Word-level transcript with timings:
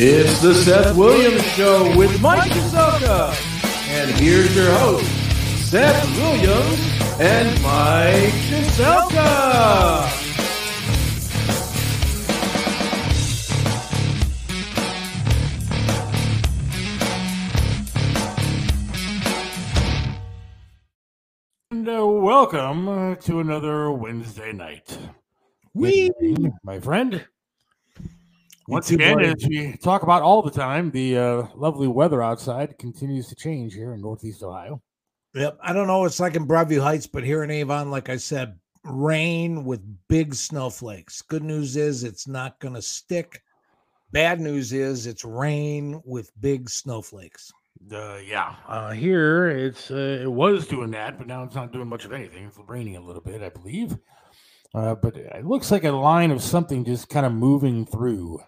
It's 0.00 0.40
the 0.40 0.54
Seth 0.54 0.96
Williams 0.96 1.42
Show 1.54 1.96
with 1.98 2.22
Mike 2.22 2.52
Kazoka. 2.52 3.34
And 3.88 4.08
here's 4.12 4.54
your 4.54 4.70
host, 4.74 5.04
Seth 5.68 6.16
Williams 6.16 6.80
and 7.18 7.60
Mike 7.60 8.32
Kazoka. 8.46 9.18
And 21.72 21.88
uh, 21.88 22.06
welcome 22.06 22.88
uh, 22.88 23.14
to 23.16 23.40
another 23.40 23.90
Wednesday 23.90 24.52
night. 24.52 24.96
We 25.74 26.12
my 26.62 26.78
friend. 26.78 27.26
Once 28.68 28.88
too, 28.88 28.96
again, 28.96 29.14
buddy. 29.14 29.28
as 29.28 29.48
we 29.48 29.76
talk 29.78 30.02
about 30.02 30.20
all 30.20 30.42
the 30.42 30.50
time, 30.50 30.90
the 30.90 31.16
uh, 31.16 31.46
lovely 31.54 31.88
weather 31.88 32.22
outside 32.22 32.78
continues 32.78 33.26
to 33.28 33.34
change 33.34 33.72
here 33.72 33.94
in 33.94 34.02
Northeast 34.02 34.42
Ohio. 34.42 34.82
Yep. 35.34 35.58
I 35.62 35.72
don't 35.72 35.86
know. 35.86 36.04
It's 36.04 36.20
like 36.20 36.36
in 36.36 36.46
Broadview 36.46 36.82
Heights, 36.82 37.06
but 37.06 37.24
here 37.24 37.42
in 37.42 37.50
Avon, 37.50 37.90
like 37.90 38.10
I 38.10 38.18
said, 38.18 38.58
rain 38.84 39.64
with 39.64 39.80
big 40.08 40.34
snowflakes. 40.34 41.22
Good 41.22 41.42
news 41.42 41.76
is 41.76 42.04
it's 42.04 42.28
not 42.28 42.58
going 42.60 42.74
to 42.74 42.82
stick. 42.82 43.42
Bad 44.12 44.38
news 44.38 44.74
is 44.74 45.06
it's 45.06 45.24
rain 45.24 46.02
with 46.04 46.30
big 46.38 46.68
snowflakes. 46.68 47.50
Uh, 47.90 48.16
yeah, 48.16 48.54
uh, 48.66 48.90
here 48.90 49.48
it's 49.48 49.90
uh, 49.90 50.18
it 50.20 50.30
was 50.30 50.66
doing 50.66 50.90
that, 50.90 51.16
but 51.16 51.26
now 51.26 51.42
it's 51.42 51.54
not 51.54 51.72
doing 51.72 51.88
much 51.88 52.04
of 52.04 52.12
anything. 52.12 52.44
It's 52.44 52.58
raining 52.66 52.96
a 52.96 53.00
little 53.00 53.22
bit, 53.22 53.40
I 53.40 53.48
believe. 53.48 53.96
Uh, 54.74 54.94
but 54.94 55.16
it 55.16 55.46
looks 55.46 55.70
like 55.70 55.84
a 55.84 55.92
line 55.92 56.30
of 56.30 56.42
something 56.42 56.84
just 56.84 57.08
kind 57.08 57.24
of 57.24 57.32
moving 57.32 57.86
through. 57.86 58.40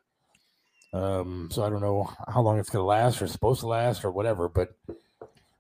Um, 0.92 1.48
so 1.52 1.62
I 1.62 1.70
don't 1.70 1.80
know 1.80 2.10
how 2.28 2.42
long 2.42 2.58
it's 2.58 2.70
going 2.70 2.83
to 2.83 2.86
last 2.86 3.22
or 3.22 3.27
supposed 3.27 3.60
to 3.60 3.66
last 3.66 4.05
or 4.05 4.10
whatever, 4.10 4.48
but 4.48 4.77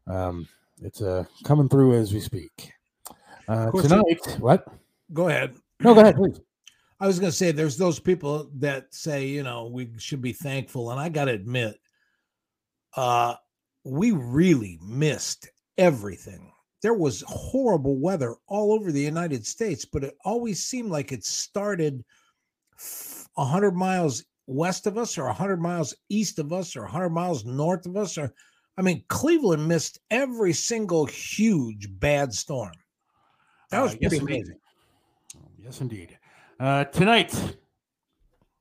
um, 0.06 0.48
it's 0.82 1.00
uh, 1.02 1.24
coming 1.44 1.68
through 1.68 1.94
as 1.94 2.12
we 2.12 2.20
speak. 2.20 2.72
Uh, 3.48 3.70
tonight, 3.70 4.36
what? 4.38 4.66
Go 5.12 5.28
ahead. 5.28 5.54
No, 5.80 5.94
go 5.94 6.00
ahead, 6.00 6.16
please. 6.16 6.40
I 7.00 7.06
was 7.06 7.18
going 7.18 7.30
to 7.30 7.36
say 7.36 7.50
there's 7.50 7.78
those 7.78 7.98
people 7.98 8.50
that 8.56 8.92
say, 8.94 9.26
you 9.26 9.42
know, 9.42 9.66
we 9.66 9.90
should 9.98 10.20
be 10.20 10.32
thankful. 10.32 10.90
And 10.90 11.00
I 11.00 11.08
got 11.08 11.24
to 11.26 11.32
admit, 11.32 11.80
uh, 12.96 13.36
we 13.84 14.12
really 14.12 14.78
missed 14.82 15.48
everything. 15.78 16.52
There 16.82 16.94
was 16.94 17.24
horrible 17.26 17.98
weather 17.98 18.36
all 18.46 18.72
over 18.72 18.92
the 18.92 19.00
United 19.00 19.46
States, 19.46 19.84
but 19.84 20.04
it 20.04 20.14
always 20.24 20.62
seemed 20.62 20.90
like 20.90 21.12
it 21.12 21.24
started 21.24 22.04
f- 22.78 23.28
100 23.34 23.74
miles 23.74 24.24
west 24.52 24.86
of 24.86 24.98
us 24.98 25.16
or 25.16 25.26
100 25.26 25.60
miles 25.60 25.94
east 26.08 26.38
of 26.40 26.52
us 26.52 26.74
or 26.74 26.82
100 26.82 27.10
miles 27.10 27.44
north 27.44 27.86
of 27.86 27.96
us 27.96 28.18
or 28.18 28.32
I 28.76 28.82
mean 28.82 29.04
Cleveland 29.08 29.66
missed 29.68 30.00
every 30.10 30.52
single 30.52 31.06
huge 31.06 31.88
bad 32.00 32.32
storm. 32.34 32.72
That 33.70 33.80
Uh, 33.80 33.82
was 33.84 33.96
yes, 34.00 34.08
pretty 34.10 34.16
indeed. 34.18 34.34
amazing. 34.36 34.60
Yes, 35.62 35.80
indeed. 35.80 36.18
Uh, 36.58 36.84
tonight, 36.84 37.32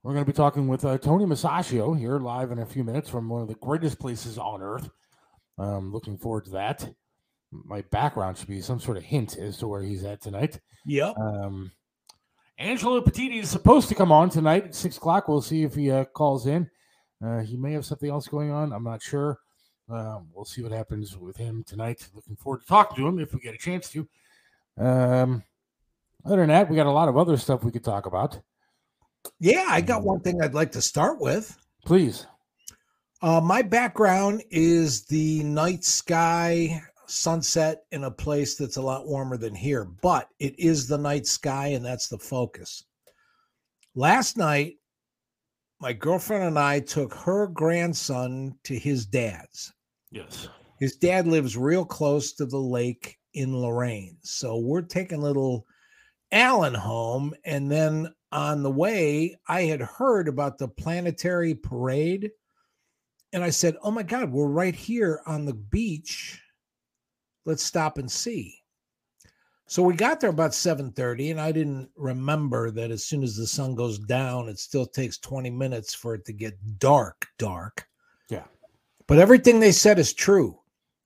we're 0.03 0.13
going 0.13 0.23
to 0.25 0.31
be 0.31 0.35
talking 0.35 0.67
with 0.67 0.85
uh, 0.85 0.97
Tony 1.00 1.25
Musachio 1.25 1.97
here 1.97 2.19
live 2.19 2.51
in 2.51 2.59
a 2.59 2.66
few 2.66 2.83
minutes 2.83 3.09
from 3.09 3.27
one 3.27 3.41
of 3.41 3.47
the 3.47 3.56
greatest 3.56 4.00
places 4.00 4.38
on 4.38 4.61
earth. 4.61 4.89
Um, 5.57 5.91
looking 5.91 6.17
forward 6.17 6.45
to 6.45 6.51
that. 6.51 6.88
My 7.51 7.81
background 7.89 8.38
should 8.38 8.47
be 8.47 8.61
some 8.61 8.79
sort 8.79 8.97
of 8.97 9.03
hint 9.03 9.38
as 9.38 9.57
to 9.57 9.67
where 9.67 9.81
he's 9.81 10.03
at 10.03 10.21
tonight. 10.21 10.59
Yep. 10.85 11.17
Um, 11.17 11.71
Angelo 12.59 12.99
Petiti 12.99 13.39
is 13.39 13.49
supposed 13.49 13.87
to 13.87 13.95
come 13.95 14.11
on 14.11 14.29
tonight 14.29 14.65
at 14.65 14.75
six 14.75 14.97
o'clock. 14.97 15.29
We'll 15.29 15.41
see 15.41 15.63
if 15.63 15.75
he 15.75 15.89
uh, 15.89 16.03
calls 16.03 16.45
in. 16.45 16.69
Uh, 17.23 17.39
he 17.39 17.55
may 17.55 17.71
have 17.71 17.85
something 17.85 18.09
else 18.09 18.27
going 18.27 18.51
on. 18.51 18.73
I'm 18.73 18.83
not 18.83 19.01
sure. 19.01 19.39
Um, 19.89 20.27
we'll 20.33 20.43
see 20.43 20.61
what 20.61 20.73
happens 20.73 21.17
with 21.17 21.37
him 21.37 21.63
tonight. 21.63 22.05
Looking 22.13 22.35
forward 22.35 22.59
to 22.61 22.67
talking 22.67 22.97
to 22.97 23.07
him 23.07 23.17
if 23.17 23.33
we 23.33 23.39
get 23.39 23.55
a 23.55 23.57
chance 23.57 23.89
to. 23.91 24.07
Um, 24.77 25.41
other 26.25 26.35
than 26.35 26.49
that, 26.49 26.69
we 26.69 26.75
got 26.75 26.85
a 26.85 26.91
lot 26.91 27.07
of 27.07 27.17
other 27.17 27.37
stuff 27.37 27.63
we 27.63 27.71
could 27.71 27.83
talk 27.83 28.05
about. 28.05 28.37
Yeah, 29.39 29.67
I 29.69 29.79
got 29.79 30.03
one 30.03 30.19
thing 30.19 30.41
I'd 30.41 30.53
like 30.53 30.73
to 30.73 30.81
start 30.81 31.21
with. 31.21 31.57
Please. 31.85 32.27
Uh, 33.21 33.39
my 33.39 33.61
background 33.61 34.43
is 34.51 35.05
the 35.05 35.43
night 35.43 35.85
sky 35.85 36.81
sunset 37.09 37.83
in 37.91 38.03
a 38.03 38.11
place 38.11 38.55
that's 38.55 38.77
a 38.77 38.81
lot 38.81 39.07
warmer 39.07 39.37
than 39.37 39.55
here, 39.55 39.85
but 39.85 40.29
it 40.39 40.57
is 40.59 40.87
the 40.87 40.97
night 40.97 41.27
sky, 41.27 41.67
and 41.67 41.85
that's 41.85 42.07
the 42.07 42.17
focus. 42.17 42.83
Last 43.95 44.37
night, 44.37 44.75
my 45.79 45.93
girlfriend 45.93 46.43
and 46.43 46.59
I 46.59 46.79
took 46.79 47.13
her 47.13 47.47
grandson 47.47 48.55
to 48.65 48.77
his 48.77 49.05
dad's. 49.05 49.73
Yes. 50.11 50.47
His 50.79 50.95
dad 50.95 51.27
lives 51.27 51.57
real 51.57 51.85
close 51.85 52.33
to 52.33 52.45
the 52.45 52.59
lake 52.59 53.17
in 53.33 53.55
Lorain. 53.55 54.17
So 54.21 54.57
we're 54.57 54.81
taking 54.81 55.21
little 55.21 55.65
Alan 56.31 56.73
home. 56.73 57.33
And 57.45 57.71
then 57.71 58.13
on 58.31 58.63
the 58.63 58.71
way, 58.71 59.35
I 59.47 59.63
had 59.63 59.81
heard 59.81 60.27
about 60.27 60.57
the 60.57 60.67
planetary 60.67 61.55
parade. 61.55 62.31
And 63.33 63.43
I 63.43 63.49
said, 63.49 63.75
Oh 63.83 63.91
my 63.91 64.03
God, 64.03 64.31
we're 64.31 64.47
right 64.47 64.75
here 64.75 65.21
on 65.25 65.45
the 65.45 65.53
beach. 65.53 66.41
Let's 67.49 67.63
stop 67.63 67.97
and 67.97 68.11
see. 68.11 68.61
So 69.65 69.81
we 69.81 69.95
got 69.95 70.19
there 70.19 70.29
about 70.29 70.53
7:30, 70.53 71.31
and 71.31 71.41
I 71.41 71.51
didn't 71.51 71.89
remember 71.95 72.69
that 72.69 72.91
as 72.91 73.05
soon 73.05 73.23
as 73.23 73.35
the 73.35 73.47
sun 73.47 73.73
goes 73.73 73.97
down, 73.97 74.49
it 74.49 74.59
still 74.59 74.85
takes 74.85 75.17
20 75.17 75.49
minutes 75.49 75.95
for 75.95 76.13
it 76.13 76.25
to 76.25 76.33
get 76.33 76.77
dark, 76.77 77.25
dark. 77.39 77.88
Yeah. 78.29 78.45
But 79.07 79.17
everything 79.17 79.59
they 79.59 79.71
said 79.71 79.97
is 79.97 80.13
true. 80.13 80.59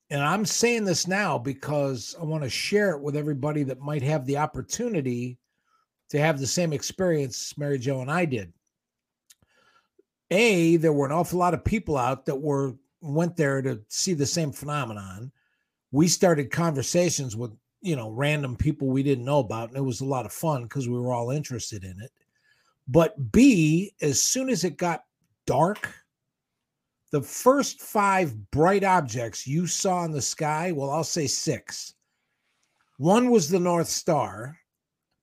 And 0.10 0.22
I'm 0.22 0.46
saying 0.46 0.84
this 0.84 1.08
now 1.08 1.38
because 1.38 2.14
I 2.20 2.26
want 2.26 2.44
to 2.44 2.50
share 2.50 2.92
it 2.92 3.02
with 3.02 3.16
everybody 3.16 3.64
that 3.64 3.80
might 3.80 4.04
have 4.04 4.26
the 4.26 4.36
opportunity 4.36 5.40
to 6.10 6.20
have 6.20 6.42
the 6.42 6.46
same 6.46 6.74
experience 6.74 7.58
Mary 7.58 7.80
Jo 7.80 8.02
and 8.02 8.12
I 8.12 8.26
did. 8.26 8.52
A, 10.30 10.76
there 10.76 10.92
were 10.92 11.06
an 11.06 11.14
awful 11.14 11.40
lot 11.40 11.54
of 11.54 11.64
people 11.64 11.98
out 11.98 12.26
that 12.26 12.36
were 12.36 12.76
went 13.00 13.38
there 13.38 13.62
to 13.62 13.82
see 13.88 14.14
the 14.14 14.26
same 14.26 14.52
phenomenon. 14.52 15.32
We 15.94 16.08
started 16.08 16.50
conversations 16.50 17.36
with, 17.36 17.52
you 17.82 17.96
know, 17.96 18.10
random 18.10 18.56
people 18.56 18.88
we 18.88 19.04
didn't 19.04 19.26
know 19.26 19.40
about, 19.40 19.70
and 19.70 19.78
it 19.78 19.82
was 19.82 20.02
a 20.02 20.06
lot 20.06 20.26
of 20.26 20.34
fun 20.34 20.64
because 20.64 20.90
we 20.90 21.00
were 21.00 21.14
all 21.14 21.30
interested 21.30 21.84
in 21.84 22.02
it. 22.02 22.12
But 22.88 23.32
B, 23.32 23.94
as 24.02 24.20
soon 24.20 24.50
as 24.50 24.64
it 24.64 24.78
got 24.78 25.04
dark, 25.46 25.94
the 27.12 27.22
first 27.22 27.80
five 27.80 28.34
bright 28.50 28.84
objects 28.84 29.46
you 29.46 29.68
saw 29.68 30.04
in 30.04 30.12
the 30.12 30.22
sky, 30.22 30.72
well, 30.72 30.90
I'll 30.90 31.04
say 31.04 31.28
six. 31.28 31.94
One 32.98 33.30
was 33.30 33.48
the 33.48 33.60
North 33.60 33.88
Star, 33.88 34.58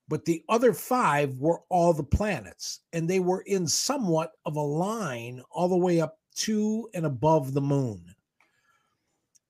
but 0.06 0.24
the 0.24 0.44
other 0.48 0.72
five 0.72 1.36
were 1.40 1.62
all 1.68 1.92
the 1.92 2.04
planets, 2.04 2.80
and 2.92 3.10
they 3.10 3.18
were 3.18 3.42
in 3.46 3.66
somewhat 3.66 4.34
of 4.46 4.54
a 4.54 4.60
line 4.60 5.42
all 5.50 5.68
the 5.68 5.76
way 5.76 6.00
up 6.00 6.20
to 6.36 6.88
and 6.94 7.06
above 7.06 7.54
the 7.54 7.60
moon. 7.60 8.14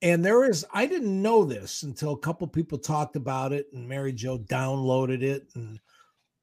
And 0.02 0.25
there 0.25 0.44
is, 0.44 0.64
I 0.73 0.87
didn't 0.87 1.20
know 1.20 1.44
this 1.44 1.82
until 1.82 2.12
a 2.12 2.19
couple 2.19 2.47
people 2.47 2.79
talked 2.79 3.17
about 3.17 3.52
it, 3.52 3.67
and 3.73 3.87
Mary 3.87 4.12
Jo 4.12 4.38
downloaded 4.38 5.23
it. 5.23 5.49
And 5.55 5.79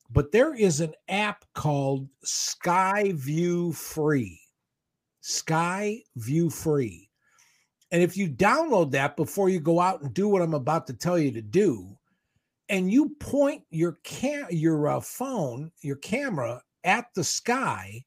but 0.09 0.31
there 0.31 0.55
is 0.55 0.79
an 0.79 0.93
app 1.09 1.43
called 1.53 2.07
Sky 2.23 3.11
View 3.15 3.73
Free. 3.73 4.39
Sky 5.21 6.03
View 6.15 6.49
Free. 6.49 7.09
And 7.91 8.01
if 8.01 8.15
you 8.15 8.29
download 8.29 8.91
that 8.91 9.17
before 9.17 9.49
you 9.49 9.59
go 9.59 9.79
out 9.79 10.01
and 10.01 10.13
do 10.13 10.27
what 10.27 10.41
I'm 10.41 10.53
about 10.53 10.87
to 10.87 10.93
tell 10.93 11.17
you 11.17 11.31
to 11.31 11.41
do, 11.41 11.97
and 12.69 12.91
you 12.91 13.09
point 13.19 13.63
your 13.69 13.93
cam 14.03 14.47
your 14.49 14.87
uh, 14.87 14.99
phone, 14.99 15.71
your 15.81 15.95
camera 15.97 16.61
at 16.83 17.07
the 17.15 17.23
sky, 17.23 18.03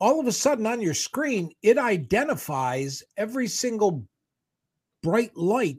all 0.00 0.18
of 0.18 0.26
a 0.26 0.32
sudden 0.32 0.66
on 0.66 0.80
your 0.80 0.94
screen, 0.94 1.52
it 1.62 1.78
identifies 1.78 3.02
every 3.16 3.46
single 3.46 4.06
bright 5.02 5.36
light 5.36 5.78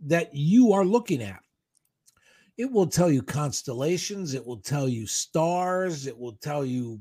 that 0.00 0.34
you 0.34 0.72
are 0.72 0.84
looking 0.84 1.22
at. 1.22 1.40
It 2.56 2.70
will 2.70 2.86
tell 2.86 3.10
you 3.10 3.22
constellations, 3.22 4.34
it 4.34 4.44
will 4.44 4.58
tell 4.58 4.88
you 4.88 5.06
stars, 5.06 6.06
it 6.06 6.18
will 6.18 6.34
tell 6.42 6.64
you 6.64 7.00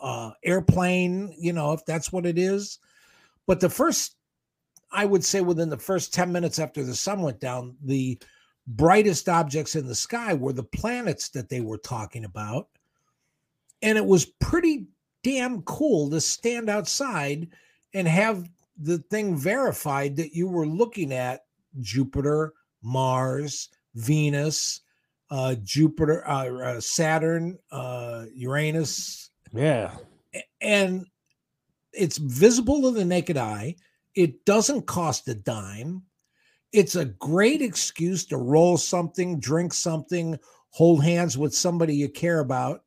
uh, 0.00 0.30
airplane, 0.42 1.34
you 1.38 1.52
know, 1.52 1.72
if 1.72 1.84
that's 1.84 2.12
what 2.12 2.26
it 2.26 2.38
is. 2.38 2.78
But 3.46 3.60
the 3.60 3.68
first, 3.68 4.16
I 4.90 5.04
would 5.04 5.24
say 5.24 5.40
within 5.40 5.68
the 5.68 5.76
first 5.76 6.14
10 6.14 6.32
minutes 6.32 6.58
after 6.58 6.82
the 6.82 6.94
sun 6.94 7.20
went 7.20 7.40
down, 7.40 7.76
the 7.84 8.18
brightest 8.66 9.28
objects 9.28 9.76
in 9.76 9.86
the 9.86 9.94
sky 9.94 10.32
were 10.34 10.52
the 10.52 10.62
planets 10.62 11.28
that 11.30 11.48
they 11.48 11.60
were 11.60 11.78
talking 11.78 12.24
about. 12.24 12.68
And 13.82 13.98
it 13.98 14.06
was 14.06 14.24
pretty 14.24 14.86
damn 15.22 15.62
cool 15.62 16.10
to 16.10 16.20
stand 16.20 16.70
outside 16.70 17.48
and 17.92 18.08
have 18.08 18.48
the 18.76 18.98
thing 19.10 19.36
verified 19.36 20.16
that 20.16 20.34
you 20.34 20.48
were 20.48 20.66
looking 20.66 21.12
at 21.12 21.42
Jupiter, 21.80 22.52
Mars, 22.82 23.68
Venus, 23.94 24.80
uh, 25.30 25.54
Jupiter, 25.62 26.26
uh, 26.28 26.48
uh, 26.48 26.80
Saturn, 26.80 27.58
uh, 27.70 28.26
Uranus, 28.34 29.30
Yeah. 29.52 29.96
and 30.60 31.06
it's 31.92 32.18
visible 32.18 32.82
to 32.82 32.90
the 32.90 33.04
naked 33.04 33.36
eye. 33.36 33.76
It 34.14 34.44
doesn't 34.44 34.86
cost 34.86 35.28
a 35.28 35.34
dime. 35.34 36.02
It's 36.72 36.96
a 36.96 37.04
great 37.04 37.62
excuse 37.62 38.24
to 38.26 38.36
roll 38.36 38.76
something, 38.76 39.38
drink 39.38 39.72
something, 39.72 40.38
hold 40.70 41.04
hands 41.04 41.38
with 41.38 41.54
somebody 41.54 41.94
you 41.94 42.08
care 42.08 42.40
about. 42.40 42.82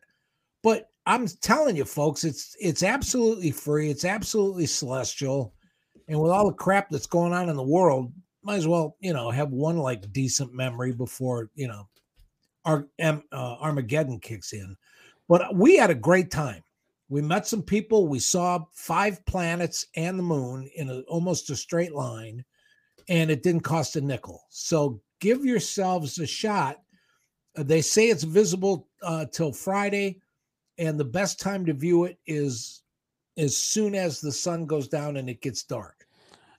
But 0.61 0.89
I'm 1.05 1.25
telling 1.27 1.77
you, 1.77 1.85
folks, 1.85 2.25
it's 2.25 2.55
it's 2.59 2.83
absolutely 2.83 3.51
free. 3.51 3.89
It's 3.89 4.03
absolutely 4.03 4.65
celestial. 4.65 5.53
And 6.07 6.19
with 6.19 6.31
all 6.31 6.47
the 6.47 6.53
crap 6.53 6.89
that's 6.89 7.05
going 7.05 7.33
on 7.33 7.49
in 7.49 7.55
the 7.55 7.63
world, 7.63 8.11
might 8.43 8.55
as 8.55 8.67
well, 8.67 8.95
you 9.01 9.13
know, 9.13 9.29
have 9.29 9.51
one 9.51 9.77
like 9.77 10.11
decent 10.13 10.53
memory 10.53 10.93
before, 10.93 11.49
you 11.55 11.67
know, 11.67 11.87
our 12.65 12.87
uh, 12.99 13.15
Armageddon 13.33 14.19
kicks 14.19 14.53
in. 14.53 14.75
But 15.27 15.55
we 15.55 15.75
had 15.77 15.89
a 15.89 15.95
great 15.95 16.31
time. 16.31 16.63
We 17.09 17.21
met 17.21 17.47
some 17.47 17.61
people. 17.61 18.07
We 18.07 18.19
saw 18.19 18.65
five 18.73 19.25
planets 19.25 19.85
and 19.95 20.19
the 20.19 20.23
moon 20.23 20.69
in 20.75 20.89
a, 20.89 20.99
almost 21.01 21.49
a 21.49 21.55
straight 21.55 21.93
line, 21.93 22.43
and 23.09 23.31
it 23.31 23.43
didn't 23.43 23.61
cost 23.61 23.95
a 23.95 24.01
nickel. 24.01 24.43
So 24.49 25.01
give 25.19 25.45
yourselves 25.45 26.19
a 26.19 26.27
shot. 26.27 26.77
Uh, 27.57 27.63
they 27.63 27.81
say 27.81 28.09
it's 28.09 28.23
visible 28.23 28.89
uh, 29.01 29.25
till 29.31 29.53
Friday, 29.53 30.21
and 30.77 30.99
the 30.99 31.05
best 31.05 31.39
time 31.39 31.65
to 31.65 31.73
view 31.73 32.03
it 32.03 32.17
is 32.25 32.83
as 33.37 33.55
soon 33.55 33.95
as 33.95 34.19
the 34.19 34.31
sun 34.31 34.65
goes 34.65 34.87
down 34.87 35.17
and 35.17 35.29
it 35.29 35.41
gets 35.41 35.63
dark. 35.63 35.96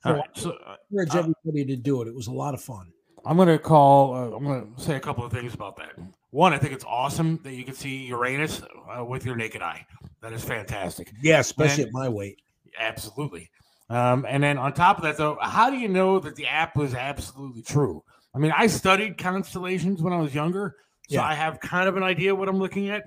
So, 0.03 0.15
I 0.15 0.23
so 0.33 0.51
uh, 0.65 0.75
encourage 0.91 1.15
uh, 1.15 1.19
everybody 1.19 1.65
to 1.65 1.75
do 1.75 2.01
it. 2.01 2.07
It 2.07 2.15
was 2.15 2.27
a 2.27 2.31
lot 2.31 2.53
of 2.53 2.61
fun. 2.61 2.91
I'm 3.25 3.35
going 3.35 3.49
to 3.49 3.59
call. 3.59 4.13
Uh, 4.13 4.35
I'm 4.35 4.43
going 4.43 4.73
to 4.73 4.81
say 4.81 4.95
a 4.95 4.99
couple 4.99 5.25
of 5.25 5.31
things 5.31 5.53
about 5.53 5.75
that. 5.77 5.91
One, 6.31 6.53
I 6.53 6.57
think 6.57 6.73
it's 6.73 6.85
awesome 6.85 7.39
that 7.43 7.53
you 7.53 7.63
can 7.63 7.73
see 7.73 8.05
Uranus 8.05 8.61
uh, 8.97 9.03
with 9.03 9.25
your 9.25 9.35
naked 9.35 9.61
eye. 9.61 9.85
That 10.21 10.31
is 10.31 10.43
fantastic. 10.43 11.11
Yeah, 11.21 11.39
especially 11.39 11.83
and, 11.83 11.89
at 11.89 11.93
my 11.93 12.07
weight. 12.07 12.41
Absolutely. 12.79 13.49
Um, 13.89 14.25
and 14.29 14.43
then 14.43 14.57
on 14.57 14.73
top 14.73 14.97
of 14.97 15.03
that, 15.03 15.17
though, 15.17 15.37
how 15.41 15.69
do 15.69 15.77
you 15.77 15.87
know 15.87 16.19
that 16.19 16.35
the 16.35 16.47
app 16.47 16.75
was 16.75 16.93
absolutely 16.93 17.63
true? 17.63 18.03
I 18.35 18.37
mean, 18.37 18.53
I 18.55 18.67
studied 18.67 19.17
constellations 19.17 20.01
when 20.01 20.13
I 20.13 20.17
was 20.17 20.35
younger, 20.35 20.75
so 21.09 21.15
yeah. 21.15 21.23
I 21.23 21.33
have 21.33 21.59
kind 21.59 21.89
of 21.89 21.97
an 21.97 22.03
idea 22.03 22.35
what 22.35 22.47
I'm 22.47 22.59
looking 22.59 22.89
at. 22.89 23.05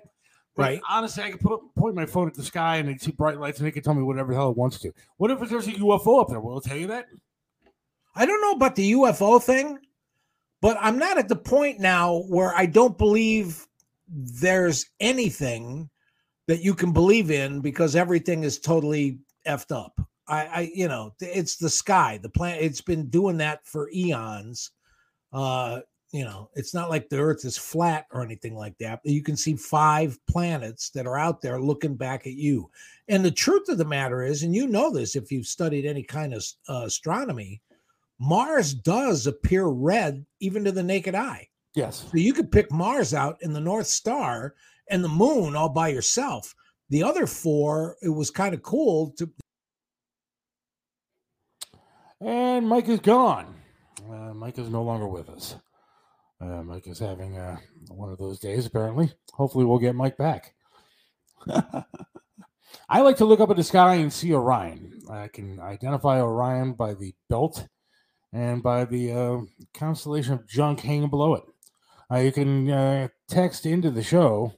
Right. 0.57 0.81
Honestly, 0.89 1.23
I 1.23 1.31
can 1.31 1.39
put 1.39 1.61
point 1.75 1.95
my 1.95 2.05
phone 2.05 2.29
at 2.29 2.35
the 2.35 2.43
sky 2.43 2.77
and 2.77 3.01
see 3.01 3.11
bright 3.11 3.39
lights 3.39 3.59
and 3.59 3.67
it 3.67 3.73
can 3.73 3.83
tell 3.83 3.95
me 3.95 4.03
whatever 4.03 4.33
the 4.33 4.39
hell 4.39 4.51
it 4.51 4.57
wants 4.57 4.79
to. 4.81 4.93
What 5.17 5.31
if 5.31 5.41
there's 5.49 5.69
a 5.69 5.73
UFO 5.73 6.21
up 6.21 6.29
there? 6.29 6.41
Will 6.41 6.59
it 6.59 6.65
tell 6.65 6.77
you 6.77 6.89
that? 6.89 7.07
I 8.15 8.27
don't 8.27 8.41
know 8.43 8.53
about 8.53 8.77
the 8.77 8.93
UFO 8.93 9.43
thing, 9.43 9.79
but 10.61 10.77
I'm 10.81 10.99
not 10.99 11.17
at 11.17 11.29
the 11.29 11.37
point 11.37 11.81
now 11.81 12.19
where 12.29 12.55
I 12.55 12.67
don't 12.67 12.99
believe 12.99 13.67
there's 14.09 14.85
anything 15.01 15.89
that 16.49 16.63
you 16.63 16.75
can 16.75 16.93
believe 16.93 17.31
in 17.31 17.61
because 17.61 17.97
everything 17.97 18.45
is 18.45 18.59
totally 18.59 19.19
effed 19.47 19.75
up. 19.75 19.99
I, 20.29 20.47
I 20.47 20.71
you 20.75 20.89
know, 20.89 21.15
it's 21.21 21.57
the 21.57 21.71
sky, 21.71 22.19
the 22.23 22.29
planet. 22.29 22.63
It's 22.63 22.83
been 22.83 23.09
doing 23.09 23.39
that 23.39 23.67
for 23.67 23.91
eons. 23.91 24.71
Uh, 25.33 25.81
you 26.13 26.25
know, 26.25 26.51
it's 26.55 26.75
not 26.75 26.91
like 26.91 27.09
the 27.09 27.19
earth 27.19 27.45
is 27.47 27.57
flat 27.57 28.07
or 28.13 28.23
anything 28.23 28.55
like 28.55 28.77
that. 28.79 29.01
But 29.03 29.13
you 29.13 29.23
can 29.23 29.37
see 29.37 29.57
five 29.57 30.19
planets 30.29 30.91
that 30.91 31.07
are 31.07 31.19
out 31.19 31.41
there 31.41 31.59
looking 31.59 31.97
back 31.97 32.27
at 32.27 32.35
you. 32.35 32.71
And 33.09 33.25
the 33.25 33.31
truth 33.31 33.69
of 33.71 33.79
the 33.79 33.85
matter 33.87 34.23
is, 34.23 34.43
and 34.43 34.55
you 34.55 34.67
know 34.67 34.93
this 34.93 35.17
if 35.17 35.33
you've 35.33 35.47
studied 35.47 35.87
any 35.87 36.03
kind 36.03 36.35
of 36.35 36.45
uh, 36.69 36.83
astronomy, 36.85 37.63
Mars 38.21 38.75
does 38.75 39.27
appear 39.27 39.67
red 39.67 40.25
even 40.41 40.65
to 40.65 40.73
the 40.73 40.83
naked 40.83 41.15
eye. 41.15 41.49
Yes. 41.75 42.07
So 42.11 42.19
you 42.19 42.35
could 42.35 42.53
pick 42.53 42.71
Mars 42.71 43.15
out 43.15 43.39
in 43.41 43.55
the 43.55 43.61
North 43.61 43.87
Star 43.87 44.55
and 44.91 45.03
the 45.03 45.09
moon 45.09 45.57
all 45.57 45.71
by 45.71 45.89
yourself. 45.89 46.55
The 46.91 47.03
other 47.03 47.27
four, 47.27 47.97
it 48.03 48.11
was 48.11 48.31
kind 48.31 48.55
of 48.55 48.63
cool 48.63 49.15
to. 49.17 49.31
And 52.21 52.69
Mike 52.69 52.89
is 52.89 53.01
gone. 53.01 53.55
Uh, 54.07 54.35
Mike 54.35 54.59
is 54.59 54.69
no 54.69 54.83
longer 54.83 55.09
with 55.09 55.31
us. 55.31 55.57
Uh, 56.43 56.63
Mike 56.65 56.89
is 56.89 56.99
having 56.99 57.39
uh, 57.39 57.57
one 57.89 58.11
of 58.11 58.19
those 58.19 58.41
days, 58.41 58.67
apparently. 58.67 59.13
Hopefully, 59.35 59.65
we'll 59.65 59.79
get 59.79 59.95
Mike 59.95 60.17
back. 60.17 60.55
I 62.89 63.01
like 63.01 63.17
to 63.19 63.25
look 63.25 63.39
up 63.39 63.51
at 63.51 63.57
the 63.57 63.63
sky 63.63 63.97
and 63.97 64.13
see 64.13 64.35
Orion. 64.35 65.03
I 65.09 65.29
can 65.29 65.61
identify 65.61 66.21
Orion 66.21 66.73
by 66.73 66.95
the 66.95 67.15
belt 67.29 67.69
and 68.33 68.61
by 68.61 68.85
the 68.85 69.13
uh, 69.13 69.39
constellation 69.73 70.33
of 70.33 70.49
junk 70.49 70.81
hanging 70.81 71.11
below 71.11 71.35
it. 71.35 71.45
Uh, 72.11 72.19
you 72.19 72.33
can 72.33 72.69
uh, 72.71 73.09
text 73.29 73.65
into 73.65 73.91
the 73.91 74.03
show 74.03 74.53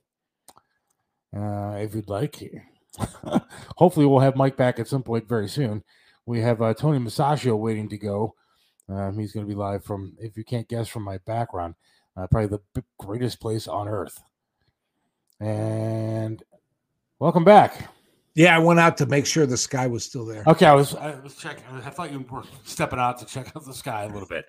uh, 1.37 1.77
if 1.79 1.95
you'd 1.95 2.09
like. 2.09 2.51
Hopefully, 3.77 4.07
we'll 4.07 4.21
have 4.21 4.37
Mike 4.37 4.57
back 4.57 4.79
at 4.79 4.89
some 4.89 5.03
point 5.03 5.29
very 5.29 5.49
soon. 5.49 5.83
We 6.25 6.41
have 6.41 6.59
Tony 6.79 6.99
Musachio 6.99 7.59
waiting 7.59 7.91
to 7.91 7.99
go. 7.99 8.35
Um, 8.89 9.19
he's 9.19 9.33
going 9.33 9.47
to 9.47 9.49
be 9.49 9.59
live 9.59 9.85
from, 9.85 10.15
if 10.19 10.37
you 10.37 10.45
can't 10.45 10.69
guess 10.69 10.89
from 10.89 11.03
my 11.03 11.19
background, 11.19 11.75
uh, 12.17 12.27
probably 12.27 12.59
the 12.75 12.85
greatest 12.99 13.41
place 13.41 13.67
on 13.67 13.89
earth. 13.89 14.23
And 15.41 16.43
welcome 17.19 17.45
back. 17.45 17.91
Yeah, 18.35 18.55
I 18.55 18.59
went 18.59 18.81
out 18.81 18.97
to 18.99 19.07
make 19.07 19.27
sure 19.27 19.47
the 19.47 19.57
sky 19.57 19.87
was 19.87 20.05
still 20.05 20.27
there. 20.27 20.43
Okay, 20.47 20.67
I 20.67 20.75
was 20.75 20.95
I 20.97 21.15
was 21.21 21.37
checking. 21.37 21.65
I 21.73 21.91
thought 21.91 22.11
you 22.11 22.25
were 22.29 22.43
stepping 22.65 22.99
out 22.99 23.19
to 23.19 23.27
check 23.27 23.53
out 23.55 23.65
the 23.65 23.73
sky 23.73 24.05
a 24.05 24.09
little 24.09 24.27
bit. 24.27 24.47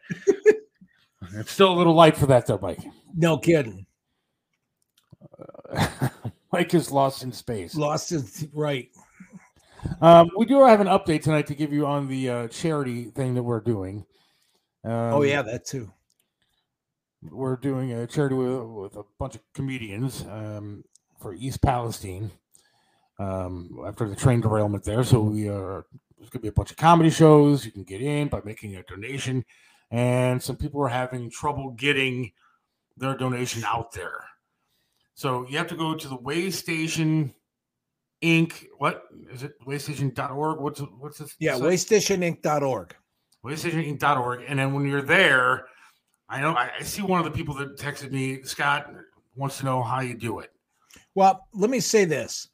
it's 1.35 1.51
still 1.51 1.71
a 1.71 1.77
little 1.77 1.93
light 1.93 2.17
for 2.17 2.25
that, 2.25 2.47
though, 2.47 2.59
Mike. 2.59 2.83
No 3.15 3.37
kidding. 3.37 3.85
Uh, 5.71 6.09
Mike 6.51 6.73
is 6.73 6.91
lost 6.91 7.23
in 7.23 7.31
space. 7.31 7.75
Lost 7.75 8.11
in 8.11 8.23
right. 8.53 8.89
Um, 10.01 10.31
we 10.35 10.47
do 10.47 10.65
have 10.65 10.81
an 10.81 10.87
update 10.87 11.21
tonight 11.21 11.45
to 11.47 11.55
give 11.55 11.71
you 11.71 11.85
on 11.85 12.07
the 12.07 12.29
uh, 12.29 12.47
charity 12.47 13.11
thing 13.11 13.35
that 13.35 13.43
we're 13.43 13.59
doing. 13.59 14.05
Um, 14.85 15.13
oh 15.15 15.21
yeah, 15.23 15.41
that 15.41 15.65
too. 15.65 15.91
We're 17.31 17.55
doing 17.55 17.91
a 17.91 18.05
charity 18.05 18.35
with, 18.35 18.61
with 18.61 18.95
a 18.97 19.03
bunch 19.17 19.33
of 19.35 19.41
comedians 19.55 20.23
um, 20.29 20.83
for 21.19 21.33
East 21.33 21.61
Palestine 21.63 22.29
um, 23.17 23.79
after 23.87 24.07
the 24.07 24.15
train 24.15 24.41
derailment 24.41 24.83
there. 24.83 25.03
So 25.03 25.21
we 25.21 25.49
are 25.49 25.87
there's 26.17 26.29
gonna 26.29 26.43
be 26.43 26.49
a 26.49 26.53
bunch 26.53 26.69
of 26.69 26.77
comedy 26.77 27.09
shows. 27.09 27.65
You 27.65 27.71
can 27.71 27.83
get 27.83 28.01
in 28.01 28.27
by 28.27 28.41
making 28.45 28.75
a 28.75 28.83
donation, 28.83 29.43
and 29.89 30.41
some 30.41 30.55
people 30.55 30.81
are 30.83 30.89
having 30.89 31.31
trouble 31.31 31.71
getting 31.71 32.31
their 32.95 33.17
donation 33.17 33.63
out 33.65 33.91
there. 33.91 34.23
So 35.15 35.47
you 35.49 35.57
have 35.57 35.67
to 35.67 35.75
go 35.75 35.95
to 35.95 36.07
the 36.07 36.17
way 36.17 36.51
station 36.51 37.33
Inc. 38.21 38.65
What 38.77 39.03
is 39.31 39.41
it? 39.41 39.53
Waystation.org. 39.65 40.59
What's 40.59 40.79
what's 40.99 41.17
this? 41.17 41.35
Yeah, 41.39 41.53
waystationinc.org 41.53 42.95
waystationinc.org. 43.45 44.45
And 44.47 44.59
then 44.59 44.73
when 44.73 44.87
you're 44.87 45.01
there, 45.01 45.67
I 46.27 46.41
know 46.41 46.53
I, 46.53 46.71
I 46.79 46.83
see 46.83 47.01
one 47.01 47.19
of 47.19 47.25
the 47.25 47.31
people 47.31 47.53
that 47.55 47.77
texted 47.77 48.11
me, 48.11 48.41
Scott 48.43 48.91
wants 49.35 49.59
to 49.59 49.65
know 49.65 49.83
how 49.83 50.01
you 50.01 50.15
do 50.15 50.39
it. 50.39 50.51
Well, 51.13 51.47
let 51.53 51.69
me 51.69 51.79
say 51.79 52.05
this. 52.05 52.49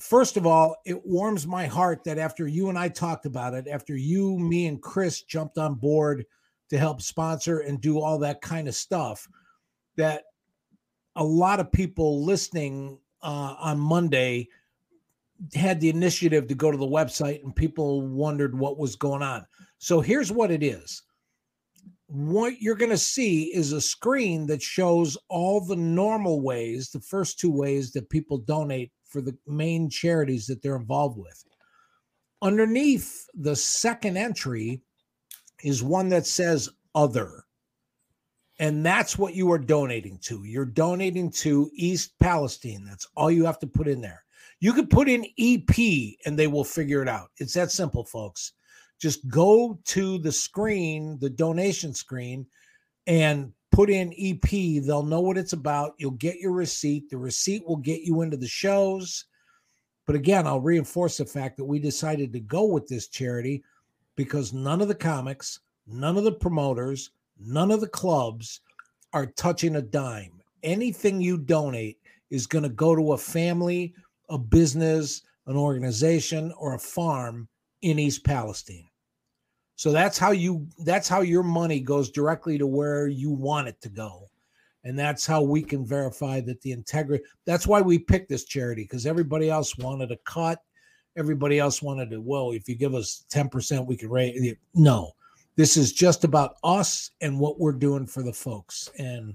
First 0.00 0.36
of 0.36 0.46
all, 0.46 0.76
it 0.84 1.04
warms 1.06 1.46
my 1.46 1.66
heart 1.66 2.02
that 2.04 2.18
after 2.18 2.48
you 2.48 2.68
and 2.70 2.78
I 2.78 2.88
talked 2.88 3.26
about 3.26 3.54
it, 3.54 3.68
after 3.68 3.96
you, 3.96 4.38
me, 4.38 4.66
and 4.66 4.82
Chris 4.82 5.22
jumped 5.22 5.58
on 5.58 5.74
board 5.74 6.24
to 6.70 6.78
help 6.78 7.02
sponsor 7.02 7.60
and 7.60 7.80
do 7.80 8.00
all 8.00 8.18
that 8.18 8.40
kind 8.40 8.66
of 8.66 8.74
stuff, 8.74 9.28
that 9.96 10.24
a 11.16 11.22
lot 11.22 11.60
of 11.60 11.70
people 11.70 12.24
listening 12.24 12.98
uh, 13.22 13.54
on 13.60 13.78
Monday 13.78 14.48
had 15.54 15.80
the 15.80 15.90
initiative 15.90 16.46
to 16.48 16.54
go 16.54 16.70
to 16.70 16.78
the 16.78 16.86
website 16.86 17.42
and 17.44 17.54
people 17.54 18.06
wondered 18.08 18.58
what 18.58 18.78
was 18.78 18.96
going 18.96 19.22
on. 19.22 19.44
So 19.82 20.00
here's 20.00 20.30
what 20.30 20.52
it 20.52 20.62
is. 20.62 21.02
What 22.06 22.62
you're 22.62 22.76
going 22.76 22.92
to 22.92 22.96
see 22.96 23.52
is 23.52 23.72
a 23.72 23.80
screen 23.80 24.46
that 24.46 24.62
shows 24.62 25.18
all 25.28 25.60
the 25.60 25.74
normal 25.74 26.40
ways, 26.40 26.90
the 26.90 27.00
first 27.00 27.40
two 27.40 27.50
ways 27.50 27.90
that 27.92 28.08
people 28.08 28.38
donate 28.38 28.92
for 29.04 29.20
the 29.20 29.36
main 29.44 29.90
charities 29.90 30.46
that 30.46 30.62
they're 30.62 30.76
involved 30.76 31.18
with. 31.18 31.44
Underneath 32.42 33.26
the 33.34 33.56
second 33.56 34.16
entry 34.16 34.82
is 35.64 35.82
one 35.82 36.10
that 36.10 36.26
says 36.26 36.68
other. 36.94 37.42
And 38.60 38.86
that's 38.86 39.18
what 39.18 39.34
you 39.34 39.50
are 39.50 39.58
donating 39.58 40.20
to. 40.26 40.44
You're 40.44 40.64
donating 40.64 41.28
to 41.40 41.68
East 41.74 42.12
Palestine. 42.20 42.84
That's 42.84 43.08
all 43.16 43.32
you 43.32 43.44
have 43.46 43.58
to 43.58 43.66
put 43.66 43.88
in 43.88 44.00
there. 44.00 44.22
You 44.60 44.74
could 44.74 44.90
put 44.90 45.08
in 45.08 45.26
EP 45.40 45.76
and 46.24 46.38
they 46.38 46.46
will 46.46 46.62
figure 46.62 47.02
it 47.02 47.08
out. 47.08 47.30
It's 47.38 47.54
that 47.54 47.72
simple, 47.72 48.04
folks 48.04 48.52
just 49.02 49.26
go 49.28 49.76
to 49.86 50.18
the 50.18 50.30
screen, 50.30 51.18
the 51.20 51.28
donation 51.28 51.92
screen, 51.92 52.46
and 53.08 53.52
put 53.72 53.90
in 53.90 54.14
EP. 54.16 54.48
They'll 54.48 55.02
know 55.02 55.20
what 55.20 55.36
it's 55.36 55.52
about. 55.52 55.94
You'll 55.98 56.12
get 56.12 56.38
your 56.38 56.52
receipt. 56.52 57.10
The 57.10 57.18
receipt 57.18 57.66
will 57.66 57.78
get 57.78 58.02
you 58.02 58.22
into 58.22 58.36
the 58.36 58.46
shows. 58.46 59.24
But 60.06 60.14
again, 60.14 60.46
I'll 60.46 60.60
reinforce 60.60 61.16
the 61.16 61.26
fact 61.26 61.56
that 61.56 61.64
we 61.64 61.80
decided 61.80 62.32
to 62.32 62.40
go 62.40 62.64
with 62.64 62.86
this 62.86 63.08
charity 63.08 63.64
because 64.14 64.52
none 64.52 64.80
of 64.80 64.86
the 64.86 64.94
comics, 64.94 65.58
none 65.88 66.16
of 66.16 66.22
the 66.22 66.32
promoters, 66.32 67.10
none 67.40 67.72
of 67.72 67.80
the 67.80 67.88
clubs 67.88 68.60
are 69.12 69.26
touching 69.26 69.76
a 69.76 69.82
dime. 69.82 70.40
Anything 70.62 71.20
you 71.20 71.38
donate 71.38 71.98
is 72.30 72.46
going 72.46 72.62
to 72.62 72.68
go 72.68 72.94
to 72.94 73.14
a 73.14 73.18
family, 73.18 73.94
a 74.28 74.38
business 74.38 75.22
an 75.46 75.56
organization, 75.56 76.52
or 76.56 76.74
a 76.74 76.78
farm 76.78 77.48
in 77.82 77.98
East 77.98 78.24
Palestine. 78.24 78.86
So 79.82 79.90
that's 79.90 80.16
how 80.16 80.30
you 80.30 80.68
that's 80.84 81.08
how 81.08 81.22
your 81.22 81.42
money 81.42 81.80
goes 81.80 82.08
directly 82.08 82.56
to 82.56 82.68
where 82.68 83.08
you 83.08 83.32
want 83.32 83.66
it 83.66 83.80
to 83.80 83.88
go. 83.88 84.28
And 84.84 84.96
that's 84.96 85.26
how 85.26 85.42
we 85.42 85.60
can 85.60 85.84
verify 85.84 86.40
that 86.42 86.60
the 86.60 86.70
integrity 86.70 87.24
that's 87.46 87.66
why 87.66 87.80
we 87.80 87.98
picked 87.98 88.28
this 88.28 88.44
charity 88.44 88.84
because 88.84 89.06
everybody 89.06 89.50
else 89.50 89.76
wanted 89.76 90.12
a 90.12 90.18
cut. 90.18 90.62
Everybody 91.16 91.58
else 91.58 91.82
wanted 91.82 92.10
to, 92.10 92.20
well, 92.20 92.52
if 92.52 92.68
you 92.68 92.76
give 92.76 92.94
us 92.94 93.24
10%, 93.32 93.84
we 93.84 93.96
can 93.96 94.08
raise 94.08 94.54
no. 94.72 95.14
This 95.56 95.76
is 95.76 95.92
just 95.92 96.22
about 96.22 96.58
us 96.62 97.10
and 97.20 97.40
what 97.40 97.58
we're 97.58 97.72
doing 97.72 98.06
for 98.06 98.22
the 98.22 98.32
folks. 98.32 98.88
And 99.00 99.34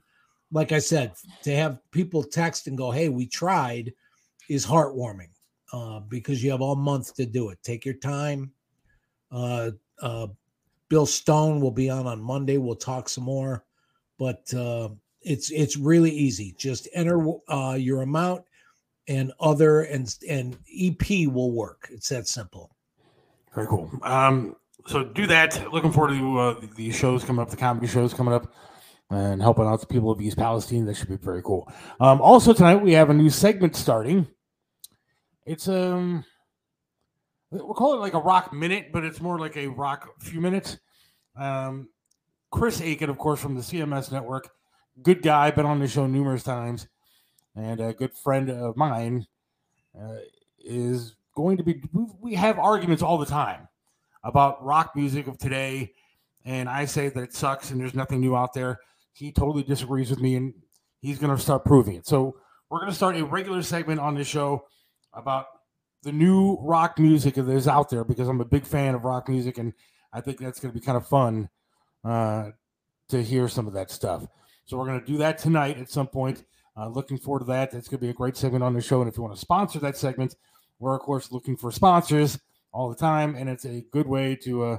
like 0.53 0.71
I 0.71 0.79
said, 0.79 1.11
to 1.43 1.53
have 1.57 1.79
people 1.91 2.23
text 2.23 2.67
and 2.67 2.77
go, 2.77 2.89
"Hey, 2.89 3.09
we 3.09 3.27
tried," 3.27 3.93
is 4.47 4.65
heartwarming 4.65 5.31
uh, 5.73 5.99
because 5.99 6.41
you 6.41 6.51
have 6.51 6.61
all 6.61 6.77
month 6.77 7.15
to 7.15 7.25
do 7.25 7.49
it. 7.49 7.61
Take 7.63 7.83
your 7.83 7.95
time. 7.95 8.53
Uh, 9.29 9.71
uh, 10.01 10.27
Bill 10.89 11.05
Stone 11.05 11.59
will 11.59 11.71
be 11.71 11.89
on 11.89 12.07
on 12.07 12.21
Monday. 12.21 12.57
We'll 12.57 12.75
talk 12.75 13.09
some 13.09 13.25
more, 13.25 13.65
but 14.17 14.53
uh, 14.53 14.89
it's 15.21 15.51
it's 15.51 15.77
really 15.77 16.11
easy. 16.11 16.55
Just 16.57 16.87
enter 16.93 17.21
uh, 17.49 17.75
your 17.79 18.01
amount, 18.01 18.43
and 19.07 19.31
other 19.39 19.81
and 19.81 20.15
and 20.29 20.57
EP 20.77 21.27
will 21.27 21.51
work. 21.51 21.89
It's 21.91 22.09
that 22.09 22.27
simple. 22.27 22.71
Very 23.53 23.67
cool. 23.67 23.89
Um, 24.03 24.55
so 24.85 25.03
do 25.03 25.27
that. 25.27 25.71
Looking 25.73 25.91
forward 25.91 26.17
to 26.17 26.39
uh, 26.39 26.55
the 26.75 26.91
shows 26.91 27.23
coming 27.23 27.41
up, 27.41 27.49
the 27.49 27.57
comedy 27.57 27.87
shows 27.87 28.13
coming 28.13 28.33
up 28.33 28.53
and 29.09 29.41
helping 29.41 29.65
out 29.65 29.79
the 29.81 29.87
people 29.87 30.11
of 30.11 30.21
East 30.21 30.37
Palestine. 30.37 30.85
That 30.85 30.95
should 30.95 31.09
be 31.09 31.17
very 31.17 31.41
cool. 31.41 31.71
Um, 31.99 32.21
also 32.21 32.53
tonight 32.53 32.77
we 32.77 32.93
have 32.93 33.09
a 33.09 33.13
new 33.13 33.29
segment 33.29 33.75
starting. 33.75 34.27
It's 35.45 35.67
um 35.67 36.25
we'll 37.51 37.73
call 37.73 37.93
it 37.93 37.99
like 37.99 38.13
a 38.13 38.19
rock 38.19 38.53
minute, 38.53 38.91
but 38.91 39.03
it's 39.03 39.21
more 39.21 39.39
like 39.39 39.57
a 39.57 39.67
rock 39.67 40.09
few 40.19 40.41
minutes. 40.41 40.77
Um, 41.35 41.89
Chris 42.51 42.81
Aiken, 42.81 43.09
of 43.09 43.17
course, 43.17 43.39
from 43.39 43.55
the 43.55 43.61
CMS 43.61 44.11
network, 44.11 44.49
good 45.03 45.21
guy, 45.21 45.51
been 45.51 45.65
on 45.65 45.79
the 45.79 45.87
show 45.87 46.07
numerous 46.07 46.43
times, 46.43 46.87
and 47.55 47.79
a 47.79 47.93
good 47.93 48.13
friend 48.13 48.49
of 48.49 48.77
mine, 48.77 49.25
uh, 49.99 50.17
is 50.59 51.15
going 51.35 51.57
to 51.57 51.63
be. 51.63 51.81
We 52.21 52.35
have 52.35 52.59
arguments 52.59 53.03
all 53.03 53.17
the 53.17 53.25
time 53.25 53.67
about 54.23 54.63
rock 54.63 54.95
music 54.95 55.27
of 55.27 55.37
today, 55.37 55.93
and 56.45 56.67
I 56.69 56.85
say 56.85 57.09
that 57.09 57.21
it 57.21 57.33
sucks 57.33 57.71
and 57.71 57.79
there's 57.79 57.93
nothing 57.93 58.21
new 58.21 58.35
out 58.35 58.53
there 58.53 58.79
he 59.17 59.31
totally 59.31 59.63
disagrees 59.63 60.11
with 60.11 60.19
me 60.19 60.35
and 60.35 60.53
he's 61.01 61.17
going 61.17 61.35
to 61.35 61.41
start 61.41 61.65
proving 61.65 61.95
it. 61.95 62.05
So 62.05 62.35
we're 62.69 62.79
going 62.79 62.91
to 62.91 62.95
start 62.95 63.15
a 63.15 63.25
regular 63.25 63.63
segment 63.63 63.99
on 63.99 64.13
this 64.13 64.27
show 64.27 64.67
about 65.13 65.47
the 66.07 66.13
new 66.13 66.57
rock 66.61 66.97
music 66.97 67.33
that 67.33 67.49
is 67.49 67.67
out 67.67 67.89
there 67.89 68.05
because 68.05 68.29
I'm 68.29 68.39
a 68.39 68.45
big 68.45 68.65
fan 68.65 68.95
of 68.95 69.03
rock 69.03 69.27
music 69.27 69.57
and 69.57 69.73
I 70.13 70.21
think 70.21 70.39
that's 70.39 70.57
going 70.57 70.73
to 70.73 70.79
be 70.79 70.83
kind 70.83 70.95
of 70.95 71.05
fun 71.05 71.49
uh, 72.05 72.51
to 73.09 73.21
hear 73.21 73.49
some 73.49 73.67
of 73.67 73.73
that 73.73 73.91
stuff. 73.91 74.25
So 74.63 74.77
we're 74.77 74.85
going 74.85 75.01
to 75.01 75.05
do 75.05 75.17
that 75.17 75.37
tonight 75.37 75.77
at 75.77 75.91
some 75.91 76.07
point. 76.07 76.45
Uh, 76.77 76.87
looking 76.87 77.17
forward 77.17 77.39
to 77.39 77.45
that. 77.47 77.71
That's 77.71 77.89
going 77.89 77.99
to 77.99 78.05
be 78.05 78.09
a 78.09 78.13
great 78.13 78.37
segment 78.37 78.63
on 78.63 78.73
the 78.73 78.79
show. 78.79 79.01
And 79.01 79.09
if 79.09 79.17
you 79.17 79.23
want 79.23 79.35
to 79.35 79.41
sponsor 79.41 79.79
that 79.79 79.97
segment, 79.97 80.37
we're 80.79 80.95
of 80.95 81.01
course 81.01 81.29
looking 81.29 81.57
for 81.57 81.73
sponsors 81.73 82.39
all 82.71 82.87
the 82.87 82.95
time, 82.95 83.35
and 83.35 83.49
it's 83.49 83.65
a 83.65 83.83
good 83.91 84.07
way 84.07 84.37
to 84.43 84.63
uh, 84.63 84.77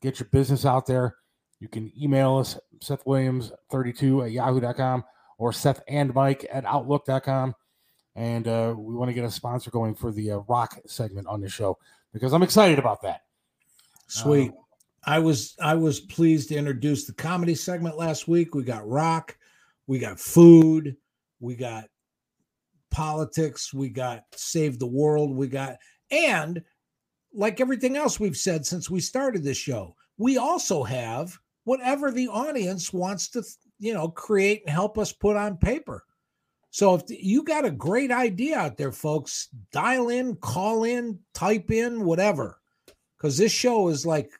get 0.00 0.20
your 0.20 0.28
business 0.32 0.64
out 0.64 0.86
there. 0.86 1.16
You 1.60 1.68
can 1.68 1.92
email 2.00 2.38
us, 2.38 2.58
Seth 2.80 3.04
Williams 3.04 3.52
32 3.70 4.22
at 4.22 4.32
yahoo.com 4.32 5.04
or 5.36 5.52
Seth 5.52 5.82
and 5.86 6.14
Mike 6.14 6.46
at 6.50 6.64
outlook.com. 6.64 7.56
And 8.14 8.46
uh, 8.46 8.74
we 8.76 8.94
want 8.94 9.08
to 9.08 9.14
get 9.14 9.24
a 9.24 9.30
sponsor 9.30 9.70
going 9.70 9.94
for 9.94 10.12
the 10.12 10.32
uh, 10.32 10.36
rock 10.48 10.78
segment 10.86 11.26
on 11.26 11.40
the 11.40 11.48
show 11.48 11.78
because 12.12 12.32
I'm 12.32 12.42
excited 12.42 12.78
about 12.78 13.00
that. 13.02 13.22
Sweet. 14.06 14.50
Um, 14.50 14.56
I 15.04 15.18
was 15.18 15.56
I 15.60 15.74
was 15.74 16.00
pleased 16.00 16.50
to 16.50 16.56
introduce 16.56 17.06
the 17.06 17.14
comedy 17.14 17.54
segment 17.54 17.96
last 17.96 18.28
week. 18.28 18.54
We 18.54 18.62
got 18.62 18.86
rock, 18.86 19.36
we 19.86 19.98
got 19.98 20.20
food, 20.20 20.96
we 21.40 21.56
got 21.56 21.84
politics, 22.90 23.72
we 23.74 23.88
got 23.88 24.24
save 24.34 24.78
the 24.78 24.86
world, 24.86 25.34
we 25.34 25.48
got 25.48 25.76
and 26.10 26.62
like 27.34 27.60
everything 27.60 27.96
else 27.96 28.20
we've 28.20 28.36
said 28.36 28.66
since 28.66 28.90
we 28.90 29.00
started 29.00 29.42
this 29.42 29.56
show, 29.56 29.96
we 30.18 30.36
also 30.36 30.82
have 30.84 31.36
whatever 31.64 32.10
the 32.10 32.28
audience 32.28 32.92
wants 32.92 33.28
to, 33.30 33.42
you 33.78 33.94
know, 33.94 34.08
create 34.08 34.62
and 34.66 34.74
help 34.74 34.98
us 34.98 35.12
put 35.12 35.36
on 35.36 35.56
paper. 35.56 36.04
So 36.72 36.94
if 36.94 37.02
you 37.08 37.44
got 37.44 37.66
a 37.66 37.70
great 37.70 38.10
idea 38.10 38.58
out 38.58 38.78
there, 38.78 38.92
folks, 38.92 39.48
dial 39.72 40.08
in, 40.08 40.36
call 40.36 40.84
in, 40.84 41.18
type 41.34 41.70
in, 41.70 42.02
whatever. 42.02 42.60
Because 43.16 43.36
this 43.36 43.52
show 43.52 43.88
is 43.88 44.06
like 44.06 44.30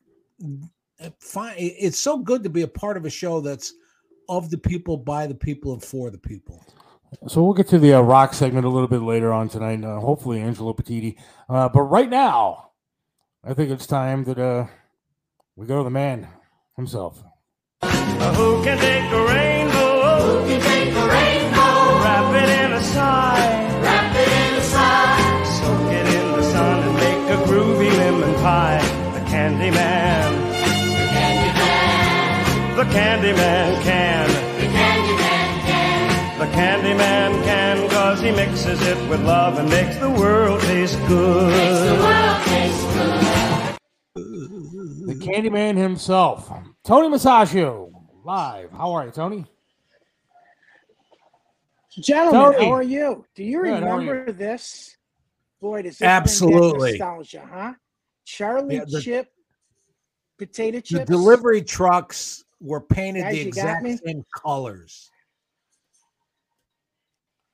eh. 0.99 1.11
It's 1.59 1.99
so 1.99 2.17
good 2.17 2.43
to 2.43 2.49
be 2.49 2.63
a 2.63 2.69
part 2.69 2.97
of 2.97 3.05
a 3.05 3.11
show 3.11 3.43
that's 3.43 3.75
of 4.31 4.49
the 4.49 4.57
people, 4.57 4.97
by 4.97 5.27
the 5.27 5.35
people, 5.35 5.75
and 5.75 5.85
for 5.85 6.11
the 6.11 6.17
people. 6.17 6.65
So 7.29 7.43
we'll 7.43 7.53
get 7.53 7.69
to 7.69 7.79
the 7.79 7.93
uh, 7.93 8.01
rock 8.01 8.33
segment 8.33 8.65
a 8.65 8.71
little 8.71 8.89
bit 8.89 9.03
later 9.03 9.31
on 9.31 9.51
tonight. 9.51 9.85
Uh, 9.85 10.01
hopefully, 10.01 10.41
Angelo 10.41 10.73
Petiti. 10.73 11.19
Uh, 11.51 11.69
but 11.69 11.83
right 11.83 12.09
now, 12.09 12.71
I 13.45 13.53
think 13.53 13.71
it's 13.71 13.87
time 13.87 14.25
that 14.25 14.39
uh, 14.39 14.69
we 15.55 15.67
go 15.67 15.77
to 15.77 15.85
the 15.85 15.91
man 15.91 16.29
himself. 16.77 17.23
Who 17.83 18.65
can 18.65 18.79
take 18.79 19.13
a 19.13 19.27
rainbow? 19.27 20.21
Who 20.23 20.49
can 20.49 20.61
take 20.63 20.89
a 20.89 20.95
rainbow? 20.95 21.02
Wrap 22.83 22.91
it 22.91 22.95
sigh. 22.95 23.81
Wrap 23.81 24.17
it 24.17 24.29
in 24.29 24.55
a 24.59 24.63
sigh. 24.63 25.45
Soak 25.45 25.93
it 25.93 26.07
in 26.15 26.33
the 26.33 26.43
sun 26.43 26.83
and 26.83 26.95
make 26.95 27.31
a 27.31 27.37
groovy 27.45 27.91
lemon 27.97 28.35
pie. 28.41 28.81
The 29.15 29.25
candy 29.31 29.71
man. 29.71 30.33
The 30.51 31.07
candy 31.15 31.53
man. 31.59 32.77
The 32.77 32.85
candy 32.85 33.33
man 33.35 33.83
can. 33.83 34.29
The 34.59 34.67
candy 34.67 35.15
man 35.15 35.61
can. 35.65 36.39
The 36.41 36.47
candy 36.53 36.95
man 36.95 37.45
can 37.45 37.89
cause 37.89 38.21
he 38.21 38.33
mixes 38.33 38.83
it 38.85 38.99
with 39.09 39.25
love 39.25 39.59
and 39.59 39.69
makes 39.69 39.97
the 39.99 40.11
world 40.11 40.61
taste 40.63 40.99
good. 41.07 41.53
Makes 41.53 41.81
the 41.87 41.95
world 42.03 42.43
taste 42.47 42.87
good. 42.95 43.23
The 45.07 45.15
Candyman 45.15 45.77
himself, 45.77 46.51
Tony 46.85 47.09
Musachio, 47.09 47.93
live. 48.25 48.73
How 48.73 48.93
are 48.93 49.05
you, 49.05 49.13
Tony? 49.13 49.47
Gentlemen, 52.01 52.53
Tony. 52.55 52.67
how 52.67 52.73
are 52.73 52.83
you? 52.83 53.25
Do 53.35 53.45
you 53.45 53.63
Good, 53.63 53.75
remember 53.75 54.25
you? 54.29 54.33
this? 54.33 54.97
Boy, 55.61 55.83
does 55.83 55.99
this 55.99 56.07
absolutely 56.07 56.93
nostalgia, 56.93 57.49
huh? 57.51 57.75
Charlie 58.25 58.77
yeah, 58.77 58.85
the, 58.87 59.01
Chip 59.01 59.29
potato 60.39 60.81
chips. 60.81 61.01
The 61.01 61.05
delivery 61.05 61.63
trucks 61.63 62.45
were 62.61 62.81
painted 62.81 63.23
Guys, 63.23 63.35
the 63.35 63.41
exact 63.41 63.87
same 64.05 64.25
colors. 64.43 65.11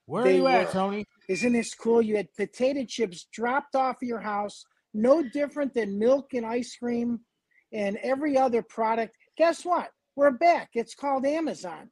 Where 0.06 0.24
they 0.24 0.34
are 0.34 0.36
you 0.36 0.42
were, 0.44 0.50
at, 0.50 0.70
Tony? 0.70 1.04
Isn't 1.28 1.52
this 1.52 1.74
cool? 1.74 2.00
You 2.00 2.16
had 2.16 2.32
potato 2.34 2.84
chips 2.86 3.26
dropped 3.32 3.74
off 3.74 3.96
of 3.96 4.08
your 4.08 4.20
house, 4.20 4.64
no 4.94 5.22
different 5.22 5.74
than 5.74 5.98
milk 5.98 6.32
and 6.34 6.46
ice 6.46 6.76
cream 6.76 7.20
and 7.72 7.98
every 7.98 8.38
other 8.38 8.62
product. 8.62 9.16
Guess 9.36 9.64
what? 9.64 9.90
We're 10.16 10.30
back. 10.30 10.70
It's 10.74 10.94
called 10.94 11.26
Amazon. 11.26 11.90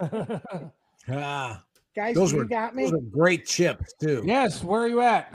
ah, 1.12 1.62
guys, 1.94 2.14
those 2.14 2.32
were, 2.32 2.44
got 2.44 2.74
me. 2.74 2.84
Those 2.84 2.94
are 2.94 3.00
great 3.10 3.46
chips 3.46 3.92
too. 4.00 4.22
Yes. 4.24 4.62
Where 4.62 4.82
are 4.82 4.88
you 4.88 5.00
at? 5.00 5.32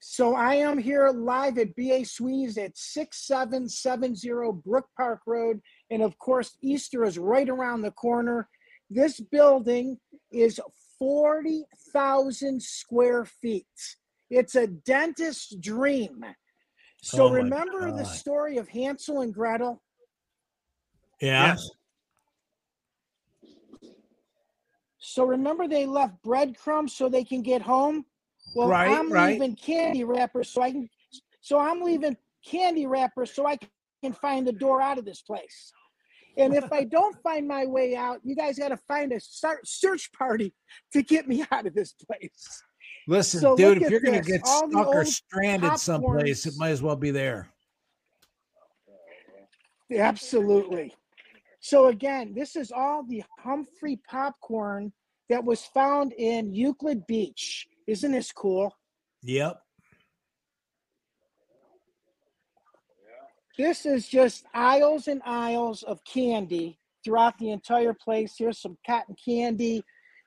so 0.00 0.34
I 0.34 0.54
am 0.54 0.78
here 0.78 1.10
live 1.10 1.58
at 1.58 1.76
BA 1.76 2.04
Sweetie's 2.04 2.56
at 2.56 2.76
6770 2.76 4.62
Brook 4.64 4.86
Park 4.96 5.20
Road. 5.26 5.60
And 5.90 6.02
of 6.02 6.18
course, 6.18 6.56
Easter 6.62 7.04
is 7.04 7.18
right 7.18 7.48
around 7.48 7.82
the 7.82 7.90
corner. 7.90 8.48
This 8.90 9.20
building 9.20 9.98
is 10.32 10.60
40,000 10.98 12.62
square 12.62 13.24
feet. 13.24 13.66
It's 14.30 14.54
a 14.54 14.66
dentist's 14.66 15.54
dream. 15.54 16.24
So 17.02 17.28
oh 17.28 17.30
remember 17.30 17.92
the 17.92 18.04
story 18.04 18.56
of 18.58 18.68
Hansel 18.68 19.20
and 19.20 19.32
Gretel? 19.32 19.82
Yeah. 21.20 21.48
Yes. 21.48 21.70
So 25.10 25.24
remember 25.24 25.66
they 25.66 25.86
left 25.86 26.22
breadcrumbs 26.22 26.94
so 26.94 27.08
they 27.08 27.24
can 27.24 27.42
get 27.42 27.62
home? 27.62 28.04
Well, 28.54 28.68
right, 28.68 28.88
I'm 28.88 29.10
right. 29.10 29.32
leaving 29.32 29.56
candy 29.56 30.04
wrappers 30.04 30.50
so 30.50 30.62
I 30.62 30.70
can 30.70 30.88
so 31.40 31.58
I'm 31.58 31.80
leaving 31.80 32.16
candy 32.44 32.86
wrappers 32.86 33.32
so 33.32 33.46
I 33.46 33.56
can 34.02 34.12
find 34.12 34.46
the 34.46 34.52
door 34.52 34.82
out 34.82 34.98
of 34.98 35.04
this 35.04 35.22
place. 35.22 35.72
And 36.36 36.54
if 36.54 36.70
I 36.72 36.84
don't 36.84 37.16
find 37.22 37.48
my 37.48 37.64
way 37.64 37.96
out, 37.96 38.20
you 38.22 38.36
guys 38.36 38.58
got 38.58 38.68
to 38.68 38.76
find 38.76 39.12
a 39.12 39.20
search 39.64 40.12
party 40.12 40.52
to 40.92 41.02
get 41.02 41.26
me 41.26 41.44
out 41.50 41.66
of 41.66 41.74
this 41.74 41.92
place. 41.92 42.62
Listen, 43.06 43.40
so 43.40 43.56
dude, 43.56 43.82
if 43.82 43.90
you're 43.90 44.00
going 44.00 44.22
to 44.22 44.30
get 44.30 44.42
All 44.44 44.70
stuck 44.70 44.86
or 44.88 45.04
stranded 45.06 45.78
someplace, 45.78 46.44
it 46.44 46.54
might 46.58 46.70
as 46.70 46.82
well 46.82 46.96
be 46.96 47.10
there. 47.10 47.48
Absolutely. 49.90 50.94
So 51.60 51.88
again, 51.88 52.34
this 52.34 52.56
is 52.56 52.70
all 52.70 53.02
the 53.02 53.22
Humphrey 53.40 54.00
popcorn 54.08 54.92
that 55.28 55.44
was 55.44 55.64
found 55.64 56.12
in 56.12 56.54
Euclid 56.54 57.06
Beach. 57.06 57.66
Isn't 57.86 58.12
this 58.12 58.32
cool? 58.32 58.74
Yep. 59.22 59.60
This 63.58 63.86
is 63.86 64.08
just 64.08 64.44
aisles 64.54 65.08
and 65.08 65.20
aisles 65.24 65.82
of 65.82 65.98
candy 66.04 66.78
throughout 67.04 67.36
the 67.38 67.50
entire 67.50 67.92
place. 67.92 68.34
Here's 68.38 68.60
some 68.60 68.78
cotton 68.86 69.16
candy. 69.22 69.82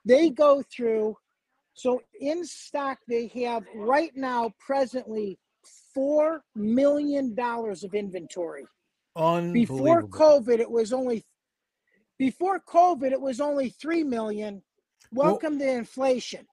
They 0.05 0.29
go 0.29 0.63
through. 0.75 1.15
So 1.73 2.01
in 2.19 2.43
stock, 2.43 2.97
they 3.07 3.27
have 3.45 3.63
right 3.73 4.11
now, 4.15 4.51
presently, 4.59 5.39
four 5.93 6.43
million 6.55 7.33
dollars 7.33 7.85
of 7.85 7.93
inventory. 7.93 8.65
On 9.15 9.51
before 9.51 10.03
COVID, 10.03 10.59
it 10.59 10.69
was 10.69 10.93
only 10.93 11.25
before 12.17 12.59
COVID, 12.59 13.11
it 13.11 13.19
was 13.19 13.41
only 13.41 13.69
three 13.69 14.03
million. 14.03 14.61
Well- 15.11 15.31
Welcome 15.31 15.59
to 15.59 15.69
inflation. 15.69 16.45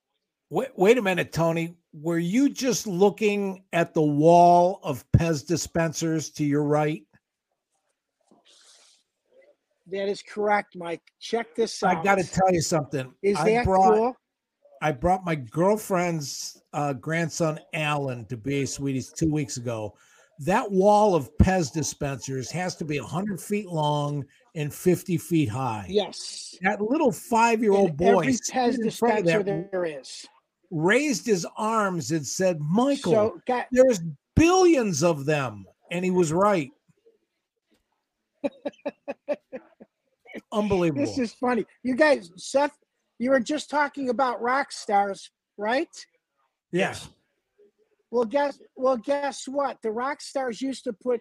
Wait, 0.50 0.70
wait 0.76 0.96
a 0.96 1.02
minute, 1.02 1.30
Tony. 1.30 1.76
Were 1.92 2.18
you 2.18 2.48
just 2.48 2.86
looking 2.86 3.64
at 3.74 3.92
the 3.92 4.02
wall 4.02 4.80
of 4.82 5.04
Pez 5.12 5.46
dispensers 5.46 6.30
to 6.30 6.44
your 6.44 6.62
right? 6.64 7.02
That 9.90 10.08
is 10.08 10.22
correct, 10.22 10.74
Mike. 10.74 11.02
Check 11.20 11.54
this 11.54 11.82
out. 11.82 11.98
I 11.98 12.02
got 12.02 12.16
to 12.16 12.24
tell 12.24 12.50
you 12.52 12.62
something. 12.62 13.12
Is 13.22 13.36
I 13.36 13.52
that 13.52 13.64
brought, 13.66 13.94
cool? 13.94 14.16
I 14.80 14.92
brought 14.92 15.24
my 15.24 15.34
girlfriend's 15.34 16.62
uh, 16.72 16.94
grandson 16.94 17.58
Alan 17.74 18.24
to 18.26 18.36
BA 18.36 18.66
Sweeties 18.66 19.12
two 19.12 19.30
weeks 19.30 19.56
ago. 19.58 19.94
That 20.40 20.70
wall 20.70 21.14
of 21.14 21.36
Pez 21.38 21.72
dispensers 21.72 22.50
has 22.52 22.76
to 22.76 22.84
be 22.84 23.00
100 23.00 23.40
feet 23.40 23.66
long 23.68 24.24
and 24.54 24.72
50 24.72 25.16
feet 25.18 25.48
high. 25.48 25.86
Yes. 25.88 26.54
That 26.62 26.80
little 26.80 27.10
five 27.10 27.60
year 27.60 27.72
old 27.72 27.96
boy 27.96 28.20
every 28.20 28.34
Pez 28.34 28.78
in 28.78 28.90
front 28.90 29.18
of 29.18 29.24
dispenser 29.24 29.42
that, 29.42 29.72
there 29.72 29.84
is. 29.84 30.26
raised 30.70 31.26
his 31.26 31.46
arms 31.56 32.12
and 32.12 32.26
said, 32.26 32.60
Michael, 32.60 33.12
So, 33.12 33.40
got, 33.46 33.66
there's 33.72 34.00
billions 34.36 35.02
of 35.02 35.24
them. 35.24 35.66
And 35.90 36.04
he 36.04 36.10
was 36.10 36.32
right. 36.32 36.70
Unbelievable. 40.52 41.04
this 41.04 41.18
is 41.18 41.32
funny. 41.34 41.66
You 41.82 41.96
guys, 41.96 42.30
Seth, 42.36 42.76
you 43.18 43.30
were 43.30 43.40
just 43.40 43.68
talking 43.70 44.10
about 44.10 44.40
rock 44.40 44.70
stars, 44.70 45.30
right? 45.56 45.88
yes. 46.70 47.08
Well, 48.10 48.24
guess 48.24 48.58
well, 48.76 48.96
guess 48.96 49.46
what? 49.46 49.78
The 49.82 49.90
rock 49.90 50.20
stars 50.20 50.60
used 50.62 50.84
to 50.84 50.92
put 50.92 51.20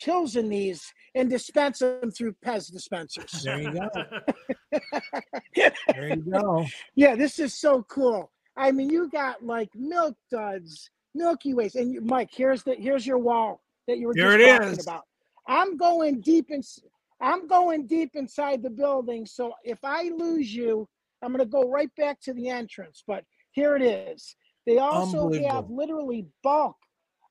pills 0.00 0.36
in 0.36 0.48
these 0.48 0.92
and 1.14 1.28
dispense 1.30 1.78
them 1.80 2.10
through 2.10 2.34
Pez 2.44 2.70
dispensers. 2.70 3.30
There 3.42 3.60
you 3.60 3.72
go. 3.72 3.88
There 5.88 6.08
you 6.08 6.16
go. 6.16 6.66
yeah, 6.94 7.14
this 7.16 7.38
is 7.38 7.58
so 7.58 7.82
cool. 7.84 8.30
I 8.56 8.72
mean, 8.72 8.90
you 8.90 9.08
got 9.10 9.44
like 9.44 9.70
milk 9.74 10.16
duds, 10.30 10.90
Milky 11.14 11.54
Ways, 11.54 11.74
and 11.74 11.92
you, 11.92 12.00
Mike, 12.02 12.30
here's 12.32 12.62
the 12.62 12.74
here's 12.74 13.06
your 13.06 13.18
wall 13.18 13.62
that 13.88 13.98
you 13.98 14.08
were 14.08 14.14
There 14.14 14.36
just 14.36 14.48
it 14.48 14.58
talking 14.58 14.78
is. 14.78 14.86
about. 14.86 15.02
I'm 15.48 15.76
going 15.76 16.20
deep 16.20 16.50
in. 16.50 16.62
I'm 17.20 17.46
going 17.46 17.86
deep 17.86 18.10
inside 18.14 18.62
the 18.62 18.70
building, 18.70 19.24
so 19.24 19.54
if 19.64 19.78
I 19.82 20.10
lose 20.14 20.54
you, 20.54 20.86
I'm 21.22 21.32
going 21.32 21.44
to 21.44 21.50
go 21.50 21.68
right 21.70 21.90
back 21.96 22.20
to 22.22 22.34
the 22.34 22.48
entrance. 22.50 23.02
But 23.06 23.24
here 23.52 23.74
it 23.76 23.82
is. 23.82 24.36
They 24.66 24.78
also 24.78 25.30
have 25.32 25.70
literally 25.70 26.26
bulk 26.42 26.76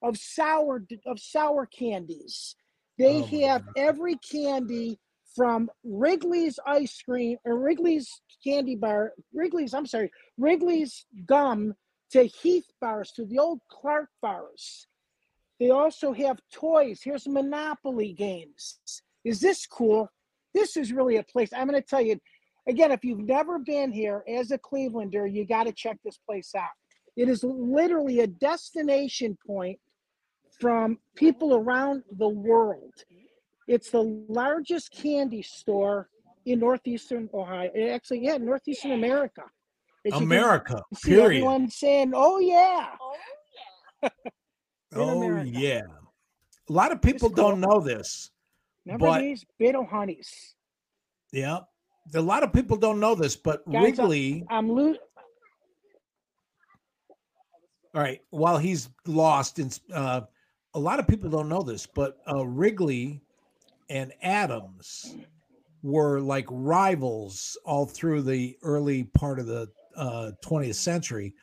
of 0.01 0.17
sour 0.17 0.85
of 1.05 1.19
sour 1.19 1.65
candies. 1.65 2.55
They 2.97 3.21
Oh 3.21 3.41
have 3.41 3.65
God. 3.65 3.73
every 3.75 4.15
candy 4.17 4.99
from 5.35 5.69
Wrigley's 5.83 6.57
ice 6.65 7.01
cream 7.01 7.37
or 7.43 7.57
Wrigley's 7.57 8.09
candy 8.41 8.75
bar, 8.77 9.13
Wrigley's, 9.33 9.73
I'm 9.73 9.85
sorry, 9.85 10.09
Wrigley's 10.37 11.05
gum 11.25 11.73
to 12.11 12.23
Heath 12.23 12.67
bars 12.79 13.11
to 13.17 13.25
the 13.25 13.39
old 13.39 13.59
Clark 13.69 14.09
bars. 14.21 14.87
They 15.59 15.71
also 15.71 16.13
have 16.13 16.39
toys. 16.53 17.01
Here's 17.03 17.27
Monopoly 17.27 18.13
games. 18.13 18.79
Is 19.25 19.41
this 19.41 19.65
cool? 19.65 20.09
This 20.53 20.77
is 20.77 20.93
really 20.93 21.17
a 21.17 21.23
place. 21.23 21.51
I'm 21.51 21.67
going 21.67 21.81
to 21.81 21.87
tell 21.87 22.01
you 22.01 22.19
again, 22.67 22.91
if 22.91 23.03
you've 23.03 23.19
never 23.19 23.59
been 23.59 23.91
here 23.91 24.23
as 24.27 24.51
a 24.51 24.57
Clevelander, 24.57 25.31
you 25.31 25.45
got 25.45 25.65
to 25.65 25.73
check 25.73 25.97
this 26.05 26.17
place 26.17 26.53
out. 26.55 26.69
It 27.15 27.29
is 27.29 27.43
literally 27.43 28.19
a 28.21 28.27
destination 28.27 29.37
point 29.45 29.79
from 30.59 30.97
people 31.15 31.55
around 31.55 32.03
the 32.17 32.27
world. 32.29 32.93
It's 33.67 33.89
the 33.91 34.01
largest 34.29 34.91
candy 34.91 35.41
store 35.41 36.09
in 36.45 36.59
northeastern 36.59 37.29
Ohio. 37.33 37.71
eh, 37.75 37.89
Actually, 37.89 38.19
yeah, 38.23 38.37
northeastern 38.37 38.91
America. 38.91 39.43
As 40.05 40.11
you 40.13 40.17
America, 40.19 40.83
see 40.93 41.09
period. 41.11 41.25
everyone 41.37 41.69
saying, 41.69 42.11
"Oh 42.13 42.37
yeah." 42.39 42.91
in 44.03 44.09
Oh, 44.93 45.21
America. 45.23 45.49
yeah. 45.49 45.81
A 46.69 46.73
lot 46.73 46.91
of 46.91 47.01
people 47.01 47.29
cool. 47.29 47.35
don't 47.35 47.59
know 47.59 47.79
this. 47.79 48.29
Remember 48.85 49.07
But- 49.07 49.21
these 49.21 49.45
Bit-O-Honeys? 49.57 50.55
Yeah. 51.31 51.59
A 52.13 52.21
lot 52.21 52.43
of 52.43 52.53
people 52.53 52.77
don't 52.77 52.99
know 52.99 53.15
this, 53.15 53.35
but 53.35 53.65
Guys, 53.69 53.83
Wrigley, 53.83 54.45
I'm 54.49 54.69
lo- 54.69 54.95
all 57.95 58.01
right, 58.01 58.19
while 58.29 58.57
he's 58.57 58.89
lost, 59.07 59.57
in, 59.57 59.71
uh, 59.93 60.21
a 60.73 60.79
lot 60.79 60.99
of 60.99 61.07
people 61.07 61.29
don't 61.29 61.47
know 61.47 61.61
this, 61.61 61.85
but 61.87 62.17
uh, 62.29 62.45
Wrigley 62.45 63.21
and 63.89 64.11
Adams 64.21 65.15
were 65.81 66.19
like 66.19 66.45
rivals 66.49 67.57
all 67.63 67.85
through 67.85 68.23
the 68.23 68.57
early 68.63 69.03
part 69.03 69.39
of 69.39 69.45
the 69.45 69.69
uh, 69.95 70.31
20th 70.43 70.75
century. 70.75 71.33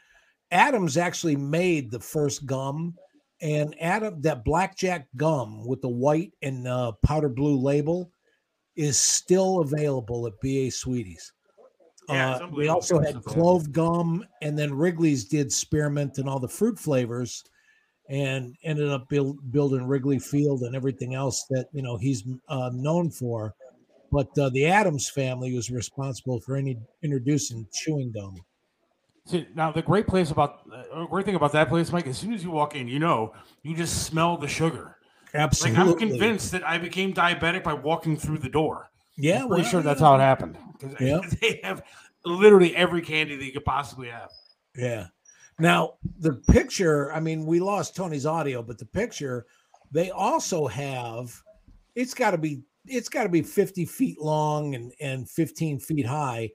Adams 0.50 0.98
actually 0.98 1.36
made 1.36 1.90
the 1.90 2.00
first 2.00 2.44
gum, 2.44 2.94
and 3.40 3.74
Adam 3.80 4.20
that 4.20 4.44
blackjack 4.44 5.08
gum 5.16 5.66
with 5.66 5.80
the 5.80 5.88
white 5.88 6.32
and 6.42 6.68
uh, 6.68 6.92
powder 7.02 7.30
blue 7.30 7.56
label 7.56 8.12
is 8.76 8.98
still 8.98 9.60
available 9.60 10.26
at 10.26 10.38
BA 10.42 10.70
Sweeties. 10.70 11.32
Yeah, 12.08 12.32
Uh, 12.32 12.48
we 12.50 12.68
also 12.68 12.98
had 12.98 13.22
clove 13.24 13.70
gum, 13.72 14.26
and 14.40 14.58
then 14.58 14.74
Wrigley's 14.74 15.24
did 15.24 15.52
spearmint 15.52 16.18
and 16.18 16.28
all 16.28 16.40
the 16.40 16.48
fruit 16.48 16.78
flavors, 16.78 17.44
and 18.08 18.54
ended 18.64 18.88
up 18.88 19.08
build, 19.08 19.38
building 19.52 19.84
Wrigley 19.84 20.18
Field 20.18 20.62
and 20.62 20.74
everything 20.74 21.14
else 21.14 21.44
that 21.50 21.66
you 21.72 21.82
know 21.82 21.96
he's 21.96 22.24
uh, 22.48 22.70
known 22.74 23.10
for. 23.10 23.54
But 24.10 24.36
uh, 24.38 24.50
the 24.50 24.66
Adams 24.66 25.08
family 25.08 25.54
was 25.54 25.70
responsible 25.70 26.40
for 26.40 26.56
any 26.56 26.76
introducing 27.02 27.66
chewing 27.72 28.12
gum. 28.12 28.36
See, 29.26 29.46
now 29.54 29.70
the 29.70 29.82
great 29.82 30.06
place 30.06 30.30
about 30.30 30.68
uh, 30.92 31.06
great 31.06 31.24
thing 31.24 31.36
about 31.36 31.52
that 31.52 31.68
place, 31.68 31.92
Mike, 31.92 32.06
as 32.08 32.18
soon 32.18 32.34
as 32.34 32.42
you 32.42 32.50
walk 32.50 32.74
in, 32.74 32.88
you 32.88 32.98
know, 32.98 33.32
you 33.62 33.76
just 33.76 34.04
smell 34.04 34.36
the 34.36 34.48
sugar. 34.48 34.96
Like 35.32 35.40
Absolutely, 35.40 35.80
I'm 35.80 35.98
convinced 35.98 36.52
that 36.52 36.66
I 36.68 36.76
became 36.76 37.14
diabetic 37.14 37.62
by 37.62 37.72
walking 37.72 38.16
through 38.16 38.38
the 38.38 38.50
door. 38.50 38.91
Yeah, 39.22 39.42
I'm 39.42 39.48
pretty 39.48 39.62
well, 39.62 39.70
sure 39.70 39.82
that's 39.82 40.00
how 40.00 40.16
it 40.16 40.18
happened. 40.18 40.58
Yeah. 40.98 41.20
they 41.40 41.60
have 41.62 41.84
literally 42.24 42.74
every 42.74 43.02
candy 43.02 43.36
that 43.36 43.44
you 43.44 43.52
could 43.52 43.64
possibly 43.64 44.08
have. 44.08 44.30
Yeah. 44.76 45.06
Now 45.60 45.94
the 46.18 46.32
picture, 46.50 47.12
I 47.12 47.20
mean, 47.20 47.46
we 47.46 47.60
lost 47.60 47.94
Tony's 47.94 48.26
audio, 48.26 48.64
but 48.64 48.78
the 48.78 48.86
picture, 48.86 49.46
they 49.92 50.10
also 50.10 50.66
have. 50.66 51.40
It's 51.94 52.14
got 52.14 52.32
to 52.32 52.38
be. 52.38 52.62
It's 52.84 53.08
got 53.08 53.22
to 53.22 53.28
be 53.28 53.42
50 53.42 53.84
feet 53.84 54.20
long 54.20 54.74
and 54.74 54.92
and 55.00 55.30
15 55.30 55.78
feet 55.78 56.04
high, 56.04 56.50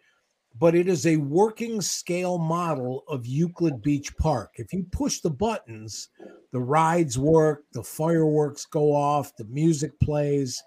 but 0.60 0.76
it 0.76 0.90
is 0.90 1.08
a 1.08 1.16
working 1.16 1.80
scale 1.80 2.38
model 2.38 3.06
of 3.08 3.26
Euclid 3.26 3.82
Beach 3.82 4.14
Park. 4.18 4.56
If 4.56 4.74
you 4.74 4.86
push 4.92 5.22
the 5.22 5.30
buttons, 5.30 6.10
the 6.52 6.60
rides 6.60 7.18
work, 7.18 7.64
the 7.72 7.84
fireworks 7.84 8.66
go 8.66 8.94
off, 8.94 9.34
the 9.38 9.46
music 9.46 9.98
plays. 10.02 10.62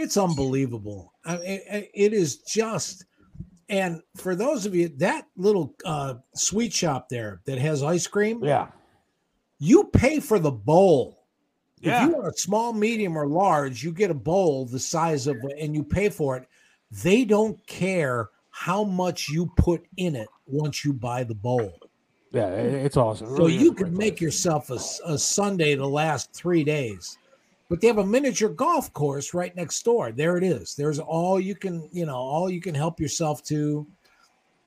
It's 0.00 0.16
unbelievable. 0.16 1.12
I 1.24 1.36
mean, 1.36 1.44
it- 1.46 1.90
it 1.94 2.12
is 2.12 2.38
just 2.38 3.04
and 3.68 4.02
for 4.16 4.34
those 4.34 4.66
of 4.66 4.74
you, 4.74 4.88
that 4.96 5.26
little 5.36 5.76
uh, 5.84 6.14
sweet 6.34 6.72
shop 6.72 7.08
there 7.08 7.40
that 7.44 7.58
has 7.58 7.84
ice 7.84 8.04
cream, 8.08 8.42
Yeah. 8.42 8.66
you 9.60 9.84
pay 9.84 10.18
for 10.18 10.40
the 10.40 10.50
bowl. 10.50 11.26
Yeah. 11.80 12.02
If 12.02 12.08
you 12.10 12.16
want 12.16 12.34
a 12.34 12.36
small, 12.36 12.72
medium, 12.72 13.16
or 13.16 13.28
large, 13.28 13.84
you 13.84 13.92
get 13.92 14.10
a 14.10 14.14
bowl 14.14 14.66
the 14.66 14.80
size 14.80 15.28
of, 15.28 15.36
and 15.58 15.72
you 15.72 15.84
pay 15.84 16.08
for 16.08 16.36
it. 16.36 16.48
They 16.90 17.24
don't 17.24 17.64
care 17.68 18.30
how 18.50 18.82
much 18.82 19.28
you 19.28 19.46
put 19.56 19.86
in 19.96 20.16
it 20.16 20.28
once 20.46 20.84
you 20.84 20.92
buy 20.92 21.22
the 21.22 21.36
bowl. 21.36 21.72
Yeah, 22.32 22.48
it's 22.48 22.96
awesome. 22.96 23.28
So 23.28 23.32
really 23.44 23.56
you 23.56 23.70
a 23.70 23.74
can 23.76 23.96
make 23.96 24.14
place. 24.14 24.20
yourself 24.22 24.70
a 24.70 25.16
Sunday 25.16 25.76
to 25.76 25.86
last 25.86 26.34
three 26.34 26.64
days. 26.64 27.18
But 27.70 27.80
they 27.80 27.86
have 27.86 27.98
a 27.98 28.04
miniature 28.04 28.50
golf 28.50 28.92
course 28.92 29.32
right 29.32 29.56
next 29.56 29.82
door. 29.82 30.12
There 30.12 30.36
it 30.36 30.44
is. 30.44 30.74
There's 30.74 30.98
all 30.98 31.40
you 31.40 31.54
can, 31.54 31.88
you 31.90 32.04
know, 32.04 32.16
all 32.16 32.50
you 32.50 32.60
can 32.60 32.74
help 32.74 33.00
yourself 33.00 33.42
to. 33.44 33.86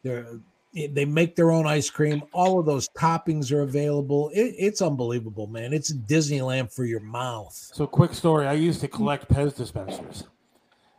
They're, 0.01 0.39
they 0.73 1.05
make 1.05 1.35
their 1.35 1.51
own 1.51 1.67
ice 1.67 1.91
cream. 1.91 2.23
All 2.31 2.59
of 2.59 2.65
those 2.65 2.89
toppings 2.97 3.51
are 3.51 3.61
available. 3.61 4.31
It, 4.33 4.55
it's 4.57 4.81
unbelievable, 4.81 5.45
man. 5.45 5.71
It's 5.71 5.93
Disneyland 5.93 6.73
for 6.73 6.85
your 6.85 7.01
mouth. 7.01 7.53
So, 7.53 7.85
quick 7.85 8.15
story. 8.15 8.47
I 8.47 8.53
used 8.53 8.81
to 8.81 8.87
collect 8.87 9.29
Pez 9.31 9.55
dispensers, 9.55 10.23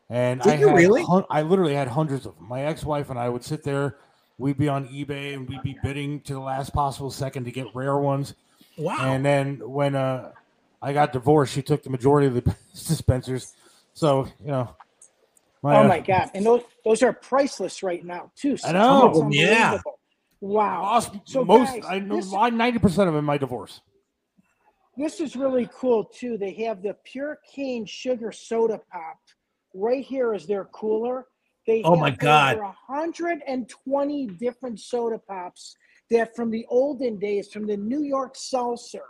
and 0.09 0.40
Did 0.43 0.53
I 0.53 0.57
you 0.59 0.69
had, 0.69 0.77
really? 0.77 1.05
I 1.29 1.43
literally 1.43 1.75
had 1.75 1.88
hundreds 1.88 2.25
of 2.25 2.37
them. 2.37 2.47
My 2.49 2.62
ex-wife 2.62 3.11
and 3.11 3.19
I 3.19 3.29
would 3.29 3.43
sit 3.43 3.64
there 3.64 3.97
we'd 4.38 4.59
be 4.59 4.69
on 4.69 4.88
eBay 4.88 5.35
and 5.35 5.49
we'd 5.49 5.62
be 5.62 5.77
bidding 5.83 6.21
to 6.23 6.35
the 6.35 6.40
last 6.40 6.73
possible 6.73 7.11
second 7.11 7.45
to 7.45 7.51
get 7.51 7.67
rare 7.75 7.99
ones. 7.99 8.35
Wow. 8.77 8.99
And 9.01 9.25
then 9.25 9.61
when 9.69 9.95
uh, 9.95 10.33
I 10.85 10.92
got 10.92 11.12
divorced, 11.14 11.55
she 11.55 11.62
took 11.62 11.83
the 11.83 11.88
majority 11.90 12.27
of 12.27 12.35
the 12.35 12.42
dispensers. 12.75 13.55
So 13.94 14.27
you 14.40 14.49
know, 14.49 14.77
oh 15.64 15.68
uh, 15.68 15.85
my 15.85 16.01
god! 16.01 16.31
And 16.35 16.44
those 16.44 16.62
those 16.85 17.03
are 17.03 17.12
priceless 17.12 17.83
right 17.83 18.05
now 18.05 18.31
too. 18.37 18.59
I 18.64 18.73
know. 18.73 19.29
Yeah. 19.31 19.79
Wow. 20.40 20.83
lost 20.83 21.12
So, 21.25 21.42
most. 21.42 21.73
guys, 21.73 21.85
I 21.88 21.99
know 22.01 22.16
this- 22.16 22.31
ninety 22.33 22.79
percent 22.79 23.09
of 23.09 23.14
it 23.14 23.18
in 23.18 23.25
my 23.25 23.38
divorce. 23.38 23.81
This 24.97 25.20
is 25.20 25.35
really 25.37 25.68
cool 25.75 26.05
too. 26.05 26.37
They 26.37 26.53
have 26.64 26.83
the 26.83 26.94
pure 27.05 27.38
cane 27.51 27.87
sugar 27.87 28.31
soda 28.31 28.81
pop. 28.92 29.18
Right 29.73 30.05
here 30.05 30.35
is 30.35 30.47
their 30.47 30.66
cooler. 30.66 31.27
They 31.66 31.83
Oh 31.83 31.92
have 31.92 32.01
my 32.01 32.11
God. 32.11 32.57
over 32.57 32.64
120 32.88 34.27
different 34.38 34.79
soda 34.79 35.18
pops 35.18 35.75
that 36.11 36.37
from 36.37 36.51
the 36.51 36.66
olden 36.68 37.18
days, 37.18 37.51
from 37.51 37.66
the 37.66 37.77
New 37.77 38.03
York 38.03 38.37
seltzer 38.37 39.07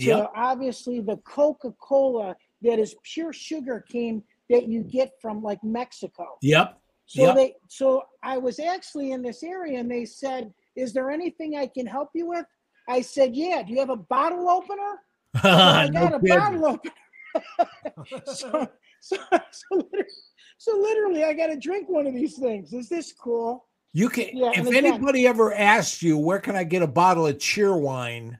to 0.00 0.04
Yep. 0.06 0.30
obviously 0.34 1.00
the 1.00 1.16
Coca-Cola 1.18 2.36
that 2.62 2.78
is 2.78 2.94
pure 3.02 3.32
sugar 3.32 3.84
cane 3.90 4.22
that 4.50 4.68
you 4.68 4.82
get 4.82 5.12
from 5.20 5.42
like 5.42 5.62
Mexico. 5.62 6.26
Yep. 6.42 6.78
So 7.06 7.22
Yep. 7.22 7.34
they 7.36 7.54
so 7.68 8.02
I 8.22 8.38
was 8.38 8.58
actually 8.58 9.12
in 9.12 9.22
this 9.22 9.42
area 9.42 9.78
and 9.80 9.90
they 9.90 10.04
said, 10.04 10.52
Is 10.76 10.92
there 10.92 11.10
anything 11.10 11.56
I 11.56 11.66
can 11.66 11.86
help 11.86 12.10
you 12.14 12.26
with? 12.28 12.46
I 12.88 13.00
said, 13.02 13.36
Yeah, 13.36 13.62
do 13.62 13.72
you 13.72 13.78
have 13.80 13.90
a 13.90 13.96
bottle 13.96 14.48
opener? 14.48 15.00
So 15.42 15.48
I 15.48 15.88
no 15.88 16.00
got 16.08 16.14
a 16.14 16.20
kidding. 16.20 16.38
bottle 16.38 16.66
opener. 16.66 16.92
so, 18.26 18.68
so, 19.00 19.16
so, 19.30 19.66
literally, 19.72 20.06
so 20.58 20.76
literally 20.78 21.24
I 21.24 21.32
gotta 21.32 21.56
drink 21.56 21.88
one 21.88 22.06
of 22.06 22.14
these 22.14 22.38
things. 22.38 22.72
Is 22.72 22.88
this 22.88 23.12
cool? 23.12 23.66
You 23.94 24.08
can 24.08 24.28
Yeah, 24.32 24.50
if 24.54 24.66
again- 24.66 24.86
anybody 24.86 25.26
ever 25.26 25.52
asks 25.54 26.02
you 26.02 26.16
where 26.18 26.38
can 26.38 26.56
I 26.56 26.64
get 26.64 26.82
a 26.82 26.86
bottle 26.86 27.26
of 27.26 27.36
Cheerwine, 27.38 28.38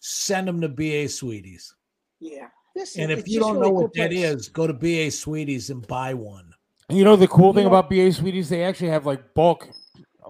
send 0.00 0.46
them 0.48 0.60
to 0.60 0.68
BA 0.68 1.08
Sweeties. 1.08 1.74
Yeah. 2.20 2.48
This 2.74 2.96
And 2.96 3.10
is 3.10 3.18
if 3.20 3.28
you 3.28 3.40
don't 3.40 3.54
really 3.54 3.62
know 3.62 3.72
cool 3.74 3.82
what 3.82 3.92
that 3.94 4.10
place. 4.10 4.24
is, 4.24 4.48
go 4.48 4.66
to 4.66 4.72
BA 4.72 5.10
Sweeties 5.10 5.70
and 5.70 5.86
buy 5.86 6.14
one. 6.14 6.52
And 6.88 6.96
you 6.96 7.04
know 7.04 7.16
the 7.16 7.28
cool 7.28 7.52
thing 7.52 7.64
know- 7.64 7.70
about 7.70 7.90
BA 7.90 8.12
Sweeties, 8.12 8.48
they 8.48 8.62
actually 8.64 8.88
have 8.90 9.04
like 9.06 9.34
bulk 9.34 9.68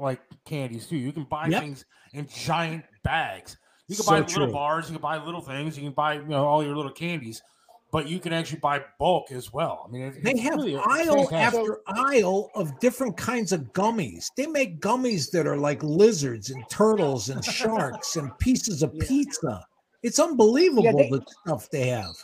like 0.00 0.20
candies 0.44 0.86
too. 0.86 0.96
You 0.96 1.12
can 1.12 1.24
buy 1.24 1.46
Yep. 1.48 1.62
things 1.62 1.84
in 2.12 2.26
giant 2.26 2.84
bags. 3.04 3.56
You 3.88 3.96
can 3.96 4.04
So 4.04 4.12
buy 4.12 4.18
little 4.20 4.44
true. 4.46 4.52
bars, 4.52 4.86
you 4.88 4.94
can 4.96 5.02
buy 5.02 5.22
little 5.22 5.40
things, 5.40 5.76
you 5.76 5.84
can 5.84 5.92
buy 5.92 6.14
you 6.14 6.24
know 6.26 6.44
all 6.46 6.62
your 6.64 6.76
little 6.76 6.92
candies, 6.92 7.42
but 7.90 8.06
you 8.08 8.18
can 8.18 8.32
actually 8.32 8.58
buy 8.60 8.82
bulk 8.98 9.30
as 9.32 9.52
well. 9.52 9.84
I 9.88 9.90
mean, 9.90 10.20
They 10.22 10.38
have 10.38 10.56
really 10.56 10.76
aisle 10.76 11.26
fantastic. 11.26 11.60
after 11.60 11.80
aisle 11.86 12.50
of 12.54 12.78
different 12.80 13.16
kinds 13.16 13.52
of 13.52 13.72
gummies. 13.72 14.26
They 14.36 14.46
make 14.46 14.80
gummies 14.80 15.30
that 15.30 15.46
are 15.46 15.56
like 15.56 15.82
lizards 15.82 16.50
and 16.50 16.62
turtles 16.68 17.30
and 17.30 17.42
sharks 17.44 18.16
and 18.16 18.36
pieces 18.38 18.82
of 18.82 18.92
Yeah. 18.94 19.06
pizza. 19.08 19.66
It's 20.02 20.18
unbelievable 20.18 20.98
they- 20.98 21.10
the 21.10 21.24
stuff 21.44 21.70
they 21.70 21.88
have. 21.88 22.14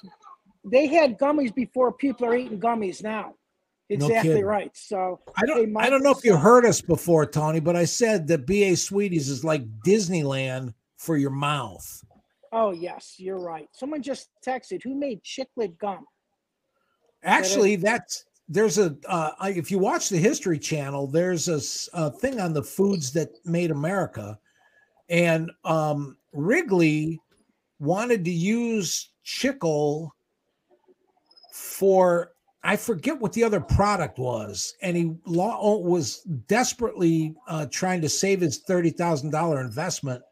They 0.65 0.87
had 0.87 1.19
gummies 1.19 1.55
before 1.55 1.93
people 1.93 2.27
are 2.27 2.35
eating 2.37 2.59
gummies 2.61 3.03
now. 3.03 3.35
Exactly 3.91 4.31
kidding. 4.31 4.45
right. 4.47 4.71
So 4.75 5.21
I 5.37 5.45
don't 5.45 5.77
I 5.77 5.91
don't 5.91 6.03
know 6.03 6.11
if 6.13 6.25
you 6.25 6.37
heard 6.37 6.65
us 6.65 6.81
before, 6.81 7.27
Tony, 7.27 7.61
but 7.61 7.77
I 7.77 7.85
said 7.85 8.27
that 8.29 8.47
BA 8.47 8.77
Sweeties 8.77 9.29
is 9.29 9.45
like 9.45 9.63
Disneyland 9.87 10.73
for 10.97 11.19
your 11.19 11.31
mouth. 11.31 12.03
Oh 12.55 12.71
yes, 12.71 13.17
you're 13.19 13.41
right. 13.41 13.69
Someone 13.73 14.01
just 14.01 14.29
texted 14.47 14.81
who 14.85 14.95
made 14.95 15.21
chiclet 15.25 15.77
gum. 15.77 16.07
Actually, 17.25 17.75
that's 17.75 18.27
there's 18.49 18.79
a 18.79 18.97
uh, 19.09 19.33
if 19.43 19.73
you 19.73 19.79
watch 19.81 20.09
the 20.09 20.19
History 20.19 20.59
Channel, 20.59 21.09
there's 21.09 21.49
a 21.93 22.11
thing 22.13 22.41
on 22.41 22.53
the 22.53 22.63
foods 22.63 23.13
that 23.13 23.31
made 23.45 23.73
America, 23.73 24.39
and 25.09 25.51
um, 25.65 26.17
Wrigley 26.33 27.21
wanted 27.81 28.25
to 28.25 28.31
use 28.31 29.11
chicle 29.25 30.15
for 31.53 32.35
I 32.63 32.77
forget 32.77 33.19
what 33.19 33.33
the 33.33 33.43
other 33.43 33.61
product 33.61 34.21
was, 34.21 34.77
and 34.81 34.97
he 34.97 35.13
law 35.27 35.77
was 35.79 36.21
desperately 36.47 37.35
uh, 37.49 37.67
trying 37.67 38.01
to 38.03 38.09
save 38.09 38.43
his 38.43 38.59
thirty 38.59 38.91
thousand 38.91 39.31
dollar 39.31 39.61
investment. 39.61 40.23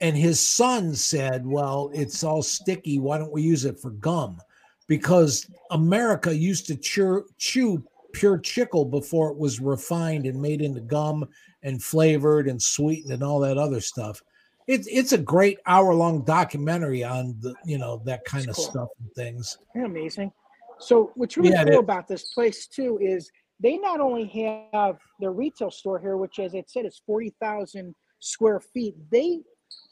And 0.00 0.16
his 0.16 0.38
son 0.40 0.94
said, 0.94 1.46
"Well, 1.46 1.90
it's 1.92 2.22
all 2.22 2.42
sticky. 2.42 3.00
Why 3.00 3.18
don't 3.18 3.32
we 3.32 3.42
use 3.42 3.64
it 3.64 3.80
for 3.80 3.90
gum?" 3.90 4.40
Because 4.86 5.50
America 5.70 6.34
used 6.34 6.66
to 6.68 6.76
chew, 6.76 7.26
chew 7.36 7.82
pure 8.12 8.38
chicle 8.38 8.84
before 8.84 9.30
it 9.30 9.36
was 9.36 9.60
refined 9.60 10.24
and 10.24 10.40
made 10.40 10.62
into 10.62 10.80
gum 10.80 11.28
and 11.62 11.82
flavored 11.82 12.48
and 12.48 12.62
sweetened 12.62 13.12
and 13.12 13.22
all 13.22 13.40
that 13.40 13.58
other 13.58 13.80
stuff. 13.80 14.22
It's 14.66 14.86
it's 14.90 15.12
a 15.12 15.18
great 15.18 15.58
hour 15.66 15.94
long 15.94 16.24
documentary 16.24 17.02
on 17.02 17.36
the 17.40 17.54
you 17.64 17.78
know 17.78 18.00
that 18.04 18.24
kind 18.24 18.48
It's 18.48 18.58
of 18.58 18.64
cool. 18.64 18.70
stuff 18.70 18.88
and 19.00 19.12
things. 19.14 19.58
They're 19.74 19.84
amazing. 19.84 20.32
So 20.78 21.10
what's 21.16 21.36
really 21.36 21.50
Yeah, 21.50 21.64
cool 21.64 21.72
is. 21.74 21.78
about 21.80 22.06
this 22.06 22.32
place 22.32 22.66
too 22.66 22.98
is 23.02 23.30
they 23.60 23.76
not 23.78 24.00
only 24.00 24.26
have 24.72 24.98
their 25.20 25.32
retail 25.32 25.70
store 25.70 25.98
here, 25.98 26.16
which 26.16 26.38
as 26.38 26.54
it 26.54 26.70
said 26.70 26.86
is 26.86 27.02
forty 27.04 27.34
thousand 27.40 27.94
square 28.20 28.60
feet, 28.60 28.94
they 29.10 29.40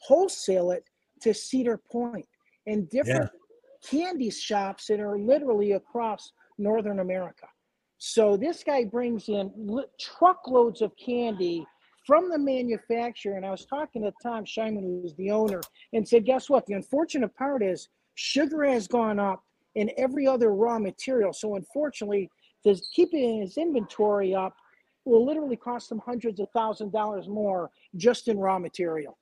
wholesale 0.01 0.71
it 0.71 0.83
to 1.21 1.33
Cedar 1.33 1.77
Point 1.91 2.27
and 2.65 2.89
different 2.89 3.29
candy 3.87 4.29
shops 4.29 4.87
that 4.87 4.99
are 4.99 5.17
literally 5.17 5.73
across 5.73 6.31
northern 6.57 6.99
America. 6.99 7.47
So 7.97 8.37
this 8.37 8.63
guy 8.63 8.83
brings 8.83 9.29
in 9.29 9.51
truckloads 9.99 10.81
of 10.81 10.91
candy 10.97 11.65
from 12.05 12.29
the 12.29 12.37
manufacturer. 12.37 13.35
And 13.35 13.45
I 13.45 13.51
was 13.51 13.65
talking 13.65 14.03
to 14.03 14.13
Tom 14.21 14.45
Scheinman, 14.45 15.01
who's 15.01 15.15
the 15.15 15.31
owner, 15.31 15.61
and 15.93 16.07
said, 16.07 16.25
guess 16.25 16.49
what? 16.49 16.65
The 16.65 16.73
unfortunate 16.73 17.35
part 17.35 17.63
is 17.63 17.89
sugar 18.15 18.63
has 18.65 18.87
gone 18.87 19.19
up 19.19 19.43
in 19.75 19.91
every 19.97 20.27
other 20.27 20.53
raw 20.53 20.79
material. 20.79 21.33
So 21.33 21.55
unfortunately, 21.55 22.29
to 22.65 22.75
keep 22.93 23.09
his 23.11 23.57
inventory 23.57 24.33
up 24.33 24.55
will 25.05 25.25
literally 25.25 25.55
cost 25.55 25.91
him 25.91 26.01
hundreds 26.05 26.39
of 26.39 26.49
thousand 26.51 26.91
dollars 26.91 27.27
more 27.27 27.71
just 27.95 28.27
in 28.27 28.37
raw 28.37 28.59
material, 28.59 29.17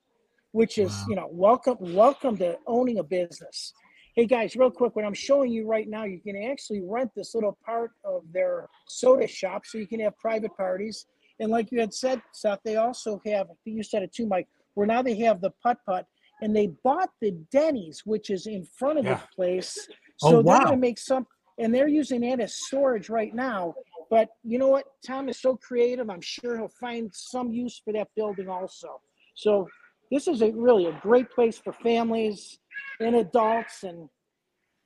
which 0.56 0.78
is, 0.78 0.89
Wow. 1.02 1.06
you 1.10 1.15
know, 1.18 1.28
welcome, 1.32 1.76
welcome 1.82 2.38
to 2.38 2.58
owning 2.65 3.00
a 3.00 3.04
business. 3.04 3.74
Hey 4.15 4.26
guys, 4.26 4.56
real 4.56 4.72
quick, 4.72 4.96
what 4.96 5.04
I'm 5.04 5.13
showing 5.13 5.52
you 5.52 5.68
right 5.68 5.89
now, 5.89 6.06
you 6.06 6.22
can 6.22 6.41
actually 6.50 6.82
rent 6.82 7.12
this 7.13 7.36
little 7.36 7.58
part 7.65 7.91
of 8.06 8.22
their 8.32 8.70
soda 8.88 9.28
shop 9.28 9.65
so 9.65 9.78
you 9.78 9.86
can 9.86 10.00
have 10.00 10.18
private 10.18 10.56
parties. 10.56 11.08
And 11.41 11.52
like 11.52 11.74
you 11.74 11.82
had 11.82 11.94
said, 11.94 12.22
Seth, 12.32 12.60
they 12.63 12.78
also 12.78 13.22
have, 13.26 13.48
you 13.65 13.84
said 13.84 14.02
it 14.04 14.13
too, 14.13 14.28
Mike, 14.28 14.48
where 14.76 14.88
now 14.88 15.02
they 15.02 15.18
have 15.18 15.41
the 15.41 15.52
putt 15.62 15.78
putt 15.86 16.06
and 16.41 16.56
they 16.56 16.68
bought 16.86 17.10
the 17.20 17.32
Denny's, 17.52 18.04
which 18.06 18.30
is 18.30 18.48
in 18.48 18.63
front 18.63 18.98
of 19.00 19.04
Yeah. 19.04 19.15
the 19.15 19.28
place. 19.36 19.89
Oh, 20.24 20.30
So 20.30 20.41
they're 20.41 20.63
gonna 20.63 20.78
make 20.78 21.00
some 21.00 21.28
and 21.58 21.76
they're 21.76 21.89
using 21.89 22.22
that 22.22 22.39
as 22.39 22.56
storage 22.56 23.10
right 23.10 23.36
now. 23.36 23.76
But 24.10 24.30
you 24.46 24.58
know 24.58 24.70
what? 24.70 24.86
Tom 25.06 25.28
is 25.28 25.38
so 25.38 25.58
creative. 25.58 26.10
I'm 26.10 26.22
sure 26.22 26.56
he'll 26.58 26.70
find 26.70 27.13
some 27.13 27.52
use 27.52 27.78
for 27.84 27.91
that 27.91 28.08
building 28.15 28.48
also. 28.48 29.02
So 29.34 29.68
this 30.12 30.28
is 30.28 30.41
a 30.41 30.52
really 30.52 30.86
a 30.86 31.00
great 31.02 31.30
place 31.32 31.58
for 31.58 31.74
families 31.74 32.60
and 33.00 33.15
adults 33.15 33.84
and 33.84 34.10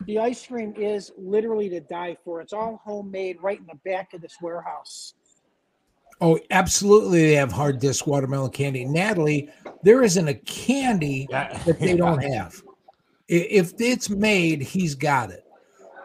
the 0.05 0.17
ice 0.17 0.47
cream 0.47 0.73
is 0.77 1.11
literally 1.17 1.69
to 1.69 1.81
die 1.81 2.15
for. 2.23 2.39
It's 2.41 2.53
all 2.53 2.81
homemade 2.83 3.37
right 3.41 3.59
in 3.59 3.65
the 3.65 3.79
back 3.89 4.13
of 4.13 4.21
this 4.21 4.37
warehouse. 4.41 5.13
Oh, 6.21 6.39
absolutely. 6.51 7.21
They 7.27 7.33
have 7.35 7.51
hard 7.51 7.79
disk 7.79 8.07
watermelon 8.07 8.51
candy. 8.51 8.85
Natalie, 8.85 9.49
there 9.83 10.03
isn't 10.03 10.27
a 10.27 10.33
candy 10.33 11.27
that 11.31 11.79
they 11.79 11.95
don't 11.95 12.21
have. 12.21 12.61
If 13.27 13.73
it's 13.79 14.09
made, 14.09 14.61
he's 14.61 14.95
got 14.95 15.31
it. 15.31 15.43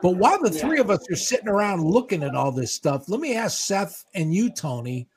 But 0.02 0.16
while 0.16 0.38
the 0.40 0.52
Yeah. 0.52 0.60
three 0.60 0.80
of 0.80 0.90
us 0.90 1.00
are 1.10 1.16
sitting 1.16 1.48
around 1.48 1.82
looking 1.84 2.22
at 2.22 2.34
all 2.34 2.52
this 2.52 2.74
stuff, 2.74 3.08
let 3.08 3.20
me 3.20 3.34
ask 3.34 3.58
Seth 3.58 4.04
and 4.14 4.34
you, 4.34 4.50
Tony, 4.50 5.08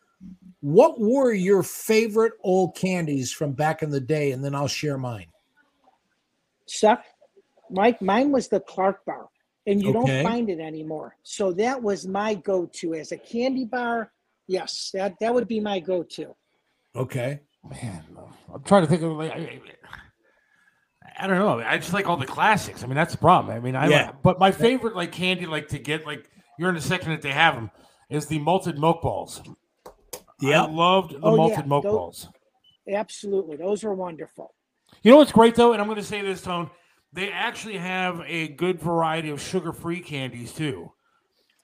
what 0.68 1.00
were 1.00 1.32
your 1.32 1.64
favorite 1.64 2.34
old 2.44 2.76
candies 2.76 3.32
from 3.32 3.54
back 3.54 3.84
in 3.84 3.90
the 3.90 4.02
day? 4.02 4.34
And 4.34 4.44
then 4.44 4.54
I'll 4.54 4.68
share 4.68 4.98
mine. 4.98 5.28
Seth, 6.66 7.06
Mike, 7.70 8.02
mine 8.02 8.34
was 8.34 8.50
the 8.50 8.60
Clark 8.60 9.06
bar, 9.06 9.30
and 9.66 9.82
you 9.82 9.96
Okay. 9.96 10.24
don't 10.24 10.24
find 10.24 10.50
it 10.50 10.60
anymore. 10.60 11.16
So 11.24 11.54
that 11.54 11.82
was 11.82 12.06
my 12.06 12.36
go-to 12.36 12.96
as 12.96 13.14
a 13.14 13.18
candy 13.18 13.64
bar. 13.64 14.12
Yes, 14.48 14.92
that 14.94 15.16
that 15.22 15.34
would 15.34 15.48
be 15.48 15.62
my 15.62 15.80
go-to. 15.80 16.36
Okay. 16.98 17.40
Man, 17.64 18.04
I'm 18.54 18.64
trying 18.64 18.82
to 18.82 18.90
think 18.90 19.04
of 19.04 19.14
like. 19.14 19.32
I, 19.32 19.62
I 21.18 21.28
don't 21.28 21.40
know. 21.40 21.60
I 21.66 21.78
just 21.78 21.94
like 21.94 22.08
all 22.08 22.18
the 22.18 22.26
classics. 22.26 22.84
I 22.84 22.88
mean, 22.88 22.96
that's 22.96 23.14
the 23.14 23.18
problem. 23.20 23.56
I 23.56 23.62
mean, 23.62 23.76
I 23.78 23.88
Yeah. 23.88 24.08
like, 24.08 24.22
but 24.22 24.38
my 24.38 24.52
favorite 24.52 24.98
like 24.98 25.14
candy, 25.14 25.46
like 25.46 25.70
to 25.70 25.80
get 25.80 26.06
like 26.06 26.30
you're 26.60 26.68
in 26.70 26.76
the 26.76 26.82
section 26.82 27.12
that 27.12 27.22
they 27.22 27.32
have 27.32 27.56
them, 27.56 27.72
is 28.10 28.26
the 28.28 28.40
malted 28.40 28.78
milk 28.78 29.02
balls. 29.02 29.42
I 30.42 30.46
Yep. 30.50 30.70
loved 30.72 31.12
the 31.14 31.20
Oh, 31.24 31.32
yeah, 31.32 31.38
malted 31.38 31.68
milk 31.68 31.84
those- 31.84 31.94
balls. 31.94 32.30
Absolutely, 32.90 33.58
those 33.58 33.84
are 33.84 33.94
wonderful. 33.94 34.54
You 35.04 35.12
know 35.12 35.18
what's 35.18 35.32
great 35.32 35.56
though, 35.56 35.74
and 35.74 35.82
I'm 35.82 35.88
going 35.88 35.98
to 35.98 36.04
say 36.04 36.22
this, 36.22 36.42
Tone. 36.42 36.70
They 37.14 37.32
actually 37.32 37.78
have 37.78 38.22
a 38.28 38.50
good 38.50 38.80
variety 38.80 39.30
of 39.30 39.42
sugar-free 39.42 40.02
candies 40.02 40.54
too. 40.54 40.92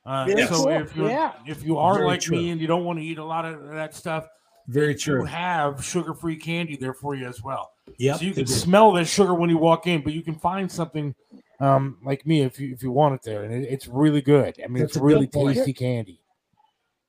Uh, 0.06 0.26
Very 0.26 0.48
so 0.48 0.56
cool. 0.56 0.68
if 0.70 0.96
you 0.98 1.06
are 1.06 1.10
Yeah. 1.10 1.32
if 1.46 1.64
you 1.64 1.78
are 1.78 1.96
Very 1.96 2.08
like 2.08 2.20
true. 2.22 2.38
me 2.38 2.50
and 2.50 2.60
you 2.60 2.68
don't 2.68 2.84
want 2.84 3.00
to 3.00 3.06
eat 3.06 3.18
a 3.20 3.24
lot 3.24 3.46
of 3.46 3.70
that 3.70 3.94
stuff, 3.96 4.28
Very 4.68 4.96
true. 4.96 5.20
You 5.22 5.26
have 5.26 5.84
sugar-free 5.84 6.38
candy 6.38 6.76
there 6.78 6.94
for 6.94 7.16
you 7.16 7.28
as 7.28 7.44
well. 7.44 7.72
Yeah. 7.98 8.16
So 8.16 8.26
you 8.26 8.34
can 8.34 8.48
smell 8.48 8.92
the 8.94 9.04
sugar 9.06 9.34
when 9.34 9.50
you 9.50 9.58
walk 9.58 9.88
in, 9.88 10.02
but 10.02 10.14
you 10.14 10.22
can 10.22 10.36
find 10.36 10.70
something 10.72 11.14
um, 11.60 11.98
like 12.04 12.26
me 12.26 12.42
if 12.42 12.60
you 12.60 12.74
if 12.74 12.82
you 12.84 12.92
want 12.92 13.16
it 13.16 13.22
there, 13.24 13.44
and 13.44 13.54
it, 13.54 13.70
it's 13.72 13.88
really 13.88 14.22
good. 14.22 14.60
I 14.62 14.68
mean, 14.68 14.84
That's 14.84 14.96
it's 14.98 15.04
really 15.04 15.28
tasty 15.28 15.72
candy. 15.72 16.20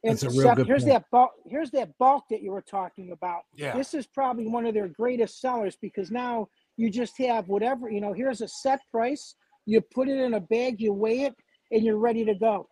And 0.04 0.22
a 0.22 0.28
real 0.28 0.42
Seth, 0.42 0.66
here's 0.66 0.82
point. 0.84 0.92
that 0.92 1.04
bulk. 1.10 1.30
Here's 1.46 1.70
that 1.70 1.96
bulk 1.98 2.24
that 2.30 2.42
you 2.42 2.50
were 2.52 2.62
talking 2.62 3.12
about. 3.12 3.42
Yeah. 3.54 3.76
This 3.76 3.94
is 3.94 4.06
probably 4.06 4.46
one 4.46 4.66
of 4.66 4.74
their 4.74 4.88
greatest 4.88 5.40
sellers 5.40 5.76
because 5.80 6.10
now 6.10 6.48
you 6.76 6.90
just 6.90 7.16
have 7.18 7.48
whatever 7.48 7.90
you 7.90 8.00
know. 8.00 8.12
Here's 8.12 8.40
a 8.40 8.48
set 8.48 8.80
price. 8.90 9.34
You 9.66 9.80
put 9.80 10.08
it 10.08 10.18
in 10.18 10.34
a 10.34 10.40
bag, 10.40 10.80
you 10.80 10.92
weigh 10.92 11.22
it, 11.22 11.34
and 11.70 11.82
you're 11.82 11.98
ready 11.98 12.24
to 12.26 12.34
go. 12.34 12.68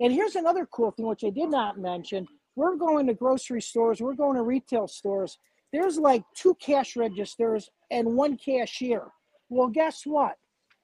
And 0.00 0.12
here's 0.12 0.36
another 0.36 0.66
cool 0.72 0.90
thing, 0.90 1.06
which 1.06 1.24
I 1.24 1.30
did 1.30 1.50
not 1.50 1.78
mention. 1.78 2.26
We're 2.56 2.76
going 2.76 3.06
to 3.06 3.14
grocery 3.14 3.62
stores. 3.62 4.00
We're 4.00 4.14
going 4.14 4.36
to 4.36 4.42
retail 4.42 4.86
stores. 4.86 5.38
There's 5.72 5.98
like 5.98 6.24
two 6.34 6.54
cash 6.60 6.96
registers 6.96 7.70
and 7.90 8.16
one 8.16 8.36
cashier. 8.36 9.08
Well, 9.48 9.68
guess 9.68 10.02
what? 10.04 10.34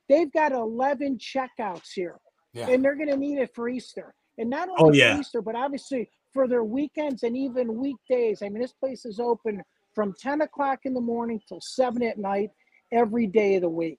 They've 0.09 0.33
got 0.33 0.53
11 0.53 1.19
checkouts 1.19 1.89
here 1.95 2.19
Yeah. 2.55 2.69
and 2.69 2.85
they're 2.85 2.95
going 2.95 3.09
to 3.11 3.17
need 3.17 3.39
it 3.39 3.51
for 3.55 3.69
Easter. 3.69 4.15
And 4.39 4.51
not 4.51 4.69
oh, 4.69 4.85
only 4.87 5.01
Oh, 5.03 5.09
for 5.09 5.15
yeah. 5.15 5.19
Easter, 5.21 5.41
but 5.43 5.55
obviously 5.55 6.09
for 6.33 6.47
their 6.47 6.65
weekends 6.65 7.23
and 7.23 7.37
even 7.37 7.77
weekdays. 7.77 8.43
I 8.43 8.49
mean, 8.49 8.61
this 8.61 8.73
place 8.73 9.05
is 9.07 9.19
open 9.21 9.63
from 9.95 10.15
10 10.21 10.43
o'clock 10.43 10.81
in 10.85 10.93
the 10.95 11.01
morning 11.01 11.41
till 11.49 11.61
7 11.61 12.03
at 12.03 12.19
night 12.19 12.51
every 12.93 13.27
day 13.27 13.55
of 13.57 13.63
the 13.63 13.69
week, 13.69 13.99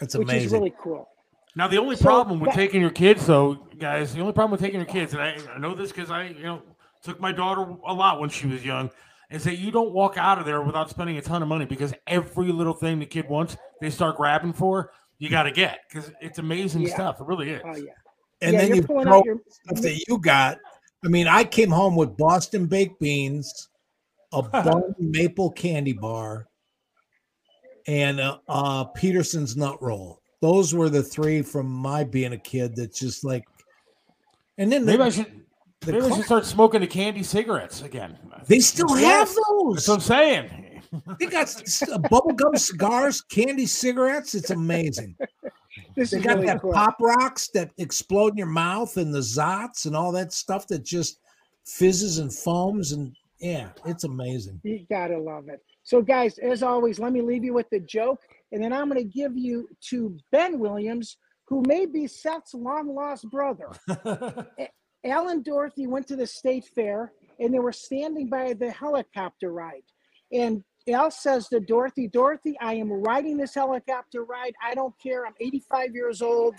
That's 0.00 0.16
which 0.16 0.26
amazing. 0.28 0.46
is 0.46 0.52
really 0.52 0.74
cool. 0.82 1.08
Now, 1.56 1.68
the 1.68 1.76
only 1.78 1.96
So 1.96 2.04
problem 2.04 2.40
with 2.40 2.50
that- 2.50 2.56
taking 2.56 2.80
your 2.80 2.90
kids, 2.90 3.26
though, 3.26 3.54
guys, 3.78 4.14
the 4.14 4.20
only 4.20 4.32
problem 4.32 4.52
with 4.52 4.60
taking 4.60 4.80
your 4.80 4.88
kids, 4.88 5.12
and 5.12 5.22
I, 5.22 5.36
I 5.54 5.58
know 5.58 5.74
this 5.74 5.92
because 5.92 6.10
I, 6.10 6.28
you 6.28 6.42
know, 6.44 6.62
took 7.02 7.20
my 7.20 7.32
daughter 7.32 7.76
a 7.86 7.92
lot 7.92 8.20
when 8.20 8.30
she 8.30 8.46
was 8.46 8.64
young, 8.64 8.90
is 9.30 9.44
that 9.44 9.56
you 9.56 9.70
don't 9.70 9.92
walk 9.92 10.16
out 10.16 10.38
of 10.38 10.46
there 10.46 10.62
without 10.62 10.88
spending 10.88 11.16
a 11.18 11.20
ton 11.22 11.42
of 11.42 11.48
money 11.48 11.66
because 11.66 11.92
every 12.06 12.50
little 12.50 12.72
thing 12.72 12.98
the 12.98 13.06
kid 13.06 13.28
wants, 13.28 13.56
they 13.80 13.90
start 13.90 14.16
grabbing 14.16 14.52
for, 14.54 14.90
you 15.18 15.28
got 15.28 15.42
to 15.44 15.50
get 15.50 15.80
because 15.88 16.10
it's 16.20 16.38
amazing 16.38 16.82
Yeah. 16.82 16.94
stuff. 16.94 17.20
It 17.20 17.26
really 17.26 17.50
is. 17.50 17.62
Oh, 17.64 17.76
yeah. 17.76 17.92
And 18.40 18.52
yeah, 18.54 18.60
then 18.60 18.74
you 18.76 18.82
throw 18.82 19.22
your. 19.24 19.40
stuff 19.48 19.80
that 19.82 20.04
you 20.08 20.18
got. 20.18 20.58
I 21.04 21.08
mean, 21.08 21.26
I 21.28 21.44
came 21.44 21.70
home 21.70 21.94
with 21.96 22.16
Boston 22.16 22.66
baked 22.66 22.98
beans, 23.00 23.68
a 24.32 24.42
bun 24.42 24.94
maple 24.98 25.50
candy 25.50 25.92
bar, 25.92 26.48
and 27.86 28.20
a, 28.20 28.40
uh 28.48 28.84
Peterson's 28.84 29.56
nut 29.56 29.80
roll. 29.82 30.20
Those 30.40 30.74
were 30.74 30.88
the 30.88 31.02
three 31.02 31.42
from 31.42 31.66
my 31.68 32.04
being 32.04 32.32
a 32.32 32.38
kid. 32.38 32.76
That's 32.76 32.98
just 32.98 33.24
like, 33.24 33.44
and 34.56 34.70
then 34.70 34.84
Maybe 34.84 34.98
the- 34.98 35.04
I 35.04 35.10
should. 35.10 35.40
the 35.80 35.92
Maybe 35.92 36.04
I 36.06 36.16
should 36.16 36.24
start 36.24 36.46
smoking 36.46 36.80
the 36.80 36.86
candy 36.86 37.22
cigarettes 37.22 37.82
again. 37.82 38.16
they 38.46 38.60
still 38.60 38.92
have 38.94 39.28
those. 39.48 39.86
That's 39.86 39.88
what 39.88 39.94
I'm 39.94 40.00
saying. 40.00 40.64
They 41.20 41.26
got 41.26 41.46
bubblegum 41.48 42.58
cigars, 42.58 43.20
candy 43.20 43.66
cigarettes. 43.66 44.34
It's 44.34 44.50
amazing. 44.50 45.16
This 45.94 46.10
They 46.10 46.20
got 46.20 46.36
really 46.36 46.46
that 46.46 46.60
cool. 46.60 46.72
pop 46.72 46.96
rocks 47.00 47.48
that 47.54 47.70
explode 47.78 48.32
in 48.32 48.38
your 48.38 48.46
mouth 48.46 48.96
and 48.96 49.14
the 49.14 49.20
Zotz 49.20 49.86
and 49.86 49.96
all 49.96 50.12
that 50.12 50.32
stuff 50.32 50.66
that 50.68 50.84
just 50.84 51.20
fizzes 51.66 52.18
and 52.18 52.32
foams 52.32 52.92
and 52.92 53.14
yeah, 53.40 53.68
it's 53.86 54.04
amazing. 54.04 54.60
You 54.64 54.84
gotta 54.90 55.18
love 55.18 55.48
it. 55.48 55.60
So, 55.84 56.02
guys, 56.02 56.38
as 56.38 56.62
always, 56.62 56.98
let 56.98 57.12
me 57.12 57.22
leave 57.22 57.44
you 57.44 57.54
with 57.54 57.70
the 57.70 57.80
joke, 57.80 58.20
and 58.52 58.62
then 58.62 58.72
I'm 58.72 58.88
gonna 58.88 59.04
give 59.04 59.36
you 59.36 59.68
to 59.90 60.16
Ben 60.32 60.58
Williams, 60.58 61.16
who 61.46 61.62
may 61.66 61.86
be 61.86 62.06
Seth's 62.06 62.54
long 62.54 62.94
lost 62.94 63.30
brother. 63.30 63.70
Alan 65.04 65.42
Dorothy 65.42 65.86
went 65.86 66.08
to 66.08 66.16
the 66.16 66.26
state 66.26 66.64
fair, 66.74 67.12
and 67.38 67.54
they 67.54 67.60
were 67.60 67.72
standing 67.72 68.28
by 68.28 68.54
the 68.54 68.70
helicopter 68.70 69.52
ride. 69.52 69.84
And 70.32 70.64
Al 70.88 71.10
says 71.10 71.48
to 71.48 71.60
Dorothy, 71.60 72.08
Dorothy, 72.08 72.56
I 72.60 72.74
am 72.74 72.90
riding 72.90 73.36
this 73.36 73.54
helicopter 73.54 74.24
ride. 74.24 74.54
I 74.62 74.74
don't 74.74 74.94
care. 74.98 75.26
I'm 75.26 75.34
85 75.40 75.94
years 75.94 76.22
old. 76.22 76.54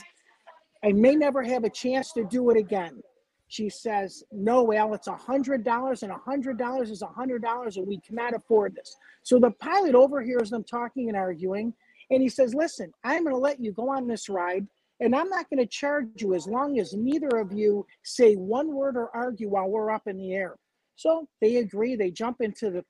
I 0.84 0.92
may 0.92 1.16
never 1.16 1.44
have 1.44 1.64
a 1.64 1.70
chance 1.70 2.14
to 2.14 2.24
do 2.24 2.50
it 2.52 2.58
again. 2.58 3.02
She 3.48 3.70
says, 3.70 4.24
No, 4.32 4.72
Al, 4.72 4.94
it's 4.94 5.08
a 5.08 5.16
hundred 5.16 5.64
dollars, 5.64 6.04
and 6.04 6.12
a 6.12 6.18
hundred 6.18 6.58
dollars 6.58 6.92
is 6.92 7.02
a 7.02 7.08
hundred 7.08 7.42
dollars, 7.42 7.78
and 7.78 7.88
we 7.88 8.00
cannot 8.00 8.36
afford 8.36 8.76
this. 8.76 8.96
So 9.24 9.40
the 9.40 9.52
pilot 9.52 9.96
overhears 9.96 10.52
them 10.52 10.64
talking 10.64 11.10
and 11.10 11.18
arguing, 11.18 11.74
and 12.12 12.22
he 12.22 12.30
says, 12.30 12.54
Listen, 12.54 12.94
I'm 13.04 13.24
gonna 13.24 13.38
let 13.38 13.60
you 13.60 13.72
go 13.72 13.90
on 13.90 14.08
this 14.08 14.30
ride, 14.30 14.68
and 15.00 15.16
I'm 15.16 15.30
not 15.30 15.50
gonna 15.50 15.66
charge 15.66 16.22
you 16.22 16.36
as 16.36 16.48
long 16.48 16.80
as 16.80 16.94
neither 16.94 17.38
of 17.38 17.52
you 17.52 17.86
say 18.04 18.36
one 18.36 18.74
word 18.74 18.96
or 18.96 19.10
argue 19.16 19.50
while 19.50 19.68
we're 19.68 19.92
up 19.92 20.08
in 20.08 20.18
the 20.18 20.34
air. 20.34 20.56
So 20.96 21.28
they 21.42 21.58
agree, 21.58 21.96
they 21.96 22.12
jump 22.12 22.42
into 22.42 22.70
the 22.70 22.86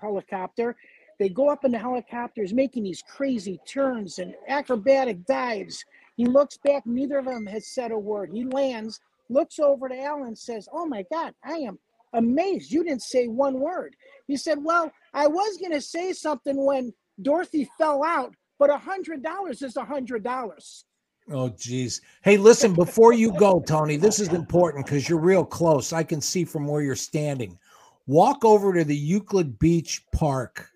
helicopter. 0.00 0.76
They 1.18 1.28
go 1.28 1.50
up 1.50 1.64
in 1.64 1.72
the 1.72 1.78
helicopters, 1.78 2.54
making 2.54 2.84
these 2.84 3.02
crazy 3.02 3.60
turns 3.66 4.18
and 4.18 4.34
acrobatic 4.48 5.24
dives. 5.26 5.84
He 6.16 6.24
looks 6.24 6.56
back, 6.64 6.86
neither 6.86 7.18
of 7.18 7.26
them 7.26 7.46
has 7.46 7.66
said 7.68 7.90
a 7.90 7.98
word. 7.98 8.30
He 8.32 8.44
lands, 8.44 9.00
looks 9.28 9.58
over 9.58 9.88
to 9.88 10.00
Alan, 10.00 10.34
says, 10.34 10.68
Oh 10.72 10.86
my 10.86 11.04
God, 11.12 11.34
I 11.44 11.58
am 11.58 11.78
amazed. 12.14 12.72
You 12.72 12.84
didn't 12.84 13.02
say 13.02 13.28
one 13.28 13.60
word. 13.60 13.94
He 14.26 14.36
said, 14.36 14.58
Well, 14.62 14.90
I 15.12 15.26
was 15.26 15.58
going 15.58 15.72
to 15.72 15.80
say 15.80 16.12
something 16.12 16.64
when 16.64 16.92
Dorothy 17.22 17.68
fell 17.76 18.02
out, 18.02 18.34
but 18.58 18.70
a 18.70 18.78
$100 18.78 19.62
is 19.62 19.76
a 19.76 19.82
$100. 19.82 20.84
Oh 21.32 21.48
geez. 21.50 22.00
Hey, 22.22 22.36
listen, 22.36 22.74
before 22.86 23.12
you 23.12 23.32
go, 23.32 23.60
Tony, 23.60 23.96
this 23.96 24.20
is 24.20 24.28
important 24.28 24.86
because 24.86 25.08
you're 25.08 25.20
real 25.20 25.44
close. 25.44 25.92
I 25.92 26.02
can 26.02 26.20
see 26.20 26.44
from 26.44 26.66
where 26.66 26.82
you're 26.82 26.96
standing. 26.96 27.58
Walk 28.06 28.44
over 28.44 28.74
to 28.74 28.84
the 28.84 28.96
Euclid 28.96 29.58
Beach 29.58 30.02
Park 30.12 30.70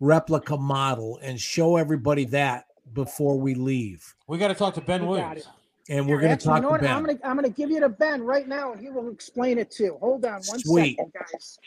replica 0.00 0.56
model 0.56 1.18
and 1.22 1.40
show 1.40 1.76
everybody 1.76 2.24
that 2.26 2.66
before 2.94 3.38
we 3.38 3.54
leave. 3.54 4.14
we 4.26 4.38
got 4.38 4.48
to 4.48 4.54
talk 4.54 4.74
to 4.74 4.80
Ben 4.80 5.02
We 5.02 5.08
Williams. 5.08 5.48
And 5.88 6.08
we're 6.08 6.20
going 6.20 6.36
to 6.36 6.42
talk 6.42 6.56
you 6.56 6.62
know 6.62 6.68
to 6.68 6.72
what? 6.72 6.80
Ben. 6.82 6.96
I'm 6.96 7.04
gonna 7.04 7.18
I'm 7.24 7.36
gonna 7.36 7.48
give 7.50 7.70
you 7.70 7.80
to 7.80 7.88
Ben 7.88 8.22
right 8.22 8.46
now, 8.46 8.72
and 8.72 8.80
he 8.80 8.88
will 8.88 9.10
explain 9.10 9.58
it 9.58 9.70
too. 9.70 9.96
Hold 10.00 10.24
on 10.24 10.34
one 10.34 10.42
second, 10.42 10.60
Sweet. 10.62 10.98
guys. 11.12 11.58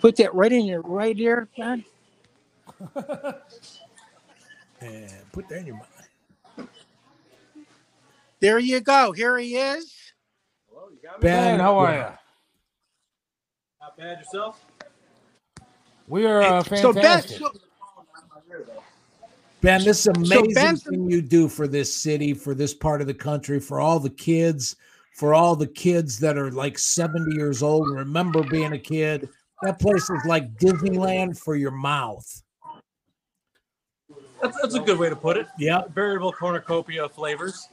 Put 0.00 0.16
that 0.16 0.34
right 0.34 0.50
in 0.50 0.64
your 0.64 0.80
right 0.82 1.18
ear, 1.18 1.48
Ben. 1.56 1.84
And 4.80 5.10
put 5.32 5.48
that 5.48 5.60
in 5.60 5.66
your 5.66 5.76
mind. 5.76 6.68
There 8.40 8.58
you 8.58 8.80
go. 8.80 9.12
Here 9.12 9.38
he 9.38 9.56
is. 9.56 9.92
Ben, 11.20 11.58
how 11.58 11.78
are 11.78 11.94
you? 11.94 12.25
Not 13.86 13.96
bad 13.96 14.18
yourself. 14.18 14.64
We 16.08 16.26
are 16.26 16.42
uh, 16.42 16.62
So 16.64 16.92
Ben, 16.92 17.02
fantastic. 17.04 17.38
so, 17.38 17.52
Ben, 19.60 19.84
this 19.84 20.00
is 20.00 20.06
amazing 20.08 20.54
Ben's- 20.54 20.82
thing 20.82 21.08
you 21.08 21.22
do 21.22 21.46
for 21.48 21.68
this 21.68 21.94
city, 21.94 22.34
for 22.34 22.52
this 22.52 22.74
part 22.74 23.00
of 23.00 23.06
the 23.06 23.14
country, 23.14 23.60
for 23.60 23.78
all 23.80 24.00
the 24.00 24.10
kids, 24.10 24.74
for 25.14 25.34
all 25.34 25.54
the 25.54 25.68
kids 25.68 26.18
that 26.18 26.36
are 26.36 26.50
like 26.50 26.80
70 26.80 27.36
years 27.36 27.62
old 27.62 27.86
and 27.86 27.96
remember 27.96 28.42
being 28.42 28.72
a 28.72 28.78
kid. 28.78 29.28
That 29.62 29.78
place 29.78 30.10
is 30.10 30.20
like 30.26 30.52
Disneyland 30.56 31.38
for 31.38 31.54
your 31.54 31.70
mouth. 31.70 32.42
That's, 34.42 34.60
that's 34.60 34.74
a 34.74 34.80
good 34.80 34.98
way 34.98 35.10
to 35.10 35.16
put 35.16 35.36
it. 35.36 35.46
Yeah. 35.60 35.82
Variable 35.94 36.32
cornucopia 36.32 37.04
of 37.04 37.12
flavors. 37.12 37.68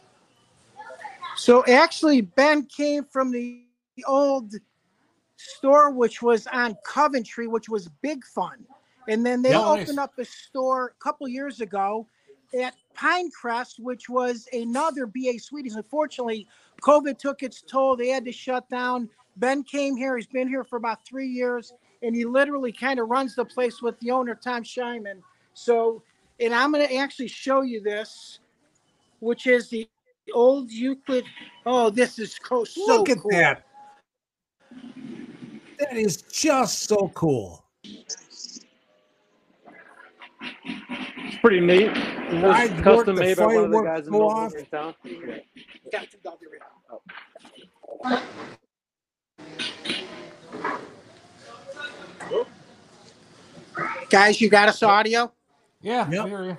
so 1.38 1.66
actually, 1.66 2.22
Ben 2.22 2.68
came 2.68 3.04
from 3.04 3.32
the 3.32 3.64
old 4.08 4.54
store, 5.38 5.92
which 5.92 6.22
was 6.22 6.48
on 6.48 6.78
Coventry, 6.86 7.48
which 7.48 7.70
was 7.70 7.90
big 8.02 8.24
fun. 8.26 8.66
And 9.08 9.26
then 9.26 9.42
they 9.42 9.52
nice. 9.52 9.82
opened 9.82 10.00
up 10.00 10.14
a 10.18 10.26
store 10.26 10.94
a 11.00 11.04
couple 11.04 11.28
years 11.28 11.62
ago 11.62 12.08
at 12.60 12.76
Pinecrest, 12.96 13.80
which 13.80 14.08
was 14.10 14.48
another 14.54 15.06
BA 15.06 15.40
Sweeties. 15.40 15.76
Unfortunately, 15.76 16.48
COVID 16.82 17.18
took 17.18 17.44
its 17.44 17.62
toll. 17.62 17.96
They 17.96 18.10
had 18.10 18.26
to 18.26 18.32
shut 18.32 18.70
down. 18.70 19.10
Ben 19.38 19.64
came 19.64 19.96
here. 19.96 20.16
He's 20.16 20.28
been 20.28 20.48
here 20.48 20.64
for 20.64 20.78
about 20.78 21.06
three 21.06 21.28
years, 21.28 21.74
and 22.02 22.16
he 22.16 22.24
literally 22.26 22.72
kind 22.72 23.00
of 23.00 23.10
runs 23.10 23.36
the 23.36 23.46
place 23.46 23.82
with 23.82 24.00
the 24.00 24.12
owner, 24.12 24.36
Tom 24.36 24.64
Scheinman. 24.64 25.22
So, 25.54 26.04
and 26.40 26.54
I'm 26.54 26.72
going 26.72 26.88
to 26.88 26.96
actually 26.96 27.28
show 27.28 27.62
you 27.62 27.82
this, 27.82 28.40
which 29.20 29.48
is 29.48 29.70
the 29.70 29.88
old 30.34 30.72
Euclid. 30.72 31.26
Oh, 31.66 31.90
this 31.90 32.20
is 32.20 32.40
so 32.44 32.66
Look 32.86 33.10
at 33.10 33.20
cool. 33.20 33.32
that. 33.32 33.66
That 35.80 35.98
is 35.98 36.22
just 36.24 36.84
so 36.84 37.10
cool. 37.16 37.66
It's 41.18 41.38
pretty 41.42 41.60
neat. 41.62 41.90
And 41.90 42.46
I 42.46 42.68
This 42.68 42.82
custom 42.84 43.16
the 43.16 43.22
made 43.22 43.38
by 43.38 43.46
one 43.48 43.66
of 43.66 43.72
the 43.72 43.78
guys 43.84 44.08
in 44.08 44.14
go 44.14 44.20
Noble 44.20 44.32
off. 44.32 44.54
town. 44.72 44.96
Got 45.92 46.12
to 46.12 46.18
double 46.24 46.38
it 46.42 46.62
out. 46.92 47.02
Guys, 54.10 54.40
you 54.42 54.50
got 54.50 54.70
us 54.70 54.84
audio? 54.84 55.32
Yeah, 55.82 56.10
Yep. 56.10 56.24
we 56.26 56.30
hear 56.30 56.46
you. 56.46 56.58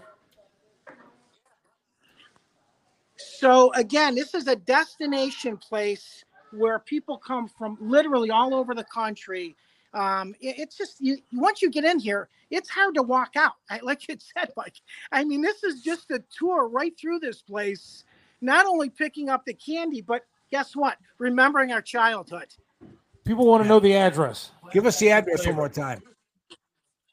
So 3.16 3.72
again, 3.74 4.14
this 4.14 4.34
is 4.34 4.48
a 4.48 4.56
destination 4.56 5.56
place 5.56 6.23
where 6.56 6.78
people 6.78 7.18
come 7.18 7.48
from 7.48 7.76
literally 7.80 8.30
all 8.30 8.54
over 8.54 8.74
the 8.74 8.84
country. 8.84 9.56
Um, 9.92 10.34
it- 10.40 10.58
it's 10.58 10.76
just 10.76 11.00
you 11.00 11.18
once 11.32 11.62
you 11.62 11.70
get 11.70 11.84
in 11.84 11.98
here, 11.98 12.28
it's 12.50 12.68
hard 12.68 12.94
to 12.94 13.02
walk 13.02 13.36
out. 13.36 13.54
I, 13.70 13.80
like 13.82 14.08
you 14.08 14.16
said, 14.36 14.50
like 14.56 14.76
I 15.12 15.24
mean, 15.24 15.40
this 15.42 15.62
is 15.64 15.82
just 15.82 16.10
a 16.10 16.22
tour 16.36 16.68
right 16.68 16.96
through 16.98 17.20
this 17.20 17.42
place. 17.42 18.04
Not 18.40 18.66
only 18.66 18.90
picking 18.90 19.28
up 19.30 19.44
the 19.44 19.54
candy, 19.54 20.00
but 20.02 20.22
guess 20.50 20.74
what? 20.76 20.98
Remembering 21.18 21.72
our 21.72 21.80
childhood. 21.82 22.48
People 23.24 23.46
want 23.46 23.62
to 23.62 23.68
know 23.68 23.80
the 23.80 23.94
address. 23.94 24.50
Give 24.72 24.84
us 24.84 24.98
the 24.98 25.10
address 25.10 25.46
one 25.46 25.56
more 25.56 25.68
time. 25.68 26.02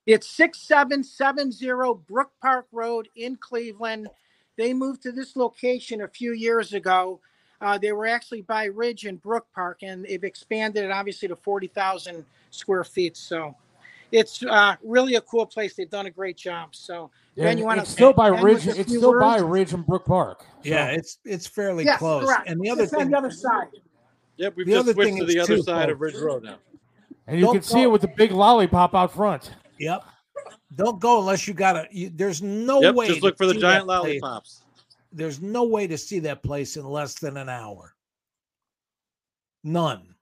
It's 0.05 0.27
6770 0.27 2.01
Brook 2.07 2.31
Park 2.41 2.65
Road 2.71 3.07
in 3.15 3.37
Cleveland. 3.37 4.09
They 4.57 4.73
moved 4.73 5.03
to 5.03 5.11
this 5.11 5.35
location 5.35 6.01
a 6.01 6.07
few 6.07 6.33
years 6.33 6.73
ago. 6.73 7.21
Uh, 7.61 7.77
they 7.77 7.91
were 7.91 8.07
actually 8.07 8.41
by 8.41 8.65
Ridge 8.65 9.05
and 9.05 9.21
Brook 9.21 9.45
Park, 9.53 9.83
and 9.83 10.03
they've 10.05 10.23
expanded 10.23 10.83
it 10.83 10.91
obviously 10.91 11.27
to 11.27 11.35
40,000 11.35 12.25
square 12.49 12.83
feet. 12.83 13.15
So 13.15 13.55
it's 14.11 14.43
uh, 14.43 14.75
really 14.83 15.15
a 15.15 15.21
cool 15.21 15.45
place. 15.45 15.75
They've 15.75 15.89
done 15.89 16.07
a 16.07 16.09
great 16.11 16.37
job. 16.37 16.75
So, 16.75 17.11
Ben, 17.37 17.47
And 17.49 17.59
you 17.59 17.65
want 17.65 17.79
it's 17.79 17.91
still 17.91 18.13
by 18.13 18.27
Ridge. 18.29 18.65
It's 18.67 18.89
few 18.89 18.97
still 18.97 19.19
by? 19.19 19.37
Ridge 19.37 19.73
and 19.73 19.85
Brook 19.85 20.05
Park. 20.05 20.41
So- 20.41 20.45
Yeah, 20.69 20.87
it's 20.87 21.19
it's 21.23 21.45
fairly 21.47 21.85
Yes, 21.85 21.99
close. 21.99 22.25
correct. 22.25 22.49
And 22.49 22.59
the 22.59 22.69
other 22.69 22.83
It's 22.83 22.93
on 22.93 22.99
thing, 23.01 23.11
the 23.11 23.17
other 23.17 23.31
side. 23.31 23.67
Yep, 24.37 24.53
we've 24.57 24.65
The 24.65 24.71
just 24.73 24.79
other 24.85 24.93
switched 24.93 25.17
to 25.17 25.25
the 25.25 25.39
other 25.39 25.55
too, 25.57 25.63
side 25.63 25.89
of. 25.89 26.01
Ridge 26.01 26.15
Road 26.15 26.43
now. 26.43 26.55
and 27.27 27.37
you 27.37 27.45
Don't 27.45 27.53
can 27.55 27.61
see 27.63 27.83
it 27.83 27.91
with 27.91 28.01
the 28.01 28.07
big 28.07 28.31
lollipop 28.31 28.95
out 28.95 29.13
front. 29.13 29.51
yep. 29.77 30.03
Don't 30.75 30.99
go 30.99 31.19
unless 31.19 31.47
you 31.47 31.53
got 31.53 31.73
to. 31.73 32.09
There's 32.15 32.41
no 32.41 32.81
Yep, 32.81 32.95
way. 32.95 33.07
just 33.07 33.21
look 33.21 33.37
for 33.37 33.45
the 33.45 33.53
giant 33.53 33.87
that 33.87 34.01
place. 34.01 34.21
lollipops. 34.21 34.61
There's 35.11 35.41
no 35.41 35.63
way 35.63 35.87
to 35.87 35.97
see 35.97 36.19
that 36.19 36.43
place 36.43 36.77
in 36.77 36.85
less 36.85 37.15
than 37.15 37.37
an 37.37 37.49
hour. 37.49 37.95
None. 39.63 40.15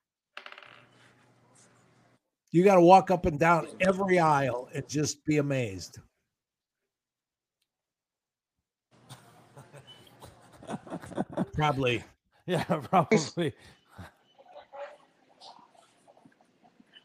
You 2.52 2.63
got 2.63 2.75
to 2.75 2.82
walk 2.82 3.12
up 3.12 3.25
and 3.25 3.39
down 3.39 3.67
every 3.82 4.19
aisle 4.19 4.69
and 4.73 4.88
just 4.89 5.23
be 5.25 5.38
amazed. 5.38 5.99
Probably. 11.54 12.04
Yeah, 12.45 12.63
probably. 12.63 13.54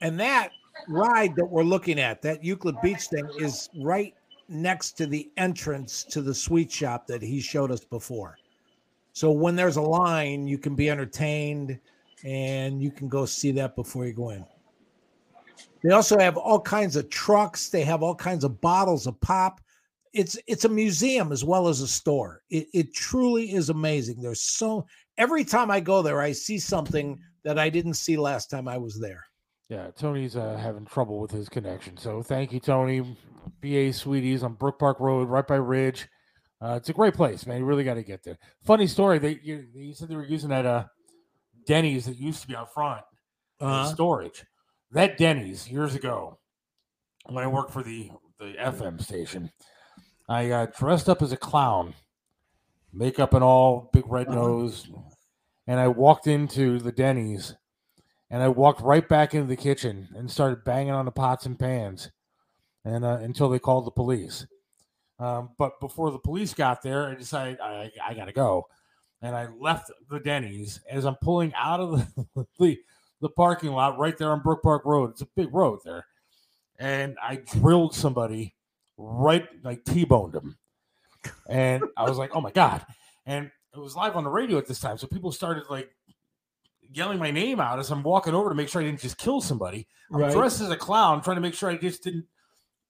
And 0.01 0.19
that 0.21 0.49
ride 0.89 1.37
that 1.37 1.45
we're 1.45 1.63
looking 1.63 2.01
at, 2.01 2.23
that 2.23 2.43
Euclid 2.43 2.77
Beach 2.83 3.09
thing, 3.09 3.29
is 3.39 3.69
right 3.83 4.15
next 4.49 4.93
to 4.93 5.07
the 5.07 5.31
entrance 5.37 6.05
to 6.05 6.23
the 6.23 6.35
sweet 6.35 6.71
shop 6.71 7.07
that 7.07 7.23
he 7.23 7.41
showed 7.41 7.71
us 7.71 7.85
before. 7.85 8.37
So 9.13 9.31
when 9.31 9.57
there's 9.57 9.77
a 9.77 9.83
line, 9.83 10.47
you 10.47 10.59
can 10.59 10.75
be 10.75 10.91
entertained 10.91 11.79
and 12.25 12.83
you 12.83 12.91
can 12.91 13.09
go 13.09 13.27
see 13.27 13.53
that 13.53 13.77
before 13.77 14.07
you 14.07 14.13
go 14.13 14.31
in. 14.31 14.45
They 15.83 15.91
also 15.91 16.19
have 16.19 16.37
all 16.37 16.61
kinds 16.61 16.97
of 16.97 17.11
trucks. 17.11 17.69
They 17.69 17.85
have 17.85 18.03
all 18.03 18.15
kinds 18.15 18.43
of 18.43 18.61
bottles 18.61 19.07
of 19.07 19.21
pop. 19.21 19.61
It's 20.15 20.39
it's 20.47 20.65
a 20.65 20.69
museum 20.69 21.33
as 21.33 21.45
well 21.45 21.69
as 21.69 21.81
a 21.81 21.89
store. 21.89 22.43
It, 22.49 22.69
it 22.73 22.95
truly 22.95 23.53
is 23.53 23.69
amazing. 23.69 24.23
There's 24.23 24.41
so 24.41 24.87
every 25.19 25.45
time 25.45 25.71
I 25.71 25.81
go 25.81 26.03
there, 26.03 26.21
I 26.21 26.33
see 26.33 26.59
something 26.59 27.21
that 27.45 27.59
I 27.59 27.69
didn't 27.69 27.95
see 27.95 28.17
last 28.17 28.49
time 28.49 28.67
I 28.67 28.79
was 28.79 28.99
there. 28.99 29.25
Yeah, 29.69 29.89
Tony's 29.97 30.37
uh, 30.37 30.57
having 30.57 30.87
trouble 30.87 31.21
with 31.21 31.31
his 31.31 31.49
connection. 31.49 31.97
So 31.97 32.23
thank 32.23 32.53
you, 32.53 32.61
Tony. 32.61 33.17
BA 33.65 33.93
Sweeties 33.95 34.43
on 34.43 34.55
Brook 34.55 34.79
Park 34.79 35.01
Road, 35.01 35.29
right 35.29 35.47
by 35.47 35.57
Ridge. 35.57 36.07
Uh, 36.61 36.75
it's 36.77 36.89
a 36.91 36.93
great 36.93 37.15
place, 37.15 37.47
man. 37.47 37.59
You 37.61 37.65
really 37.65 37.85
got 37.85 37.95
to 37.95 38.03
get 38.03 38.23
there. 38.23 38.37
Funny 38.65 38.87
story. 38.87 39.19
They 39.19 39.41
you, 39.43 39.67
you 39.75 39.95
said 39.95 40.09
they 40.09 40.17
were 40.17 40.25
using 40.27 40.51
that 40.51 40.67
uh, 40.67 40.85
Denny's 41.67 42.05
that 42.07 42.19
used 42.19 42.43
to 42.43 42.49
be 42.49 42.55
out 42.57 42.73
front 42.75 43.03
Uh-huh. 43.61 43.87
storage. 43.93 44.45
That 44.93 45.17
Denny's 45.17 45.69
years 45.71 45.95
ago, 45.95 46.39
when 47.27 47.43
I 47.43 47.47
worked 47.47 47.73
for 47.73 47.83
the 47.83 48.11
the 48.39 48.55
FM 48.59 49.01
station, 49.03 49.51
I 50.29 50.51
uh, 50.51 50.67
dressed 50.77 51.09
up 51.09 51.23
as 51.23 51.33
a 51.33 51.37
clown, 51.37 51.95
makeup 52.93 53.33
and 53.35 53.43
all, 53.45 53.89
big 53.93 54.05
red 54.07 54.29
Uh-huh. 54.29 54.37
nose, 54.37 54.89
and 55.67 55.81
I 55.81 55.89
walked 55.89 56.27
into 56.27 56.79
the 56.79 56.93
Denny's, 56.93 57.55
and 58.31 58.43
I 58.43 58.49
walked 58.49 58.81
right 58.83 59.09
back 59.09 59.35
into 59.35 59.47
the 59.49 59.57
kitchen 59.57 60.09
and 60.15 60.31
started 60.31 60.65
banging 60.65 60.93
on 60.93 61.05
the 61.07 61.11
pots 61.13 61.47
and 61.47 61.59
pans, 61.59 62.11
and 62.85 63.05
uh, 63.05 63.19
until 63.23 63.49
they 63.49 63.59
called 63.59 63.87
the 63.87 63.91
police. 63.91 64.47
Um, 65.19 65.51
but 65.59 65.79
before 65.81 66.11
the 66.11 66.19
police 66.19 66.55
got 66.55 66.83
there, 66.83 67.09
I 67.09 67.15
decided 67.15 67.61
I, 67.61 67.91
I 68.05 68.15
got 68.15 68.25
to 68.25 68.33
go, 68.33 68.67
and 69.23 69.35
I 69.37 69.47
left 69.61 69.91
the 70.11 70.19
Denny's 70.21 70.81
as 70.91 71.05
I'm 71.05 71.15
pulling 71.17 71.53
out 71.55 71.81
of 71.81 71.93
the, 72.35 72.47
the 72.59 72.79
the 73.21 73.29
parking 73.31 73.71
lot 73.71 73.97
right 73.99 74.19
there 74.19 74.31
on 74.31 74.43
Brook 74.43 74.63
Park 74.63 74.85
Road. 74.85 75.11
It's 75.11 75.23
a 75.23 75.27
big 75.37 75.55
road 75.55 75.79
there, 75.85 76.07
and 76.79 77.17
I 77.23 77.37
drilled 77.37 77.95
somebody 77.95 78.55
right 78.97 79.47
like 79.63 79.85
T-boned 79.85 80.35
him, 80.35 80.59
and 81.49 81.85
I 81.97 82.09
was 82.09 82.19
like, 82.19 82.35
oh 82.35 82.41
my 82.41 82.51
god! 82.51 82.85
And 83.25 83.51
it 83.73 83.79
was 83.79 83.95
live 83.97 84.17
on 84.17 84.25
the 84.25 84.31
radio 84.31 84.59
at 84.59 84.67
this 84.67 84.81
time, 84.81 84.99
so 84.99 85.07
people 85.07 85.31
started 85.33 85.65
like 85.71 85.95
yelling 86.93 87.19
my 87.19 87.31
name 87.31 87.61
out 87.61 87.79
as 87.79 87.91
I'm 87.91 88.03
walking 88.03 88.35
over 88.35 88.49
to 88.49 88.55
make 88.55 88.69
sure 88.69 88.83
I 88.83 88.85
didn't 88.85 89.01
just 89.01 89.17
kill 89.19 89.41
somebody. 89.41 89.87
I'm 90.13 90.21
Right. 90.21 90.33
dressed 90.33 90.61
as 90.61 90.71
a 90.71 90.77
clown, 90.77 91.23
trying 91.23 91.37
to 91.37 91.41
make 91.41 91.55
sure 91.55 91.71
I 91.71 91.77
just 91.77 92.03
didn't 92.05 92.27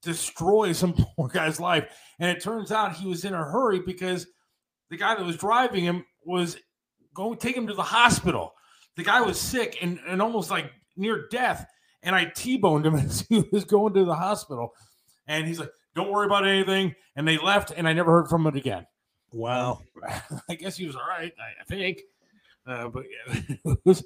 destroy 0.04 0.72
some 0.72 0.92
poor 1.16 1.28
guy's 1.28 1.58
life. 1.58 1.86
And 2.20 2.30
it 2.30 2.42
turns 2.42 2.70
out 2.70 2.94
he 2.94 3.08
was 3.08 3.24
in 3.24 3.34
a 3.34 3.44
hurry 3.44 3.80
because 3.80 4.26
the 4.90 4.96
guy 4.96 5.14
that 5.14 5.24
was 5.24 5.36
driving 5.36 5.84
him 5.84 6.04
was 6.24 6.56
going 7.14 7.38
take 7.38 7.56
him 7.56 7.66
to 7.66 7.74
the 7.74 7.82
hospital. 7.82 8.52
The 8.96 9.04
guy 9.04 9.20
was 9.20 9.40
sick 9.40 9.78
and, 9.82 9.98
and 10.06 10.22
almost 10.22 10.50
like 10.50 10.70
near 10.96 11.26
death. 11.30 11.66
And 12.02 12.14
I 12.14 12.26
T-boned 12.26 12.86
him 12.86 12.94
as 12.96 13.26
he 13.28 13.44
was 13.50 13.64
going 13.64 13.94
to 13.94 14.04
the 14.04 14.14
hospital. 14.14 14.72
And 15.26 15.46
he's 15.46 15.58
like, 15.58 15.70
Don't 15.94 16.12
worry 16.12 16.26
about 16.26 16.46
anything. 16.46 16.94
And 17.16 17.26
they 17.26 17.38
left, 17.38 17.72
and 17.74 17.88
I 17.88 17.92
never 17.92 18.12
heard 18.12 18.28
from 18.28 18.46
him 18.46 18.54
again. 18.56 18.86
Wow. 19.32 19.80
I 20.48 20.54
guess 20.54 20.76
he 20.76 20.86
was 20.86 20.96
all 20.96 21.06
right, 21.08 21.32
I, 21.38 21.64
think. 21.64 22.00
Uh, 22.66 22.88
but 22.88 23.04
yeah, 23.10 23.40
it 23.64 23.78
was 23.84 24.04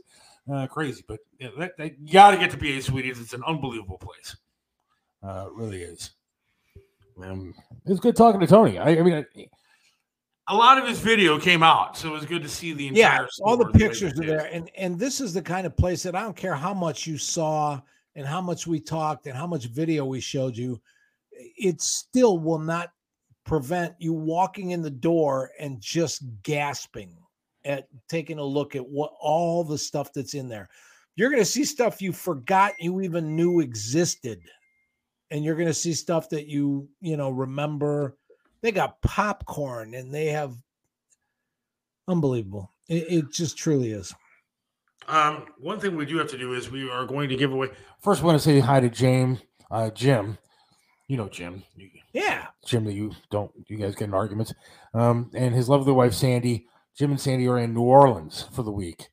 uh, 0.52 0.66
crazy. 0.66 1.04
But 1.06 1.20
yeah, 1.38 1.48
that, 1.58 1.76
that, 1.78 1.98
you 2.00 2.12
got 2.12 2.32
to 2.32 2.38
get 2.38 2.50
to 2.52 2.56
BA 2.56 2.82
Sweeties. 2.82 3.20
It's 3.20 3.34
an 3.34 3.42
unbelievable 3.46 3.98
place. 3.98 4.36
Uh, 5.22 5.46
it 5.46 5.52
really 5.52 5.82
is. 5.82 6.10
Um, 7.22 7.54
it 7.86 7.90
was 7.90 8.00
good 8.00 8.16
talking 8.16 8.40
to 8.40 8.46
Tony. 8.46 8.78
I, 8.78 8.90
I 8.90 9.02
mean, 9.02 9.14
I, 9.36 9.46
a 10.50 10.56
lot 10.56 10.78
of 10.78 10.86
his 10.86 10.98
video 10.98 11.38
came 11.38 11.62
out, 11.62 11.96
so 11.96 12.08
it 12.08 12.12
was 12.12 12.24
good 12.24 12.42
to 12.42 12.48
see 12.48 12.72
the 12.72 12.88
entire. 12.88 13.22
Yeah, 13.22 13.26
all 13.42 13.56
the 13.56 13.70
pictures 13.70 14.14
that 14.14 14.24
are 14.24 14.26
there, 14.26 14.50
and 14.52 14.70
and 14.76 14.98
this 14.98 15.20
is 15.20 15.34
the 15.34 15.42
kind 15.42 15.66
of 15.66 15.76
place 15.76 16.02
that 16.04 16.14
I 16.14 16.22
don't 16.22 16.36
care 16.36 16.54
how 16.54 16.72
much 16.72 17.06
you 17.06 17.18
saw 17.18 17.80
and 18.14 18.26
how 18.26 18.40
much 18.40 18.66
we 18.66 18.80
talked 18.80 19.26
and 19.26 19.36
how 19.36 19.46
much 19.46 19.66
video 19.66 20.04
we 20.04 20.20
showed 20.20 20.56
you, 20.56 20.80
it 21.32 21.80
still 21.80 22.38
will 22.38 22.58
not 22.58 22.90
prevent 23.44 23.94
you 23.98 24.12
walking 24.12 24.70
in 24.72 24.82
the 24.82 24.90
door 24.90 25.50
and 25.60 25.80
just 25.80 26.22
gasping 26.42 27.16
at 27.64 27.88
taking 28.08 28.38
a 28.38 28.44
look 28.44 28.74
at 28.74 28.86
what 28.86 29.12
all 29.20 29.64
the 29.64 29.78
stuff 29.78 30.12
that's 30.12 30.34
in 30.34 30.48
there. 30.48 30.68
You're 31.16 31.30
going 31.30 31.42
to 31.42 31.46
see 31.46 31.64
stuff 31.64 32.00
you 32.00 32.12
forgot 32.12 32.72
you 32.78 33.00
even 33.00 33.36
knew 33.36 33.60
existed, 33.60 34.40
and 35.30 35.44
you're 35.44 35.56
going 35.56 35.68
to 35.68 35.74
see 35.74 35.92
stuff 35.92 36.28
that 36.30 36.46
you 36.46 36.88
you 37.00 37.16
know 37.16 37.30
remember. 37.30 38.16
They 38.60 38.72
got 38.72 39.00
popcorn 39.02 39.94
and 39.94 40.12
they 40.12 40.26
have 40.26 40.54
unbelievable. 42.08 42.72
It, 42.88 43.06
it 43.08 43.30
just 43.30 43.56
truly 43.56 43.92
is. 43.92 44.14
Um, 45.06 45.46
one 45.58 45.78
thing 45.80 45.96
we 45.96 46.06
do 46.06 46.18
have 46.18 46.28
to 46.30 46.38
do 46.38 46.54
is 46.54 46.70
we 46.70 46.90
are 46.90 47.06
going 47.06 47.28
to 47.28 47.36
give 47.36 47.52
away. 47.52 47.68
First, 48.02 48.22
I 48.22 48.26
want 48.26 48.38
to 48.38 48.44
say 48.44 48.60
hi 48.60 48.80
to 48.80 48.90
James, 48.90 49.38
uh, 49.70 49.90
Jim. 49.90 50.38
You 51.06 51.16
know 51.16 51.28
Jim, 51.28 51.62
Yeah. 52.12 52.48
Jim 52.66 52.84
that 52.84 52.92
you 52.92 53.12
don't, 53.30 53.50
you 53.68 53.78
guys 53.78 53.94
get 53.94 54.08
in 54.08 54.14
arguments. 54.14 54.52
Um, 54.92 55.30
and 55.34 55.54
his 55.54 55.68
lovely 55.68 55.92
wife 55.92 56.12
Sandy. 56.12 56.66
Jim 56.98 57.12
and 57.12 57.20
Sandy 57.20 57.46
are 57.46 57.58
in 57.58 57.72
New 57.72 57.82
Orleans 57.82 58.46
for 58.52 58.62
the 58.62 58.72
week. 58.72 59.08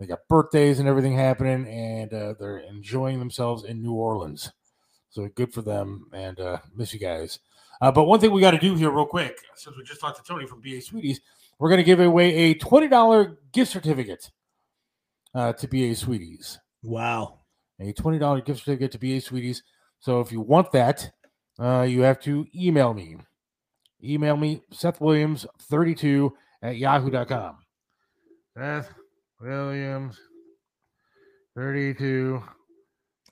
They 0.00 0.06
got 0.06 0.26
birthdays 0.28 0.78
and 0.80 0.88
everything 0.88 1.14
happening, 1.14 1.68
and 1.68 2.12
uh, 2.12 2.34
they're 2.40 2.58
enjoying 2.58 3.18
themselves 3.18 3.64
in 3.64 3.82
New 3.82 3.92
Orleans. 3.92 4.50
So 5.18 5.28
good 5.34 5.52
for 5.52 5.62
them, 5.62 6.06
and 6.12 6.38
uh, 6.38 6.58
miss 6.76 6.94
you 6.94 7.00
guys. 7.00 7.40
Uh, 7.80 7.90
but 7.90 8.04
one 8.04 8.20
thing 8.20 8.30
we 8.30 8.40
got 8.40 8.52
to 8.52 8.58
do 8.58 8.76
here, 8.76 8.92
real 8.92 9.04
quick, 9.04 9.36
since 9.56 9.76
we 9.76 9.82
just 9.82 10.00
talked 10.00 10.16
to 10.16 10.22
Tony 10.22 10.46
from 10.46 10.60
BA 10.60 10.80
Sweeties, 10.80 11.18
we're 11.58 11.68
going 11.68 11.78
to 11.78 11.84
give 11.84 11.98
away 11.98 12.32
a 12.32 12.54
twenty 12.54 12.86
dollar 12.86 13.36
gift 13.50 13.72
certificate 13.72 14.30
uh, 15.34 15.54
to 15.54 15.66
BA 15.66 15.96
Sweeties. 15.96 16.60
Wow. 16.84 17.40
A 17.80 17.92
twenty 17.94 18.20
dollar 18.20 18.40
gift 18.40 18.60
certificate 18.60 18.92
to 18.92 18.98
BA 19.00 19.20
Sweeties. 19.20 19.64
So 19.98 20.20
if 20.20 20.30
you 20.30 20.40
want 20.40 20.70
that, 20.70 21.10
uh, 21.58 21.82
you 21.82 22.02
have 22.02 22.20
to 22.20 22.46
email 22.54 22.94
me. 22.94 23.16
Email 24.00 24.36
me 24.36 24.62
Seth 24.70 25.00
Williams 25.00 25.46
thirty 25.62 25.96
two 25.96 26.32
at 26.62 26.76
yahoo.com. 26.76 27.56
Seth 28.56 28.94
Williams 29.40 30.16
thirty 31.56 31.92
two 31.92 32.40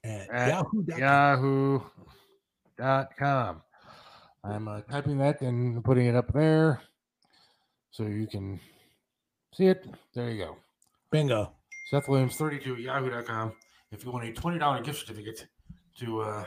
At 0.06 0.30
At 0.30 0.48
Yahoo.com. 0.48 0.98
yahoo.com. 2.78 3.62
I'm 4.44 4.68
uh, 4.68 4.80
typing 4.82 5.18
that 5.18 5.40
and 5.40 5.82
putting 5.82 6.06
it 6.06 6.14
up 6.14 6.32
there 6.32 6.80
so 7.90 8.04
you 8.04 8.28
can 8.28 8.60
see 9.52 9.66
it. 9.66 9.84
There 10.14 10.30
you 10.30 10.44
go. 10.44 10.56
Bingo. 11.10 11.52
Seth 11.90 12.08
Williams 12.08 12.36
32 12.36 12.74
at 12.74 12.80
yahoo.com 12.80 13.52
if 13.92 14.04
you 14.04 14.10
want 14.10 14.28
a 14.28 14.32
$20 14.32 14.84
gift 14.84 15.00
certificate 15.00 15.46
to 15.98 16.20
uh, 16.20 16.44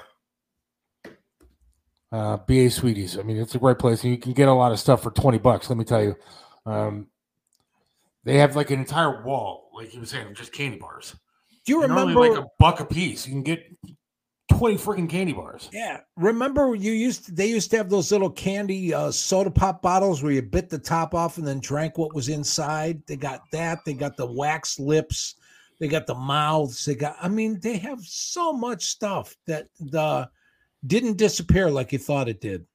uh, 2.11 2.37
BA 2.37 2.69
Sweeties. 2.69 3.17
I 3.17 3.23
mean, 3.23 3.37
it's 3.37 3.55
a 3.55 3.59
great 3.59 3.79
place. 3.79 4.03
And 4.03 4.11
you 4.11 4.17
can 4.17 4.33
get 4.33 4.47
a 4.47 4.53
lot 4.53 4.71
of 4.71 4.79
stuff 4.79 5.03
for 5.03 5.11
20 5.11 5.37
bucks, 5.39 5.69
let 5.69 5.77
me 5.77 5.85
tell 5.85 6.03
you. 6.03 6.15
Um, 6.65 7.07
they 8.23 8.37
have 8.37 8.55
like 8.55 8.71
an 8.71 8.79
entire 8.79 9.23
wall, 9.23 9.69
like 9.73 9.93
you 9.93 10.01
were 10.01 10.05
saying, 10.05 10.35
just 10.35 10.53
candy 10.53 10.77
bars. 10.77 11.15
Do 11.65 11.73
you 11.73 11.83
And 11.83 11.91
remember? 11.91 12.13
Normally 12.13 12.37
like 12.37 12.45
a 12.45 12.47
buck 12.59 12.79
a 12.79 12.85
piece. 12.85 13.27
You 13.27 13.33
can 13.33 13.43
get 13.43 13.63
20 14.51 14.75
freaking 14.75 15.09
candy 15.09 15.31
bars. 15.31 15.69
yeah, 15.71 15.99
remember 16.17 16.75
you 16.75 16.91
used 16.91 17.25
to, 17.25 17.31
they 17.31 17.47
used 17.47 17.71
to 17.71 17.77
have 17.77 17.89
those 17.89 18.11
little 18.11 18.29
candy 18.29 18.93
uh, 18.93 19.11
soda 19.11 19.51
pop 19.51 19.81
bottles 19.81 20.21
where 20.21 20.31
you 20.31 20.41
bit 20.41 20.69
the 20.69 20.79
top 20.79 21.13
off 21.13 21.37
and 21.37 21.47
then 21.47 21.59
drank 21.59 21.97
what 21.97 22.13
was 22.13 22.29
inside. 22.29 23.01
They 23.07 23.15
got 23.15 23.41
that. 23.51 23.79
They 23.85 23.93
got 23.93 24.17
the 24.17 24.25
wax 24.25 24.79
lips. 24.79 25.35
They 25.79 25.87
got 25.87 26.07
the 26.07 26.15
mouths. 26.15 26.83
They 26.83 26.95
got. 26.95 27.15
I 27.21 27.29
mean, 27.29 27.59
they 27.61 27.77
have 27.77 28.01
so 28.01 28.51
much 28.51 28.85
stuff 28.85 29.35
that 29.47 29.67
the 29.79 30.29
didn't 30.85 31.17
disappear 31.17 31.69
like 31.69 31.91
you 31.91 31.99
thought 31.99 32.27
it 32.27 32.41
did. 32.41 32.65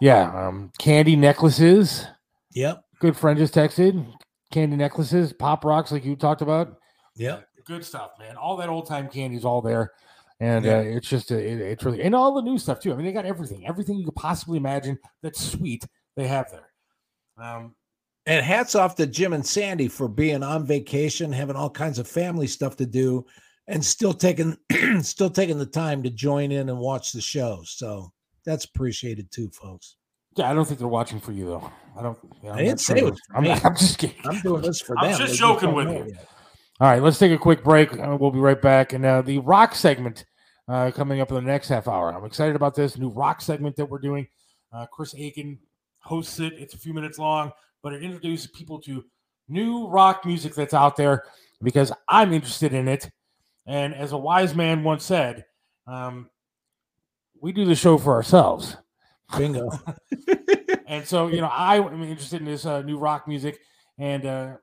Yeah. 0.00 0.48
Um, 0.48 0.70
candy 0.78 1.16
necklaces. 1.16 2.06
Yep. 2.52 2.84
Good 3.00 3.16
friend 3.16 3.38
just 3.38 3.54
texted. 3.54 4.06
Candy 4.50 4.76
necklaces, 4.76 5.32
pop 5.32 5.64
rocks, 5.64 5.92
like 5.92 6.04
you 6.04 6.16
talked 6.16 6.40
about. 6.40 6.78
Yep. 7.16 7.47
Good 7.68 7.84
stuff, 7.84 8.12
man. 8.18 8.36
All 8.36 8.56
that 8.56 8.68
old 8.68 8.86
time 8.88 9.08
candy 9.08 9.36
is 9.36 9.44
all 9.44 9.60
there. 9.62 9.92
And 10.40 10.64
Yeah. 10.64 10.78
uh, 10.78 10.82
it's 10.82 11.08
just, 11.08 11.30
it, 11.30 11.60
it's 11.60 11.84
really, 11.84 12.02
and 12.02 12.14
all 12.14 12.34
the 12.34 12.42
new 12.42 12.58
stuff 12.58 12.80
too. 12.80 12.92
I 12.92 12.96
mean, 12.96 13.04
they 13.06 13.12
got 13.12 13.26
everything, 13.26 13.66
everything 13.66 13.96
you 13.98 14.04
could 14.06 14.14
possibly 14.16 14.56
imagine 14.56 14.98
that's 15.22 15.40
sweet, 15.52 15.84
they 16.16 16.26
have 16.26 16.50
there. 16.50 16.72
Um, 17.44 17.74
And 18.26 18.44
hats 18.44 18.74
off 18.74 18.94
to 18.96 19.06
Jim 19.06 19.32
and 19.32 19.44
Sandy 19.46 19.86
for 19.88 20.08
being 20.08 20.42
on 20.42 20.66
vacation, 20.66 21.30
having 21.32 21.56
all 21.56 21.70
kinds 21.70 21.98
of 21.98 22.08
family 22.08 22.46
stuff 22.46 22.76
to 22.76 22.86
do, 22.86 23.24
and 23.68 23.84
still 23.84 24.14
taking 24.14 24.56
still 25.02 25.30
taking 25.30 25.58
the 25.58 25.66
time 25.66 26.02
to 26.02 26.10
join 26.10 26.52
in 26.52 26.68
and 26.68 26.78
watch 26.78 27.12
the 27.12 27.20
show. 27.20 27.60
So 27.64 28.12
that's 28.46 28.64
appreciated 28.64 29.30
too, 29.30 29.50
folks. 29.50 29.96
yeah, 30.36 30.50
I 30.50 30.54
don't 30.54 30.64
think 30.66 30.78
they're 30.78 30.88
watching 30.88 31.20
for 31.20 31.32
you 31.32 31.46
though. 31.46 31.70
I 31.98 32.02
don't, 32.02 32.18
you 32.42 32.48
know, 32.48 32.54
I 32.54 32.58
I'm 32.58 32.64
didn't 32.64 32.80
say 32.80 32.98
sure. 32.98 33.08
it 33.08 33.10
was 33.10 33.20
I'm. 33.34 33.44
I'm 33.46 33.76
just 33.76 33.98
kidding. 33.98 34.16
I'm 34.24 34.40
doing 34.40 34.62
this 34.62 34.80
for 34.80 34.96
I'm 34.98 35.10
them. 35.10 35.18
just 35.18 35.32
They 35.32 35.38
joking 35.38 35.74
with 35.74 35.88
you. 35.88 36.06
yet. 36.14 36.28
All 36.80 36.88
right, 36.88 37.02
let's 37.02 37.18
take 37.18 37.32
a 37.32 37.38
quick 37.38 37.64
break. 37.64 37.92
We'll 37.92 38.30
be 38.30 38.38
right 38.38 38.60
back. 38.60 38.92
And 38.92 39.04
uh, 39.04 39.22
the 39.22 39.38
rock 39.38 39.74
segment 39.74 40.24
uh, 40.68 40.90
coming 40.92 41.20
up 41.20 41.30
in 41.30 41.34
the 41.34 41.42
next 41.42 41.68
half 41.68 41.88
hour. 41.88 42.12
I'm 42.14 42.24
excited 42.24 42.54
about 42.54 42.74
this 42.74 42.96
new 42.96 43.08
rock 43.08 43.40
segment 43.40 43.74
that 43.76 43.86
we're 43.86 43.98
doing. 43.98 44.28
Uh, 44.72 44.86
Chris 44.86 45.14
Aiken 45.16 45.58
hosts 46.00 46.38
it. 46.38 46.52
It's 46.52 46.74
a 46.74 46.78
few 46.78 46.92
minutes 46.92 47.18
long, 47.18 47.50
but 47.82 47.92
it 47.94 48.02
introduces 48.02 48.46
people 48.48 48.80
to 48.82 49.04
new 49.48 49.88
rock 49.88 50.24
music 50.24 50.54
that's 50.54 50.74
out 50.74 50.96
there 50.96 51.24
because 51.62 51.90
I'm 52.08 52.32
interested 52.32 52.74
in 52.74 52.86
it. 52.86 53.10
And 53.66 53.94
as 53.94 54.12
a 54.12 54.18
wise 54.18 54.54
man 54.54 54.84
once 54.84 55.04
said, 55.04 55.46
um, 55.86 56.30
we 57.40 57.52
do 57.52 57.64
the 57.64 57.74
show 57.74 57.98
for 57.98 58.14
ourselves. 58.14 58.76
Bingo. 59.36 59.70
And 60.88 61.06
so, 61.06 61.26
you 61.26 61.42
know, 61.42 61.48
I 61.48 61.76
am 61.76 62.02
interested 62.02 62.40
in 62.40 62.46
this 62.46 62.64
uh, 62.64 62.80
new 62.80 62.96
rock 62.96 63.28
music. 63.28 63.60
And, 63.98 64.24
uh, 64.24 64.56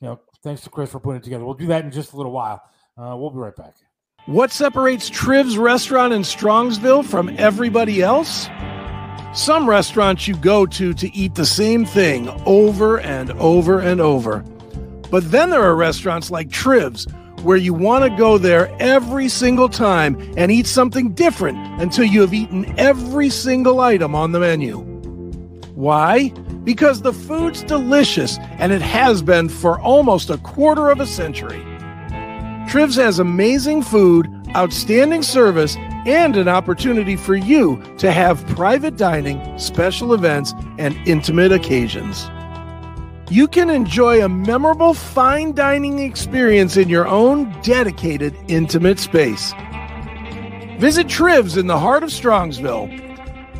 you 0.00 0.08
know, 0.08 0.20
thanks 0.42 0.62
to 0.62 0.70
Chris 0.70 0.90
for 0.90 1.00
putting 1.00 1.20
it 1.20 1.24
together. 1.24 1.44
We'll 1.44 1.54
do 1.54 1.66
that 1.68 1.84
in 1.84 1.90
just 1.90 2.12
a 2.12 2.16
little 2.16 2.32
while. 2.32 2.62
Uh, 2.96 3.16
we'll 3.16 3.30
be 3.30 3.38
right 3.38 3.54
back. 3.54 3.74
What 4.26 4.50
separates 4.50 5.08
Triv's 5.08 5.56
restaurant 5.56 6.12
in 6.12 6.22
Strongsville 6.22 7.04
from 7.04 7.34
everybody 7.38 8.02
else? 8.02 8.48
Some 9.32 9.68
restaurants 9.68 10.26
you 10.26 10.36
go 10.36 10.66
to 10.66 10.92
to 10.94 11.14
eat 11.14 11.34
the 11.34 11.46
same 11.46 11.84
thing 11.84 12.28
over 12.44 13.00
and 13.00 13.30
over 13.32 13.80
and 13.80 14.00
over. 14.00 14.40
But 15.10 15.30
then 15.30 15.50
there 15.50 15.62
are 15.62 15.74
restaurants 15.74 16.30
like 16.30 16.50
Triv's 16.50 17.06
where 17.42 17.56
you 17.56 17.72
want 17.72 18.04
to 18.04 18.16
go 18.18 18.36
there 18.36 18.74
every 18.80 19.28
single 19.28 19.68
time 19.68 20.16
and 20.36 20.50
eat 20.50 20.66
something 20.66 21.12
different 21.12 21.58
until 21.80 22.04
you 22.04 22.20
have 22.20 22.34
eaten 22.34 22.78
every 22.78 23.30
single 23.30 23.80
item 23.80 24.14
on 24.14 24.32
the 24.32 24.40
menu. 24.40 24.78
Why? 25.74 26.32
Because 26.64 27.02
the 27.02 27.12
food's 27.12 27.62
delicious 27.62 28.38
and 28.58 28.72
it 28.72 28.82
has 28.82 29.22
been 29.22 29.48
for 29.48 29.80
almost 29.80 30.30
a 30.30 30.38
quarter 30.38 30.90
of 30.90 31.00
a 31.00 31.06
century. 31.06 31.62
Trivs 32.68 32.96
has 32.96 33.18
amazing 33.18 33.82
food, 33.82 34.28
outstanding 34.54 35.22
service, 35.22 35.76
and 36.06 36.36
an 36.36 36.48
opportunity 36.48 37.16
for 37.16 37.34
you 37.34 37.82
to 37.98 38.12
have 38.12 38.46
private 38.48 38.96
dining, 38.96 39.58
special 39.58 40.12
events, 40.12 40.52
and 40.78 40.94
intimate 41.06 41.52
occasions. 41.52 42.28
You 43.30 43.46
can 43.46 43.68
enjoy 43.68 44.24
a 44.24 44.28
memorable 44.28 44.94
fine 44.94 45.52
dining 45.52 45.98
experience 45.98 46.76
in 46.76 46.88
your 46.88 47.06
own 47.06 47.54
dedicated, 47.62 48.34
intimate 48.48 48.98
space. 48.98 49.52
Visit 50.78 51.08
Trivs 51.08 51.56
in 51.56 51.66
the 51.66 51.78
heart 51.78 52.02
of 52.02 52.10
Strongsville. 52.10 53.07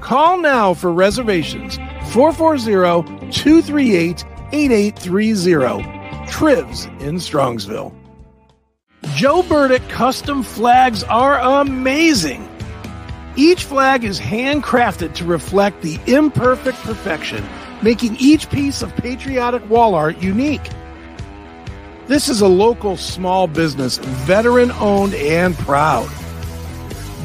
Call 0.00 0.38
now 0.38 0.74
for 0.74 0.92
reservations 0.92 1.76
440 2.12 3.32
238 3.32 4.24
8830. 4.52 6.28
Trivs 6.30 6.84
in 7.00 7.16
Strongsville. 7.16 7.94
Joe 9.14 9.42
Burdick 9.42 9.86
custom 9.88 10.42
flags 10.42 11.02
are 11.04 11.38
amazing. 11.60 12.48
Each 13.36 13.64
flag 13.64 14.04
is 14.04 14.18
handcrafted 14.18 15.14
to 15.14 15.24
reflect 15.24 15.82
the 15.82 15.98
imperfect 16.06 16.78
perfection, 16.78 17.44
making 17.82 18.16
each 18.16 18.50
piece 18.50 18.82
of 18.82 18.94
patriotic 18.96 19.68
wall 19.70 19.94
art 19.94 20.18
unique. 20.18 20.68
This 22.08 22.28
is 22.28 22.40
a 22.40 22.48
local 22.48 22.96
small 22.96 23.46
business, 23.46 23.98
veteran 23.98 24.72
owned 24.72 25.14
and 25.14 25.56
proud. 25.58 26.08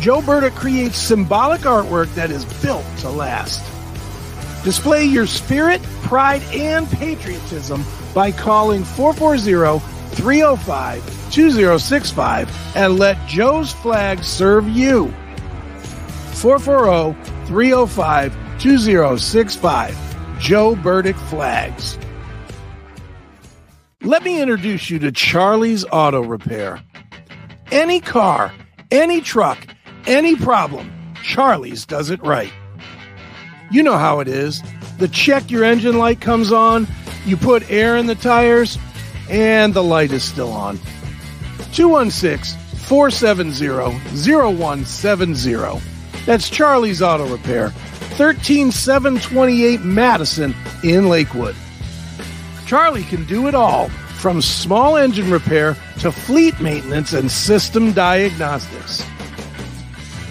Joe 0.04 0.22
Burdick 0.22 0.54
creates 0.56 0.97
symbolic 0.97 1.62
artwork 1.62 2.14
that 2.16 2.30
is 2.30 2.43
built 2.62 2.84
to 2.97 3.10
last. 3.10 3.64
Display 4.66 5.06
your 5.06 5.26
spirit, 5.26 5.82
pride, 6.01 6.43
and 6.51 6.89
patriotism 6.89 7.86
by 8.14 8.34
calling 8.34 8.84
440 8.84 9.80
305 10.14 11.32
2065 11.32 12.76
and 12.76 12.99
let 12.99 13.18
Joe's 13.30 13.72
flag 13.72 14.26
serve 14.26 14.68
you. 14.68 15.08
440 16.34 17.18
305 17.45 18.60
2065. 18.60 20.38
Joe 20.38 20.76
Burdick 20.76 21.16
Flags. 21.16 21.97
Let 24.01 24.24
me 24.24 24.41
introduce 24.41 24.89
you 24.89 24.99
to 24.99 25.14
Charlie's 25.14 25.86
Auto 25.86 26.22
Repair. 26.22 26.82
Any 27.72 28.01
car, 28.01 28.51
any 28.91 29.22
truck, 29.22 29.73
any 30.06 30.36
problem, 30.36 30.91
Charlie's 31.24 31.86
does 31.86 32.10
it 32.10 32.22
right. 32.24 32.51
You 33.72 33.84
know 33.84 33.97
how 33.97 34.20
it 34.20 34.28
is. 34.28 34.62
The 34.99 35.08
check 35.08 35.49
your 35.49 35.64
engine 35.64 35.97
light 35.97 36.22
comes 36.22 36.51
on, 36.51 36.88
you 37.26 37.38
put 37.38 37.70
air 37.72 37.97
in 37.97 38.06
the 38.06 38.16
tires, 38.16 38.78
and 39.30 39.74
the 39.74 39.84
light 39.84 40.12
is 40.12 40.24
still 40.24 40.51
on. 40.51 40.78
216 41.74 42.60
470 42.80 43.68
0170. 43.68 45.82
That's 46.26 46.49
Charlie's 46.49 47.01
Auto 47.01 47.28
Repair, 47.28 47.70
13728 47.70 49.82
Madison 49.82 50.56
in 50.84 51.10
Lakewood. 51.10 51.56
Charlie 52.66 53.04
can 53.04 53.26
do 53.26 53.47
it 53.47 53.56
all 53.56 53.89
from 53.89 54.41
small 54.41 54.95
engine 54.95 55.32
repair 55.32 55.76
to 55.99 56.12
fleet 56.12 56.60
maintenance 56.62 57.14
and 57.14 57.30
system 57.30 57.91
diagnostics. 57.91 59.04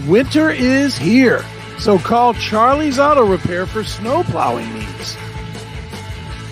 Winter 0.08 0.50
is 0.50 0.96
here, 0.98 1.44
so 1.78 1.96
call 1.96 2.34
Charlie's 2.34 2.98
Auto 2.98 3.24
Repair 3.24 3.66
for 3.66 3.84
snow 3.84 4.24
plowing 4.24 4.72
needs. 4.74 5.14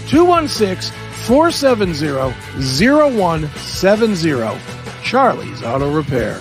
216 0.06 0.94
470 1.26 2.32
0170. 2.62 4.60
Charlie's 5.02 5.62
Auto 5.64 5.92
Repair. 5.92 6.40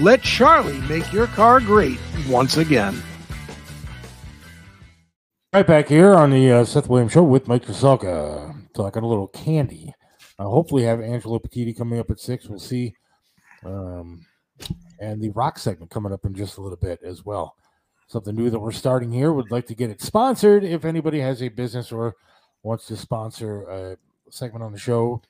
Let 0.00 0.22
Charlie 0.22 0.80
make 0.82 1.12
your 1.12 1.28
car 1.28 1.60
great 1.60 2.00
once 2.28 2.56
again. 2.56 3.00
Right 5.52 5.66
back 5.66 5.86
here 5.86 6.12
on 6.14 6.30
the 6.30 6.50
uh, 6.50 6.64
Seth 6.64 6.88
Williams 6.88 7.12
Show 7.12 7.22
with 7.22 7.46
Mike 7.46 7.66
Kasalka. 7.66 8.56
Talking 8.74 9.04
a 9.04 9.08
little 9.08 9.28
candy. 9.28 9.94
Uh, 10.38 10.44
hopefully, 10.44 10.82
have 10.82 11.00
Angelo 11.00 11.38
Petiti 11.38 11.76
coming 11.76 12.00
up 12.00 12.10
at 12.10 12.18
six. 12.18 12.48
We'll 12.48 12.58
see. 12.58 12.94
Um, 13.64 14.26
and 15.02 15.20
the 15.20 15.30
rock 15.30 15.58
segment 15.58 15.90
coming 15.90 16.12
up 16.12 16.24
in 16.24 16.34
just 16.34 16.58
a 16.58 16.60
little 16.60 16.76
bit 16.76 17.00
as 17.02 17.24
well. 17.24 17.56
Something 18.06 18.36
new 18.36 18.50
that 18.50 18.58
we're 18.58 18.70
starting 18.70 19.10
here. 19.10 19.32
Would 19.32 19.50
like 19.50 19.66
to 19.66 19.74
get 19.74 19.90
it 19.90 20.00
sponsored. 20.00 20.64
If 20.64 20.84
anybody 20.84 21.18
has 21.18 21.42
a 21.42 21.48
business 21.48 21.90
or 21.90 22.14
wants 22.62 22.86
to 22.86 22.96
sponsor 22.96 23.62
a 23.62 23.96
segment 24.30 24.62
on 24.62 24.72
the 24.72 24.78
show, 24.78 25.20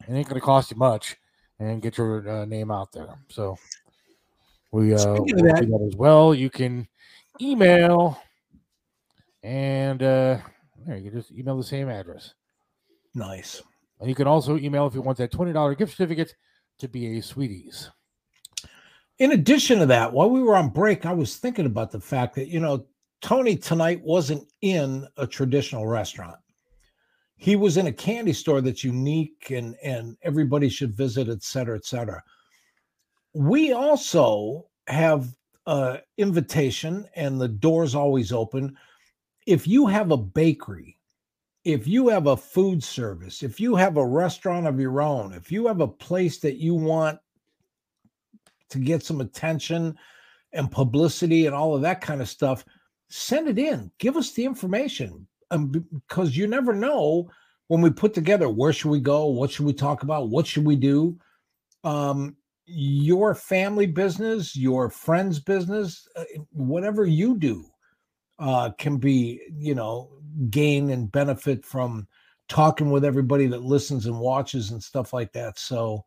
it 0.00 0.12
ain't 0.12 0.28
going 0.28 0.40
to 0.40 0.44
cost 0.44 0.72
you 0.72 0.76
much, 0.76 1.16
and 1.60 1.80
get 1.80 1.98
your 1.98 2.28
uh, 2.28 2.44
name 2.46 2.72
out 2.72 2.90
there. 2.90 3.16
So 3.28 3.56
we 4.72 4.92
uh, 4.94 5.12
we'll 5.12 5.24
do 5.24 5.36
that 5.36 5.86
as 5.86 5.96
well. 5.96 6.34
You 6.34 6.50
can 6.50 6.88
email 7.40 8.20
and 9.42 10.02
uh 10.02 10.38
there 10.84 10.96
you 10.96 11.10
can 11.10 11.20
just 11.20 11.32
email 11.32 11.56
the 11.56 11.64
same 11.64 11.88
address. 11.88 12.34
Nice. 13.14 13.62
And 14.00 14.08
you 14.08 14.14
can 14.14 14.26
also 14.26 14.58
email 14.58 14.86
if 14.86 14.94
you 14.94 15.02
want 15.02 15.18
that 15.18 15.32
$20 15.32 15.78
gift 15.78 15.92
certificate 15.92 16.34
to 16.78 16.88
BA 16.88 17.22
Sweeties. 17.22 17.90
In 19.22 19.30
addition 19.30 19.78
to 19.78 19.86
that, 19.86 20.12
while 20.12 20.28
we 20.28 20.42
were 20.42 20.56
on 20.56 20.70
break, 20.70 21.06
I 21.06 21.12
was 21.12 21.36
thinking 21.36 21.66
about 21.66 21.92
the 21.92 22.00
fact 22.00 22.34
that, 22.34 22.48
you 22.48 22.58
know, 22.58 22.86
Tony 23.20 23.54
tonight 23.54 24.02
wasn't 24.02 24.48
in 24.62 25.06
a 25.16 25.28
traditional 25.28 25.86
restaurant. 25.86 26.38
He 27.36 27.54
was 27.54 27.76
in 27.76 27.86
a 27.86 27.92
candy 27.92 28.32
store 28.32 28.60
that's 28.60 28.82
unique 28.82 29.52
and 29.52 29.76
and 29.80 30.16
everybody 30.22 30.68
should 30.68 30.92
visit, 30.96 31.28
et 31.28 31.44
cetera, 31.44 31.76
et 31.76 31.84
cetera. 31.84 32.20
We 33.32 33.72
also 33.72 34.66
have 34.88 35.28
a 35.66 36.00
invitation 36.18 37.06
and 37.14 37.40
the 37.40 37.46
door's 37.46 37.94
always 37.94 38.32
open. 38.32 38.76
If 39.46 39.68
you 39.68 39.86
have 39.86 40.10
a 40.10 40.16
bakery, 40.16 40.98
if 41.64 41.86
you 41.86 42.08
have 42.08 42.26
a 42.26 42.36
food 42.36 42.82
service, 42.82 43.44
if 43.44 43.60
you 43.60 43.76
have 43.76 43.98
a 43.98 44.04
restaurant 44.04 44.66
of 44.66 44.80
your 44.80 45.00
own, 45.00 45.32
if 45.32 45.52
you 45.52 45.68
have 45.68 45.80
a 45.80 45.86
place 45.86 46.38
that 46.40 46.56
you 46.56 46.74
want 46.74 47.20
to 48.72 48.78
get 48.78 49.02
some 49.02 49.20
attention 49.20 49.96
and 50.52 50.70
publicity 50.70 51.46
and 51.46 51.54
all 51.54 51.74
of 51.74 51.82
that 51.82 52.00
kind 52.00 52.20
of 52.20 52.28
stuff, 52.28 52.64
send 53.08 53.48
it 53.48 53.58
in. 53.58 53.90
Give 53.98 54.16
us 54.16 54.32
the 54.32 54.44
information. 54.44 55.26
Um, 55.50 55.68
because 55.68 56.36
you 56.36 56.46
never 56.46 56.72
know 56.72 57.30
when 57.68 57.82
we 57.82 57.90
put 57.90 58.14
together 58.14 58.48
where 58.48 58.72
should 58.72 58.90
we 58.90 59.00
go, 59.00 59.26
what 59.26 59.50
should 59.50 59.66
we 59.66 59.72
talk 59.72 60.02
about, 60.02 60.30
what 60.30 60.46
should 60.46 60.64
we 60.64 60.76
do. 60.76 61.18
Um, 61.84 62.36
your 62.64 63.34
family 63.34 63.86
business, 63.86 64.56
your 64.56 64.88
friend's 64.88 65.38
business, 65.38 66.06
uh, 66.16 66.24
whatever 66.52 67.04
you 67.04 67.36
do, 67.36 67.66
uh, 68.38 68.70
can 68.78 68.96
be, 68.96 69.40
you 69.56 69.74
know, 69.74 70.10
gain 70.48 70.90
and 70.90 71.12
benefit 71.12 71.64
from 71.64 72.06
talking 72.48 72.90
with 72.90 73.04
everybody 73.04 73.46
that 73.46 73.62
listens 73.62 74.06
and 74.06 74.18
watches 74.18 74.70
and 74.70 74.82
stuff 74.82 75.12
like 75.12 75.32
that. 75.32 75.58
So, 75.58 76.04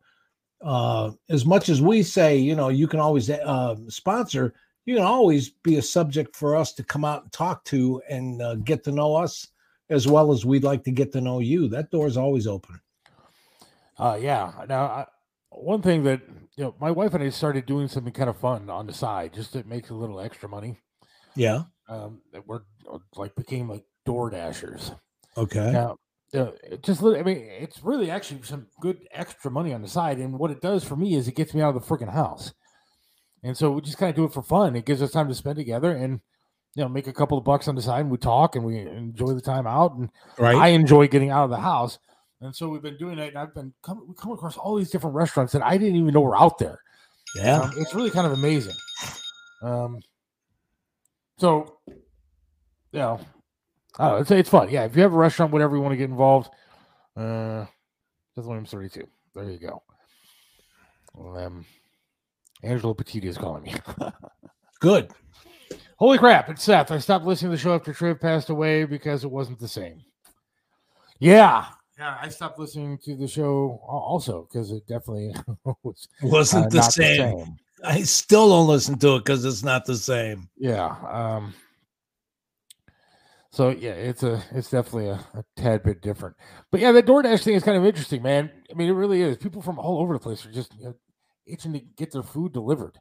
uh, 0.62 1.10
as 1.28 1.44
much 1.44 1.68
as 1.68 1.82
we 1.82 2.02
say, 2.02 2.36
you 2.36 2.54
know, 2.54 2.68
you 2.68 2.86
can 2.86 3.00
always 3.00 3.28
uh, 3.30 3.76
sponsor, 3.88 4.54
you 4.84 4.96
can 4.96 5.04
always 5.04 5.50
be 5.50 5.76
a 5.76 5.82
subject 5.82 6.36
for 6.36 6.56
us 6.56 6.72
to 6.74 6.84
come 6.84 7.04
out 7.04 7.22
and 7.22 7.32
talk 7.32 7.64
to 7.64 8.00
and 8.08 8.40
uh, 8.40 8.54
get 8.56 8.84
to 8.84 8.92
know 8.92 9.14
us 9.14 9.48
as 9.90 10.06
well 10.06 10.32
as 10.32 10.44
we'd 10.44 10.64
like 10.64 10.82
to 10.84 10.90
get 10.90 11.12
to 11.12 11.20
know 11.20 11.40
you. 11.40 11.68
That 11.68 11.90
door 11.90 12.06
is 12.06 12.16
always 12.16 12.46
open. 12.46 12.80
Uh, 13.98 14.18
yeah. 14.20 14.52
Now, 14.68 14.84
I, 14.84 15.06
one 15.50 15.82
thing 15.82 16.04
that 16.04 16.20
you 16.56 16.64
know, 16.64 16.74
my 16.80 16.90
wife 16.90 17.14
and 17.14 17.22
I 17.22 17.28
started 17.28 17.66
doing 17.66 17.88
something 17.88 18.12
kind 18.12 18.30
of 18.30 18.36
fun 18.36 18.70
on 18.70 18.86
the 18.86 18.94
side, 18.94 19.34
just 19.34 19.52
to 19.52 19.64
make 19.64 19.90
a 19.90 19.94
little 19.94 20.20
extra 20.20 20.48
money. 20.48 20.78
Yeah. 21.34 21.64
Um, 21.88 22.22
that 22.32 22.46
we're 22.46 22.62
like 23.14 23.34
became 23.34 23.68
like 23.68 23.84
door 24.04 24.30
dashers. 24.30 24.92
Okay. 25.36 25.70
Now, 25.70 25.98
uh, 26.34 26.50
just 26.82 27.02
I 27.02 27.22
mean, 27.22 27.46
it's 27.60 27.82
really 27.82 28.10
actually 28.10 28.42
some 28.42 28.66
good 28.80 29.06
extra 29.12 29.50
money 29.50 29.72
on 29.72 29.82
the 29.82 29.88
side, 29.88 30.18
and 30.18 30.38
what 30.38 30.50
it 30.50 30.60
does 30.60 30.84
for 30.84 30.96
me 30.96 31.14
is 31.14 31.28
it 31.28 31.36
gets 31.36 31.54
me 31.54 31.62
out 31.62 31.74
of 31.74 31.80
the 31.80 31.86
freaking 31.88 32.12
house, 32.12 32.52
and 33.42 33.56
so 33.56 33.70
we 33.70 33.80
just 33.80 33.98
kind 33.98 34.10
of 34.10 34.16
do 34.16 34.24
it 34.24 34.32
for 34.32 34.42
fun. 34.42 34.76
It 34.76 34.86
gives 34.86 35.02
us 35.02 35.12
time 35.12 35.28
to 35.28 35.34
spend 35.34 35.56
together, 35.56 35.92
and 35.92 36.20
you 36.74 36.82
know, 36.82 36.88
make 36.88 37.06
a 37.06 37.12
couple 37.12 37.38
of 37.38 37.44
bucks 37.44 37.68
on 37.68 37.74
the 37.74 37.82
side, 37.82 38.00
and 38.00 38.10
we 38.10 38.18
talk 38.18 38.54
and 38.54 38.64
we 38.64 38.78
enjoy 38.78 39.32
the 39.32 39.40
time 39.40 39.66
out, 39.66 39.94
and 39.94 40.10
Right. 40.38 40.56
I 40.56 40.68
enjoy 40.68 41.08
getting 41.08 41.30
out 41.30 41.44
of 41.44 41.50
the 41.50 41.56
house. 41.56 41.98
And 42.42 42.54
so 42.54 42.68
we've 42.68 42.82
been 42.82 42.98
doing 42.98 43.18
it, 43.18 43.28
and 43.28 43.38
I've 43.38 43.54
been 43.54 43.72
come, 43.82 44.04
we 44.06 44.14
come 44.14 44.32
across 44.32 44.58
all 44.58 44.76
these 44.76 44.90
different 44.90 45.16
restaurants 45.16 45.54
that 45.54 45.62
I 45.62 45.78
didn't 45.78 45.96
even 45.96 46.12
know 46.12 46.20
were 46.20 46.36
out 46.36 46.58
there. 46.58 46.80
yeah. 47.34 47.60
Um, 47.60 47.72
it's 47.78 47.94
really 47.94 48.10
kind 48.10 48.26
of 48.26 48.34
amazing. 48.34 48.74
Um, 49.62 50.00
so, 51.38 51.78
you 51.86 52.98
know, 52.98 53.20
Know, 53.98 54.16
it's 54.16 54.30
it's 54.30 54.50
fun. 54.50 54.68
Yeah, 54.70 54.84
if 54.84 54.94
you 54.96 55.02
have 55.02 55.14
a 55.14 55.16
restaurant, 55.16 55.52
whatever 55.52 55.76
you 55.76 55.82
want 55.82 55.92
to 55.92 55.96
get 55.96 56.10
involved, 56.10 56.50
uh, 57.16 57.64
Seth 58.34 58.44
Williams 58.44 58.70
thirty 58.70 58.88
two. 58.88 59.06
There 59.34 59.50
you 59.50 59.58
go. 59.58 59.82
Um, 61.18 61.64
Angelo 62.62 62.94
Petiti 62.94 63.24
is 63.24 63.38
calling 63.38 63.62
me. 63.62 63.74
Good. 64.80 65.10
Holy 65.96 66.18
crap! 66.18 66.50
It's 66.50 66.62
Seth. 66.62 66.90
I 66.90 66.98
stopped 66.98 67.24
listening 67.24 67.52
to 67.52 67.56
the 67.56 67.62
show 67.62 67.74
after 67.74 67.92
Triv 67.92 68.20
passed 68.20 68.50
away 68.50 68.84
because 68.84 69.24
it 69.24 69.30
wasn't 69.30 69.58
the 69.58 69.68
same. 69.68 70.02
Yeah, 71.18 71.66
yeah. 71.98 72.18
I 72.20 72.28
stopped 72.28 72.58
listening 72.58 72.98
to 73.04 73.16
the 73.16 73.26
show 73.26 73.80
also 73.88 74.46
because 74.50 74.72
it 74.72 74.86
definitely 74.86 75.34
was 75.82 76.06
Wasn't 76.22 76.66
uh, 76.66 76.68
the 76.68 76.76
not 76.76 76.92
same. 76.92 77.56
I 77.82 78.02
still 78.02 78.50
don't 78.50 78.66
listen 78.66 78.98
to 78.98 79.16
it 79.16 79.24
because 79.24 79.44
it's 79.44 79.62
not 79.62 79.86
the 79.86 79.96
same. 79.96 80.48
Yeah. 80.58 80.96
Um, 81.10 81.54
so 83.56 83.70
yeah, 83.70 83.92
it's 83.92 84.22
a 84.22 84.42
it's 84.52 84.70
definitely 84.70 85.08
a, 85.08 85.14
a 85.34 85.42
tad 85.56 85.82
bit 85.82 86.02
different. 86.02 86.36
But 86.70 86.80
yeah, 86.80 86.92
the 86.92 87.02
DoorDash 87.02 87.42
thing 87.42 87.54
is 87.54 87.62
kind 87.62 87.78
of 87.78 87.86
interesting, 87.86 88.22
man. 88.22 88.50
I 88.70 88.74
mean, 88.74 88.88
it 88.88 88.92
really 88.92 89.22
is. 89.22 89.38
People 89.38 89.62
from 89.62 89.78
all 89.78 89.98
over 89.98 90.12
the 90.12 90.20
place 90.20 90.44
are 90.44 90.52
just 90.52 90.74
you 90.78 90.84
know, 90.84 90.94
itching 91.46 91.72
to 91.72 91.80
get 91.80 92.12
their 92.12 92.22
food 92.22 92.52
delivered. 92.52 92.98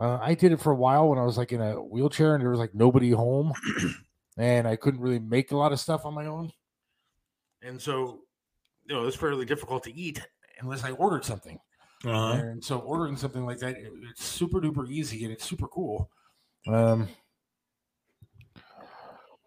Uh, 0.00 0.18
I 0.20 0.34
did 0.34 0.50
it 0.50 0.60
for 0.60 0.72
a 0.72 0.76
while 0.76 1.08
when 1.08 1.18
I 1.18 1.22
was 1.22 1.38
like 1.38 1.52
in 1.52 1.60
a 1.60 1.74
wheelchair 1.74 2.34
and 2.34 2.42
there 2.42 2.50
was 2.50 2.58
like 2.58 2.74
nobody 2.74 3.10
home, 3.10 3.52
and 4.36 4.66
I 4.66 4.74
couldn't 4.74 5.00
really 5.00 5.20
make 5.20 5.52
a 5.52 5.56
lot 5.56 5.72
of 5.72 5.78
stuff 5.78 6.04
on 6.04 6.12
my 6.14 6.26
own, 6.26 6.50
and 7.62 7.80
so 7.80 8.22
you 8.84 8.94
know 8.96 9.02
it 9.02 9.06
was 9.06 9.14
fairly 9.16 9.44
difficult 9.44 9.84
to 9.84 9.94
eat 9.94 10.20
unless 10.60 10.82
I 10.82 10.90
ordered 10.90 11.24
something. 11.24 11.58
Uh-huh. 12.04 12.34
And 12.34 12.64
so 12.64 12.78
ordering 12.78 13.16
something 13.16 13.44
like 13.44 13.58
that, 13.58 13.76
it- 13.76 13.92
it's 14.10 14.24
super 14.24 14.60
duper 14.60 14.88
easy 14.88 15.24
and 15.24 15.32
it's 15.32 15.44
super 15.44 15.66
cool. 15.68 16.10
Um, 16.68 17.08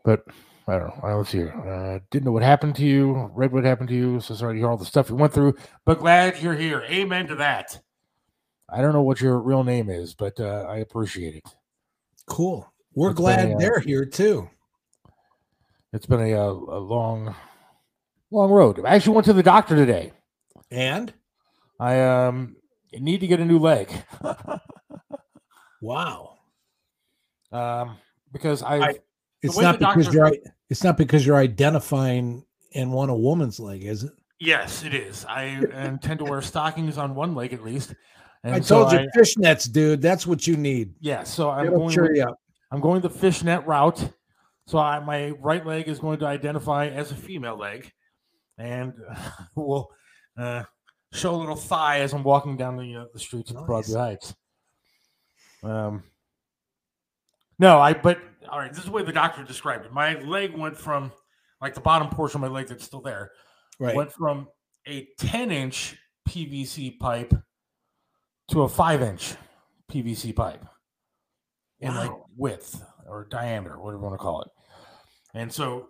but 0.04 0.26
I 0.68 0.80
don't 0.80 0.88
know. 0.88 1.00
Uh, 1.04 1.18
Let's 1.18 1.30
see. 1.30 1.44
Uh, 1.44 2.00
didn't 2.12 2.26
know 2.26 2.32
what 2.32 2.44
happened 2.44 2.76
to 2.76 2.84
you. 2.86 3.32
Read 3.34 3.52
what 3.52 3.64
happened 3.64 3.90
to 3.90 3.96
you. 3.96 4.20
So 4.20 4.36
sorry 4.36 4.56
to 4.56 4.60
hear 4.60 4.70
all 4.70 4.78
the 4.78 4.86
stuff 4.86 5.10
you 5.10 5.16
went 5.16 5.34
through. 5.34 5.56
But 5.86 6.00
glad 6.00 6.42
you're 6.42 6.56
here. 6.56 6.84
Amen 6.90 7.28
to 7.28 7.36
that. 7.36 7.80
I 8.70 8.82
don't 8.82 8.94
know 8.94 9.02
what 9.02 9.20
your 9.20 9.40
real 9.40 9.64
name 9.64 9.90
is, 9.90 10.14
but 10.14 10.40
uh, 10.40 10.66
I 10.70 10.78
appreciate 10.78 11.36
it. 11.36 11.44
Cool. 12.28 12.72
We're 12.94 13.12
It's 13.12 13.18
glad 13.18 13.50
a, 13.50 13.56
uh, 13.56 13.58
they're 13.58 13.80
here 13.80 14.06
too. 14.06 14.50
It's 15.94 16.06
been 16.06 16.22
a, 16.22 16.34
uh, 16.34 16.52
a 16.52 16.80
long, 16.80 17.36
long 18.30 18.50
road. 18.50 18.80
I 18.86 18.96
actually 18.96 19.16
went 19.16 19.26
to 19.26 19.34
the 19.34 19.44
doctor 19.44 19.76
today. 19.76 20.14
And 20.70 21.14
I 21.82 22.00
um 22.00 22.56
need 22.94 23.20
to 23.20 23.28
get 23.28 23.42
a 23.42 23.46
new 23.46 23.60
leg. 23.60 23.90
wow. 25.82 26.38
um, 27.52 27.98
because 28.32 28.64
I've 28.64 28.82
I- 28.82 29.00
It's 29.42 29.58
not 29.58 29.80
because 29.80 30.14
you're 30.14 30.32
it's 30.70 30.84
not 30.84 30.98
because 30.98 31.26
you're 31.26 31.38
identifying 31.38 32.46
and 32.76 32.92
want 32.94 33.12
a 33.12 33.16
woman's 33.16 33.60
leg, 33.60 33.84
is 33.84 34.04
it? 34.04 34.12
Yes, 34.40 34.84
it 34.84 34.94
is. 34.94 35.26
I 35.26 35.44
intend 35.44 36.20
to 36.20 36.26
wear 36.26 36.42
stockings 36.42 36.98
on 36.98 37.14
one 37.16 37.36
leg 37.36 37.54
at 37.54 37.64
least. 37.64 37.94
And 38.44 38.56
I 38.56 38.60
so 38.62 38.80
told 38.80 38.94
you 38.94 39.00
I- 39.00 39.08
fishnets, 39.18 39.72
dude. 39.72 40.02
That's 40.02 40.26
what 40.26 40.48
you 40.48 40.58
need. 40.58 40.94
yeah, 41.00 41.24
so 41.24 41.50
I'm 41.50 41.68
It'll 41.68 41.80
going. 41.80 41.94
cheer 41.94 42.16
you 42.16 42.24
up. 42.24 42.40
I'm 42.72 42.80
going 42.82 43.02
the 43.02 43.10
fishnet 43.10 43.66
route. 43.68 44.12
So 44.68 44.78
I, 44.78 45.00
my 45.00 45.32
right 45.32 45.66
leg 45.66 45.88
is 45.88 46.00
going 46.00 46.20
to 46.20 46.26
identify 46.26 46.88
as 46.88 47.12
a 47.12 47.16
female 47.16 47.58
leg, 47.58 47.92
and 48.58 48.94
we'll 49.56 49.90
uh, 50.38 50.64
show 51.12 51.36
a 51.36 51.38
little 51.38 51.56
thigh 51.56 52.00
as 52.00 52.14
I'm 52.14 52.24
walking 52.24 52.58
down 52.58 52.78
the 52.78 52.96
uh, 52.96 53.06
the 53.14 53.20
streets 53.20 53.52
of 53.52 53.58
Nice. 53.58 53.66
Broadview 53.68 53.98
Heights. 53.98 54.36
Um, 55.64 56.04
no, 57.60 57.80
I. 57.80 57.94
But 57.94 58.20
all 58.52 58.60
right, 58.60 58.70
this 58.70 58.80
is 58.80 58.86
the 58.86 58.92
way 58.92 59.04
the 59.04 59.12
doctor 59.12 59.44
described 59.44 59.86
it. 59.86 59.94
My 59.94 60.20
leg 60.22 60.56
went 60.58 60.78
from 60.78 61.12
like 61.62 61.74
the 61.74 61.82
bottom 61.82 62.10
portion 62.10 62.38
of 62.44 62.50
my 62.50 62.54
leg 62.56 62.68
that's 62.68 62.84
still 62.84 63.02
there 63.02 63.32
Right. 63.80 63.96
went 63.96 64.12
from 64.12 64.48
a 64.88 65.08
10 65.18 65.52
inch 65.52 65.98
PVC 66.28 67.00
pipe 67.00 67.34
to 68.50 68.62
a 68.64 68.70
five 68.70 69.02
inch 69.02 69.36
PVC 69.92 70.36
pipe 70.36 70.64
in 71.80 71.96
like 71.96 72.12
width 72.38 72.84
or 73.08 73.26
diameter, 73.30 73.80
whatever 73.80 74.02
you 74.02 74.04
want 74.08 74.14
to 74.14 74.24
call 74.24 74.42
it. 74.42 74.48
And 75.34 75.52
so, 75.52 75.88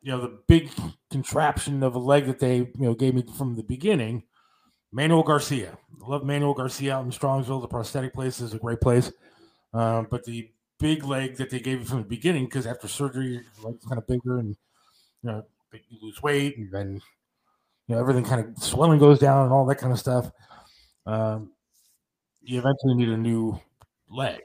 you 0.00 0.12
know, 0.12 0.20
the 0.20 0.38
big 0.48 0.70
contraption 1.10 1.82
of 1.82 1.94
a 1.94 1.98
leg 1.98 2.26
that 2.26 2.38
they, 2.38 2.56
you 2.56 2.70
know, 2.76 2.94
gave 2.94 3.14
me 3.14 3.24
from 3.36 3.56
the 3.56 3.62
beginning, 3.62 4.22
Manuel 4.92 5.22
Garcia. 5.22 5.76
I 6.02 6.08
love 6.08 6.24
Manuel 6.24 6.54
Garcia 6.54 6.94
out 6.96 7.04
in 7.04 7.10
Strongsville. 7.10 7.60
The 7.60 7.68
prosthetic 7.68 8.14
place 8.14 8.40
is 8.40 8.54
a 8.54 8.58
great 8.58 8.80
place. 8.80 9.12
Um, 9.74 10.06
but 10.10 10.24
the 10.24 10.50
big 10.78 11.04
leg 11.04 11.36
that 11.36 11.50
they 11.50 11.60
gave 11.60 11.80
me 11.80 11.84
from 11.84 11.98
the 11.98 12.08
beginning, 12.08 12.44
because 12.44 12.66
after 12.66 12.88
surgery, 12.88 13.32
your 13.32 13.42
leg's 13.62 13.84
kind 13.84 13.98
of 13.98 14.06
bigger 14.06 14.38
and, 14.38 14.56
you 15.22 15.30
know, 15.30 15.44
you 15.72 15.98
lose 16.00 16.22
weight 16.22 16.56
and 16.56 16.72
then, 16.72 17.00
you 17.86 17.94
know, 17.94 18.00
everything 18.00 18.24
kind 18.24 18.44
of 18.44 18.62
swelling 18.62 18.98
goes 18.98 19.18
down 19.18 19.44
and 19.44 19.52
all 19.52 19.66
that 19.66 19.78
kind 19.78 19.92
of 19.92 19.98
stuff. 19.98 20.30
Um, 21.06 21.52
you 22.42 22.58
eventually 22.58 22.94
need 22.94 23.08
a 23.08 23.16
new 23.16 23.60
leg. 24.08 24.40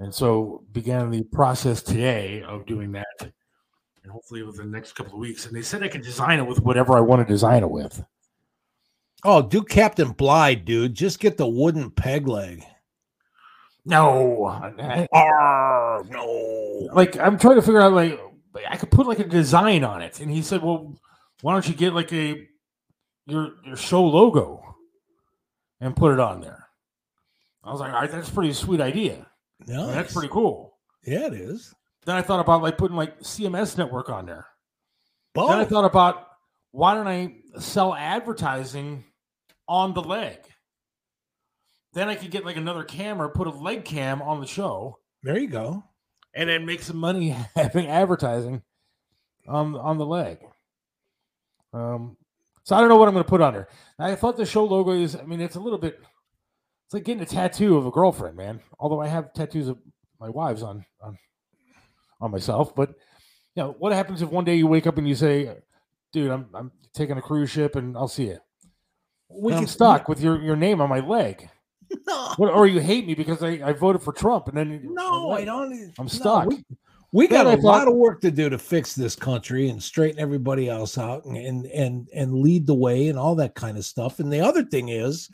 And 0.00 0.14
so 0.14 0.64
began 0.72 1.10
the 1.10 1.22
process 1.22 1.82
today 1.82 2.42
of 2.42 2.66
doing 2.66 2.92
that. 2.92 3.06
And 3.20 4.12
hopefully 4.12 4.42
within 4.42 4.70
the 4.70 4.76
next 4.76 4.92
couple 4.92 5.14
of 5.14 5.20
weeks. 5.20 5.46
And 5.46 5.56
they 5.56 5.62
said 5.62 5.82
I 5.82 5.88
can 5.88 6.02
design 6.02 6.38
it 6.38 6.46
with 6.46 6.60
whatever 6.60 6.96
I 6.96 7.00
want 7.00 7.26
to 7.26 7.32
design 7.32 7.62
it 7.62 7.70
with. 7.70 8.04
Oh, 9.24 9.40
do 9.40 9.62
Captain 9.62 10.10
Bligh, 10.10 10.54
dude. 10.54 10.94
Just 10.94 11.20
get 11.20 11.38
the 11.38 11.46
wooden 11.46 11.90
peg 11.90 12.28
leg. 12.28 12.62
No. 13.84 14.46
I- 14.46 15.08
Oh 15.12 15.18
ah, 15.18 16.02
no. 16.08 16.88
like 16.94 17.18
I'm 17.18 17.38
trying 17.38 17.56
to 17.56 17.62
figure 17.62 17.80
out 17.80 17.92
like 17.92 18.18
I 18.68 18.76
could 18.76 18.90
put 18.90 19.06
like 19.06 19.18
a 19.18 19.24
design 19.24 19.84
on 19.84 20.02
it. 20.02 20.20
And 20.20 20.30
he 20.30 20.42
said, 20.42 20.62
Well, 20.62 20.98
why 21.42 21.52
don't 21.52 21.68
you 21.68 21.74
get 21.74 21.92
like 21.94 22.12
a 22.12 22.46
your 23.26 23.52
your 23.64 23.76
show 23.76 24.04
logo 24.04 24.62
and 25.80 25.94
put 25.96 26.12
it 26.12 26.20
on 26.20 26.40
there? 26.40 26.66
I 27.62 27.70
was 27.72 27.80
like, 27.80 27.92
all 27.94 28.00
right, 28.00 28.10
that's 28.10 28.28
pretty 28.28 28.52
sweet 28.52 28.80
idea. 28.80 29.26
No, 29.66 29.86
That's 29.86 30.12
pretty 30.12 30.28
cool. 30.28 30.76
Yeah, 31.06 31.26
it 31.28 31.32
is. 31.34 31.74
Then 32.04 32.16
I 32.16 32.22
thought 32.22 32.40
about 32.40 32.62
like 32.62 32.76
putting 32.76 32.96
like 32.96 33.20
CMS 33.20 33.78
network 33.78 34.10
on 34.10 34.26
there. 34.26 34.46
Then 35.34 35.44
I 35.60 35.64
thought 35.64 35.84
about 35.86 36.26
why 36.72 36.94
don't 36.94 37.08
I 37.08 37.36
sell 37.58 37.94
advertising 37.94 39.04
on 39.66 39.94
the 39.94 40.02
leg? 40.02 40.38
Then 41.94 42.08
I 42.08 42.14
could 42.16 42.30
get 42.30 42.44
like 42.44 42.56
another 42.56 42.82
camera, 42.84 43.28
put 43.30 43.46
a 43.46 43.50
leg 43.50 43.84
cam 43.84 44.20
on 44.20 44.40
the 44.40 44.46
show, 44.46 44.98
There 45.22 45.38
you 45.38 45.48
go. 45.48 45.84
and 46.34 46.48
then 46.48 46.66
make 46.66 46.82
some 46.82 46.96
money 46.96 47.28
having 47.54 47.86
advertising 47.86 48.62
on 49.48 49.74
on 49.76 49.98
the 49.98 50.06
leg. 50.06 50.38
Um, 51.72 52.16
so 52.64 52.76
I 52.76 52.80
don't 52.80 52.88
know 52.88 52.96
what 52.96 53.08
I'm 53.08 53.14
going 53.14 53.24
to 53.24 53.28
put 53.28 53.40
on 53.40 53.52
there. 53.52 53.68
I 53.98 54.14
thought 54.14 54.36
the 54.36 54.46
show 54.46 54.64
logo 54.64 54.92
is. 54.92 55.16
I 55.16 55.22
mean, 55.22 55.40
it's 55.40 55.56
a 55.56 55.60
little 55.60 55.78
bit. 55.78 56.00
It's 56.86 56.94
like 56.94 57.04
getting 57.04 57.22
a 57.22 57.26
tattoo 57.26 57.76
of 57.76 57.86
a 57.86 57.90
girlfriend, 57.90 58.36
man. 58.36 58.60
Although 58.78 59.00
I 59.00 59.08
have 59.08 59.32
tattoos 59.32 59.68
of 59.68 59.78
my 60.20 60.28
wives 60.28 60.62
on 60.62 60.84
on 61.02 61.18
on 62.20 62.30
myself, 62.30 62.74
but 62.74 62.90
you 63.54 63.62
know, 63.62 63.74
what 63.78 63.92
happens 63.92 64.22
if 64.22 64.30
one 64.30 64.44
day 64.44 64.54
you 64.56 64.66
wake 64.66 64.86
up 64.86 64.98
and 64.98 65.08
you 65.08 65.14
say, 65.14 65.56
"Dude, 66.12 66.30
I'm 66.30 66.48
I'm 66.54 66.72
taking 66.94 67.18
a 67.18 67.22
cruise 67.22 67.50
ship 67.50 67.76
and 67.76 67.96
I'll 67.96 68.08
see 68.08 68.26
you." 68.28 68.38
We 69.28 69.52
and 69.52 69.58
I'm 69.58 69.64
could- 69.64 69.72
stuck 69.72 70.08
with 70.08 70.20
your 70.20 70.40
your 70.42 70.56
name 70.56 70.80
on 70.80 70.88
my 70.88 71.00
leg. 71.00 71.48
No, 72.06 72.34
What, 72.36 72.52
or 72.52 72.66
you 72.66 72.80
hate 72.80 73.06
me 73.06 73.14
because 73.14 73.42
I, 73.42 73.60
I 73.64 73.72
voted 73.72 74.02
for 74.02 74.12
Trump 74.12 74.48
and 74.48 74.56
then 74.56 74.80
no, 74.94 75.30
I 75.30 75.44
don't. 75.44 75.72
I'm 75.98 76.04
no, 76.04 76.08
stuck. 76.08 76.46
we, 76.46 76.64
we 77.12 77.28
got 77.28 77.46
a 77.46 77.56
lot 77.60 77.88
of 77.88 77.94
work 77.94 78.20
to 78.22 78.30
do 78.30 78.48
to 78.48 78.58
fix 78.58 78.94
this 78.94 79.14
country 79.14 79.68
and 79.68 79.82
straighten 79.82 80.20
everybody 80.20 80.68
else 80.68 80.98
out 80.98 81.24
and, 81.24 81.36
and 81.36 81.66
and 81.66 82.08
and 82.14 82.34
lead 82.34 82.66
the 82.66 82.74
way 82.74 83.08
and 83.08 83.18
all 83.18 83.34
that 83.36 83.54
kind 83.54 83.78
of 83.78 83.84
stuff. 83.84 84.18
And 84.18 84.32
the 84.32 84.40
other 84.40 84.64
thing 84.64 84.88
is, 84.88 85.30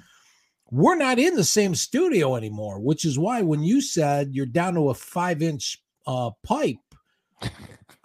we're 0.70 0.96
not 0.96 1.18
in 1.18 1.34
the 1.34 1.44
same 1.44 1.74
studio 1.74 2.36
anymore, 2.36 2.78
which 2.80 3.04
is 3.04 3.18
why 3.18 3.42
when 3.42 3.62
you 3.62 3.80
said 3.80 4.30
you're 4.32 4.46
down 4.46 4.74
to 4.74 4.90
a 4.90 4.94
five 4.94 5.42
inch 5.42 5.82
uh, 6.06 6.30
pipe, 6.44 6.76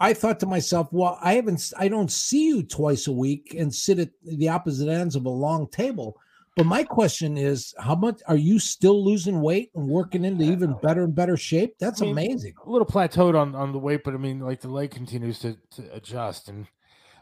I 0.00 0.12
thought 0.12 0.40
to 0.40 0.46
myself, 0.46 0.88
well, 0.92 1.18
I 1.22 1.34
haven't, 1.34 1.72
I 1.78 1.88
don't 1.88 2.10
see 2.10 2.48
you 2.48 2.62
twice 2.62 3.06
a 3.06 3.12
week 3.12 3.54
and 3.56 3.74
sit 3.74 3.98
at 3.98 4.10
the 4.22 4.48
opposite 4.48 4.88
ends 4.88 5.16
of 5.16 5.24
a 5.26 5.30
long 5.30 5.68
table. 5.68 6.18
But 6.56 6.64
my 6.66 6.82
question 6.84 7.36
is, 7.36 7.74
how 7.78 7.94
much 7.94 8.20
are 8.26 8.36
you 8.36 8.58
still 8.58 9.04
losing 9.04 9.42
weight 9.42 9.70
and 9.74 9.86
working 9.88 10.24
into 10.24 10.42
even 10.44 10.74
better 10.82 11.04
and 11.04 11.14
better 11.14 11.36
shape? 11.36 11.74
That's 11.78 12.00
I 12.00 12.06
mean, 12.06 12.12
amazing. 12.12 12.54
a 12.64 12.70
little 12.70 12.86
plateaued 12.86 13.38
on 13.38 13.54
on 13.54 13.72
the 13.72 13.78
weight, 13.78 14.02
but 14.04 14.14
I 14.14 14.16
mean, 14.16 14.40
like 14.40 14.62
the 14.62 14.68
leg 14.70 14.90
continues 14.90 15.38
to, 15.40 15.56
to 15.72 15.94
adjust, 15.94 16.48
and 16.48 16.66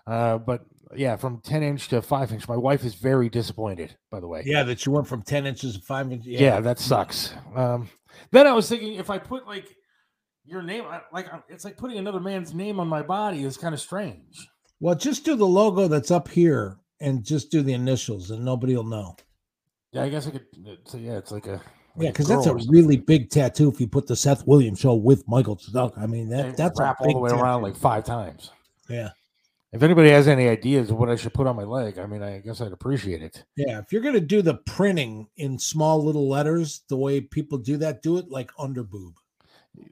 uh, 0.07 0.39
but 0.39 0.65
yeah, 0.95 1.17
from 1.17 1.41
ten 1.41 1.65
inch 1.65 1.89
to 1.89 2.01
five 2.01 2.33
inch. 2.33 2.49
My 2.49 2.57
wife 2.57 2.85
is 2.85 2.95
very 2.95 3.29
disappointed. 3.29 3.97
By 4.09 4.21
the 4.21 4.29
way, 4.29 4.45
Yeah, 4.47 4.63
that 4.63 4.87
you 4.87 4.93
went 4.93 5.09
from 5.09 5.23
10 5.23 5.47
inches 5.47 5.75
to 5.77 5.83
five 5.83 6.13
inches. 6.13 6.29
yeah, 6.29 6.61
that 6.61 6.79
sucks. 6.79 7.35
Um, 7.57 7.89
then 8.31 8.47
I 8.47 8.53
was 8.53 8.69
thinking 8.69 8.95
if 8.95 9.11
I 9.11 9.19
put 9.19 9.49
like 9.49 9.67
your 10.45 10.63
name, 10.63 10.85
like 11.13 11.27
it's 11.49 11.65
like 11.65 11.77
putting 11.77 11.99
another 11.99 12.21
man's 12.21 12.55
name 12.55 12.79
on 12.79 12.87
my 12.87 13.03
body 13.03 13.43
is 13.43 13.57
kind 13.57 13.75
of 13.75 13.81
strange. 13.81 14.47
Well, 14.79 14.95
just 14.95 15.25
do 15.25 15.35
the 15.35 15.47
logo 15.47 15.89
that's 15.89 16.13
up 16.13 16.29
here 16.29 16.79
and 17.01 17.25
just 17.25 17.51
do 17.51 17.63
the 17.63 17.73
initials 17.73 18.31
and 18.31 18.45
nobody 18.45 18.77
will 18.77 18.85
know. 18.85 19.17
Yeah, 19.95 20.03
I 20.03 20.09
guess 20.09 20.27
I 20.27 20.31
could. 20.31 20.47
So 20.85 20.99
yeah, 20.99 21.17
it's 21.17 21.31
like 21.31 21.47
a 21.47 21.61
Yeah, 21.97 22.11
because 22.11 22.27
that's 22.27 22.47
a 22.47 22.55
really 22.69 22.97
big 22.97 23.31
tattoo. 23.31 23.71
If 23.71 23.81
you 23.81 23.87
put 23.87 24.07
the 24.07 24.17
Seth 24.17 24.47
Williams 24.47 24.81
show 24.81 24.95
with 24.95 25.27
Michael 25.29 25.57
Stuck, 25.59 25.97
I 25.97 26.07
mean 26.07 26.29
that 26.31 26.57
that's 26.57 26.79
a 26.81 26.83
wrap 26.83 26.97
all 27.01 27.13
the 27.13 27.19
way 27.19 27.31
tattoo. 27.31 27.43
around 27.43 27.63
like 27.63 27.77
five 27.77 28.05
times. 28.05 28.51
Yeah, 28.89 29.11
If 29.73 29.83
anybody 29.83 30.11
has 30.11 30.29
any 30.29 30.49
ideas 30.49 30.91
of 30.91 30.99
what 30.99 31.09
I 31.09 31.17
should 31.17 31.33
put 31.33 31.47
on 31.47 31.57
my 31.57 31.63
leg, 31.63 31.99
I 31.99 32.07
mean, 32.07 32.23
I 32.23 32.41
guess 32.41 32.61
I'd 32.61 32.73
appreciate 32.73 33.23
it. 33.23 33.45
yeah. 33.57 33.79
If 33.79 33.93
you're 33.93 34.03
gonna 34.03 34.21
do 34.21 34.43
the 34.43 34.55
printing 34.67 35.29
in 35.37 35.59
small 35.59 36.05
little 36.05 36.29
letters, 36.29 36.83
the 36.89 36.97
way 36.97 37.21
people 37.21 37.57
do 37.59 37.77
that, 37.79 38.03
do 38.03 38.19
it 38.19 38.31
like 38.31 38.51
under 38.59 38.83
boob. 38.83 39.15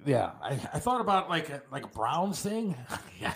Yeah, 0.05 0.33
I, 0.43 0.53
I 0.73 0.79
thought 0.79 1.01
about 1.01 1.29
like 1.31 1.49
a, 1.49 1.63
like 1.73 1.85
a 1.85 1.89
Browns 1.89 2.41
thing. 2.41 2.77
yeah, 3.21 3.35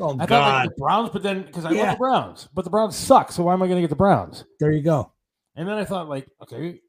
Oh 0.00 0.16
I 0.18 0.26
thought 0.26 0.64
like 0.64 0.68
the 0.70 0.80
Browns, 0.80 1.10
but 1.10 1.22
then 1.22 1.42
because 1.42 1.64
I 1.64 1.70
love 1.70 1.90
the 1.90 1.96
Browns, 1.98 2.48
but 2.54 2.64
the 2.64 2.70
Browns 2.70 2.96
suck. 2.96 3.32
So 3.32 3.44
why 3.44 3.52
am 3.52 3.62
I 3.62 3.66
going 3.66 3.76
to 3.76 3.82
get 3.82 3.90
the 3.90 3.96
Browns? 3.96 4.44
there 4.60 4.72
you 4.72 4.82
go. 4.82 5.12
And 5.56 5.66
then 5.66 5.76
I 5.76 5.84
thought 5.84 6.08
like, 6.08 6.28
okay, 6.42 6.80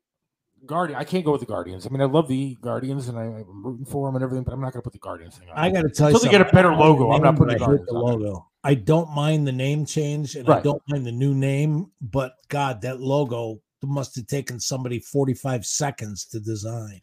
Guardian. 0.66 1.00
I 1.00 1.04
can't 1.04 1.24
go 1.24 1.32
with 1.32 1.42
the 1.42 1.48
Guardians. 1.48 1.86
I 1.86 1.90
mean, 1.90 2.02
I 2.02 2.06
love 2.06 2.28
the 2.28 2.56
Guardians 2.62 3.08
and 3.08 3.18
I, 3.18 3.24
I'm 3.24 3.66
rooting 3.66 3.86
for 3.86 4.08
them 4.08 4.16
and 4.16 4.24
everything, 4.24 4.44
but 4.44 4.54
I'm 4.54 4.60
not 4.60 4.74
going 4.74 4.82
to 4.82 4.84
put 4.84 4.94
the 4.94 5.00
Guardians 5.00 5.38
thing 5.38 5.50
on. 5.50 5.58
I 5.58 5.70
got 5.70 5.84
to 5.84 5.90
tell 5.90 6.10
you, 6.10 6.16
Until 6.16 6.32
they 6.32 6.38
get 6.38 6.50
a 6.50 6.54
better 6.54 6.74
logo, 6.74 7.12
I'm 7.12 7.22
not 7.22 7.38
putting 7.38 7.58
the 7.58 7.66
the 7.66 7.72
name, 7.72 7.78
but 7.78 7.78
I 7.78 7.78
hate 7.78 7.88
Guardians 7.88 7.88
the 7.88 7.96
on 7.96 8.22
logo. 8.22 8.48
I 8.64 8.74
don't 8.74 9.10
mind 9.12 9.48
the 9.48 9.52
name 9.52 9.86
change, 9.86 10.36
and 10.36 10.50
I 10.50 10.60
don't 10.60 10.82
mind 10.90 11.06
the 11.06 11.12
new 11.12 11.34
name. 11.34 11.92
But 12.02 12.34
God, 12.50 12.82
that 12.82 13.00
logo 13.00 13.62
must 13.84 14.16
have 14.16 14.28
taken 14.28 14.60
somebody 14.60 15.00
45 15.00 15.66
seconds 15.66 16.26
to 16.26 16.40
design. 16.40 17.02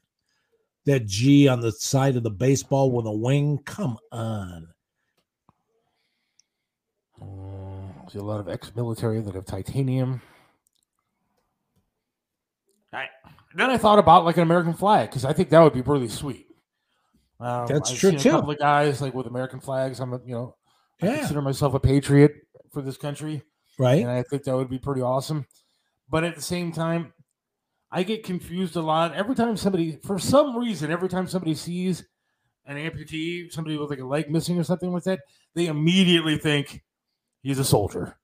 That 0.84 1.06
G 1.06 1.48
on 1.48 1.60
the 1.60 1.72
side 1.72 2.16
of 2.16 2.22
the 2.22 2.30
baseball 2.30 2.90
with 2.90 3.06
a 3.06 3.12
wing. 3.12 3.58
Come 3.64 3.96
on. 4.12 4.68
Mm, 7.22 8.12
see 8.12 8.18
a 8.18 8.22
lot 8.22 8.40
of 8.40 8.48
ex-military 8.48 9.20
that 9.20 9.34
have 9.34 9.46
titanium. 9.46 10.20
I, 12.92 13.06
then 13.61 13.70
I 13.70 13.76
thought 13.78 13.98
about 13.98 14.24
like 14.24 14.36
an 14.36 14.42
American 14.42 14.74
flag 14.74 15.11
because 15.11 15.24
I 15.24 15.32
think 15.32 15.50
that 15.50 15.61
would 15.61 15.72
be 15.72 15.80
really 15.80 16.09
sweet. 16.09 16.46
Um, 17.40 17.66
That's 17.66 17.92
I've 17.92 17.98
true, 17.98 18.12
too. 18.12 18.28
A 18.28 18.32
couple 18.32 18.50
of 18.50 18.59
guys 18.59 19.00
like 19.02 19.14
with 19.14 19.26
American 19.26 19.61
flags. 19.61 20.00
I'm 20.00 20.12
a, 20.12 20.20
you 20.24 20.34
know, 20.34 20.57
I 21.02 21.07
consider 21.18 21.42
myself 21.42 21.74
a 21.74 21.80
patriot 21.80 22.32
for 22.72 22.80
this 22.82 22.96
country, 22.96 23.42
Right? 23.78 24.00
and 24.02 24.11
I 24.11 24.22
think 24.22 24.44
that 24.44 24.57
would 24.57 24.70
be 24.70 24.78
pretty 24.78 25.02
awesome. 25.02 25.46
But 26.09 26.24
at 26.24 26.36
the 26.36 26.42
same 26.42 26.72
time, 26.72 27.12
I 27.90 28.02
get 28.02 28.24
confused 28.24 28.76
a 28.76 28.82
lot 28.82 29.14
every 29.14 29.34
time 29.34 29.57
somebody, 29.57 29.98
for 30.05 30.18
some 30.18 30.57
reason, 30.57 30.90
every 30.90 31.09
time 31.09 31.26
somebody 31.26 31.55
sees 31.55 32.05
an 32.66 32.76
amputee, 32.76 33.52
somebody 33.52 33.76
with 33.76 33.90
like 33.90 34.00
a 34.00 34.07
leg 34.07 34.30
missing 34.30 34.59
or 34.59 34.64
something 34.64 34.92
like 34.92 35.05
that, 35.05 35.20
they 35.55 35.66
immediately 35.66 36.38
think 36.38 36.82
he's 37.42 37.59
a 37.59 37.64
soldier. 37.64 38.16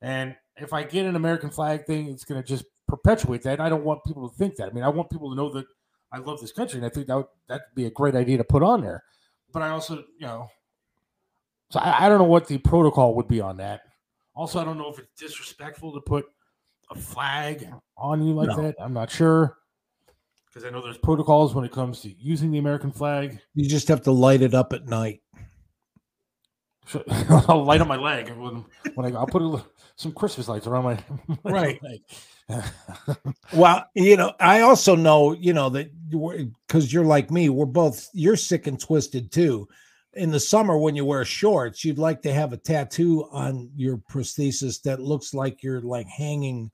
And 0.00 0.36
if 0.56 0.72
I 0.72 0.84
get 0.84 1.06
an 1.06 1.16
American 1.16 1.50
flag 1.50 1.86
thing, 1.86 2.08
it's 2.08 2.24
going 2.24 2.42
to 2.42 2.46
just 2.46 2.64
perpetuate 2.88 3.42
that. 3.42 3.60
I 3.60 3.68
don't 3.68 3.84
want 3.84 4.04
people 4.04 4.28
to 4.28 4.36
think 4.36 4.56
that. 4.56 4.68
I 4.68 4.72
mean, 4.72 4.84
I 4.84 4.88
want 4.88 5.10
people 5.10 5.30
to 5.30 5.36
know 5.36 5.48
that 5.50 5.66
I 6.12 6.18
love 6.18 6.40
this 6.40 6.52
country, 6.52 6.78
and 6.78 6.86
I 6.86 6.88
think 6.90 7.06
that 7.08 7.16
would 7.16 7.26
that'd 7.48 7.62
be 7.74 7.86
a 7.86 7.90
great 7.90 8.14
idea 8.14 8.36
to 8.38 8.44
put 8.44 8.62
on 8.62 8.82
there. 8.82 9.02
But 9.52 9.62
I 9.62 9.70
also, 9.70 9.96
you 10.18 10.26
know, 10.26 10.48
so 11.70 11.80
I, 11.80 12.06
I 12.06 12.08
don't 12.08 12.18
know 12.18 12.24
what 12.24 12.46
the 12.46 12.58
protocol 12.58 13.14
would 13.16 13.28
be 13.28 13.40
on 13.40 13.56
that. 13.58 13.82
Also, 14.34 14.60
I 14.60 14.64
don't 14.64 14.78
know 14.78 14.90
if 14.92 14.98
it's 14.98 15.08
disrespectful 15.18 15.92
to 15.92 16.00
put 16.00 16.26
a 16.90 16.94
flag 16.96 17.68
on 17.96 18.22
you 18.26 18.34
like 18.34 18.48
No. 18.48 18.56
that. 18.62 18.74
I'm 18.80 18.92
not 18.92 19.10
sure 19.10 19.56
because 20.46 20.64
I 20.64 20.70
know 20.70 20.82
there's 20.82 20.98
protocols 20.98 21.54
when 21.54 21.64
it 21.64 21.72
comes 21.72 22.00
to 22.02 22.10
using 22.18 22.50
the 22.50 22.58
American 22.58 22.90
flag. 22.92 23.40
You 23.54 23.68
just 23.68 23.88
have 23.88 24.02
to 24.02 24.12
light 24.12 24.42
it 24.42 24.54
up 24.54 24.72
at 24.72 24.86
night. 24.86 25.20
So- 26.86 27.02
I'll 27.48 27.64
light 27.64 27.80
up 27.80 27.88
my 27.88 27.96
leg 27.96 28.28
when, 28.36 28.64
when 28.94 29.06
I 29.14 29.18
I'll 29.18 29.26
put 29.26 29.42
a, 29.42 29.64
some 29.96 30.12
Christmas 30.12 30.48
lights 30.48 30.66
around 30.66 30.84
my, 30.84 30.98
my 31.44 31.50
Right. 31.50 31.82
leg. 31.82 32.00
Well, 33.52 33.86
you 33.94 34.16
know, 34.16 34.32
I 34.40 34.60
also 34.60 34.96
know, 34.96 35.32
you 35.32 35.52
know, 35.52 35.68
that 35.70 35.90
because 36.66 36.92
you're 36.92 37.04
like 37.04 37.30
me, 37.30 37.48
we're 37.48 37.66
both, 37.66 38.08
you're 38.12 38.36
sick 38.36 38.66
and 38.66 38.80
twisted 38.80 39.30
too. 39.30 39.68
In 40.14 40.30
the 40.30 40.40
summer, 40.40 40.76
when 40.76 40.96
you 40.96 41.04
wear 41.04 41.24
shorts, 41.24 41.84
you'd 41.84 41.98
like 41.98 42.22
to 42.22 42.32
have 42.32 42.52
a 42.52 42.56
tattoo 42.56 43.28
on 43.30 43.70
your 43.76 43.98
prosthesis 43.98 44.82
that 44.82 45.00
looks 45.00 45.34
like 45.34 45.62
you're 45.62 45.82
like 45.82 46.08
hanging 46.08 46.70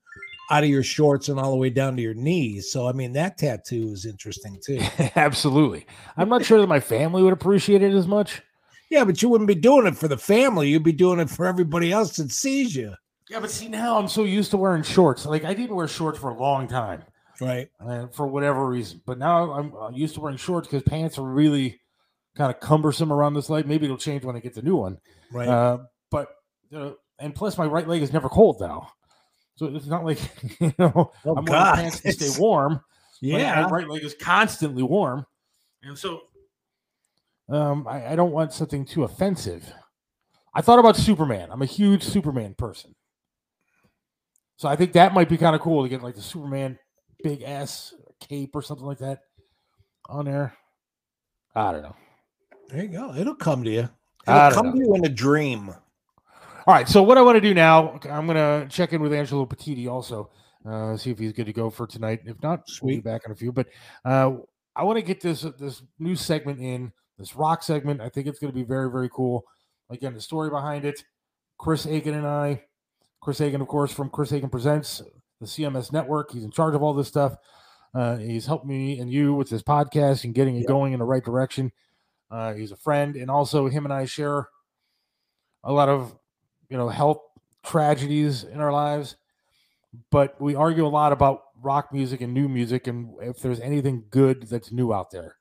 out 0.51 0.65
of 0.65 0.71
your 0.71 0.83
shorts 0.83 1.29
and 1.29 1.39
all 1.39 1.51
the 1.51 1.57
way 1.57 1.71
down 1.71 1.97
to 1.97 2.03
your 2.03 2.15
knees. 2.15 2.71
So, 2.73 2.89
I 2.89 2.93
mean, 2.93 3.13
that 3.13 3.39
tattoo 3.39 3.93
is 3.93 4.07
interesting 4.07 4.59
too. 4.65 4.81
Absolutely. 5.17 5.87
I'm 6.17 6.29
not 6.29 6.45
sure 6.45 6.61
that 6.61 6.67
my 6.67 6.81
family 6.81 7.23
would 7.23 7.33
appreciate 7.33 7.83
it 7.83 7.95
as 7.95 8.07
much. 8.07 8.43
Yeah, 8.91 9.05
but 9.05 9.23
you 9.23 9.29
wouldn't 9.29 9.49
be 9.49 9.55
doing 9.55 9.87
it 9.87 9.97
for 9.97 10.09
the 10.09 10.19
family. 10.19 10.69
You'd 10.69 10.83
be 10.83 10.93
doing 10.93 11.21
it 11.21 11.31
for 11.31 11.47
everybody 11.47 11.93
else 11.93 12.17
that 12.17 12.33
sees 12.33 12.75
you. 12.75 12.95
Yeah, 13.31 13.39
but 13.41 13.51
see 13.51 13.69
now 13.69 13.97
I'm 13.97 14.09
so 14.09 14.25
used 14.25 14.51
to 14.51 14.57
wearing 14.57 14.83
shorts. 14.83 15.25
Like 15.25 15.45
I 15.45 15.55
didn't 15.55 15.77
wear 15.77 15.87
shorts 15.87 16.19
for 16.19 16.31
a 16.31 16.39
long 16.39 16.67
time. 16.67 17.05
Right. 17.41 17.71
uh, 17.81 18.09
for 18.09 18.27
whatever 18.27 18.67
reason. 18.67 19.01
But 19.07 19.17
now 19.19 19.53
I'm 19.53 19.75
uh, 19.75 19.91
used 19.91 20.15
to 20.17 20.21
wearing 20.21 20.37
shorts 20.37 20.69
because 20.69 20.83
pants 20.83 21.17
are 21.17 21.23
really 21.23 21.81
kind 22.37 22.53
of 22.53 22.61
cumbersome 22.61 23.11
around 23.13 23.33
this 23.35 23.49
leg. 23.49 23.67
Maybe 23.67 23.87
it'll 23.87 23.97
change 23.97 24.25
when 24.25 24.37
I 24.37 24.41
get 24.41 24.55
the 24.55 24.61
new 24.63 24.77
one. 24.77 24.99
Right. 25.33 25.49
Uh, 25.49 25.79
but 26.11 26.29
uh, 26.75 26.91
and 27.19 27.35
plus, 27.35 27.57
my 27.57 27.65
right 27.67 27.87
leg 27.89 28.03
is 28.03 28.13
never 28.13 28.29
cold 28.29 28.61
now, 28.61 28.93
so 29.57 29.67
it's 29.67 29.87
not 29.87 30.05
like 30.05 30.19
you 30.61 30.75
know 30.79 31.13
Oh, 31.25 31.37
I'm 31.37 31.45
God. 31.45 31.77
wearing 31.79 31.91
pants 31.91 32.01
to 32.01 32.13
stay 32.13 32.31
warm. 32.41 32.81
yeah. 33.21 33.63
my 33.63 33.69
right 33.71 33.89
leg 33.89 34.05
is 34.05 34.15
constantly 34.21 34.83
warm, 34.83 35.25
and 35.83 35.97
so 35.97 36.23
um, 37.49 37.87
I, 37.89 38.09
I 38.13 38.17
don't 38.17 38.33
want 38.33 38.53
something 38.53 38.85
too 38.85 39.05
offensive. 39.05 39.73
I 40.55 40.61
thought 40.63 40.79
about 40.79 40.97
Superman. 40.97 41.49
I'm 41.51 41.63
a 41.63 41.67
huge 41.67 42.03
Superman 42.03 42.55
person. 42.55 42.95
So 44.61 44.69
I 44.69 44.77
think 44.77 44.93
that 44.93 45.15
might 45.15 45.31
be 45.31 45.39
kind 45.39 45.57
of 45.57 45.63
cool 45.63 45.83
to 45.83 45.89
get 45.89 46.03
like 46.03 46.15
the 46.15 46.21
Superman 46.21 46.79
big 47.25 47.41
ass 47.41 47.95
cape 48.21 48.55
or 48.55 48.61
something 48.61 48.85
like 48.85 48.99
that 48.99 49.21
on 50.07 50.27
there. 50.27 50.55
I 51.55 51.73
don't 51.73 51.81
know. 51.81 51.97
There 52.69 52.83
you 52.83 52.89
go. 52.89 53.15
It'll 53.15 53.35
come 53.35 53.65
to 53.65 53.71
you. 53.71 53.89
It'll 54.29 54.51
don't 54.51 54.53
come 54.53 54.73
to 54.73 54.79
you 54.79 54.95
in 54.97 55.07
a 55.07 55.09
dream. 55.09 55.71
All 55.71 56.75
right. 56.75 56.87
So 56.87 57.03
what 57.03 57.17
I 57.17 57.23
want 57.23 57.37
to 57.37 57.41
do 57.41 57.55
now, 57.55 57.99
I'm 58.05 58.27
going 58.27 58.37
to 58.37 58.69
check 58.69 58.93
in 58.93 59.01
with 59.01 59.15
Angelo 59.15 59.47
Petiti 59.47 59.89
also, 59.89 60.29
uh, 60.69 60.95
see 60.99 61.11
if 61.11 61.19
he's 61.19 61.33
good 61.33 61.47
to 61.47 61.55
go 61.55 61.71
for 61.71 61.87
tonight. 61.87 62.21
If 62.27 62.43
not, 62.43 62.65
we'll 62.83 62.89
be 62.89 62.97
Sweet. 62.97 63.05
back 63.05 63.23
in 63.25 63.33
a 63.33 63.35
few. 63.35 63.53
But 63.53 63.69
uh, 64.05 64.33
I 64.77 64.85
want 64.85 64.99
to 64.99 65.03
get 65.03 65.23
this 65.23 65.41
this 65.59 65.83
new 65.99 66.15
segment 66.15 66.61
in 66.61 66.93
this 67.17 67.35
rock 67.35 67.63
segment. 67.63 68.03
I 68.03 68.11
think 68.11 68.27
it's 68.27 68.39
going 68.39 68.53
to 68.53 68.59
be 68.59 68.65
very 68.65 68.91
very 68.91 69.09
cool. 69.09 69.43
Again, 69.89 70.13
the 70.13 70.21
story 70.21 70.51
behind 70.51 70.85
it. 70.85 71.03
Chris 71.57 71.87
Aiken 71.87 72.13
and 72.13 72.27
I, 72.27 72.63
Chris 73.21 73.41
Aiken, 73.41 73.61
of 73.61 73.69
course, 73.69 73.93
from 73.93 74.09
Chris 74.09 74.33
Aiken 74.33 74.49
Presents, 74.49 75.03
the 75.41 75.47
CMS 75.47 75.93
network. 75.93 76.33
He's 76.33 76.45
in 76.45 76.51
charge 76.51 76.75
of 76.75 76.83
all 76.83 76.95
this 76.95 77.09
stuff. 77.09 77.37
Uh, 77.95 78.17
he's 78.17 78.47
helped 78.47 78.67
me 78.67 78.99
and 78.99 79.11
you 79.11 79.35
with 79.35 79.51
this 79.51 79.63
podcast 79.63 80.25
and 80.25 80.35
getting 80.35 80.57
it 80.57 80.67
going 80.67 80.93
in 80.93 81.01
the 81.01 81.05
right 81.05 81.25
direction. 81.25 81.73
Uh, 82.31 82.55
he's 82.55 82.73
a 82.73 82.77
friend, 82.77 83.17
and 83.17 83.31
also 83.31 83.69
him 83.69 83.85
and 83.85 83.93
I 83.93 84.05
share 84.05 84.49
a 85.65 85.73
lot 85.73 85.89
of 85.89 86.17
you 86.69 86.77
know 86.77 86.89
health 86.89 87.21
tragedies 87.65 88.45
in 88.45 88.61
our 88.61 88.73
lives, 88.73 89.17
but 90.11 90.41
we 90.41 90.55
argue 90.55 90.87
a 90.87 90.89
lot 90.89 91.13
about 91.13 91.43
rock 91.61 91.93
music 91.93 92.21
and 92.21 92.33
new 92.33 92.49
music, 92.49 92.87
and 92.87 93.13
if 93.21 93.41
there's 93.41 93.61
anything 93.61 94.05
good 94.11 94.45
that's 94.45 94.73
new 94.73 94.95
out 94.95 95.11
there. 95.11 95.37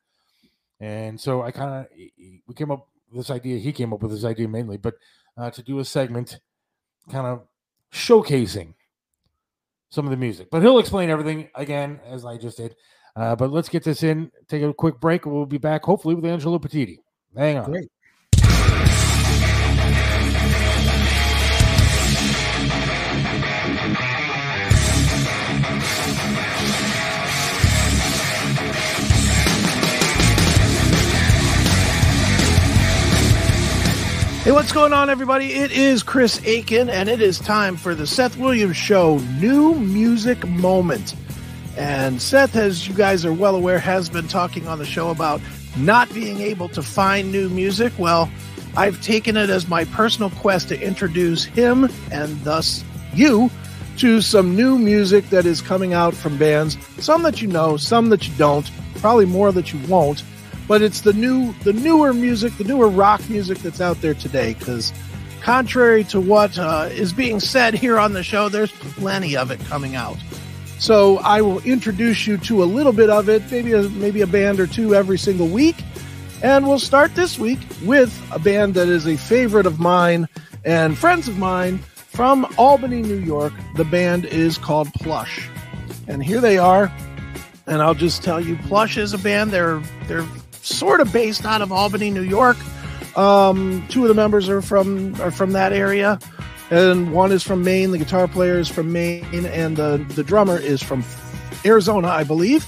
And 0.80 1.20
so 1.20 1.44
I 1.44 1.52
kind 1.52 1.86
of 1.86 1.88
we 2.48 2.56
came 2.56 2.72
up 2.72 2.88
with 3.12 3.20
this 3.20 3.30
idea. 3.30 3.60
He 3.60 3.72
came 3.72 3.94
up 3.94 4.02
with 4.02 4.12
this 4.12 4.26
idea 4.26 4.48
mainly, 4.48 4.78
but 4.78 4.96
uh, 5.38 5.52
to 5.52 5.62
do 5.62 5.80
a 5.80 5.86
segment, 5.86 6.40
kind 7.12 7.28
of 7.28 7.44
showcasing 7.94 8.74
some 9.90 10.06
of 10.06 10.12
the 10.12 10.18
music. 10.18 10.50
But 10.52 10.62
he'll 10.62 10.80
explain 10.80 11.10
everything 11.10 11.50
again 11.56 12.00
as 12.06 12.26
I 12.26 12.38
just 12.38 12.58
did. 12.58 12.76
Uh, 13.16 13.36
but 13.36 13.52
let's 13.52 13.70
get 13.70 13.84
this 13.84 14.04
in. 14.04 14.32
Take 14.48 14.64
a 14.64 14.74
quick 14.74 15.00
break. 15.00 15.26
We'll 15.26 15.46
be 15.46 15.58
back 15.58 15.84
hopefully 15.84 16.16
with 16.16 16.26
Angelo 16.26 16.60
Petiti. 16.60 16.98
Hang 17.36 17.58
on. 17.58 17.66
Great. 17.66 17.90
Hey, 34.50 34.54
what's 34.54 34.72
going 34.72 34.94
on, 34.94 35.12
everybody? 35.12 35.54
It 35.54 35.72
is 35.72 36.02
Chris 36.02 36.42
Aiken, 36.44 36.90
and 36.90 37.08
it 37.08 37.22
is 37.22 37.38
time 37.38 37.78
for 37.78 37.94
the 37.94 38.08
Seth 38.08 38.36
Williams 38.36 38.76
Show 38.78 39.20
New 39.40 39.76
Music 39.76 40.44
Moment. 40.48 41.14
And 41.78 42.20
Seth, 42.20 42.56
as 42.56 42.88
you 42.88 42.96
guys 42.96 43.28
are 43.28 43.32
well 43.32 43.56
aware, 43.56 43.78
has 43.78 44.10
been 44.10 44.28
talking 44.28 44.68
on 44.68 44.80
the 44.80 44.88
show 44.88 45.12
about 45.12 45.40
not 45.78 46.12
being 46.16 46.42
able 46.42 46.68
to 46.70 46.82
find 46.82 47.32
new 47.32 47.48
music. 47.50 47.94
Well, 48.00 48.28
I've 48.76 49.00
taken 49.04 49.38
it 49.38 49.52
as 49.52 49.68
my 49.68 49.86
personal 49.86 50.32
quest 50.32 50.70
to 50.70 50.82
introduce 50.82 51.46
him 51.46 51.88
and 52.12 52.42
thus 52.44 52.84
you 53.14 53.52
to 53.98 54.20
some 54.20 54.56
new 54.56 54.80
music 54.80 55.30
that 55.30 55.46
is 55.46 55.62
coming 55.62 55.94
out 55.94 56.16
from 56.16 56.40
bands. 56.40 56.76
Some 56.98 57.22
that 57.22 57.40
you 57.40 57.48
know, 57.50 57.78
some 57.78 58.10
that 58.10 58.28
you 58.28 58.34
don't, 58.34 58.68
probably 58.96 59.28
more 59.28 59.52
that 59.52 59.72
you 59.72 59.80
won't 59.88 60.24
but 60.70 60.84
it's 60.84 61.02
the 61.02 61.14
new 61.14 61.52
the 61.64 61.74
newer 61.74 62.14
music 62.14 62.56
the 62.58 62.64
newer 62.64 62.88
rock 62.88 63.28
music 63.28 63.58
that's 63.58 63.82
out 63.82 64.00
there 64.02 64.14
today 64.14 64.54
because 64.54 64.94
contrary 65.42 66.04
to 66.04 66.22
what 66.22 66.58
uh, 66.60 66.88
is 66.92 67.12
being 67.12 67.40
said 67.40 67.74
here 67.74 68.00
on 68.00 68.14
the 68.14 68.24
show 68.24 68.48
there's 68.48 68.72
plenty 68.72 69.36
of 69.36 69.52
it 69.52 69.60
coming 69.62 69.96
out. 69.96 70.18
So 70.78 71.18
i 71.18 71.42
will 71.42 71.60
introduce 71.62 72.28
you 72.28 72.38
to 72.38 72.64
a 72.64 72.66
little 72.66 72.94
bit 72.94 73.10
of 73.10 73.28
it 73.28 73.52
maybe 73.52 73.74
a, 73.74 73.82
maybe 73.90 74.22
a 74.22 74.28
band 74.28 74.62
or 74.62 74.68
two 74.68 74.96
every 74.96 75.18
single 75.18 75.48
week. 75.48 75.84
And 76.42 76.66
we'll 76.66 76.80
start 76.80 77.16
this 77.16 77.38
week 77.38 77.60
with 77.84 78.16
a 78.32 78.40
band 78.40 78.76
that 78.76 78.88
is 78.88 79.08
a 79.08 79.18
favorite 79.18 79.66
of 79.66 79.80
mine 79.80 80.30
and 80.64 80.98
friends 80.98 81.28
of 81.28 81.38
mine 81.38 81.80
from 81.96 82.48
albany 82.58 83.02
new 83.02 83.18
york. 83.18 83.54
The 83.76 83.86
band 83.86 84.26
is 84.26 84.60
called 84.60 84.94
plush. 84.94 85.50
And 86.08 86.24
here 86.24 86.40
they 86.40 86.60
are. 86.60 86.94
And 87.66 87.84
I'll 87.84 87.94
just 87.94 88.24
tell 88.24 88.42
you, 88.42 88.58
Plush 88.68 88.98
is 88.98 89.14
a 89.14 89.20
band. 89.20 89.52
They're 89.52 89.80
they're 90.08 90.26
sort 90.62 91.02
of 91.02 91.12
based 91.12 91.46
out 91.46 91.62
of 91.62 91.72
Albany, 91.72 92.10
New 92.10 92.22
York. 92.22 92.58
Um, 93.18 93.86
two 93.90 94.04
of 94.04 94.08
the 94.08 94.14
members 94.14 94.50
are 94.50 94.62
from 94.62 95.20
are 95.22 95.32
from 95.32 95.52
that 95.54 95.74
area, 95.74 96.20
and 96.70 97.12
one 97.12 97.32
is 97.32 97.44
from 97.44 97.64
Maine. 97.64 97.92
The 97.92 97.98
guitar 97.98 98.28
player 98.28 98.60
is 98.60 98.68
from 98.68 98.92
Maine, 98.92 99.46
and 99.46 99.78
the 99.78 100.06
the 100.16 100.24
drummer 100.24 100.58
is 100.58 100.82
from 100.82 101.04
Arizona, 101.66 102.08
I 102.08 102.24
believe. 102.24 102.66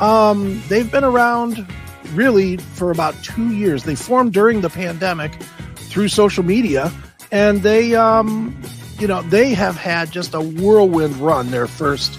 Um, 0.00 0.62
they've 0.68 0.90
been 0.90 1.04
around 1.04 1.66
really 2.14 2.56
for 2.56 2.90
about 2.90 3.14
two 3.22 3.52
years. 3.52 3.84
They 3.84 3.94
formed 3.94 4.32
during 4.32 4.60
the 4.60 4.70
pandemic 4.70 5.32
through 5.76 6.08
social 6.08 6.44
media, 6.44 6.92
and 7.30 7.62
they 7.62 7.94
um, 7.94 8.58
you 8.98 9.06
know 9.06 9.22
they 9.22 9.52
have 9.54 9.76
had 9.76 10.10
just 10.10 10.34
a 10.34 10.40
whirlwind 10.40 11.16
run. 11.16 11.50
Their 11.50 11.66
first 11.66 12.18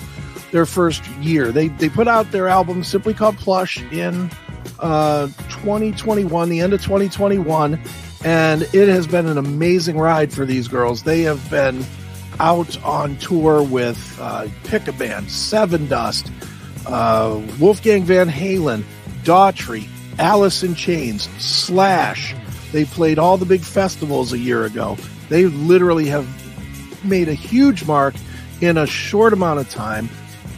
their 0.51 0.65
first 0.65 1.07
year. 1.21 1.51
They 1.51 1.69
they 1.69 1.89
put 1.89 2.07
out 2.07 2.31
their 2.31 2.47
album 2.47 2.83
simply 2.83 3.13
called 3.13 3.37
Plush 3.37 3.81
in 3.91 4.29
uh, 4.81 5.27
2021, 5.49 6.49
the 6.49 6.59
end 6.59 6.73
of 6.73 6.81
2021, 6.81 7.79
and 8.23 8.61
it 8.61 8.87
has 8.87 9.07
been 9.07 9.27
an 9.27 9.37
amazing 9.37 9.97
ride 9.97 10.33
for 10.33 10.45
these 10.45 10.67
girls. 10.67 11.03
They 11.03 11.21
have 11.21 11.49
been 11.49 11.85
out 12.39 12.81
on 12.83 13.17
tour 13.17 13.63
with 13.63 14.17
uh, 14.19 14.47
pick 14.63 14.87
a 14.87 14.93
band, 14.93 15.27
Sevendust, 15.27 16.31
uh, 16.87 17.39
Wolfgang 17.59 18.03
Van 18.03 18.29
Halen, 18.29 18.83
Daughtry, 19.23 19.87
Alice 20.17 20.63
in 20.63 20.75
Chains, 20.75 21.29
Slash. 21.37 22.35
They 22.71 22.85
played 22.85 23.19
all 23.19 23.37
the 23.37 23.45
big 23.45 23.61
festivals 23.61 24.33
a 24.33 24.37
year 24.37 24.65
ago. 24.65 24.97
They 25.29 25.45
literally 25.45 26.07
have 26.07 26.27
made 27.05 27.29
a 27.29 27.33
huge 27.33 27.85
mark 27.85 28.15
in 28.61 28.77
a 28.77 28.87
short 28.87 29.33
amount 29.33 29.59
of 29.59 29.69
time. 29.69 30.09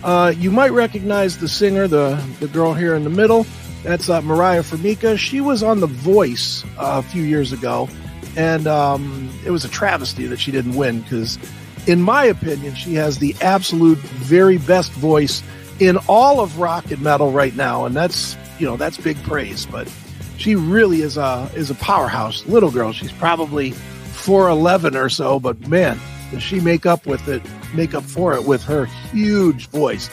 Uh, 0.03 0.34
you 0.38 0.51
might 0.51 0.71
recognize 0.71 1.38
the 1.38 1.47
singer, 1.47 1.88
the, 1.88 2.21
the 2.39 2.47
girl 2.47 2.74
here 2.74 2.95
in 2.95 3.03
the 3.03 3.09
middle. 3.09 3.45
That's 3.84 4.10
uh, 4.10 4.22
Mariah 4.22 4.64
Formica. 4.64 5.18
She 5.18 5.42
was 5.42 5.62
on 5.62 5.82
The 5.82 5.88
Voice 5.88 6.64
uh, 6.78 7.02
a 7.06 7.10
few 7.10 7.24
years 7.24 7.52
ago, 7.52 7.90
and 8.38 8.66
um, 8.66 9.30
it 9.46 9.52
was 9.52 9.66
a 9.66 9.70
travesty 9.70 10.26
that 10.28 10.40
she 10.40 10.52
didn't 10.52 10.76
win 10.76 11.02
because, 11.02 11.38
in 11.86 12.02
my 12.02 12.24
opinion, 12.24 12.76
she 12.76 12.94
has 12.96 13.20
the 13.20 13.36
absolute 13.42 13.98
very 13.98 14.58
best 14.58 14.92
voice 14.94 15.44
in 15.80 15.98
all 16.08 16.40
of 16.40 16.60
rock 16.60 16.92
and 16.92 17.02
metal 17.02 17.32
right 17.32 17.56
now, 17.56 17.86
and 17.86 17.94
that's 17.94 18.38
you 18.58 18.66
know 18.66 18.78
that's 18.78 18.98
big 18.98 19.22
praise. 19.24 19.66
But 19.66 19.92
she 20.38 20.56
really 20.56 21.02
is 21.02 21.18
a 21.18 21.50
is 21.54 21.70
a 21.70 21.76
powerhouse 21.76 22.46
little 22.46 22.72
girl. 22.72 22.94
She's 22.94 23.12
probably 23.12 23.72
four 23.72 24.48
eleven 24.48 24.96
or 24.96 25.10
so, 25.10 25.42
but 25.42 25.60
man, 25.68 26.00
does 26.32 26.42
she 26.42 26.62
make 26.62 26.86
up 26.86 27.06
with 27.06 27.28
it? 27.28 27.42
Make 27.76 27.94
up 27.94 28.04
for 28.04 28.34
it 28.34 28.46
with 28.46 28.64
her 28.64 28.86
huge 28.86 29.68
voice 29.68 30.10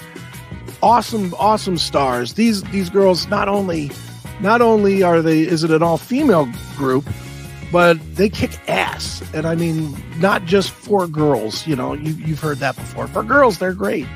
awesome 0.83 1.35
awesome 1.39 1.79
stars. 1.79 2.35
These 2.35 2.63
these 2.65 2.91
girls 2.91 3.29
not 3.29 3.49
only 3.49 3.91
not 4.41 4.61
only 4.61 5.03
are 5.03 5.23
they 5.23 5.41
is 5.41 5.65
it 5.65 5.71
an 5.71 5.83
all 5.83 5.99
female 5.99 6.49
group 6.77 7.09
but 7.73 7.99
they 8.17 8.29
kick 8.29 8.59
ass. 8.69 9.23
And 9.35 9.47
i 9.47 9.55
mean 9.55 9.97
not 10.21 10.45
just 10.45 10.71
for 10.71 11.07
girls 11.07 11.67
you 11.67 11.77
know 11.77 11.95
you, 11.95 12.13
you've 12.15 12.41
heard 12.41 12.59
that 12.59 12.77
before. 12.77 13.07
For 13.09 13.23
girls 13.23 13.59
they're 13.59 13.75
great. 13.75 14.07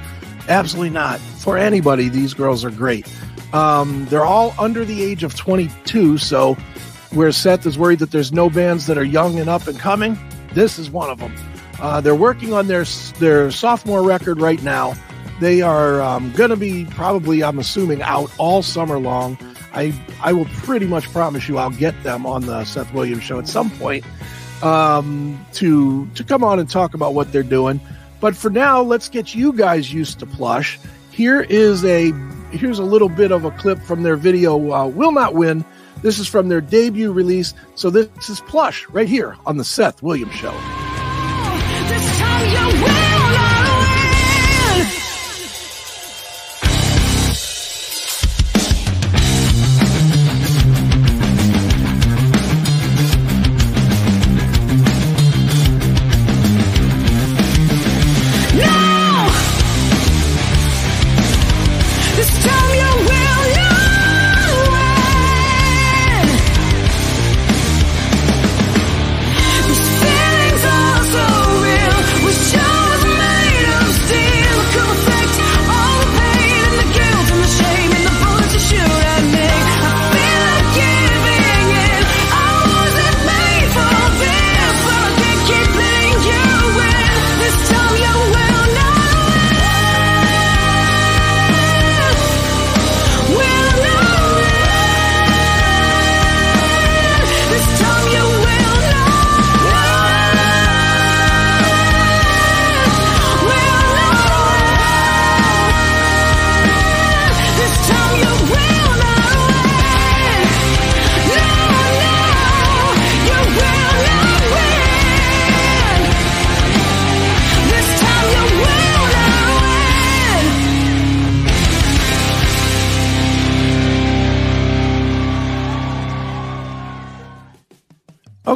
Absolutely 0.49 0.91
not. 0.91 1.21
For 1.21 1.57
anybody 1.57 2.09
these 2.09 2.35
girls 2.35 2.65
are 2.65 2.71
great. 2.71 3.07
Um, 3.53 4.07
they're 4.07 4.25
all 4.25 4.53
under 4.59 4.85
the 4.85 5.03
age 5.03 5.23
of 5.23 5.37
22 5.37 6.19
so 6.19 6.55
where 7.13 7.31
seth 7.31 7.65
is 7.67 7.79
worried 7.79 8.01
that 8.01 8.11
there's 8.11 8.33
no 8.33 8.51
bands 8.51 8.87
that 8.87 8.99
are 8.99 9.05
young 9.05 9.39
and 9.39 9.49
up 9.49 9.69
and 9.69 9.79
coming 9.79 10.19
this 10.53 10.77
is 10.77 10.91
one 10.91 11.09
of 11.09 11.21
them 11.21 11.33
uh, 11.81 12.01
they're 12.01 12.17
working 12.17 12.53
on 12.53 12.67
their 12.67 12.85
their 13.21 13.53
sophomore 13.53 14.03
record 14.03 14.41
right 14.41 14.61
now 14.65 14.95
they 15.45 15.61
are 15.61 16.01
um, 16.01 16.33
going 16.33 16.51
to 16.51 16.57
be 16.57 16.87
probably, 16.87 17.45
I'm 17.45 17.59
assuming, 17.59 18.01
out 18.03 18.33
all 18.39 18.63
summer 18.63 18.99
long. 18.99 19.37
I 19.75 19.93
I 20.23 20.33
will 20.33 20.47
pretty 20.47 20.87
much 20.87 21.11
promise 21.13 21.49
you 21.49 21.59
I'll 21.59 21.71
get 21.71 22.01
them 22.03 22.25
on 22.25 22.47
the 22.47 22.65
Seth 22.65 22.95
Williams 22.95 23.25
show 23.25 23.39
at 23.39 23.49
some 23.49 23.71
point 23.73 24.05
um, 24.63 25.45
to 25.55 26.07
to 26.15 26.25
come 26.25 26.43
on 26.45 26.59
and 26.59 26.71
talk 26.71 26.95
about 26.95 27.15
what 27.15 27.33
they're 27.33 27.43
doing. 27.43 27.81
But 28.21 28.37
for 28.37 28.51
now, 28.51 28.81
let's 28.81 29.09
get 29.09 29.35
you 29.35 29.53
guys 29.53 29.93
used 29.93 30.19
to 30.21 30.27
Plush. 30.27 30.79
Here 31.11 31.43
is 31.43 31.85
a 31.85 32.13
here's 32.53 32.79
a 32.79 32.85
little 32.85 33.09
bit 33.09 33.33
of 33.33 33.45
a 33.45 33.51
clip 33.51 33.81
from 33.81 34.03
their 34.03 34.17
video. 34.17 34.73
Uh, 34.73 34.87
Will 34.87 35.13
not 35.13 35.35
win. 35.35 35.65
This 36.03 36.19
is 36.19 36.29
from 36.29 36.49
their 36.49 36.61
debut 36.61 37.13
release. 37.13 37.53
So 37.75 37.91
this 37.91 38.29
is 38.31 38.41
Plush 38.43 38.89
right 38.91 39.09
here 39.09 39.37
on 39.45 39.57
the 39.57 39.65
Seth 39.65 40.03
Williams 40.03 40.35
show. 40.35 40.55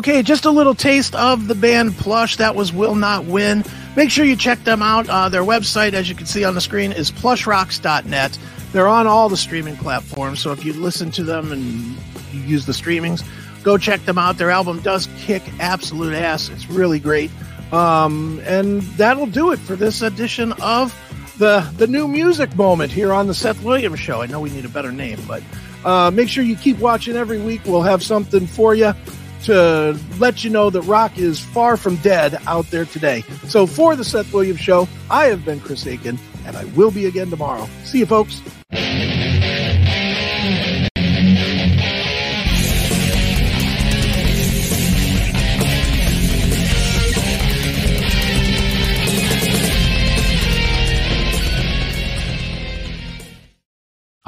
Okay, 0.08 0.22
just 0.22 0.46
a 0.46 0.50
little 0.50 0.74
taste 0.74 1.14
of 1.14 1.48
the 1.48 1.54
band 1.54 1.94
Plush. 1.98 2.36
That 2.36 2.54
was 2.54 2.72
Will 2.72 2.94
Not 2.94 3.26
Win. 3.26 3.62
Make 3.94 4.10
sure 4.10 4.24
you 4.24 4.36
check 4.36 4.64
them 4.64 4.80
out. 4.80 5.06
Uh, 5.06 5.28
their 5.28 5.42
website, 5.42 5.92
as 5.92 6.08
you 6.08 6.14
can 6.14 6.24
see 6.24 6.44
on 6.44 6.54
the 6.54 6.62
screen, 6.62 6.92
is 6.92 7.10
plushrocks.net. 7.10 8.38
They're 8.72 8.88
on 8.88 9.06
all 9.06 9.28
the 9.28 9.36
streaming 9.36 9.76
platforms, 9.76 10.40
so 10.40 10.50
if 10.52 10.64
you 10.64 10.72
listen 10.72 11.10
to 11.10 11.24
them 11.24 11.52
and 11.52 11.62
you 12.32 12.40
use 12.40 12.64
the 12.64 12.72
streamings, 12.72 13.22
go 13.62 13.76
check 13.76 14.02
them 14.06 14.16
out. 14.16 14.38
Their 14.38 14.50
album 14.50 14.80
does 14.80 15.10
kick 15.18 15.42
absolute 15.60 16.14
ass. 16.14 16.48
It's 16.48 16.70
really 16.70 17.00
great. 17.00 17.30
Um, 17.70 18.40
and 18.46 18.80
that'll 18.80 19.26
do 19.26 19.52
it 19.52 19.58
for 19.58 19.76
this 19.76 20.00
edition 20.00 20.54
of 20.62 20.98
the 21.36 21.70
the 21.76 21.86
new 21.86 22.08
music 22.08 22.56
moment 22.56 22.92
here 22.92 23.12
on 23.12 23.26
the 23.26 23.34
Seth 23.34 23.62
Williams 23.62 24.00
Show. 24.00 24.22
I 24.22 24.26
know 24.26 24.40
we 24.40 24.48
need 24.48 24.64
a 24.64 24.70
better 24.70 24.90
name, 24.90 25.20
but 25.28 25.42
uh, 25.84 26.10
make 26.10 26.30
sure 26.30 26.42
you 26.42 26.56
keep 26.56 26.78
watching 26.78 27.14
every 27.14 27.42
week. 27.42 27.60
We'll 27.66 27.82
have 27.82 28.02
something 28.02 28.46
for 28.46 28.74
you 28.74 28.94
to 29.44 29.98
let 30.18 30.44
you 30.44 30.50
know 30.50 30.70
that 30.70 30.82
rock 30.82 31.18
is 31.18 31.40
far 31.40 31.76
from 31.76 31.96
dead 31.96 32.40
out 32.46 32.66
there 32.70 32.84
today. 32.84 33.22
So 33.48 33.66
for 33.66 33.96
the 33.96 34.04
Seth 34.04 34.32
Williams 34.32 34.60
Show, 34.60 34.88
I 35.10 35.26
have 35.26 35.44
been 35.44 35.60
Chris 35.60 35.86
Aiken, 35.86 36.18
and 36.44 36.56
I 36.56 36.64
will 36.66 36.90
be 36.90 37.06
again 37.06 37.30
tomorrow. 37.30 37.68
See 37.84 37.98
you, 37.98 38.06
folks. 38.06 38.42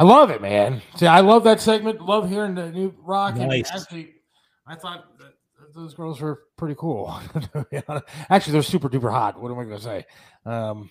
I 0.00 0.02
love 0.02 0.30
it, 0.30 0.40
man. 0.40 0.80
See, 0.96 1.06
I 1.06 1.20
love 1.20 1.44
that 1.44 1.60
segment. 1.60 2.00
Love 2.00 2.30
hearing 2.30 2.54
the 2.54 2.70
new 2.70 2.94
rock. 3.04 3.36
Nice. 3.36 3.70
And 3.70 3.82
actually, 3.82 4.14
I 4.66 4.74
thought 4.74 5.18
that 5.18 5.32
those 5.74 5.94
girls 5.94 6.20
were 6.20 6.42
pretty 6.56 6.74
cool. 6.78 7.18
to 7.52 7.66
be 7.70 7.80
honest. 7.88 8.06
actually, 8.28 8.52
they're 8.54 8.62
super 8.62 8.88
duper 8.88 9.10
hot. 9.10 9.40
What 9.40 9.50
am 9.50 9.58
I 9.58 9.64
going 9.64 9.76
to 9.76 9.82
say? 9.82 10.06
Um, 10.46 10.90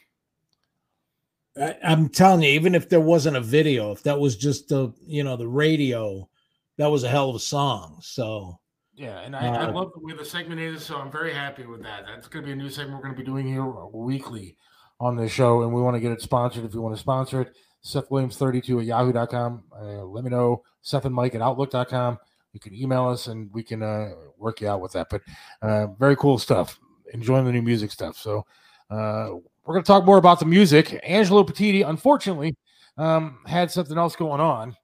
I, 1.59 1.75
I'm 1.83 2.09
telling 2.09 2.43
you, 2.43 2.49
even 2.49 2.75
if 2.75 2.89
there 2.89 2.99
wasn't 2.99 3.37
a 3.37 3.41
video, 3.41 3.91
if 3.91 4.03
that 4.03 4.19
was 4.19 4.35
just 4.35 4.69
the 4.69 4.93
you 5.05 5.23
know 5.23 5.37
the 5.37 5.47
radio, 5.47 6.29
that 6.77 6.87
was 6.87 7.03
a 7.03 7.09
hell 7.09 7.29
of 7.29 7.35
a 7.35 7.39
song. 7.39 7.99
So 8.01 8.59
yeah, 8.95 9.19
and 9.21 9.35
I, 9.35 9.47
I 9.47 9.65
Uh, 9.65 9.71
love 9.71 9.91
the 9.93 10.01
way 10.01 10.13
the 10.13 10.25
segment 10.25 10.59
is, 10.61 10.83
so 10.83 10.97
I'm 10.97 11.11
very 11.11 11.33
happy 11.33 11.65
with 11.65 11.81
that. 11.83 12.05
That's 12.05 12.27
going 12.27 12.43
to 12.43 12.47
be 12.47 12.53
a 12.53 12.55
new 12.55 12.69
segment 12.69 12.97
we're 12.97 13.03
going 13.03 13.15
to 13.15 13.19
be 13.19 13.25
doing 13.25 13.47
here 13.47 13.65
weekly 13.65 14.57
on 14.99 15.15
this 15.15 15.31
show, 15.31 15.63
and 15.63 15.73
we 15.73 15.81
want 15.81 15.95
to 15.95 15.99
get 16.01 16.11
it 16.11 16.21
sponsored. 16.21 16.65
If 16.65 16.73
you 16.73 16.81
want 16.81 16.95
to 16.95 17.01
sponsor 17.01 17.41
it, 17.41 17.55
Seth 17.81 18.11
Williams 18.11 18.37
32 18.37 18.81
at 18.81 18.85
yahoo.com. 18.85 19.63
Uh, 19.73 20.03
let 20.03 20.23
me 20.23 20.29
know, 20.29 20.63
Seth 20.81 21.05
and 21.05 21.15
Mike 21.15 21.33
at 21.35 21.41
outlook.com. 21.41 22.19
You 22.65 22.71
can 22.71 22.79
email 22.79 23.07
us 23.07 23.27
and 23.27 23.51
we 23.53 23.63
can 23.63 23.81
uh, 23.81 24.11
work 24.37 24.59
you 24.61 24.67
out 24.67 24.81
with 24.81 24.91
that. 24.93 25.07
But 25.09 25.21
uh, 25.61 25.87
very 25.97 26.15
cool 26.15 26.37
stuff. 26.37 26.79
Enjoying 27.13 27.45
the 27.45 27.51
new 27.51 27.61
music 27.61 27.91
stuff. 27.91 28.17
So 28.17 28.45
uh, 28.91 29.29
we're 29.65 29.73
going 29.75 29.83
to 29.83 29.87
talk 29.87 30.05
more 30.05 30.17
about 30.17 30.39
the 30.39 30.45
music. 30.45 30.99
Angelo 31.03 31.43
Petiti, 31.43 31.87
unfortunately, 31.87 32.55
um, 32.97 33.39
had 33.45 33.71
something 33.71 33.97
else 33.97 34.15
going 34.15 34.41
on. 34.41 34.75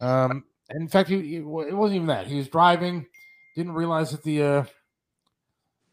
Um, 0.00 0.44
in 0.70 0.86
fact, 0.86 1.08
he, 1.08 1.20
he- 1.22 1.36
it 1.36 1.44
wasn't 1.44 1.96
even 1.96 2.06
that. 2.08 2.26
He 2.26 2.36
was 2.36 2.48
driving, 2.48 3.06
didn't 3.56 3.72
realize 3.72 4.10
that 4.10 4.22
the 4.22 4.42
uh, 4.42 4.64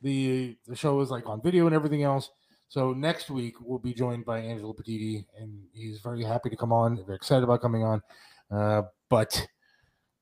the 0.02 0.58
the 0.68 0.76
show 0.76 0.96
was 0.98 1.10
like 1.10 1.28
on 1.28 1.42
video 1.42 1.66
and 1.66 1.74
everything 1.76 2.04
else. 2.04 2.30
So 2.68 2.94
next 2.94 3.30
week 3.30 3.56
we'll 3.62 3.80
be 3.80 3.94
joined 3.94 4.26
by 4.26 4.40
Angelo 4.40 4.74
Petiti, 4.74 5.26
and 5.40 5.64
he's 5.74 6.00
very 6.02 6.24
happy 6.24 6.50
to 6.50 6.58
come 6.58 6.74
on. 6.74 6.98
Very 7.06 7.16
excited 7.16 7.44
about 7.44 7.62
coming 7.62 7.84
on, 7.84 8.02
uh, 8.52 8.84
but 9.10 9.48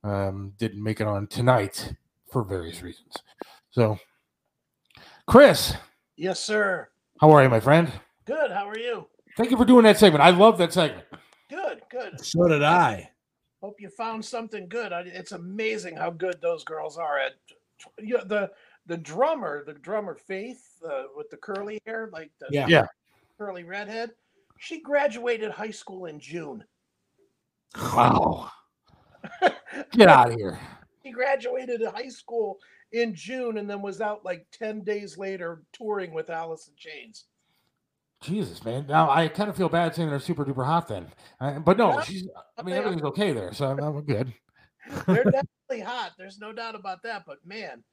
um, 0.04 0.54
didn't 0.58 0.84
make 0.84 1.02
it 1.02 1.08
on 1.08 1.28
tonight 1.28 1.94
for 2.32 2.44
various 2.44 2.82
reasons. 2.82 3.14
So, 3.72 3.98
Chris, 5.28 5.76
Yes, 6.16 6.40
sir. 6.40 6.90
how 7.22 7.32
are 7.32 7.44
you, 7.44 7.50
my 7.50 7.60
friend? 7.60 7.92
Good. 8.26 8.52
How 8.52 8.68
are 8.70 8.78
you? 8.78 9.08
Thank 9.38 9.52
you 9.52 9.58
for 9.58 9.66
doing 9.66 9.84
that 9.86 9.98
segment. 9.98 10.24
I 10.24 10.30
love 10.30 10.58
that 10.60 10.74
segment. 10.74 11.06
Good. 11.50 11.82
Good. 11.90 12.24
so 12.24 12.48
did 12.48 12.64
I. 12.64 13.10
Hope 13.62 13.80
you 13.80 13.90
found 13.90 14.24
something 14.24 14.68
good. 14.68 14.92
It's 15.08 15.32
amazing 15.32 15.96
how 15.96 16.10
good 16.12 16.36
those 16.42 16.64
girls 16.64 16.98
are 16.98 17.18
at. 17.18 17.34
You 18.00 18.18
know, 18.18 18.24
the 18.26 18.52
the 18.86 18.98
drummer, 18.98 19.64
the 19.66 19.74
drummer 19.74 20.16
Faith 20.16 20.62
uh, 20.86 21.04
with 21.16 21.30
the 21.30 21.38
curly 21.38 21.82
hair, 21.86 22.10
like 22.12 22.30
the 22.40 22.48
Yeah. 22.52 22.68
Yeah. 22.68 22.86
curly 23.38 23.64
redhead. 23.64 24.12
She 24.60 24.82
graduated 24.82 25.52
high 25.52 25.72
school 25.72 26.06
in 26.06 26.20
June. 26.20 26.64
Wow. 27.78 28.52
Get 29.92 30.08
out 30.10 30.32
of 30.32 30.36
here. 30.36 30.60
He 31.02 31.12
graduated 31.12 31.82
high 31.86 32.08
school 32.10 32.58
in 32.92 33.14
June 33.16 33.58
and 33.58 33.70
then 33.70 33.82
was 33.82 34.02
out 34.02 34.24
like 34.24 34.46
10 34.52 34.84
days 34.84 35.18
later 35.18 35.64
touring 35.74 36.14
with 36.14 36.30
Alice 36.30 36.68
in 36.68 36.76
Chains. 36.78 37.26
Jesus, 38.22 38.64
man. 38.64 38.86
Now 38.88 39.10
I 39.10 39.28
kind 39.28 39.50
of 39.50 39.58
feel 39.58 39.68
bad 39.70 39.94
saying 39.96 40.10
they're 40.10 40.20
super 40.20 40.46
duper 40.46 40.66
hot 40.66 40.88
then. 40.88 41.08
Uh, 41.42 41.60
but 41.60 41.78
no, 41.78 41.94
Yeah, 41.96 42.02
she's, 42.04 42.28
I 42.58 42.62
mean, 42.62 42.74
they 42.74 42.80
are. 42.80 42.84
everything's 42.84 43.04
okay 43.10 43.34
there. 43.34 43.52
So 43.54 43.66
I'm, 43.70 43.80
I'm 43.80 44.02
good. 44.06 44.34
They're 45.08 45.24
definitely 45.26 45.82
hot. 45.82 46.12
There's 46.18 46.40
no 46.40 46.54
doubt 46.54 46.76
about 46.76 47.04
that. 47.04 47.24
But 47.28 47.40
man, 47.46 47.84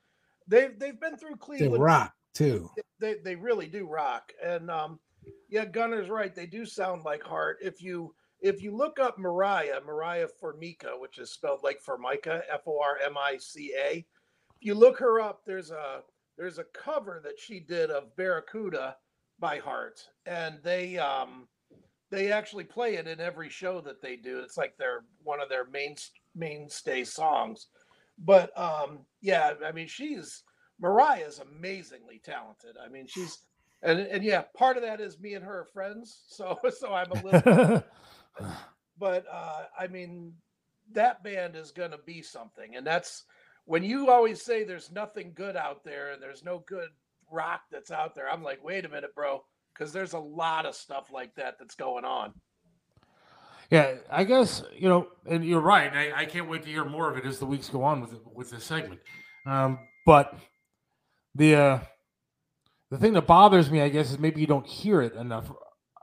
they've 0.46 0.78
they've 0.78 1.00
been 1.00 1.16
through 1.16 1.30
They 1.30 1.36
Cleveland. 1.58 1.82
rock 1.82 2.12
too. 2.32 2.70
they 3.00 3.16
they 3.24 3.34
really 3.34 3.66
do 3.66 3.88
rock 3.88 4.32
and 4.44 4.70
um 4.70 5.00
yeah 5.48 5.64
gunner's 5.64 6.08
right 6.08 6.32
they 6.32 6.46
do 6.46 6.64
sound 6.64 7.02
like 7.04 7.22
heart 7.24 7.58
if 7.60 7.82
you 7.82 8.14
if 8.42 8.62
you 8.62 8.74
look 8.74 8.98
up 8.98 9.18
mariah 9.18 9.80
mariah 9.86 10.28
formica 10.28 10.92
which 10.98 11.18
is 11.18 11.30
spelled 11.30 11.60
like 11.62 11.80
formica 11.80 12.42
f-o-r-m-i-c-a 12.52 13.96
if 13.98 14.06
you 14.60 14.74
look 14.74 14.98
her 14.98 15.20
up 15.20 15.42
there's 15.44 15.70
a 15.70 16.02
there's 16.36 16.58
a 16.58 16.64
cover 16.72 17.20
that 17.22 17.38
she 17.38 17.60
did 17.60 17.90
of 17.90 18.14
barracuda 18.16 18.96
by 19.38 19.58
heart 19.58 20.00
and 20.26 20.58
they 20.62 20.98
um 20.98 21.46
they 22.10 22.32
actually 22.32 22.64
play 22.64 22.96
it 22.96 23.06
in 23.06 23.20
every 23.20 23.48
show 23.48 23.80
that 23.80 24.02
they 24.02 24.16
do 24.16 24.40
it's 24.40 24.56
like 24.56 24.74
they're 24.76 25.04
one 25.22 25.40
of 25.40 25.48
their 25.48 25.66
main 25.66 25.94
mainstay 26.34 27.04
songs 27.04 27.68
but 28.18 28.56
um 28.58 29.00
yeah 29.20 29.52
i 29.64 29.72
mean 29.72 29.86
she's 29.86 30.42
Mariah 30.80 31.26
is 31.26 31.40
amazingly 31.40 32.20
talented. 32.24 32.76
I 32.82 32.88
mean, 32.88 33.06
she's 33.06 33.38
and 33.82 34.00
and 34.00 34.24
yeah, 34.24 34.42
part 34.56 34.76
of 34.76 34.82
that 34.82 35.00
is 35.00 35.20
me 35.20 35.34
and 35.34 35.44
her 35.44 35.60
are 35.60 35.66
friends. 35.66 36.24
So 36.28 36.58
so 36.78 36.92
I'm 36.94 37.10
a 37.12 37.22
little 37.22 37.84
but 38.98 39.24
uh 39.30 39.64
I 39.78 39.86
mean 39.86 40.34
that 40.92 41.22
band 41.22 41.56
is 41.56 41.70
gonna 41.70 41.98
be 42.04 42.22
something. 42.22 42.76
And 42.76 42.86
that's 42.86 43.24
when 43.64 43.84
you 43.84 44.10
always 44.10 44.42
say 44.42 44.64
there's 44.64 44.90
nothing 44.90 45.32
good 45.34 45.56
out 45.56 45.84
there 45.84 46.12
and 46.12 46.22
there's 46.22 46.44
no 46.44 46.64
good 46.66 46.88
rock 47.30 47.62
that's 47.70 47.90
out 47.90 48.14
there, 48.14 48.28
I'm 48.28 48.42
like, 48.42 48.62
wait 48.64 48.84
a 48.84 48.88
minute, 48.88 49.14
bro, 49.14 49.44
because 49.72 49.92
there's 49.92 50.14
a 50.14 50.18
lot 50.18 50.66
of 50.66 50.74
stuff 50.74 51.08
like 51.12 51.34
that 51.36 51.56
that's 51.58 51.74
going 51.74 52.04
on. 52.04 52.32
Yeah, 53.70 53.94
I 54.10 54.24
guess 54.24 54.64
you 54.76 54.88
know, 54.88 55.08
and 55.26 55.44
you're 55.44 55.60
right. 55.60 55.92
I, 55.94 56.22
I 56.22 56.24
can't 56.24 56.48
wait 56.48 56.64
to 56.64 56.68
hear 56.68 56.84
more 56.84 57.08
of 57.08 57.16
it 57.16 57.24
as 57.24 57.38
the 57.38 57.46
weeks 57.46 57.68
go 57.68 57.84
on 57.84 58.00
with 58.00 58.14
with 58.34 58.50
this 58.50 58.64
segment. 58.64 59.00
Um, 59.46 59.78
but 60.04 60.36
the 61.36 61.54
uh, 61.54 61.78
the 62.90 62.98
thing 62.98 63.12
that 63.12 63.28
bothers 63.28 63.70
me, 63.70 63.80
I 63.80 63.88
guess, 63.88 64.10
is 64.10 64.18
maybe 64.18 64.40
you 64.40 64.48
don't 64.48 64.66
hear 64.66 65.00
it 65.00 65.14
enough 65.14 65.52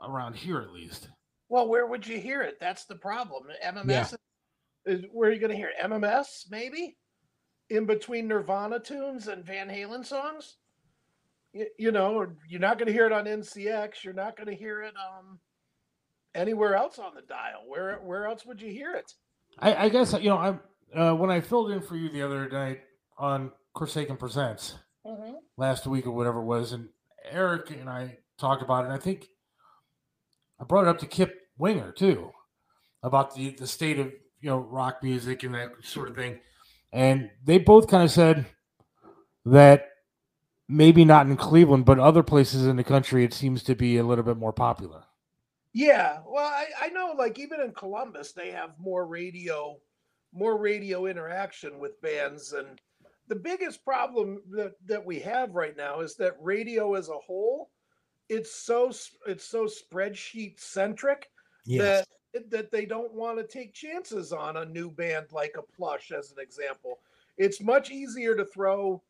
around 0.02 0.36
here, 0.36 0.62
at 0.62 0.72
least. 0.72 1.10
Well, 1.48 1.68
where 1.68 1.86
would 1.86 2.06
you 2.06 2.18
hear 2.18 2.42
it? 2.42 2.58
That's 2.60 2.84
the 2.84 2.94
problem. 2.94 3.44
MMS 3.64 4.14
is 4.86 5.04
where 5.12 5.30
are 5.30 5.32
you 5.32 5.40
going 5.40 5.50
to 5.50 5.56
hear 5.56 5.68
it? 5.68 5.82
MMS 5.82 6.50
maybe 6.50 6.96
in 7.70 7.86
between 7.86 8.28
Nirvana 8.28 8.80
tunes 8.80 9.28
and 9.28 9.44
Van 9.44 9.68
Halen 9.68 10.04
songs. 10.04 10.56
You, 11.52 11.66
you 11.78 11.92
know, 11.92 12.26
you're 12.48 12.60
not 12.60 12.78
going 12.78 12.86
to 12.86 12.92
hear 12.92 13.06
it 13.06 13.12
on 13.12 13.24
NCX. 13.24 14.04
You're 14.04 14.14
not 14.14 14.36
going 14.36 14.48
to 14.48 14.54
hear 14.54 14.82
it 14.82 14.94
um 14.96 15.38
anywhere 16.34 16.74
else 16.74 16.98
on 16.98 17.14
the 17.14 17.22
dial. 17.22 17.64
Where 17.66 17.96
where 17.96 18.26
else 18.26 18.44
would 18.46 18.60
you 18.60 18.70
hear 18.70 18.94
it? 18.94 19.12
I, 19.58 19.86
I 19.86 19.88
guess 19.88 20.12
you 20.12 20.28
know, 20.28 20.36
I 20.36 20.98
uh, 20.98 21.14
when 21.14 21.30
I 21.30 21.40
filled 21.40 21.70
in 21.70 21.80
for 21.80 21.96
you 21.96 22.08
the 22.08 22.22
other 22.22 22.48
night 22.48 22.80
on 23.18 23.52
Chris 23.74 23.96
Akin 23.96 24.16
Presents 24.16 24.76
last 25.56 25.86
week 25.86 26.06
or 26.06 26.12
whatever 26.12 26.40
it 26.40 26.44
was, 26.44 26.72
and 26.72 26.88
Eric 27.30 27.70
and 27.70 27.88
I 27.88 28.18
talked 28.38 28.62
about 28.62 28.84
it. 28.84 28.88
And 28.88 28.94
I 28.94 28.98
think 28.98 29.28
I 30.60 30.64
brought 30.64 30.84
it 30.84 30.88
up 30.88 30.98
to 30.98 31.06
Kip 31.06 31.34
Winger 31.56 31.92
too 31.92 32.32
about 33.02 33.34
the 33.34 33.50
the 33.50 33.66
state 33.66 33.98
of 33.98 34.12
you 34.40 34.50
know 34.50 34.58
rock 34.58 35.02
music 35.02 35.42
and 35.42 35.54
that 35.54 35.72
sort 35.82 36.08
of 36.08 36.16
thing, 36.16 36.38
and 36.92 37.30
they 37.44 37.58
both 37.58 37.88
kind 37.88 38.04
of 38.04 38.10
said 38.10 38.46
that 39.44 39.88
maybe 40.68 41.04
not 41.04 41.26
in 41.26 41.36
Cleveland, 41.36 41.84
but 41.84 41.98
other 41.98 42.22
places 42.22 42.66
in 42.66 42.76
the 42.76 42.84
country, 42.84 43.24
it 43.24 43.32
seems 43.32 43.62
to 43.62 43.74
be 43.74 43.96
a 43.96 44.04
little 44.04 44.24
bit 44.24 44.36
more 44.36 44.52
popular. 44.52 45.04
Yeah, 45.72 46.18
well, 46.26 46.46
I, 46.46 46.66
I 46.82 46.88
know 46.88 47.14
like 47.16 47.38
even 47.38 47.60
in 47.60 47.72
Columbus 47.72 48.32
they 48.32 48.50
have 48.50 48.70
more 48.78 49.06
radio 49.06 49.78
more 50.32 50.58
radio 50.58 51.06
interaction 51.06 51.78
with 51.78 52.00
bands. 52.00 52.52
And 52.52 52.80
the 53.28 53.36
biggest 53.36 53.84
problem 53.84 54.42
that, 54.50 54.72
that 54.86 55.04
we 55.04 55.18
have 55.20 55.54
right 55.54 55.76
now 55.76 56.00
is 56.00 56.16
that 56.16 56.36
radio 56.40 56.94
as 56.94 57.08
a 57.08 57.18
whole 57.26 57.70
it's 58.28 58.54
so 58.54 58.90
it's 59.26 59.44
so 59.44 59.66
spreadsheet 59.66 60.58
centric 60.60 61.30
Yes. 61.64 62.06
that 62.34 62.50
that 62.50 62.70
they 62.70 62.86
don't 62.86 63.12
want 63.12 63.38
to 63.38 63.46
take 63.46 63.74
chances 63.74 64.32
on 64.32 64.58
a 64.58 64.64
new 64.64 64.90
band 64.90 65.26
like 65.32 65.54
a 65.58 65.76
plush 65.76 66.12
as 66.12 66.30
an 66.32 66.38
example 66.40 67.00
it's 67.36 67.60
much 67.60 67.90
easier 67.90 68.34
to 68.36 68.44
throw 68.44 69.02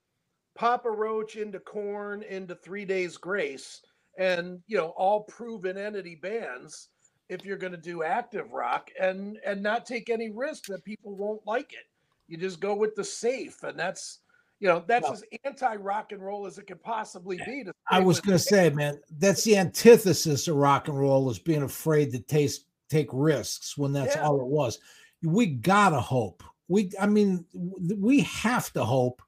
Papa 0.54 0.90
Roach 0.90 1.36
into 1.36 1.60
Korn 1.60 2.22
into 2.22 2.54
Three 2.56 2.84
Days 2.84 3.16
Grace 3.16 3.80
and 4.18 4.60
you 4.66 4.76
know 4.76 4.88
all 4.96 5.22
proven 5.22 5.78
entity 5.78 6.16
bands 6.16 6.88
if 7.28 7.44
you're 7.44 7.56
going 7.56 7.72
to 7.72 7.78
do 7.78 8.02
active 8.02 8.52
rock 8.52 8.90
and 9.00 9.38
and 9.44 9.62
not 9.62 9.86
take 9.86 10.10
any 10.10 10.30
risk 10.30 10.64
that 10.66 10.84
people 10.84 11.14
won't 11.14 11.46
like 11.46 11.72
it. 11.72 11.86
You 12.26 12.36
just 12.36 12.60
go 12.60 12.74
with 12.74 12.94
the 12.94 13.04
safe, 13.04 13.62
and 13.62 13.78
that's 13.78 14.20
you 14.60 14.68
know 14.68 14.82
that's 14.86 15.04
Well- 15.04 15.12
as 15.12 15.24
anti 15.44 15.76
rock 15.76 16.12
and 16.12 16.22
roll 16.22 16.46
as 16.46 16.58
it 16.58 16.66
could 16.66 16.82
possibly 16.82 17.38
be. 17.44 17.64
To 17.64 17.72
I 17.90 18.00
was 18.00 18.20
going 18.20 18.36
to 18.36 18.42
say, 18.42 18.70
man, 18.70 19.00
that's 19.18 19.44
the 19.44 19.56
antithesis 19.56 20.48
of 20.48 20.56
rock 20.56 20.88
and 20.88 20.98
roll 20.98 21.30
is 21.30 21.38
being 21.38 21.62
afraid 21.62 22.12
to 22.12 22.18
taste 22.20 22.66
take 22.90 23.08
risks 23.12 23.76
when 23.76 23.92
that's 23.92 24.16
Yeah. 24.16 24.22
all 24.26 24.40
it 24.40 24.46
was. 24.46 24.78
We 25.22 25.46
gotta 25.46 26.00
hope. 26.00 26.42
We, 26.68 26.90
I 27.00 27.06
mean, 27.06 27.44
we 27.54 28.20
have 28.20 28.72
to 28.74 28.84
hope 28.84 29.22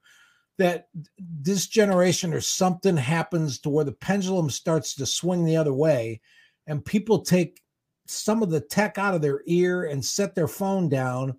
that 0.58 0.88
this 1.18 1.66
generation 1.66 2.34
or 2.34 2.40
something 2.40 2.96
happens 2.96 3.58
to 3.60 3.70
where 3.70 3.84
the 3.84 3.92
pendulum 3.92 4.50
starts 4.50 4.94
to 4.94 5.06
swing 5.06 5.44
the 5.44 5.56
other 5.56 5.72
way, 5.72 6.20
and 6.66 6.84
people 6.84 7.20
take 7.20 7.62
some 8.06 8.42
of 8.42 8.50
the 8.50 8.60
tech 8.60 8.98
out 8.98 9.14
of 9.14 9.22
their 9.22 9.42
ear 9.46 9.84
and 9.84 10.04
set 10.04 10.34
their 10.34 10.48
phone 10.48 10.88
down 10.88 11.34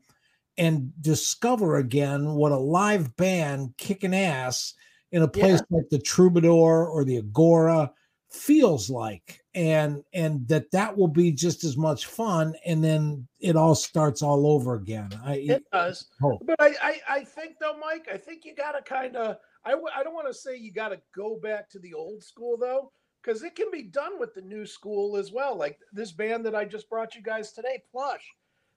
and 0.61 0.91
discover 1.01 1.77
again 1.77 2.35
what 2.35 2.51
a 2.51 2.57
live 2.57 3.15
band 3.15 3.73
kicking 3.77 4.13
ass 4.13 4.75
in 5.11 5.23
a 5.23 5.27
place 5.27 5.59
like 5.71 5.89
the 5.89 5.99
Troubadour 5.99 6.87
or 6.87 7.03
the 7.03 7.17
Agora 7.17 7.91
feels 8.29 8.89
like 8.89 9.41
and 9.55 10.03
and 10.13 10.47
that 10.47 10.69
that 10.71 10.95
will 10.95 11.07
be 11.07 11.31
just 11.31 11.63
as 11.63 11.75
much 11.75 12.05
fun 12.05 12.55
and 12.65 12.81
then 12.81 13.27
it 13.39 13.57
all 13.57 13.75
starts 13.75 14.21
all 14.21 14.47
over 14.47 14.75
again 14.75 15.09
i 15.25 15.33
It 15.35 15.63
does. 15.73 16.07
hope. 16.21 16.41
But 16.45 16.55
I, 16.61 16.75
I, 16.81 17.01
I 17.09 17.23
think 17.23 17.55
though, 17.59 17.77
Mike, 17.77 18.07
I 18.13 18.17
think 18.17 18.45
you 18.45 18.55
got 18.55 18.73
to 18.73 18.81
kind 18.81 19.15
of. 19.15 19.37
I, 19.65 19.71
w- 19.71 19.89
I 19.95 20.03
don't 20.03 20.13
want 20.13 20.27
to 20.27 20.33
say 20.33 20.55
you 20.57 20.71
got 20.71 20.89
to 20.89 21.01
go 21.15 21.39
back 21.41 21.69
to 21.71 21.79
the 21.79 21.93
old 21.93 22.23
school 22.23 22.57
though, 22.57 22.91
because 23.21 23.43
it 23.43 23.55
can 23.55 23.69
be 23.71 23.83
done 23.83 24.19
with 24.19 24.33
the 24.33 24.41
new 24.41 24.65
school 24.65 25.17
as 25.17 25.31
well. 25.31 25.57
Like 25.57 25.77
this 25.91 26.11
band 26.11 26.45
that 26.45 26.55
I 26.55 26.65
just 26.65 26.89
brought 26.89 27.15
you 27.15 27.21
guys 27.21 27.51
today, 27.51 27.83
Plush, 27.91 28.25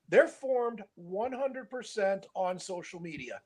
they're 0.09 0.29
formed 0.29 0.83
100% 1.01 2.25
on 2.35 2.59
social 2.59 3.01
media. 3.01 3.41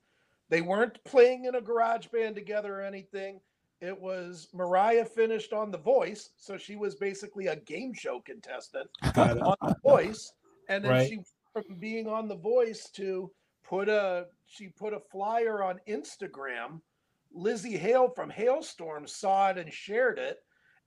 They 0.50 0.60
weren't 0.62 1.02
playing 1.04 1.44
in 1.44 1.54
a 1.54 1.60
garage 1.60 2.06
band 2.06 2.34
together 2.34 2.80
or 2.80 2.82
anything. 2.82 3.40
It 3.80 3.98
was 3.98 4.48
Mariah 4.52 5.04
finished 5.04 5.52
on 5.52 5.70
The 5.70 5.78
Voice, 5.78 6.30
so 6.36 6.56
she 6.56 6.74
was 6.74 6.96
basically 6.96 7.46
a 7.46 7.56
game 7.56 7.92
show 7.94 8.20
contestant 8.20 8.88
on 9.16 9.38
The 9.62 9.76
Voice, 9.84 10.32
and 10.68 10.84
then 10.84 10.90
Right. 10.92 11.08
she 11.08 11.18
from 11.52 11.78
being 11.78 12.08
on 12.08 12.28
The 12.28 12.36
Voice 12.36 12.90
to 12.96 13.30
put 13.64 13.88
a 13.88 14.26
she 14.46 14.68
put 14.68 14.92
a 14.94 15.00
flyer 15.12 15.62
on 15.62 15.78
Instagram. 15.88 16.80
Lzzy 17.36 17.78
Hale 17.78 18.08
from 18.08 18.30
Halestorm 18.30 19.08
saw 19.08 19.50
it 19.50 19.58
and 19.58 19.72
shared 19.72 20.18
it, 20.18 20.38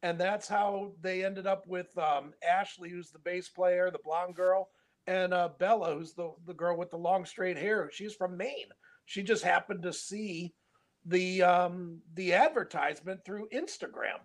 and 0.01 0.19
that's 0.19 0.47
how 0.47 0.91
they 1.01 1.24
ended 1.24 1.45
up 1.47 1.65
with 1.67 1.95
um, 1.97 2.34
Ashley, 2.47 2.89
who's 2.89 3.11
the 3.11 3.19
bass 3.19 3.47
player, 3.47 3.91
the 3.91 3.99
blonde 4.03 4.36
girl, 4.36 4.69
and 5.08 5.34
uh, 5.34 5.49
Bella, 5.60 5.95
who's 5.95 6.14
the 6.14 6.32
the 6.45 6.54
girl 6.54 6.78
with 6.78 6.91
the 6.91 6.97
long 6.97 7.26
straight 7.26 7.58
hair. 7.58 7.89
She's 7.91 8.14
from 8.14 8.38
Maine. 8.38 8.70
She 9.06 9.24
just 9.24 9.43
happened 9.43 9.84
to 9.84 9.93
see 9.93 10.54
the 11.06 11.41
um, 11.43 11.99
the 12.14 12.34
advertisement 12.34 13.24
through 13.26 13.49
Instagram. 13.54 14.20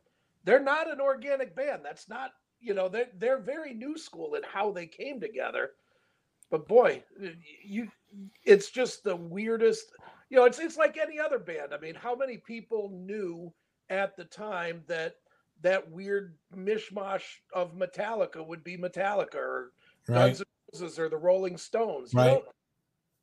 They're 0.44 0.60
not 0.60 0.90
an 0.90 1.00
organic 1.00 1.56
band. 1.56 1.82
That's 1.84 2.08
not 2.08 2.32
you 2.60 2.74
know 2.74 2.88
they're 2.88 3.08
they're 3.18 3.40
very 3.40 3.74
new 3.74 3.96
school 3.96 4.34
in 4.34 4.42
how 4.42 4.70
they 4.70 4.86
came 4.86 5.20
together. 5.20 5.70
But 6.50 6.68
boy, 6.68 7.02
you 7.64 7.88
it's 8.44 8.70
just 8.70 9.02
the 9.02 9.16
weirdest. 9.16 9.86
You 10.28 10.38
know, 10.38 10.44
it's 10.44 10.58
it's 10.58 10.76
like 10.76 10.98
any 10.98 11.18
other 11.18 11.38
band. 11.38 11.72
I 11.72 11.78
mean, 11.78 11.94
how 11.94 12.14
many 12.14 12.36
people 12.36 12.90
knew 12.92 13.52
at 13.88 14.16
the 14.16 14.24
time 14.24 14.82
that 14.88 15.16
that 15.62 15.90
weird 15.90 16.36
mishmash 16.54 17.24
of 17.54 17.74
Metallica 17.74 18.46
would 18.46 18.62
be 18.62 18.76
Metallica 18.76 19.36
or 19.36 19.72
right 20.08 20.28
Guns 20.28 20.42
Roses 20.72 20.98
or 20.98 21.08
the 21.08 21.16
Rolling 21.16 21.56
Stones. 21.56 22.12
You 22.12 22.18
Right. 22.20 22.26
know? 22.26 22.42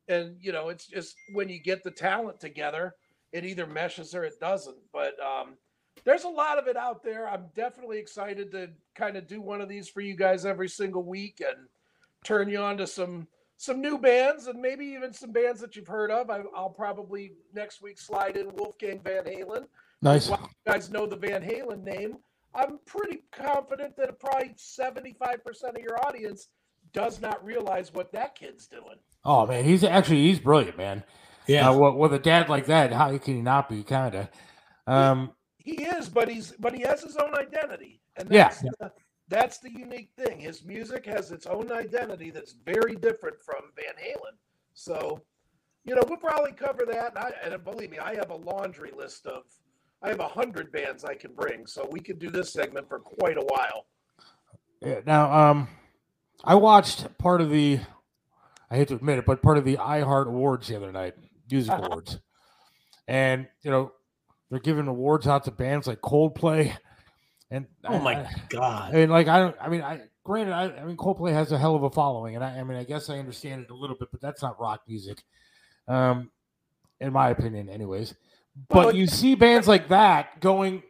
And 0.09 0.37
you 0.41 0.51
know, 0.51 0.69
it's 0.69 0.85
just 0.85 1.15
when 1.33 1.47
you 1.49 1.59
get 1.59 1.83
the 1.83 1.91
talent 1.91 2.39
together, 2.39 2.95
it 3.31 3.45
either 3.45 3.65
meshes 3.65 4.13
or 4.13 4.23
it 4.23 4.39
doesn't. 4.39 4.77
But 4.91 5.13
um, 5.23 5.55
there's 6.03 6.25
a 6.25 6.29
lot 6.29 6.59
of 6.59 6.67
it 6.67 6.75
out 6.75 7.03
there. 7.03 7.27
I'm 7.29 7.45
definitely 7.55 7.99
excited 7.99 8.51
to 8.51 8.69
kind 8.95 9.15
of 9.15 9.27
do 9.27 9.41
one 9.41 9.61
of 9.61 9.69
these 9.69 9.87
for 9.87 10.01
you 10.01 10.15
guys 10.15 10.45
every 10.45 10.67
single 10.67 11.03
week 11.03 11.41
and 11.45 11.67
turn 12.25 12.49
you 12.49 12.59
on 12.59 12.77
to 12.77 12.87
some 12.87 13.27
some 13.57 13.79
new 13.79 13.97
bands 13.97 14.47
and 14.47 14.59
maybe 14.61 14.85
even 14.85 15.13
some 15.13 15.31
bands 15.31 15.61
that 15.61 15.75
you've 15.77 15.87
heard 15.87 16.11
of. 16.11 16.29
I, 16.29 16.41
I'll 16.53 16.69
probably 16.69 17.31
next 17.53 17.81
week 17.81 17.97
slide 17.97 18.35
in 18.35 18.53
Wolfgang 18.55 18.99
Van 19.01 19.23
Halen. 19.23 19.67
Nice. 20.01 20.27
While 20.27 20.41
you 20.65 20.71
guys 20.73 20.89
know 20.91 21.05
the 21.05 21.15
Van 21.15 21.41
Halen 21.41 21.81
name, 21.81 22.17
I'm 22.53 22.79
pretty 22.85 23.23
confident 23.31 23.95
that 23.95 24.19
probably 24.19 24.53
75% 24.57 25.37
of 25.63 25.77
your 25.81 26.05
audience 26.05 26.49
does 26.93 27.19
not 27.21 27.43
realize 27.43 27.93
what 27.93 28.11
that 28.13 28.35
kid's 28.35 28.67
doing. 28.67 28.97
Oh 29.25 29.45
man, 29.47 29.63
he's 29.63 29.83
actually 29.83 30.23
he's 30.27 30.39
brilliant, 30.39 30.77
man. 30.77 31.03
yeah 31.47 31.69
Uh, 31.69 31.77
with, 31.77 31.95
with 31.95 32.13
a 32.13 32.19
dad 32.19 32.49
like 32.49 32.65
that, 32.67 32.91
how 32.93 33.17
can 33.17 33.35
he 33.35 33.41
not 33.41 33.69
be? 33.69 33.83
Kind 33.83 34.15
of. 34.15 34.27
Um, 34.87 35.31
He 35.57 35.83
is, 35.83 36.09
but 36.09 36.29
he's 36.29 36.53
but 36.59 36.75
he 36.75 36.81
has 36.83 37.01
his 37.01 37.15
own 37.17 37.33
identity, 37.35 38.01
and 38.17 38.29
Yeah. 38.29 38.49
that's 38.49 38.61
the, 38.61 38.91
that's 39.29 39.57
the 39.59 39.71
unique 39.71 40.11
thing. 40.17 40.39
His 40.39 40.63
music 40.65 41.05
has 41.05 41.31
its 41.31 41.45
own 41.47 41.71
identity 41.71 42.29
that's 42.31 42.53
very 42.65 42.95
different 42.95 43.37
from 43.41 43.71
Van 43.75 43.95
Halen. 43.95 44.35
So, 44.73 45.21
you 45.85 45.95
know, 45.95 46.03
we'll 46.07 46.17
probably 46.17 46.51
cover 46.51 46.85
that. 46.91 47.15
And, 47.15 47.17
I, 47.17 47.31
and 47.43 47.63
believe 47.63 47.89
me, 47.91 47.99
I 47.99 48.15
have 48.15 48.29
a 48.31 48.35
laundry 48.35 48.91
list 48.95 49.25
of 49.25 49.43
I 50.01 50.09
have 50.09 50.19
a 50.19 50.27
hundred 50.27 50.71
bands 50.73 51.05
I 51.05 51.15
can 51.15 51.33
bring, 51.33 51.65
so 51.65 51.87
we 51.89 52.01
could 52.01 52.19
do 52.19 52.29
this 52.29 52.51
segment 52.51 52.89
for 52.89 52.99
quite 52.99 53.37
a 53.37 53.45
while. 53.45 53.85
yeah, 54.81 54.99
now, 55.05 55.31
um, 55.31 55.67
I 56.43 56.55
watched 56.55 57.17
part 57.17 57.41
of 57.41 57.49
the. 57.49 57.79
I 58.69 58.75
hate 58.77 58.87
to 58.89 58.95
admit 58.95 59.19
it, 59.19 59.25
but 59.25 59.41
part 59.41 59.57
of 59.57 59.65
the 59.65 59.77
iHeart 59.77 60.27
Awards 60.27 60.67
the 60.67 60.75
other 60.75 60.91
night, 60.91 61.13
music 61.49 61.71
Uh-huh. 61.73 61.85
awards, 61.85 62.19
and 63.07 63.47
you 63.61 63.69
know 63.71 63.91
they're 64.49 64.59
giving 64.59 64.87
awards 64.87 65.27
out 65.27 65.43
to 65.45 65.51
bands 65.51 65.87
like 65.87 66.01
Coldplay, 66.01 66.75
and 67.51 67.67
oh 67.85 67.99
my 67.99 68.15
I- 68.21 68.29
god 68.49 68.93
I 68.93 68.97
mean, 68.97 69.09
like 69.09 69.27
I 69.27 69.37
don't. 69.39 69.55
I 69.61 69.69
mean, 69.69 69.81
I 69.81 70.01
granted, 70.23 70.53
I, 70.53 70.63
I 70.81 70.83
mean, 70.85 70.97
Coldplay 70.97 71.31
has 71.33 71.51
a 71.51 71.57
hell 71.57 71.75
of 71.75 71.83
a 71.83 71.89
following, 71.89 72.35
and 72.35 72.43
I, 72.43 72.59
I 72.59 72.63
mean, 72.63 72.77
I 72.77 72.83
guess 72.83 73.09
I 73.09 73.19
understand 73.19 73.61
it 73.63 73.69
a 73.71 73.75
little 73.75 73.95
bit, 73.95 74.09
but 74.11 74.21
that's 74.21 74.41
not 74.41 74.59
rock 74.59 74.81
music, 74.87 75.23
um, 75.87 76.31
in 76.99 77.13
my 77.13 77.29
opinion, 77.29 77.69
anyways. 77.69 78.15
But 78.69 78.85
Well, 78.85 78.95
you 78.95 79.07
see 79.07 79.35
bands 79.35 79.67
like 79.67 79.87
that 79.89 80.39
going. 80.39 80.83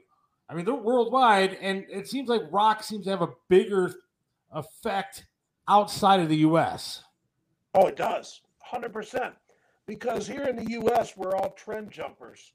I 0.49 0.53
mean, 0.55 0.65
they're 0.65 0.73
worldwide, 0.75 1.57
and 1.61 1.85
it 1.89 2.07
seems 2.07 2.29
like 2.29 2.41
rock 2.51 2.83
seems 2.83 3.05
to 3.05 3.11
have 3.11 3.21
a 3.21 3.29
bigger 3.49 3.93
effect 4.51 5.25
outside 5.67 6.19
of 6.19 6.29
the 6.29 6.37
U.S. 6.37 7.03
Oh, 7.73 7.87
it 7.87 7.95
does, 7.95 8.41
hundred 8.61 8.93
percent. 8.93 9.33
Because 9.85 10.25
here 10.25 10.43
in 10.43 10.55
the 10.55 10.71
U.S., 10.71 11.13
we're 11.17 11.35
all 11.35 11.51
trend 11.51 11.91
jumpers. 11.91 12.53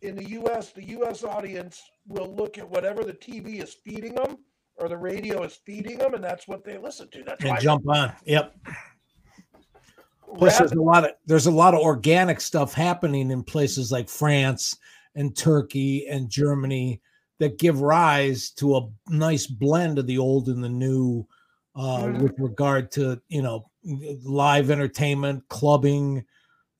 In 0.00 0.16
the 0.16 0.28
U.S., 0.30 0.72
the 0.72 0.88
U.S. 0.88 1.22
audience 1.22 1.82
will 2.08 2.34
look 2.34 2.56
at 2.56 2.68
whatever 2.68 3.04
the 3.04 3.12
TV 3.12 3.62
is 3.62 3.74
feeding 3.74 4.14
them 4.14 4.38
or 4.76 4.88
the 4.88 4.96
radio 4.96 5.42
is 5.42 5.54
feeding 5.54 5.98
them, 5.98 6.14
and 6.14 6.24
that's 6.24 6.48
what 6.48 6.64
they 6.64 6.78
listen 6.78 7.08
to. 7.10 7.22
That's 7.24 7.42
and 7.42 7.50
why 7.50 7.58
jump 7.58 7.88
on 7.88 8.12
yep 8.24 8.56
Plus, 10.38 10.58
there's 10.58 10.72
a 10.72 10.80
lot 10.80 11.04
of 11.04 11.10
there's 11.26 11.46
a 11.46 11.50
lot 11.50 11.74
of 11.74 11.80
organic 11.80 12.40
stuff 12.40 12.72
happening 12.72 13.30
in 13.30 13.42
places 13.42 13.92
like 13.92 14.08
France 14.08 14.76
and 15.14 15.36
Turkey 15.36 16.06
and 16.08 16.30
Germany 16.30 17.02
that 17.38 17.58
give 17.58 17.82
rise 17.82 18.50
to 18.50 18.76
a 18.76 18.88
nice 19.08 19.46
blend 19.46 19.98
of 19.98 20.06
the 20.06 20.18
old 20.18 20.48
and 20.48 20.64
the 20.64 20.68
new 20.68 21.26
uh, 21.74 22.04
Mhm. 22.04 22.22
with 22.22 22.34
regard 22.38 22.90
to 22.92 23.20
you 23.28 23.42
know 23.42 23.70
live 24.24 24.70
entertainment, 24.70 25.48
clubbing, 25.48 26.24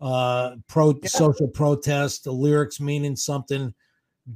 uh, 0.01 0.57
pro 0.68 0.90
Yeah. 1.03 1.09
social 1.09 1.49
protest, 1.49 2.24
the 2.24 2.32
lyrics 2.32 2.80
meaning 2.80 3.16
something. 3.16 3.74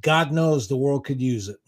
God 0.00 0.32
knows 0.32 0.66
the 0.66 0.76
world 0.76 1.04
could 1.04 1.20
use 1.20 1.48
it. 1.48 1.58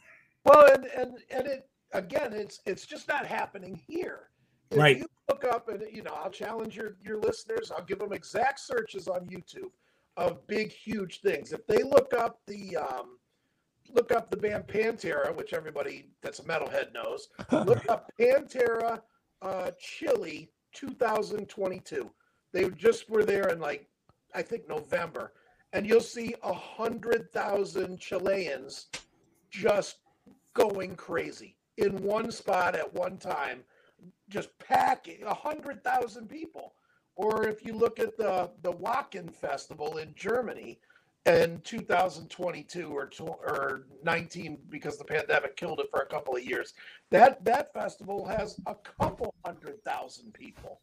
Well, 0.45 0.73
and 0.73 0.87
and 0.87 1.19
and 1.31 1.47
it 1.47 1.69
again, 1.93 2.33
it's 2.33 2.61
it's 2.67 2.87
just 2.87 3.09
not 3.09 3.27
happening 3.27 3.75
here. 3.87 4.31
If 4.71 4.79
Right. 4.79 4.99
You 4.99 5.07
look 5.29 5.45
up 5.45 5.69
and 5.69 5.83
you 5.95 6.03
know, 6.03 6.13
I'll 6.13 6.31
challenge 6.31 6.77
your 6.77 6.97
your 7.03 7.19
listeners. 7.19 7.71
I'll 7.71 7.85
give 7.85 7.99
them 7.99 8.13
exact 8.13 8.61
searches 8.61 9.09
on 9.09 9.27
YouTube 9.27 9.71
of 10.17 10.47
big, 10.47 10.73
huge 10.73 11.21
things. 11.21 11.53
If 11.53 11.67
they 11.67 11.83
look 11.83 12.13
up 12.13 12.41
the 12.47 12.77
um, 12.77 13.19
look 13.95 14.13
up 14.13 14.31
the 14.31 14.37
band 14.37 14.67
Pantera, 14.67 15.35
which 15.35 15.53
everybody 15.53 16.07
that's 16.23 16.39
a 16.39 16.45
metalhead 16.45 16.93
knows. 16.93 17.29
Look 17.53 17.89
up 17.89 18.11
Pantera 18.19 19.01
uh, 19.43 19.71
Chile 19.79 20.51
2022. 20.75 22.11
They 22.53 22.69
just 22.71 23.09
were 23.09 23.25
there 23.25 23.49
in 23.49 23.61
like 23.61 23.87
I 24.35 24.43
think 24.43 24.69
November, 24.69 25.33
and 25.73 25.87
you'll 25.87 26.01
see 26.01 26.35
a 26.43 26.53
hundred 26.53 27.31
thousand 27.33 27.99
Chileans 28.01 28.87
just 29.51 29.99
going 30.55 30.97
crazy 30.97 31.57
in 31.77 32.03
one 32.03 32.31
spot 32.31 32.75
at 32.75 32.93
one 32.93 33.17
time, 33.17 33.61
just 34.29 34.51
packing 34.59 35.23
a 35.25 35.35
hundred 35.35 35.83
thousand 35.85 36.29
people. 36.29 36.75
Or 37.17 37.49
if 37.49 37.65
you 37.65 37.73
look 37.73 37.99
at 37.99 38.17
the 38.17 38.51
the 38.63 38.73
Wacken 38.73 39.33
Festival 39.35 39.99
in 39.99 40.15
Germany 40.15 40.79
in 41.27 41.61
2022 41.63 42.91
or 42.91 43.11
or 43.21 43.87
19 44.03 44.59
because 44.71 44.97
the 44.97 45.05
pandemic 45.05 45.57
killed 45.57 45.81
it 45.81 45.91
for 45.91 46.01
a 46.01 46.07
couple 46.07 46.35
of 46.35 46.45
years. 46.45 46.75
That 47.11 47.45
that 47.45 47.73
festival 47.73 48.27
has 48.27 48.59
a 48.67 48.75
couple 48.75 49.35
hundred 49.45 49.83
thousand 49.85 50.33
people 50.33 50.81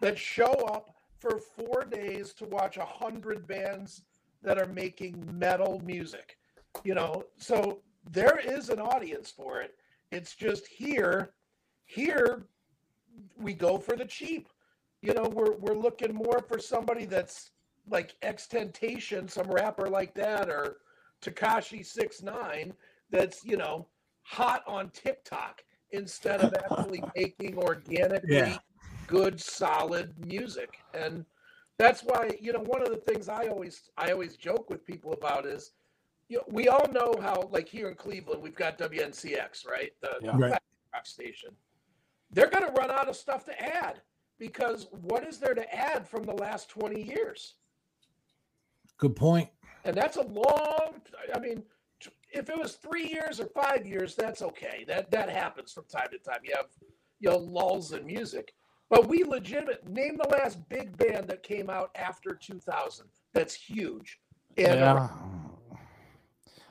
that 0.00 0.18
show 0.18 0.52
up 0.68 0.94
for 1.18 1.38
four 1.38 1.84
days 1.84 2.32
to 2.34 2.46
watch 2.46 2.76
a 2.76 2.84
hundred 2.84 3.46
bands 3.46 4.02
that 4.42 4.58
are 4.58 4.66
making 4.66 5.26
metal 5.38 5.80
music. 5.84 6.38
You 6.84 6.94
know, 6.94 7.24
so 7.36 7.80
there 8.10 8.38
is 8.38 8.70
an 8.70 8.80
audience 8.80 9.30
for 9.30 9.60
it. 9.60 9.74
It's 10.12 10.34
just 10.34 10.66
here, 10.66 11.34
here 11.84 12.46
we 13.36 13.54
go 13.54 13.78
for 13.78 13.96
the 13.96 14.04
cheap. 14.04 14.48
You 15.02 15.14
know, 15.14 15.28
we're 15.28 15.56
we're 15.56 15.78
looking 15.78 16.14
more 16.14 16.40
for 16.46 16.58
somebody 16.58 17.04
that's 17.06 17.50
like 17.90 18.14
Extentation, 18.22 19.28
some 19.28 19.50
rapper 19.50 19.88
like 19.88 20.14
that, 20.14 20.48
or 20.48 20.78
Tekashi 21.22 21.84
Six 21.84 22.22
Nine, 22.22 22.72
that's 23.10 23.44
you 23.44 23.56
know 23.56 23.86
hot 24.22 24.62
on 24.66 24.90
TikTok 24.90 25.62
instead 25.92 26.40
of 26.40 26.54
actually 26.54 27.02
making 27.16 27.58
organically 27.58 28.36
Yeah. 28.36 28.58
good, 29.06 29.40
solid 29.40 30.14
music. 30.24 30.84
And 30.94 31.24
that's 31.78 32.02
why 32.02 32.30
you 32.40 32.52
know 32.52 32.60
one 32.60 32.82
of 32.82 32.90
the 32.90 32.96
things 33.12 33.28
I 33.28 33.46
always 33.48 33.90
I 33.98 34.12
always 34.12 34.36
joke 34.36 34.70
with 34.70 34.86
people 34.86 35.12
about 35.12 35.46
is 35.46 35.72
you 36.28 36.36
know, 36.38 36.44
we 36.48 36.68
all 36.68 36.86
know 36.92 37.14
how 37.20 37.48
like 37.50 37.68
here 37.68 37.88
in 37.88 37.94
Cleveland 37.96 38.40
we've 38.42 38.54
got 38.54 38.78
WNCX 38.78 39.66
right 39.68 39.92
the 40.00 40.18
Yeah. 40.22 40.36
Right. 40.36 40.58
rock 40.94 41.06
station. 41.06 41.50
They're 42.32 42.48
going 42.50 42.64
to 42.64 42.72
run 42.72 42.92
out 42.92 43.08
of 43.08 43.16
stuff 43.16 43.44
to 43.46 43.60
add 43.60 44.00
because 44.38 44.86
what 44.92 45.26
is 45.26 45.38
there 45.38 45.54
to 45.54 45.74
add 45.74 46.06
from 46.08 46.22
the 46.22 46.34
last 46.34 46.68
20 46.68 47.02
years? 47.02 47.54
Good 49.00 49.16
point. 49.16 49.48
And 49.84 49.96
that's 49.96 50.16
a 50.16 50.22
long 50.22 51.00
I 51.34 51.38
mean 51.40 51.64
if 52.32 52.48
it 52.48 52.56
was 52.56 52.74
3 52.76 53.08
years 53.08 53.40
or 53.40 53.46
5 53.46 53.86
years 53.86 54.14
that's 54.14 54.42
okay. 54.42 54.84
That 54.86 55.10
that 55.10 55.28
happens 55.28 55.72
from 55.72 55.84
time 55.84 56.08
to 56.12 56.18
time. 56.18 56.40
You 56.44 56.54
have 56.56 56.66
you 57.18 57.30
know 57.30 57.38
lulls 57.38 57.92
in 57.92 58.06
music. 58.06 58.54
But 58.88 59.08
we 59.08 59.24
legitimate 59.24 59.88
name 59.88 60.16
the 60.16 60.28
last 60.28 60.68
big 60.68 60.96
band 60.96 61.28
that 61.28 61.42
came 61.42 61.70
out 61.70 61.90
after 61.94 62.34
2000 62.34 63.06
that's 63.32 63.54
huge. 63.54 64.20
And 64.56 64.80
Yeah. 64.80 65.08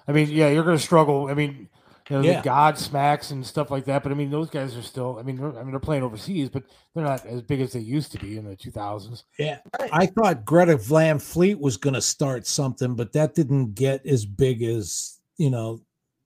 I 0.07 0.11
mean, 0.11 0.29
yeah, 0.29 0.49
you're 0.49 0.63
going 0.63 0.77
to 0.77 0.83
struggle. 0.83 1.27
I 1.27 1.35
mean, 1.35 1.69
you 2.09 2.17
know, 2.17 2.21
Yeah. 2.23 2.41
the 2.41 2.49
Godsmacks 2.49 3.31
and 3.31 3.45
stuff 3.45 3.69
like 3.71 3.85
that. 3.85 4.03
But 4.03 4.11
I 4.11 4.15
mean, 4.15 4.29
those 4.29 4.49
guys 4.49 4.75
are 4.75 4.81
still. 4.81 5.17
I 5.19 5.23
mean, 5.23 5.37
they're, 5.37 5.57
I 5.57 5.61
mean, 5.63 5.71
they're 5.71 5.79
playing 5.79 6.03
overseas, 6.03 6.49
but 6.49 6.63
they're 6.93 7.03
not 7.03 7.25
as 7.25 7.41
big 7.41 7.61
as 7.61 7.73
they 7.73 7.79
used 7.79 8.11
to 8.13 8.19
be 8.19 8.37
in 8.37 8.45
the 8.45 8.55
2000s. 8.55 9.23
Yeah. 9.37 9.59
I 9.91 10.07
thought 10.07 10.43
Greta 10.45 10.77
Van 10.77 11.19
Fleet 11.19 11.59
was 11.59 11.77
going 11.77 11.93
to 11.93 12.01
start 12.01 12.47
something, 12.47 12.95
but 12.95 13.13
that 13.13 13.35
didn't 13.35 13.75
get 13.75 14.05
as 14.05 14.25
big 14.25 14.63
as, 14.63 15.19
you 15.37 15.49
know, 15.49 15.81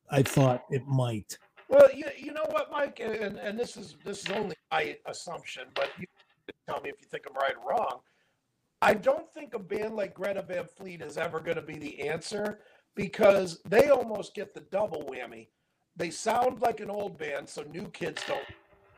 I 0.10 0.22
thought 0.24 0.64
it 0.70 0.88
might. 0.88 1.38
Well, 1.70 1.90
you, 1.94 2.06
you 2.18 2.34
know 2.34 2.46
what, 2.50 2.70
Mike, 2.72 3.00
and, 3.04 3.38
and 3.38 3.60
this 3.60 3.78
is 3.78 3.96
this 4.06 4.24
is 4.24 4.32
only 4.32 4.56
my 4.72 4.96
assumption, 5.08 5.64
but 5.74 5.90
you 6.00 6.06
can 6.46 6.56
tell 6.68 6.82
me 6.84 6.90
if 6.90 7.02
you 7.02 7.08
think 7.08 7.24
I'm 7.28 7.36
right 7.36 7.56
or 7.62 7.72
wrong. 7.72 8.00
I 8.82 8.94
don't 8.94 9.28
think 9.34 9.54
a 9.54 9.60
band 9.60 9.96
like 9.96 10.14
Greta 10.14 10.44
Van 10.44 10.66
Fleet 10.66 11.02
is 11.02 11.18
ever 11.18 11.40
going 11.40 11.56
to 11.56 11.64
be 11.64 11.78
the 11.78 12.02
answer 12.02 12.60
because 12.96 13.60
they 13.68 13.90
almost 13.90 14.36
get 14.36 14.54
the 14.54 14.60
double 14.72 15.04
whammy. 15.04 15.48
They 15.96 16.10
sound 16.10 16.62
like 16.62 16.80
an 16.80 16.90
old 16.90 17.18
band, 17.18 17.48
so 17.48 17.64
new 17.64 17.88
kids 17.90 18.24
don't 18.28 18.42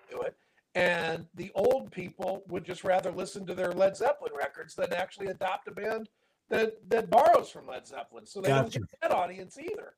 do 0.10 0.22
it, 0.22 0.36
and 0.76 1.26
the 1.36 1.52
old 1.56 1.92
people 1.92 2.44
would 2.48 2.64
just 2.64 2.84
rather 2.84 3.12
listen 3.12 3.46
to 3.48 3.54
their 3.54 3.72
Led 3.72 3.98
Zeppelin 3.98 4.32
records 4.38 4.76
than 4.76 4.94
actually 4.94 5.28
adopt 5.28 5.68
a 5.68 5.72
band 5.72 6.10
that 6.50 6.90
that 6.90 7.10
borrows 7.10 7.50
from 7.50 7.68
Led 7.68 7.88
Zeppelin. 7.88 8.26
So 8.26 8.42
they 8.42 8.50
don't 8.50 8.72
get 8.72 8.84
that 9.02 9.12
audience 9.12 9.58
either. 9.58 9.94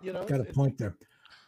You 0.00 0.12
know, 0.12 0.24
Got 0.24 0.40
a 0.40 0.44
point 0.44 0.78
there. 0.78 0.96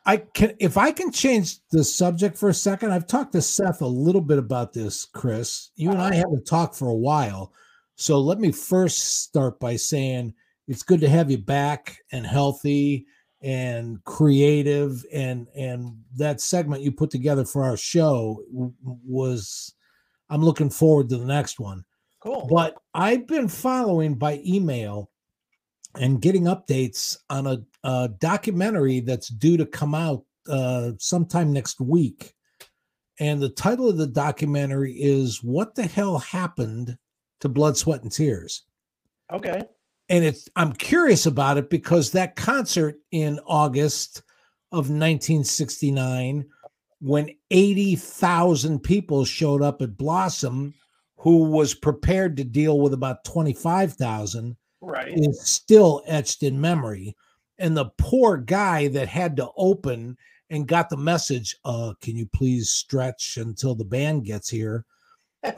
I 0.07 0.19
can 0.19 0.55
if 0.59 0.77
I 0.77 0.93
can 0.93 1.11
change 1.11 1.59
the 1.71 1.83
subject 1.83 2.37
for 2.37 2.49
a 2.49 2.55
second. 2.55 2.93
I've 2.93 3.07
talked 3.07 3.33
to 3.33 3.43
Seth 3.43 3.81
a 3.81 3.87
little 3.87 4.21
bit 4.21 4.39
about 4.39 4.73
this, 4.73 5.07
Chris. 5.07 5.71
You 5.77 5.91
and 5.91 6.01
I 6.01 6.09
uh-huh. 6.09 6.17
haven't 6.17 6.47
talked 6.47 6.77
for 6.77 6.89
a 6.89 6.95
while. 6.95 7.53
So 7.97 8.21
let 8.21 8.39
me 8.39 8.53
first 8.53 9.23
start 9.23 9.59
by 9.61 9.77
saying 9.77 10.35
it's 10.69 10.83
good 10.83 11.01
to 11.01 11.09
have 11.09 11.31
you 11.31 11.39
back 11.39 11.99
and 12.13 12.27
healthy 12.27 13.07
and 13.45 14.03
creative 14.05 15.05
and 15.13 15.49
and 15.55 15.95
that 16.17 16.41
segment 16.41 16.83
you 16.83 16.91
put 16.91 17.11
together 17.11 17.45
for 17.45 17.63
our 17.63 17.77
show 17.77 18.43
was 18.83 19.75
I'm 20.31 20.43
looking 20.43 20.71
forward 20.71 21.11
to 21.11 21.19
the 21.19 21.27
next 21.27 21.61
one. 21.61 21.85
cool. 22.21 22.49
But 22.51 22.77
I've 22.95 23.27
been 23.27 23.49
following 23.49 24.15
by 24.15 24.41
email 24.45 25.11
and 26.01 26.23
getting 26.23 26.45
updates 26.45 27.19
on 27.29 27.47
a, 27.47 27.59
a 27.85 28.09
documentary 28.19 29.01
that's 29.01 29.29
due 29.29 29.59
to 29.59 29.67
come 29.67 29.95
out 29.95 30.25
uh, 30.49 30.93
sometime 30.99 31.53
next 31.53 31.81
week. 31.81 32.33
And 33.21 33.41
the 33.41 33.51
title 33.51 33.89
of 33.89 33.99
the 33.99 34.07
documentary 34.07 34.95
is 34.95 35.45
What 35.45 35.75
the 35.75 35.85
Hell 35.85 36.19
Happened 36.19 36.97
to 37.41 37.49
Blood, 37.49 37.77
Sweat, 37.77 38.03
and 38.03 38.11
Tears? 38.11 38.65
Okay. 39.33 39.63
And 40.09 40.25
it's 40.25 40.49
I'm 40.57 40.73
curious 40.73 41.27
about 41.27 41.59
it 41.59 41.71
because 41.71 42.11
that 42.13 42.37
concert 42.37 42.97
in 43.11 43.41
August 43.47 44.23
of 44.73 44.91
1969, 44.91 46.45
when 47.01 47.31
80,000 47.51 48.81
people 48.81 49.25
showed 49.25 49.63
up 49.63 49.83
at 49.83 49.97
Blossom, 49.97 50.75
who 51.17 51.45
was 51.45 51.75
prepared 51.75 52.37
to 52.37 52.45
deal 52.45 52.81
with 52.81 52.93
about 52.93 53.25
25,000, 53.25 54.57
Right. 54.81 55.13
is 55.17 55.41
still 55.49 56.03
etched 56.07 56.43
in 56.43 56.61
memory. 56.61 57.17
And 57.59 57.77
the 57.77 57.91
poor 57.99 58.37
guy 58.37 58.89
that 58.89 59.09
had 59.09 59.37
to 59.37 59.49
open 59.57 60.17
and 60.51 60.67
got 60.69 60.91
the 60.91 60.97
message, 60.97 61.57
uh, 61.65 61.95
can 62.01 62.17
you 62.17 62.27
please 62.27 62.69
stretch 62.71 63.39
until 63.39 63.75
the 63.75 63.85
band 63.85 64.25
gets 64.25 64.49
here? 64.51 64.85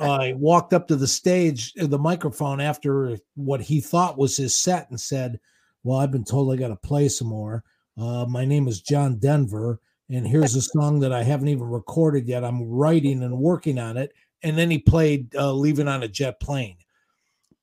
I 0.01 0.35
walked 0.37 0.73
up 0.73 0.89
to 0.89 0.97
the 0.97 1.07
stage, 1.07 1.73
uh, 1.81 1.87
the 1.87 1.99
microphone 1.99 2.61
after 2.61 3.17
what 3.35 3.61
he 3.61 3.81
thought 3.81 4.19
was 4.19 4.37
his 4.37 4.57
set 4.57 4.91
and 4.91 5.01
said, 5.01 5.39
Well, 5.85 5.99
I've 5.99 6.11
been 6.11 6.25
told 6.25 6.53
I 6.53 6.57
got 6.57 6.69
to 6.69 6.77
play 6.77 7.09
some 7.09 7.29
more. 7.29 7.63
Uh, 7.99 8.27
my 8.27 8.45
name 8.45 8.69
is 8.69 8.83
John 8.83 9.17
Denver, 9.17 9.81
and 10.11 10.27
here's 10.27 10.55
a 10.55 10.63
song 10.63 11.01
that 11.01 11.13
I 11.13 11.23
haven't 11.23 11.49
even 11.49 11.65
recorded 11.65 12.27
yet. 12.29 12.45
I'm 12.45 12.63
writing 12.63 13.23
and 13.23 13.39
working 13.39 13.79
on 13.79 13.97
it. 13.97 14.13
And 14.43 14.57
then 14.57 14.71
he 14.71 14.79
played 14.79 15.35
uh, 15.35 15.53
Leaving 15.53 15.89
on 15.89 16.03
a 16.03 16.09
Jet 16.09 16.39
Plane. 16.41 16.77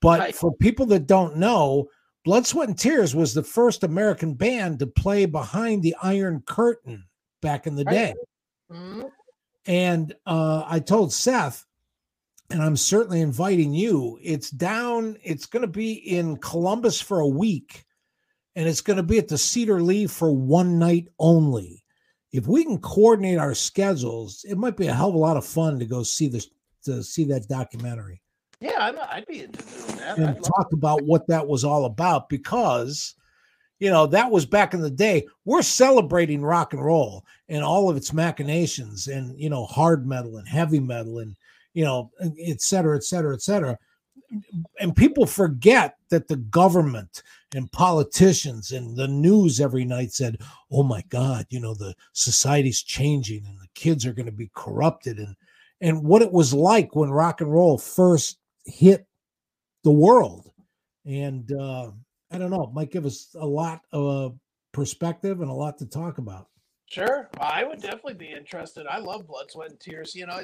But 0.01 0.19
Right. 0.19 0.35
for 0.35 0.53
people 0.55 0.85
that 0.87 1.07
don't 1.07 1.37
know, 1.37 1.87
Blood, 2.25 2.47
Sweat, 2.47 2.67
and 2.69 2.77
Tears 2.77 3.13
was 3.15 3.33
the 3.33 3.43
first 3.43 3.83
American 3.83 4.33
band 4.33 4.79
to 4.79 4.87
play 4.87 5.25
behind 5.25 5.83
the 5.83 5.95
Iron 6.01 6.41
Curtain 6.47 7.05
back 7.41 7.67
in 7.67 7.75
the 7.75 7.83
Right. 7.85 7.93
day. 7.93 8.13
Mhm. 8.71 9.09
And 9.65 10.15
uh, 10.25 10.63
I 10.65 10.79
told 10.79 11.13
Seth, 11.13 11.65
and 12.53 12.61
I'm 12.61 12.77
certainly 12.77 13.19
inviting 13.19 13.73
you. 13.73 14.19
It's 14.21 14.51
down, 14.51 15.17
it's 15.23 15.47
going 15.47 15.63
to 15.63 15.67
be 15.67 15.93
in 15.93 16.37
Columbus 16.37 17.01
for 17.01 17.19
a 17.19 17.27
week, 17.27 17.83
and 18.55 18.69
it's 18.69 18.79
going 18.81 18.97
to 18.97 19.03
be 19.03 19.17
at 19.17 19.27
the 19.27 19.39
Cedar 19.39 19.81
Lee 19.81 20.05
for 20.05 20.31
one 20.31 20.77
night 20.77 21.07
only. 21.17 21.83
If 22.31 22.45
we 22.45 22.63
can 22.63 22.77
coordinate 22.77 23.39
our 23.39 23.55
schedules, 23.55 24.45
it 24.47 24.59
might 24.59 24.77
be 24.77 24.85
a 24.85 24.93
hell 24.93 25.09
of 25.09 25.15
a 25.15 25.17
lot 25.17 25.35
of 25.35 25.45
fun 25.45 25.79
to 25.79 25.85
go 25.85 26.03
see 26.03 26.27
this 26.27 26.47
to 26.85 27.01
see 27.01 27.23
that 27.23 27.47
documentary 27.47 28.21
Yeah, 28.59 28.73
I'm, 28.77 28.97
I'd 29.09 29.25
be 29.25 29.41
interested 29.41 29.89
in 29.89 29.97
that. 29.97 30.11
I'd 30.11 30.19
and 30.19 30.35
love- 30.35 30.43
talk 30.43 30.73
about 30.73 31.01
what 31.03 31.25
that 31.27 31.47
was 31.47 31.63
all 31.63 31.85
about 31.85 32.29
because 32.29 33.15
you 33.79 33.89
know 33.89 34.05
that 34.07 34.29
was 34.29 34.45
back 34.45 34.73
in 34.75 34.81
the 34.81 34.91
day 34.91 35.25
we're 35.45 35.61
celebrating 35.63 36.43
rock 36.43 36.73
and 36.73 36.83
roll 36.85 37.25
and 37.49 37.63
all 37.63 37.89
of 37.89 37.97
its 37.97 38.13
machinations 38.13 39.07
and 39.07 39.39
you 39.39 39.49
know 39.49 39.65
hard 39.65 40.05
metal 40.05 40.37
and 40.37 40.47
heavy 40.47 40.79
metal 40.79 41.19
and 41.19 41.35
you 41.73 41.83
know 41.83 42.11
et 42.39 42.61
cetera 42.61 42.95
et 42.95 43.03
cetera 43.03 43.33
et 43.33 43.41
cetera 43.41 43.77
and 44.79 44.95
people 44.95 45.25
forget 45.25 45.95
that 46.09 46.27
the 46.27 46.37
government 46.37 47.21
and 47.53 47.71
politicians 47.71 48.71
and 48.71 48.97
the 48.97 49.07
news 49.07 49.59
every 49.59 49.85
night 49.85 50.11
said 50.11 50.37
oh 50.71 50.83
my 50.83 51.03
god 51.09 51.45
you 51.49 51.59
know 51.59 51.73
the 51.73 51.93
society's 52.13 52.81
changing 52.81 53.45
and 53.45 53.59
the 53.59 53.67
kids 53.75 54.05
are 54.05 54.13
going 54.13 54.25
to 54.25 54.31
be 54.31 54.49
corrupted 54.55 55.17
and 55.17 55.35
and 55.81 56.01
what 56.01 56.21
it 56.21 56.31
was 56.31 56.53
like 56.53 56.95
when 56.95 57.11
rock 57.11 57.41
and 57.41 57.51
roll 57.51 57.77
first 57.77 58.37
hit 58.65 59.05
the 59.83 59.91
world. 59.91 60.51
And 61.05 61.51
uh, 61.51 61.91
I 62.31 62.37
don't 62.37 62.49
know, 62.51 62.63
it 62.63 62.73
might 62.73 62.91
give 62.91 63.05
us 63.05 63.35
a 63.37 63.45
lot 63.45 63.81
of 63.91 64.31
uh, 64.31 64.35
perspective 64.71 65.41
and 65.41 65.49
a 65.49 65.53
lot 65.53 65.77
to 65.79 65.85
talk 65.85 66.17
about. 66.17 66.47
Sure, 66.89 67.29
I 67.39 67.63
would 67.63 67.81
definitely 67.81 68.13
be 68.13 68.31
interested. 68.31 68.85
I 68.87 68.99
love 68.99 69.27
Blood, 69.27 69.49
Sweat, 69.49 69.71
and 69.71 69.79
Tears. 69.79 70.15
You 70.15 70.27
know, 70.27 70.39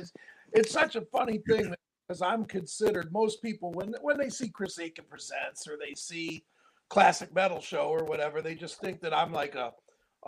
it's 0.54 0.72
such 0.72 0.96
a 0.96 1.02
funny 1.02 1.40
thing 1.48 1.74
because 2.08 2.22
I'm 2.22 2.46
considered 2.46 3.12
most 3.12 3.42
people 3.42 3.72
when 3.72 3.94
when 4.02 4.18
they 4.18 4.30
see 4.30 4.50
Chris 4.50 4.78
Akin 4.80 5.06
presents 5.10 5.68
or 5.68 5.78
they 5.78 5.94
see 5.96 6.44
classic 6.90 7.34
metal 7.34 7.62
show 7.62 7.88
or 7.88 8.04
whatever, 8.06 8.42
they 8.42 8.56
just 8.56 8.80
think 8.82 9.02
that 9.02 9.14
I'm 9.14 9.32
like 9.32 9.56
a 9.56 9.74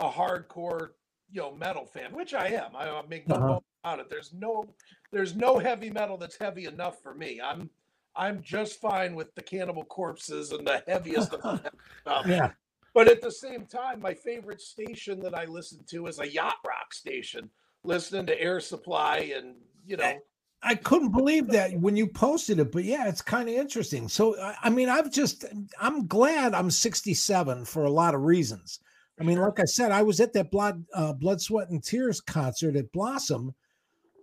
a 0.00 0.08
hardcore 0.08 0.90
you 1.30 1.40
know 1.40 1.54
metal 1.54 1.86
fan, 1.86 2.12
which 2.12 2.34
I 2.34 2.48
am. 2.48 2.76
I, 2.76 2.88
I 2.88 3.02
make 3.08 3.26
no 3.28 3.34
Uh-huh. 3.36 3.60
about 3.84 4.00
it. 4.00 4.10
There's 4.10 4.32
no 4.32 4.64
there's 5.12 5.34
no 5.34 5.58
heavy 5.58 5.90
metal 5.90 6.16
that's 6.16 6.38
heavy 6.38 6.66
enough 6.66 7.02
for 7.02 7.14
me. 7.14 7.40
I'm 7.42 7.68
I'm 8.14 8.42
just 8.42 8.80
fine 8.80 9.14
with 9.14 9.34
the 9.34 9.42
Cannibal 9.42 9.84
Corpses 9.84 10.52
and 10.52 10.66
the 10.66 10.82
heaviest 10.86 11.32
of 11.32 11.40
stuff. 12.02 12.26
Yeah. 12.26 12.50
But 12.94 13.08
at 13.08 13.22
the 13.22 13.30
same 13.30 13.64
time, 13.64 14.00
my 14.00 14.12
favorite 14.12 14.60
station 14.60 15.18
that 15.20 15.34
I 15.34 15.46
listen 15.46 15.82
to 15.88 16.06
is 16.08 16.18
a 16.20 16.28
yacht 16.30 16.56
rock 16.66 16.92
station. 16.92 17.48
Listening 17.84 18.26
to 18.26 18.38
Air 18.40 18.60
Supply 18.60 19.32
and 19.34 19.54
you 19.84 19.96
know, 19.96 20.18
I 20.62 20.76
couldn't 20.76 21.10
believe 21.10 21.48
that 21.48 21.72
when 21.72 21.96
you 21.96 22.06
posted 22.06 22.60
it, 22.60 22.70
but 22.70 22.84
yeah, 22.84 23.08
it's 23.08 23.22
kind 23.22 23.48
of 23.48 23.54
interesting. 23.54 24.08
So, 24.08 24.40
I, 24.40 24.54
I 24.64 24.70
mean, 24.70 24.88
I've 24.88 25.10
just, 25.10 25.44
I'm 25.80 26.06
glad 26.06 26.54
I'm 26.54 26.70
67 26.70 27.64
for 27.64 27.84
a 27.84 27.90
lot 27.90 28.14
of 28.14 28.22
reasons. 28.22 28.78
I 29.20 29.24
mean, 29.24 29.38
like 29.38 29.60
I 29.60 29.64
said, 29.64 29.92
I 29.92 30.02
was 30.02 30.20
at 30.20 30.32
that 30.34 30.50
blood, 30.50 30.84
uh, 30.94 31.12
blood, 31.12 31.40
sweat, 31.40 31.68
and 31.70 31.82
tears 31.82 32.20
concert 32.20 32.76
at 32.76 32.92
Blossom, 32.92 33.54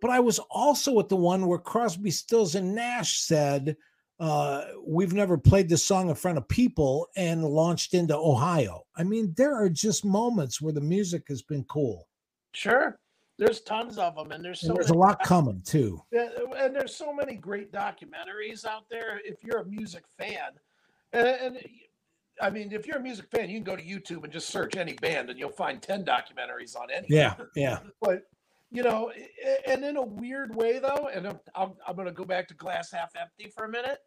but 0.02 0.11
I 0.11 0.19
was 0.19 0.40
also 0.49 0.99
at 0.99 1.10
the 1.10 1.15
one 1.15 1.45
where 1.45 1.60
Crosby, 1.60 2.11
Stills, 2.11 2.56
and 2.56 2.73
Nash 2.73 3.19
said, 3.19 3.77
uh, 4.19 4.65
"We've 4.86 5.14
never 5.14 5.38
played 5.38 5.69
this 5.69 5.86
song 5.86 6.10
in 6.10 6.15
front 6.15 6.38
of 6.38 6.48
people," 6.48 7.07
and 7.15 7.44
launched 7.44 7.94
into 7.94 8.18
Ohio. 8.18 8.84
I 8.95 9.03
mean, 9.03 9.34
there 9.38 9.53
are 9.56 9.69
just 9.69 10.03
moments 10.03 10.60
where 10.60 10.73
the 10.73 10.81
music 10.81 11.23
has 11.30 11.41
been 11.41 11.65
cool. 11.65 12.07
sure. 12.53 12.99
There's 13.40 13.61
tons 13.61 13.98
of 13.98 14.16
them, 14.16 14.32
and 14.32 14.44
there's 14.44 14.60
so 14.60 14.68
And 14.68 14.76
there's 14.78 14.90
a 14.90 14.94
lot 14.94 15.24
coming 15.24 15.61
too. 15.66 16.03
And 16.11 16.76
there's 16.76 16.94
so 16.95 17.14
many 17.14 17.36
great 17.36 17.72
documentaries 17.72 18.66
out 18.66 18.84
there. 18.91 19.20
If 19.24 19.44
you're 19.44 19.60
a 19.60 19.66
music 19.66 20.03
fan, 20.18 20.52
and, 21.14 21.28
and 21.28 21.57
I 22.41 22.49
mean, 22.49 22.72
if 22.74 22.86
you're 22.86 22.98
a 22.98 23.02
music 23.02 23.28
fan, 23.32 23.49
you 23.49 23.56
can 23.57 23.64
go 23.64 23.76
to 23.78 23.84
YouTube 23.84 24.26
and 24.26 24.32
just 24.34 24.49
search 24.49 24.76
any 24.76 24.94
band, 24.94 25.30
and 25.30 25.40
you'll 25.40 25.49
find 25.49 25.82
ten 25.82 26.03
documentaries 26.03 26.76
on 26.76 26.91
any. 26.91 27.07
Yeah, 27.10 27.36
yeah. 27.56 27.80
But 28.02 28.24
you 28.72 28.84
know, 28.84 29.11
and 29.66 29.84
in 29.84 29.95
a 29.98 30.03
weird 30.06 30.53
way, 30.56 30.78
though, 30.80 31.10
and 31.11 31.26
I'm, 31.26 31.40
I'm, 31.56 31.72
I'm 31.88 31.95
going 31.95 32.07
to 32.07 32.14
go 32.14 32.24
back 32.26 32.48
to 32.49 32.53
glass 32.53 32.91
half 32.91 33.11
empty 33.20 33.49
for 33.49 33.64
a 33.64 33.70
minute. 33.70 33.99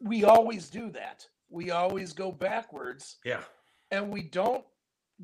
We 0.00 0.24
always 0.24 0.68
do 0.68 0.90
that. 0.90 1.24
We 1.48 1.70
always 1.70 2.12
go 2.12 2.32
backwards 2.32 3.16
Yeah. 3.24 3.40
and 3.90 4.10
we 4.12 4.22
don't 4.22 4.64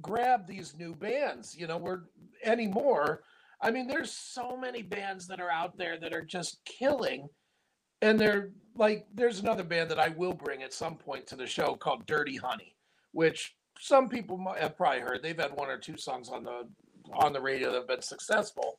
grab 0.01 0.47
these 0.47 0.75
new 0.77 0.95
bands 0.95 1.57
you 1.57 1.67
know 1.67 1.79
we're 1.79 2.03
anymore. 2.45 3.23
I 3.61 3.71
mean 3.71 3.89
there's 3.89 4.13
so 4.13 4.57
many 4.57 4.83
bands 4.83 5.27
that 5.27 5.41
are 5.41 5.51
out 5.51 5.77
there 5.77 5.99
that 5.99 6.13
are 6.13 6.25
just 6.25 6.65
killing 6.65 7.29
and 8.03 8.19
they're 8.19 8.51
like 8.77 9.07
there's 9.13 9.41
another 9.41 9.65
band 9.65 9.91
that 9.91 9.99
i 9.99 10.09
will 10.09 10.33
bring 10.33 10.63
at 10.63 10.73
some 10.73 10.95
point 10.97 11.27
to 11.27 11.35
the 11.35 11.47
show 11.47 11.75
called 11.75 12.07
dirty 12.07 12.37
honey 12.37 12.77
which 13.13 13.57
some 13.79 14.09
people 14.09 14.37
might 14.37 14.61
have 14.61 14.77
probably 14.77 15.01
heard. 15.01 15.23
They've 15.23 15.39
had 15.39 15.57
one 15.57 15.71
or 15.71 15.79
two 15.79 15.97
songs 15.97 16.29
on 16.29 16.45
the 16.45 16.69
on 17.13 17.33
the 17.33 17.41
radio 17.41 17.71
that 17.71 17.79
have 17.79 17.89
been 17.89 18.03
successful. 18.03 18.79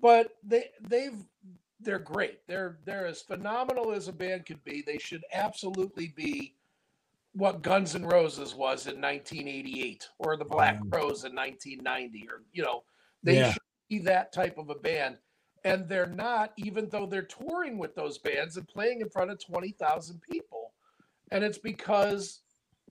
But 0.00 0.32
they 0.44 0.70
they've 0.88 1.18
they're 1.80 1.98
great. 1.98 2.46
They're 2.46 2.78
they're 2.84 3.06
as 3.06 3.22
phenomenal 3.22 3.92
as 3.92 4.08
a 4.08 4.12
band 4.12 4.46
could 4.46 4.62
be. 4.64 4.82
They 4.86 4.98
should 4.98 5.24
absolutely 5.32 6.12
be 6.16 6.54
what 7.36 7.60
Guns 7.60 7.94
N' 7.94 8.06
Roses 8.06 8.54
was 8.54 8.86
in 8.86 8.98
1988 9.00 10.08
or 10.18 10.36
the 10.38 10.44
Black 10.44 10.80
Wow. 10.84 10.88
Crowes 10.90 11.24
in 11.24 11.34
1990 11.34 12.28
or 12.30 12.42
you 12.52 12.62
know 12.62 12.82
they 13.22 13.36
Yeah. 13.36 13.52
should 13.52 13.62
be 13.90 13.98
that 14.00 14.32
type 14.32 14.56
of 14.56 14.70
a 14.70 14.74
band 14.74 15.18
and 15.64 15.86
they're 15.88 16.06
not 16.06 16.52
even 16.56 16.88
though 16.88 17.04
they're 17.06 17.22
touring 17.22 17.76
with 17.76 17.94
those 17.94 18.16
bands 18.18 18.56
and 18.56 18.66
playing 18.66 19.00
in 19.02 19.10
front 19.10 19.30
of 19.30 19.38
20,000 19.38 20.20
people 20.22 20.72
and 21.30 21.44
it's 21.44 21.58
because 21.58 22.40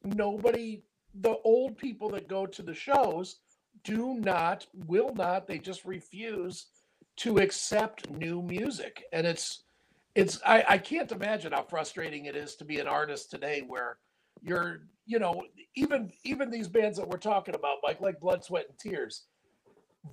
nobody 0.03 0.83
the 1.21 1.37
old 1.43 1.77
people 1.77 2.09
that 2.09 2.27
go 2.27 2.45
to 2.45 2.61
the 2.61 2.73
shows 2.73 3.39
do 3.83 4.13
not 4.15 4.67
will 4.85 5.13
not 5.15 5.47
they 5.47 5.57
just 5.57 5.85
refuse 5.85 6.67
to 7.17 7.37
accept 7.37 8.09
new 8.11 8.43
music 8.43 9.05
and 9.11 9.25
it's 9.25 9.63
it's 10.13 10.39
I, 10.45 10.63
I 10.69 10.77
can't 10.77 11.11
imagine 11.11 11.51
how 11.51 11.63
frustrating 11.63 12.25
it 12.25 12.35
is 12.35 12.55
to 12.57 12.65
be 12.65 12.79
an 12.79 12.87
artist 12.87 13.31
today 13.31 13.63
where 13.65 13.97
you're 14.45 14.81
you 15.05 15.19
know 15.19 15.43
even 15.75 16.11
even 16.23 16.49
these 16.49 16.67
bands 16.67 16.97
that 16.97 17.07
we're 17.07 17.17
talking 17.17 17.55
about 17.55 17.77
like 17.83 17.99
like 17.99 18.19
blood 18.19 18.43
sweat 18.43 18.65
and 18.69 18.77
tears 18.79 19.23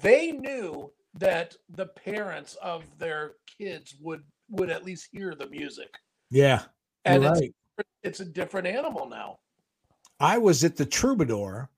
they 0.00 0.32
knew 0.32 0.90
that 1.14 1.54
the 1.76 1.86
parents 1.86 2.56
of 2.62 2.84
their 2.98 3.32
kids 3.58 3.94
would 4.00 4.22
would 4.50 4.70
at 4.70 4.84
least 4.84 5.08
hear 5.12 5.34
the 5.34 5.46
music 5.48 5.94
Yeah. 6.30 6.62
and 7.04 7.24
it's 7.24 7.40
right. 7.40 7.54
it's 8.02 8.20
a 8.20 8.24
different 8.24 8.66
animal 8.66 9.08
now 9.08 9.38
I 10.20 10.38
was 10.38 10.62
at 10.62 10.76
the 10.76 10.86
Troubadour 10.86 11.68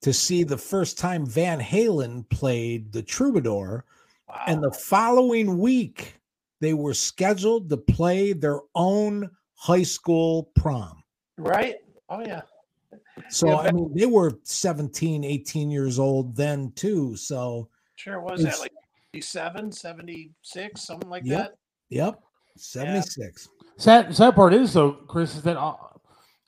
to 0.00 0.12
see 0.14 0.44
the 0.44 0.56
first 0.56 0.96
time 0.98 1.26
Van 1.26 1.60
Halen 1.60 2.26
played 2.30 2.90
the 2.90 3.02
Troubadour, 3.02 3.84
wow. 4.28 4.42
and 4.46 4.62
the 4.62 4.72
following 4.72 5.58
week 5.58 6.18
they 6.62 6.72
were 6.72 6.94
scheduled 6.94 7.68
to 7.68 7.76
play 7.76 8.32
their 8.32 8.60
own 8.74 9.28
high 9.56 9.82
school 9.82 10.50
prom. 10.56 11.02
right 11.36 11.76
oh 12.12 12.20
yeah 12.26 12.42
So 13.28 13.48
Yeah, 13.48 13.56
I 13.68 13.72
mean, 13.72 13.90
they 13.94 14.06
were 14.06 14.32
17, 14.42 15.24
18 15.24 15.70
years 15.70 15.98
old 15.98 16.36
then 16.36 16.72
too. 16.72 17.16
So 17.16 17.68
sure 17.96 18.20
was 18.20 18.40
It's- 18.40 18.56
that 18.56 18.62
like 18.62 18.72
77 19.22 19.72
76 19.72 20.80
something 20.82 21.08
like 21.10 21.22
Yep. 21.24 21.38
that 21.38 21.54
yep, 21.90 22.20
76. 22.56 23.48
Sad, 23.76 24.14
sad 24.14 24.34
part 24.34 24.54
is 24.54 24.72
though, 24.72 24.92
Chris, 24.92 25.34
is 25.36 25.42
that 25.42 25.56
uh, 25.56 25.74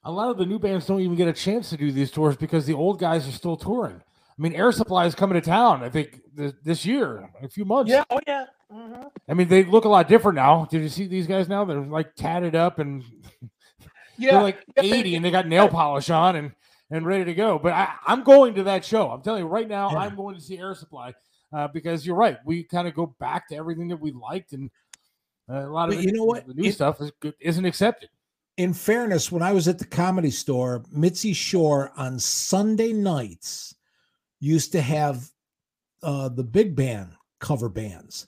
a 0.04 0.10
lot 0.12 0.30
of 0.30 0.36
the 0.38 0.46
new 0.46 0.58
bands 0.58 0.86
don't 0.86 1.00
even 1.00 1.16
get 1.16 1.28
a 1.28 1.32
chance 1.32 1.70
to 1.70 1.76
do 1.76 1.90
these 1.92 2.10
tours 2.10 2.36
because 2.36 2.66
the 2.66 2.74
old 2.74 2.98
guys 2.98 3.26
are 3.28 3.32
still 3.32 3.56
touring. 3.56 3.96
I 3.96 4.42
mean, 4.42 4.52
Air 4.54 4.72
Supply 4.72 5.06
is 5.06 5.14
coming 5.14 5.34
to 5.40 5.40
town. 5.40 5.82
I 5.82 5.88
think 5.88 6.20
this 6.34 6.84
year, 6.84 7.30
a 7.42 7.48
few 7.48 7.64
months. 7.64 7.90
yeah 7.90 8.04
oh 8.10 8.20
yeah 8.26 8.46
mhm. 8.72 9.08
I 9.28 9.34
mean, 9.34 9.48
they 9.48 9.64
look 9.64 9.84
a 9.84 9.88
lot 9.88 10.08
different 10.08 10.36
now. 10.36 10.66
Did 10.70 10.82
you 10.82 10.88
see 10.88 11.06
these 11.06 11.26
guys 11.26 11.48
now? 11.48 11.64
They're 11.64 11.80
like 11.80 12.14
tatted 12.16 12.54
up 12.54 12.78
and 12.80 13.02
yeah 14.18 14.32
they're 14.32 14.42
like 14.42 14.64
yeah, 14.76 14.82
they- 14.82 14.92
80 15.00 15.14
and 15.16 15.24
they 15.24 15.30
got 15.30 15.46
nail 15.46 15.68
polish 15.68 16.10
on 16.10 16.36
and 16.36 16.52
and 16.90 17.06
ready 17.06 17.24
to 17.24 17.34
go. 17.34 17.58
But 17.58 17.72
I, 17.72 17.94
I'm 18.06 18.22
going 18.22 18.54
to 18.56 18.64
that 18.64 18.84
show. 18.84 19.10
I'm 19.10 19.22
telling 19.22 19.42
you 19.42 19.48
right 19.48 19.66
now, 19.66 19.90
Yeah. 19.90 19.98
I'm 19.98 20.14
going 20.14 20.34
to 20.34 20.40
see 20.40 20.58
Air 20.58 20.74
Supply 20.74 21.14
uh, 21.52 21.66
because 21.68 22.06
you're 22.06 22.14
right. 22.14 22.36
We 22.44 22.62
kind 22.62 22.86
of 22.86 22.94
go 22.94 23.14
back 23.18 23.48
to 23.48 23.56
everything 23.56 23.88
that 23.88 23.96
we 23.96 24.12
liked, 24.12 24.52
and 24.52 24.70
uh, 25.50 25.66
a 25.66 25.70
lot 25.70 25.88
of 25.88 25.94
But 25.96 26.04
it- 26.04 26.06
you 26.08 26.12
know 26.12 26.24
what? 26.24 26.46
the 26.46 26.54
new 26.54 26.68
It- 26.68 26.74
stuff 26.74 27.00
is 27.00 27.10
good, 27.20 27.34
isn't 27.40 27.64
accepted. 27.64 28.10
in 28.58 28.74
fairness, 28.74 29.32
when 29.32 29.42
I 29.42 29.52
was 29.52 29.66
at 29.66 29.78
the 29.78 29.86
comedy 29.86 30.30
store, 30.30 30.84
Mitzi 30.92 31.32
Shore 31.32 31.90
on 31.96 32.18
Sunday 32.20 32.92
nights 32.92 33.74
used 34.38 34.70
to 34.72 34.80
have 34.82 35.28
uh, 36.02 36.28
the 36.28 36.44
big 36.44 36.76
band 36.76 37.12
cover 37.40 37.70
bands. 37.70 38.26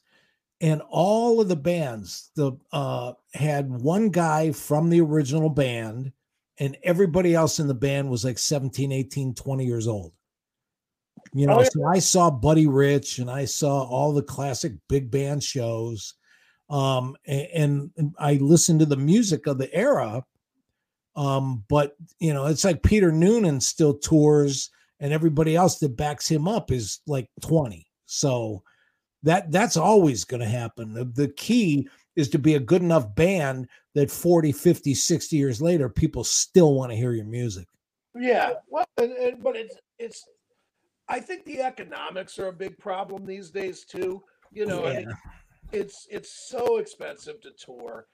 And 0.60 0.80
all 0.88 1.40
of 1.40 1.48
the 1.48 1.56
bands 1.56 2.30
the 2.34 2.52
uh, 2.72 3.12
had 3.34 3.70
one 3.70 4.08
guy 4.08 4.52
from 4.52 4.88
the 4.88 5.00
original 5.02 5.50
band, 5.50 6.12
and 6.58 6.76
everybody 6.82 7.34
else 7.34 7.58
in 7.60 7.66
the 7.66 7.74
band 7.74 8.08
was 8.08 8.24
like 8.24 8.38
17, 8.38 8.90
18, 8.90 9.34
20 9.34 9.66
years 9.66 9.86
old. 9.86 10.12
You 11.34 11.46
know, 11.46 11.58
Oh, 11.58 11.62
yeah. 11.62 11.68
so 11.70 11.84
I 11.84 11.98
saw 11.98 12.30
Buddy 12.30 12.66
Rich 12.66 13.18
and 13.18 13.30
I 13.30 13.44
saw 13.44 13.82
all 13.82 14.12
the 14.14 14.22
classic 14.22 14.72
big 14.88 15.10
band 15.10 15.42
shows 15.42 16.14
um 16.68 17.16
and, 17.28 17.92
and 17.96 18.14
i 18.18 18.34
listened 18.34 18.80
to 18.80 18.86
the 18.86 18.96
music 18.96 19.46
of 19.46 19.56
the 19.56 19.72
era 19.72 20.20
um 21.14 21.62
but 21.68 21.94
you 22.18 22.34
know 22.34 22.46
it's 22.46 22.64
like 22.64 22.82
peter 22.82 23.12
noonan 23.12 23.60
still 23.60 23.94
tours 23.96 24.68
and 24.98 25.12
everybody 25.12 25.54
else 25.54 25.78
that 25.78 25.96
backs 25.96 26.28
him 26.28 26.48
up 26.48 26.72
is 26.72 27.00
like 27.06 27.28
20 27.40 27.86
so 28.06 28.64
that 29.26 29.52
that's 29.52 29.76
always 29.76 30.24
going 30.24 30.40
to 30.40 30.48
happen 30.48 30.94
the, 30.94 31.04
the 31.04 31.28
key 31.28 31.86
is 32.16 32.30
to 32.30 32.38
be 32.38 32.54
a 32.54 32.60
good 32.60 32.80
enough 32.80 33.14
band 33.14 33.68
that 33.94 34.10
40 34.10 34.52
50 34.52 34.94
60 34.94 35.36
years 35.36 35.60
later 35.60 35.88
people 35.88 36.24
still 36.24 36.74
want 36.74 36.90
to 36.90 36.96
hear 36.96 37.12
your 37.12 37.26
music 37.26 37.68
Yeah, 38.18 38.54
well, 38.68 38.86
and, 38.96 39.12
and, 39.12 39.42
but 39.42 39.56
it's 39.56 39.76
it's. 39.98 40.24
I 41.08 41.20
think 41.20 41.44
the 41.44 41.60
economics 41.60 42.38
are 42.38 42.48
a 42.48 42.52
big 42.52 42.78
problem 42.78 43.24
these 43.24 43.50
days 43.50 43.84
too. 43.84 44.22
You 44.50 44.66
know, 44.66 44.86
I 44.86 44.96
mean, 44.96 45.12
it's 45.72 46.06
it's 46.10 46.48
so 46.48 46.78
expensive 46.78 47.40
to 47.42 47.50
tour, 47.62 48.06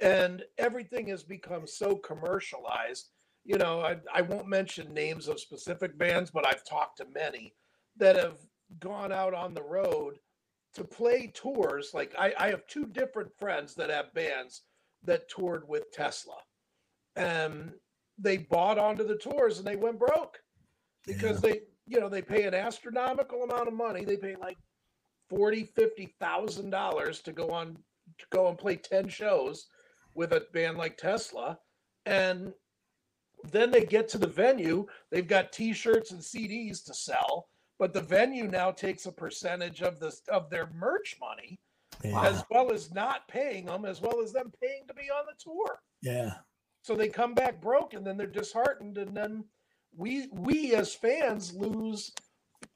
and 0.00 0.44
everything 0.58 1.08
has 1.08 1.22
become 1.22 1.66
so 1.66 1.96
commercialized. 1.96 3.10
You 3.44 3.56
know, 3.56 3.80
I 3.80 3.96
I 4.14 4.20
won't 4.20 4.46
mention 4.46 4.92
names 4.92 5.26
of 5.26 5.40
specific 5.40 5.96
bands, 5.96 6.30
but 6.30 6.46
I've 6.46 6.64
talked 6.64 6.98
to 6.98 7.06
many 7.14 7.54
that 7.96 8.16
have 8.16 8.38
gone 8.78 9.12
out 9.12 9.32
on 9.32 9.54
the 9.54 9.62
road 9.62 10.18
to 10.76 10.84
play 10.84 11.30
tours. 11.34 11.90
Like 11.92 12.14
I, 12.18 12.32
I 12.38 12.48
have 12.48 12.66
two 12.66 12.86
different 12.86 13.30
friends 13.38 13.74
that 13.74 13.90
have 13.90 14.14
bands 14.14 14.62
that 15.04 15.28
toured 15.28 15.68
with 15.68 15.90
Tesla. 15.92 16.36
And 17.16 17.72
they 18.18 18.38
bought 18.38 18.78
onto 18.78 19.06
the 19.06 19.16
tours 19.16 19.58
and 19.58 19.66
they 19.66 19.76
went 19.76 19.98
broke 19.98 20.38
because 21.06 21.40
they, 21.40 21.60
you 21.86 22.00
know, 22.00 22.08
they 22.08 22.22
pay 22.22 22.44
an 22.44 22.54
astronomical 22.54 23.42
amount 23.42 23.68
of 23.68 23.74
money. 23.74 24.04
They 24.04 24.16
pay 24.16 24.36
like 24.36 24.58
forty, 25.28 25.64
fifty 25.64 26.14
thousand 26.20 26.70
dollars 26.70 27.20
to 27.22 27.32
go 27.32 27.50
on 27.50 27.76
to 28.18 28.26
go 28.30 28.48
and 28.48 28.58
play 28.58 28.76
10 28.76 29.08
shows 29.08 29.66
with 30.14 30.32
a 30.32 30.46
band 30.52 30.78
like 30.78 30.96
Tesla. 30.96 31.58
And 32.06 32.52
then 33.50 33.70
they 33.70 33.84
get 33.84 34.08
to 34.10 34.18
the 34.18 34.26
venue, 34.26 34.86
they've 35.10 35.26
got 35.26 35.52
t-shirts 35.52 36.12
and 36.12 36.20
CDs 36.20 36.84
to 36.84 36.94
sell, 36.94 37.48
but 37.78 37.92
the 37.92 38.00
venue 38.00 38.46
now 38.48 38.70
takes 38.70 39.06
a 39.06 39.12
percentage 39.12 39.82
of 39.82 39.98
the 40.00 40.14
of 40.28 40.50
their 40.50 40.70
merch 40.74 41.16
money 41.20 41.58
Yeah. 42.04 42.22
as 42.22 42.44
well 42.50 42.72
as 42.72 42.92
not 42.92 43.28
paying 43.28 43.66
them, 43.66 43.84
as 43.84 44.00
well 44.00 44.20
as 44.22 44.32
them 44.32 44.52
paying 44.62 44.86
to 44.88 44.94
be 44.94 45.10
on 45.10 45.24
the 45.26 45.34
tour. 45.38 45.80
yeah. 46.02 46.34
So 46.82 46.94
they 46.94 47.08
come 47.08 47.34
back 47.34 47.60
broke, 47.60 47.94
and 47.94 48.06
then 48.06 48.16
they're 48.16 48.28
disheartened, 48.28 48.96
and 48.98 49.16
then 49.16 49.44
we 49.96 50.28
we 50.32 50.74
as 50.74 50.94
fans 50.94 51.52
lose 51.52 52.12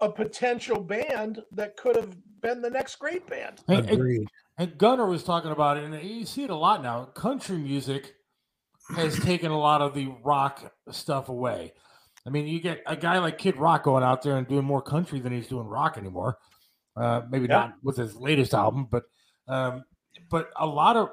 a 0.01 0.11
potential 0.11 0.81
band 0.81 1.41
that 1.53 1.77
could 1.77 1.95
have 1.95 2.17
been 2.41 2.61
the 2.61 2.71
next 2.71 2.97
great 2.97 3.27
band. 3.29 3.61
And, 3.69 3.79
and- 3.81 3.91
Agreed. 3.91 4.29
and 4.59 4.77
Gunnar 4.79 5.07
was 5.07 5.23
talking 5.23 5.53
about 5.53 5.77
it, 5.77 5.85
and 5.85 6.03
you 6.03 6.27
see 6.27 6.43
it 6.43 6.51
a 6.51 6.57
lot 6.57 6.83
now. 6.83 7.05
Country 7.05 7.59
music 7.59 8.15
has 8.97 9.17
taken 9.21 9.53
a 9.53 9.59
lot 9.59 9.81
of 9.81 9.95
the 9.95 10.09
rock 10.25 10.75
stuff 10.91 11.29
away. 11.29 11.73
I 12.27 12.31
mean, 12.31 12.47
you 12.47 12.61
get 12.61 12.83
a 12.87 12.97
guy 12.97 13.19
like 13.19 13.39
Kid 13.39 13.57
Rock 13.57 13.85
going 13.85 14.05
out 14.05 14.23
there 14.23 14.37
and 14.37 14.47
doing 14.47 14.65
more 14.65 14.83
country 14.83 15.21
than 15.21 15.33
he's 15.33 15.49
doing 15.49 15.67
rock 15.67 15.97
anymore. 15.97 16.39
Uh, 16.97 17.23
maybe 17.31 17.47
Yeah. 17.47 17.57
not 17.57 17.75
with 17.83 17.97
his 17.97 18.15
latest 18.17 18.53
album, 18.55 18.87
but 18.91 19.05
um, 19.49 19.85
but 20.31 20.51
a 20.57 20.67
lot 20.67 20.97
of 20.97 21.09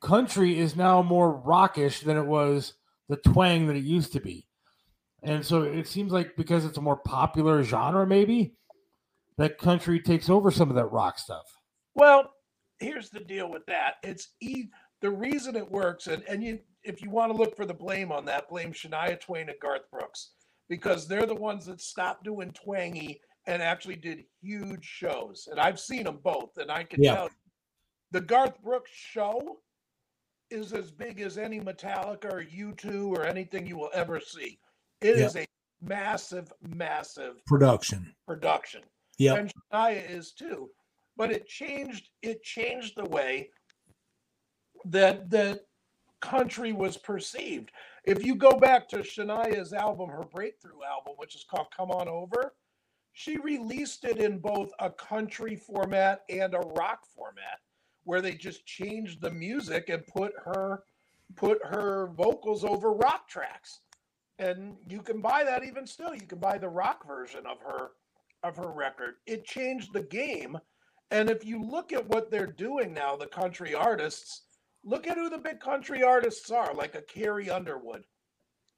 country 0.00 0.58
is 0.58 0.76
now 0.76 1.02
more 1.02 1.32
rockish 1.32 2.00
than 2.00 2.16
it 2.16 2.26
was 2.26 2.74
the 3.08 3.16
twang 3.16 3.66
that 3.66 3.76
it 3.76 3.84
used 3.84 4.12
to 4.12 4.20
be. 4.20 4.46
And 5.22 5.44
so 5.44 5.62
it 5.62 5.86
seems 5.88 6.12
like 6.12 6.36
because 6.36 6.64
it's 6.64 6.78
a 6.78 6.82
more 6.82 6.96
popular 6.96 7.62
genre, 7.62 8.06
maybe 8.06 8.54
that 9.38 9.58
country 9.58 10.00
takes 10.00 10.28
over 10.30 10.50
some 10.50 10.68
of 10.70 10.76
that 10.76 10.86
rock 10.86 11.18
stuff. 11.18 11.44
Well, 11.94 12.30
here's 12.78 13.10
the 13.10 13.20
deal 13.20 13.50
with 13.50 13.66
that. 13.66 13.94
It's 14.02 14.28
e- 14.40 14.68
the 15.00 15.10
reason 15.10 15.56
it 15.56 15.70
works, 15.70 16.06
and 16.06 16.22
and 16.24 16.42
you 16.44 16.58
if 16.84 17.02
you 17.02 17.10
want 17.10 17.32
to 17.32 17.38
look 17.38 17.56
for 17.56 17.66
the 17.66 17.74
blame 17.74 18.12
on 18.12 18.24
that, 18.26 18.48
blame 18.48 18.72
Shania 18.72 19.18
Twain 19.20 19.48
and 19.48 19.58
Garth 19.60 19.90
Brooks 19.90 20.32
because 20.70 21.08
they're 21.08 21.26
the 21.26 21.34
ones 21.34 21.66
that 21.66 21.80
stopped 21.80 22.22
doing 22.22 22.52
twangy 22.52 23.20
and 23.48 23.60
actually 23.60 23.96
did 23.96 24.24
huge 24.40 24.84
shows. 24.84 25.48
And 25.50 25.58
I've 25.60 25.80
seen 25.80 26.04
them 26.04 26.20
both, 26.22 26.56
and 26.58 26.70
I 26.70 26.84
can 26.84 27.02
Yeah. 27.02 27.14
tell 27.16 27.24
you, 27.24 27.34
the 28.12 28.20
Garth 28.20 28.62
Brooks 28.62 28.92
show 28.92 29.60
is 30.48 30.72
as 30.72 30.92
big 30.92 31.20
as 31.20 31.38
any 31.38 31.60
Metallica 31.60 32.32
or 32.32 32.42
U2 32.42 33.10
or 33.10 33.24
anything 33.26 33.66
you 33.66 33.76
will 33.76 33.90
ever 33.92 34.20
see. 34.20 34.60
It 35.00 35.18
Yeah. 35.18 35.26
is 35.26 35.36
a 35.36 35.46
massive, 35.80 36.52
massive 36.60 37.44
Production. 37.46 38.14
production 38.26 38.84
Yeah. 39.18 39.34
and 39.34 39.52
Shania 39.72 40.08
is 40.08 40.32
too. 40.32 40.72
But 41.16 41.32
it 41.32 41.46
changed 41.48 42.10
it 42.22 42.42
changed 42.44 42.96
the 42.96 43.06
way 43.06 43.50
that 44.84 45.30
that 45.30 45.66
country 46.20 46.72
was 46.72 46.96
perceived. 46.96 47.70
If 48.04 48.24
you 48.24 48.34
go 48.34 48.52
back 48.52 48.88
to 48.90 48.98
Shania's 48.98 49.72
album, 49.72 50.08
her 50.10 50.24
breakthrough 50.24 50.82
album, 50.82 51.14
which 51.16 51.34
is 51.34 51.44
called 51.48 51.68
Come 51.76 51.90
On 51.90 52.08
Over, 52.08 52.54
she 53.12 53.36
released 53.38 54.04
it 54.04 54.18
in 54.18 54.38
both 54.38 54.70
a 54.78 54.90
country 54.90 55.56
format 55.56 56.20
and 56.28 56.54
a 56.54 56.60
rock 56.60 57.00
format, 57.14 57.58
where 58.04 58.20
they 58.20 58.34
just 58.34 58.64
changed 58.64 59.20
the 59.20 59.30
music 59.30 59.88
and 59.88 60.06
put 60.06 60.32
her 60.44 60.84
put 61.36 61.64
her 61.64 62.08
vocals 62.16 62.64
over 62.64 62.92
rock 62.92 63.28
tracks. 63.28 63.80
And 64.38 64.76
you 64.88 65.02
can 65.02 65.20
buy 65.20 65.44
that 65.44 65.64
even 65.64 65.86
still. 65.86 66.14
You 66.14 66.26
can 66.26 66.38
buy 66.38 66.58
the 66.58 66.68
rock 66.68 67.06
version 67.06 67.46
of 67.46 67.60
her 67.60 67.90
of 68.42 68.56
her 68.56 68.70
record. 68.70 69.16
It 69.26 69.44
changed 69.44 69.92
the 69.92 70.02
game. 70.02 70.58
And 71.10 71.28
if 71.28 71.44
you 71.44 71.62
look 71.62 71.92
at 71.92 72.08
what 72.08 72.30
they're 72.30 72.46
doing 72.46 72.94
now, 72.94 73.16
the 73.16 73.26
country 73.26 73.74
artists, 73.74 74.42
look 74.84 75.06
at 75.06 75.16
who 75.16 75.28
the 75.28 75.38
big 75.38 75.60
country 75.60 76.02
artists 76.02 76.50
are, 76.50 76.74
like 76.74 76.94
a 76.94 77.02
Carrie 77.02 77.50
Underwood. 77.50 78.04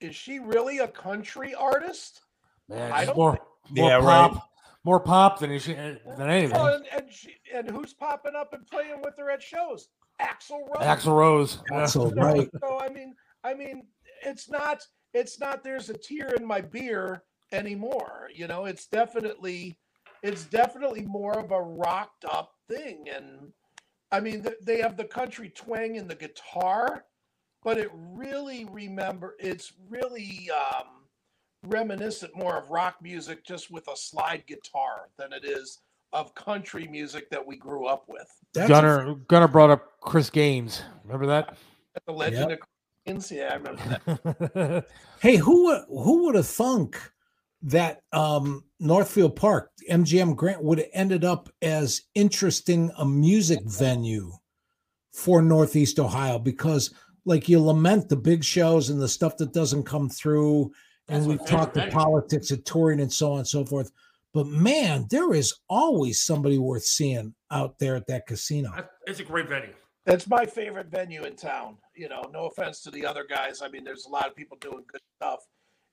Is 0.01 0.15
she 0.16 0.39
really 0.39 0.79
a 0.79 0.89
country 0.89 1.55
artist? 1.55 2.23
Man, 2.69 2.91
I 2.93 3.05
don't 3.05 3.16
more, 3.16 3.39
more 3.70 3.89
Yeah, 3.91 3.97
right. 3.97 4.31
pop, 4.33 4.51
more 4.85 5.01
pop 5.01 5.39
than 5.39 5.57
she, 5.59 5.74
than 5.74 5.99
anything. 6.20 6.51
Well, 6.57 6.74
and, 6.74 6.85
and, 6.93 7.12
she, 7.12 7.37
and 7.55 7.70
who's 7.70 7.93
popping 7.95 8.35
up 8.35 8.53
and 8.53 8.66
playing 8.66 9.01
with 9.05 9.15
her 9.19 9.31
at 9.31 9.43
shows? 9.43 9.89
Axl 10.20 10.59
Rose. 10.69 10.85
Axl 10.87 11.16
Rose. 11.16 11.59
yeah. 11.70 11.79
Axl, 11.83 11.91
So- 11.91 12.11
right. 12.11 12.49
So 12.61 12.79
I 12.81 12.89
mean, 12.89 13.15
I 13.45 13.55
mean, 13.55 13.87
it's 14.24 14.49
not 14.51 14.83
it's 15.15 15.39
not 15.41 15.62
there's 15.62 15.91
a 15.91 15.95
tear 15.99 16.35
in 16.35 16.45
my 16.45 16.61
beer 16.61 17.23
anymore. 17.53 18.29
You 18.35 18.47
know, 18.47 18.65
it's 18.66 18.87
definitely 18.87 19.79
it's 20.23 20.45
definitely 20.45 21.03
more 21.07 21.39
of 21.39 21.51
a 21.51 21.61
rocked 21.61 22.24
up 22.24 22.53
thing. 22.69 23.07
And 23.15 23.53
I 24.12 24.20
mean, 24.20 24.47
they 24.62 24.80
have 24.80 24.97
the 24.97 25.05
country 25.05 25.48
twang 25.48 25.97
in 25.97 26.06
the 26.06 26.14
guitar, 26.14 27.06
but 27.64 27.78
it 27.78 27.90
really 27.94 28.66
remember 28.66 29.36
it's 29.40 29.72
really 29.89 30.51
um, 30.51 30.86
reminiscent 31.64 32.36
more 32.36 32.59
of 32.59 32.70
rock 32.70 32.97
music 33.02 33.44
just 33.44 33.70
with 33.70 33.89
a 33.89 33.97
slide 33.97 34.44
guitar 34.47 35.09
than 35.16 35.32
it 35.32 35.44
is 35.44 35.80
of 36.12 36.34
country 36.34 36.86
music 36.86 37.30
that 37.30 37.44
we 37.44 37.56
grew 37.56 37.86
up 37.86 38.05
with. 38.06 38.28
That's 38.52 38.68
a- 38.68 38.72
Gunner 38.72 39.14
Gunner 39.28 39.48
brought 39.48 39.70
up 39.70 39.93
Chris 40.02 40.28
Gaines. 40.28 40.82
Remember 41.05 41.26
that? 41.26 41.56
The 42.06 42.12
Legend 42.12 42.52
of 42.52 42.59
Queens. 43.06 43.32
Yeah, 43.32 43.51
I 43.52 43.55
remember 43.56 44.01
that. 44.14 44.84
Hey, 45.20 45.36
who 45.36 45.64
would 45.66 45.84
who 45.89 46.24
would 46.24 46.34
have 46.34 46.47
thunk 46.47 47.01
that 47.62 48.01
um, 48.12 48.64
Northfield 48.80 49.36
Park, 49.36 49.70
MGM 49.89 50.36
Grant, 50.36 50.62
would 50.62 50.78
have 50.78 50.89
ended 50.93 51.24
up 51.24 51.48
as 51.62 52.02
interesting 52.14 52.90
a 52.98 53.06
music 53.06 53.60
venue 53.64 54.32
for 55.12 55.43
Northeast 55.43 55.98
Ohio? 55.98 56.39
Because, 56.39 56.93
like, 57.24 57.48
you 57.48 57.60
lament 57.60 58.09
the 58.09 58.16
big 58.16 58.43
shows 58.43 58.90
and 58.90 59.01
the 59.01 59.09
stuff 59.09 59.36
that 59.36 59.52
doesn't 59.52 59.84
come 59.84 60.09
through, 60.09 60.72
and 61.09 61.18
That's 61.18 61.26
we've 61.26 61.47
talked 61.47 61.74
the 61.74 61.89
politics 61.90 62.51
of 62.51 62.64
touring 62.64 63.01
and 63.01 63.12
so 63.12 63.32
on 63.32 63.39
and 63.39 63.48
so 63.48 63.64
forth. 63.64 63.93
But 64.34 64.47
man, 64.47 65.06
there 65.10 65.34
is 65.34 65.55
always 65.68 66.20
somebody 66.20 66.59
worth 66.59 66.84
seeing 66.84 67.34
out 67.51 67.78
there 67.78 67.97
at 67.97 68.06
that 68.06 68.26
casino. 68.26 68.72
it's 69.06 69.20
a 69.20 69.24
great 69.24 69.48
venue. 69.48 69.74
That's 70.06 70.26
my 70.26 70.47
favorite 70.47 70.89
venue 70.89 71.24
in 71.24 71.36
town. 71.36 71.76
You 71.94 72.09
know, 72.09 72.22
no 72.32 72.47
offense 72.47 72.82
to 72.82 72.90
the 72.90 73.05
other 73.05 73.24
guys. 73.28 73.60
I 73.62 73.68
mean, 73.68 73.84
there's 73.84 74.06
a 74.06 74.09
lot 74.09 74.26
of 74.26 74.34
people 74.34 74.56
doing 74.60 74.84
good 74.90 75.02
stuff 75.16 75.40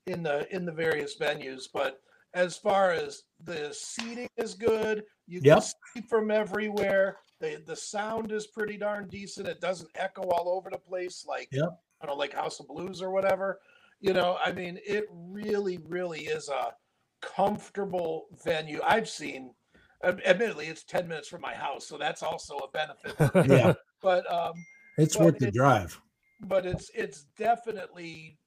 in 0.07 0.23
the 0.23 0.53
in 0.55 0.65
the 0.65 0.71
various 0.71 1.17
venues, 1.17 1.63
but 1.73 1.99
as 2.34 2.57
far 2.57 2.91
as 2.91 3.23
the 3.43 3.69
seating 3.73 4.27
is 4.38 4.53
good, 4.53 5.03
you 5.27 5.41
Yep. 5.43 5.57
can 5.59 5.61
see 6.03 6.07
from 6.07 6.31
everywhere. 6.31 7.17
The 7.39 7.61
the 7.65 7.76
sound 7.76 8.31
is 8.31 8.47
pretty 8.47 8.77
darn 8.77 9.07
decent. 9.07 9.47
It 9.47 9.61
doesn't 9.61 9.89
echo 9.95 10.23
all 10.23 10.49
over 10.49 10.69
the 10.69 10.77
place 10.77 11.26
like 11.27 11.47
Yep. 11.51 11.69
I 12.01 12.05
don't 12.05 12.15
know, 12.15 12.19
like 12.19 12.34
House 12.34 12.59
of 12.59 12.67
Blues 12.67 13.01
or 13.01 13.11
whatever. 13.11 13.59
You 13.99 14.13
know, 14.13 14.38
I 14.43 14.51
mean, 14.53 14.80
it 14.85 15.05
really, 15.11 15.77
really 15.85 16.21
is 16.21 16.47
a 16.49 16.73
comfortable 17.21 18.27
venue. 18.43 18.80
I've 18.85 19.09
seen. 19.09 19.53
Admittedly, 20.01 20.67
it's 20.67 20.85
ten 20.85 21.09
minutes 21.09 21.27
from 21.27 21.41
my 21.41 21.53
house, 21.53 21.85
so 21.85 21.97
that's 21.97 22.23
also 22.23 22.55
a 22.57 22.69
benefit. 22.71 23.15
Yeah, 23.49 23.73
But 24.01 24.31
um, 24.31 24.53
it's 24.97 25.17
Well, 25.17 25.26
worth 25.27 25.39
the 25.39 25.47
it- 25.49 25.53
drive. 25.53 25.99
but 26.43 26.65
it's 26.65 26.89
it's 26.95 27.23
definitely 27.38 28.38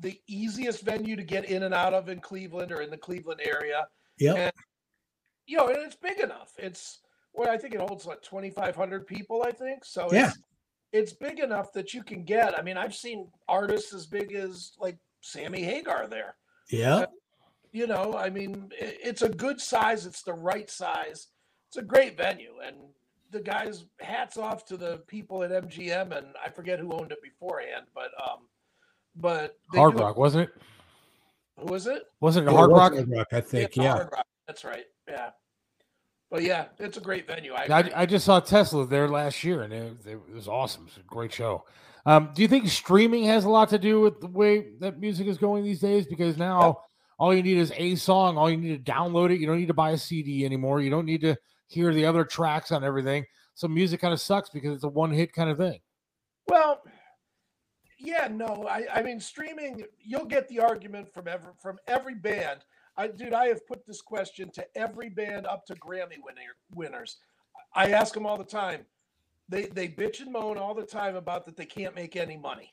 the 0.00 0.20
easiest 0.26 0.82
venue 0.82 1.16
to 1.16 1.22
get 1.22 1.44
in 1.44 1.62
and 1.62 1.74
out 1.74 1.94
of 1.94 2.08
in 2.08 2.20
Cleveland 2.20 2.72
or 2.72 2.80
in 2.80 2.90
the 2.90 2.96
Cleveland 2.96 3.40
area. 3.44 3.86
Yeah. 4.18 4.50
You 5.46 5.58
know, 5.58 5.68
and 5.68 5.78
it's 5.78 5.96
big 5.96 6.20
enough. 6.20 6.52
It's 6.58 7.00
well, 7.32 7.50
I 7.50 7.58
think 7.58 7.74
it 7.74 7.80
holds 7.80 8.06
like 8.06 8.22
twenty 8.22 8.50
five 8.50 8.74
hundred 8.76 9.06
people. 9.06 9.42
I 9.46 9.50
think 9.52 9.84
so. 9.84 10.08
Yeah. 10.12 10.28
It's, 10.28 10.38
it's 10.92 11.12
big 11.12 11.40
enough 11.40 11.72
that 11.72 11.92
you 11.92 12.02
can 12.02 12.24
get. 12.24 12.58
I 12.58 12.62
mean, 12.62 12.76
I've 12.76 12.94
seen 12.94 13.28
artists 13.48 13.92
as 13.92 14.06
big 14.06 14.32
as 14.32 14.72
like 14.78 14.96
Sammy 15.20 15.62
Hagar 15.62 16.06
there. 16.06 16.36
Yeah. 16.70 17.06
You 17.72 17.88
know, 17.88 18.14
I 18.16 18.30
mean, 18.30 18.70
i- 18.80 18.96
it's 19.02 19.22
a 19.22 19.28
good 19.28 19.60
size. 19.60 20.06
It's 20.06 20.22
the 20.22 20.32
right 20.32 20.70
size. 20.70 21.26
It's 21.68 21.76
a 21.76 21.82
great 21.82 22.16
venue, 22.16 22.54
and 22.64 22.76
the 23.32 23.40
guys. 23.40 23.84
Hats 24.00 24.36
off 24.38 24.64
to 24.66 24.76
the 24.76 24.98
people 25.08 25.42
at 25.42 25.50
MGM, 25.50 26.16
and 26.16 26.26
I 26.42 26.48
forget 26.50 26.78
who 26.78 26.92
owned 26.92 27.10
it 27.10 27.20
beforehand, 27.20 27.86
but 27.92 28.12
um, 28.22 28.46
but 29.16 29.56
Hard 29.72 29.96
do 29.96 30.02
a- 30.02 30.06
Rock, 30.06 30.16
wasn't 30.16 30.48
it? 30.48 30.54
Was 31.62 31.86
it? 31.86 32.02
Wasn't 32.20 32.46
it 32.46 32.50
Yeah, 32.50 32.56
Hard 32.56 32.70
it 32.70 32.72
was 32.72 32.80
Rock? 32.80 32.92
Hard 32.94 33.10
Rock, 33.10 33.28
I 33.32 33.40
think. 33.40 33.76
Yeah, 33.76 33.82
Yeah. 33.82 33.92
Hard 33.94 34.08
Rock. 34.12 34.26
That's 34.46 34.64
right. 34.64 34.84
Yeah, 35.08 35.30
but 36.30 36.42
yeah, 36.42 36.66
it's 36.78 36.96
a 36.96 37.00
great 37.00 37.26
venue. 37.26 37.52
I, 37.52 37.66
I. 37.70 37.90
I 38.02 38.06
just 38.06 38.24
saw 38.24 38.40
Tesla 38.40 38.86
there 38.86 39.08
last 39.08 39.44
year, 39.44 39.62
and 39.62 39.72
it, 39.72 39.96
it 40.06 40.34
was 40.34 40.48
awesome. 40.48 40.84
It's 40.88 40.96
a 40.96 41.00
great 41.00 41.32
show. 41.32 41.64
Um, 42.06 42.30
do 42.34 42.42
you 42.42 42.48
think 42.48 42.68
streaming 42.68 43.24
has 43.24 43.44
a 43.44 43.48
lot 43.48 43.68
to 43.70 43.78
do 43.78 44.00
with 44.00 44.20
the 44.20 44.26
way 44.26 44.72
that 44.80 44.98
music 45.00 45.26
is 45.26 45.38
going 45.38 45.64
these 45.64 45.80
days? 45.80 46.06
Because 46.06 46.36
now 46.36 46.80
all 47.18 47.34
you 47.34 47.42
need 47.42 47.56
is 47.56 47.72
a 47.76 47.94
song. 47.96 48.36
All 48.36 48.50
you 48.50 48.56
need 48.58 48.84
to 48.84 48.92
download 48.92 49.30
it. 49.30 49.40
You 49.40 49.46
don't 49.46 49.58
need 49.58 49.68
to 49.68 49.74
buy 49.74 49.92
a 49.92 49.98
CD 49.98 50.44
anymore. 50.44 50.80
You 50.82 50.90
don't 50.90 51.06
need 51.06 51.22
to 51.22 51.36
hear 51.68 51.94
the 51.94 52.04
other 52.04 52.24
tracks 52.24 52.72
on 52.72 52.84
everything. 52.84 53.24
So 53.54 53.68
music 53.68 54.00
kind 54.00 54.12
of 54.12 54.20
sucks 54.20 54.50
because 54.50 54.74
it's 54.74 54.84
a 54.84 54.88
one 54.88 55.12
hit 55.12 55.32
kind 55.32 55.48
of 55.48 55.56
thing. 55.56 55.78
Well, 56.48 56.82
yeah, 58.04 58.28
no, 58.30 58.66
I, 58.68 58.86
I 58.92 59.02
mean 59.02 59.20
streaming. 59.20 59.84
You'll 60.00 60.26
get 60.26 60.48
the 60.48 60.60
argument 60.60 61.12
from 61.12 61.28
every 61.28 61.52
from 61.60 61.78
every 61.86 62.14
band. 62.14 62.60
I, 62.96 63.08
dude, 63.08 63.34
I 63.34 63.46
have 63.46 63.66
put 63.66 63.86
this 63.86 64.00
question 64.00 64.50
to 64.52 64.64
every 64.76 65.08
band 65.08 65.46
up 65.46 65.66
to 65.66 65.74
Grammy 65.74 66.18
winner, 66.22 66.54
winners. 66.74 67.16
I 67.74 67.90
ask 67.90 68.14
them 68.14 68.26
all 68.26 68.38
the 68.38 68.44
time. 68.44 68.86
They 69.48 69.66
they 69.66 69.88
bitch 69.88 70.20
and 70.20 70.32
moan 70.32 70.58
all 70.58 70.74
the 70.74 70.86
time 70.86 71.16
about 71.16 71.44
that 71.46 71.56
they 71.56 71.66
can't 71.66 71.94
make 71.94 72.16
any 72.16 72.36
money, 72.36 72.72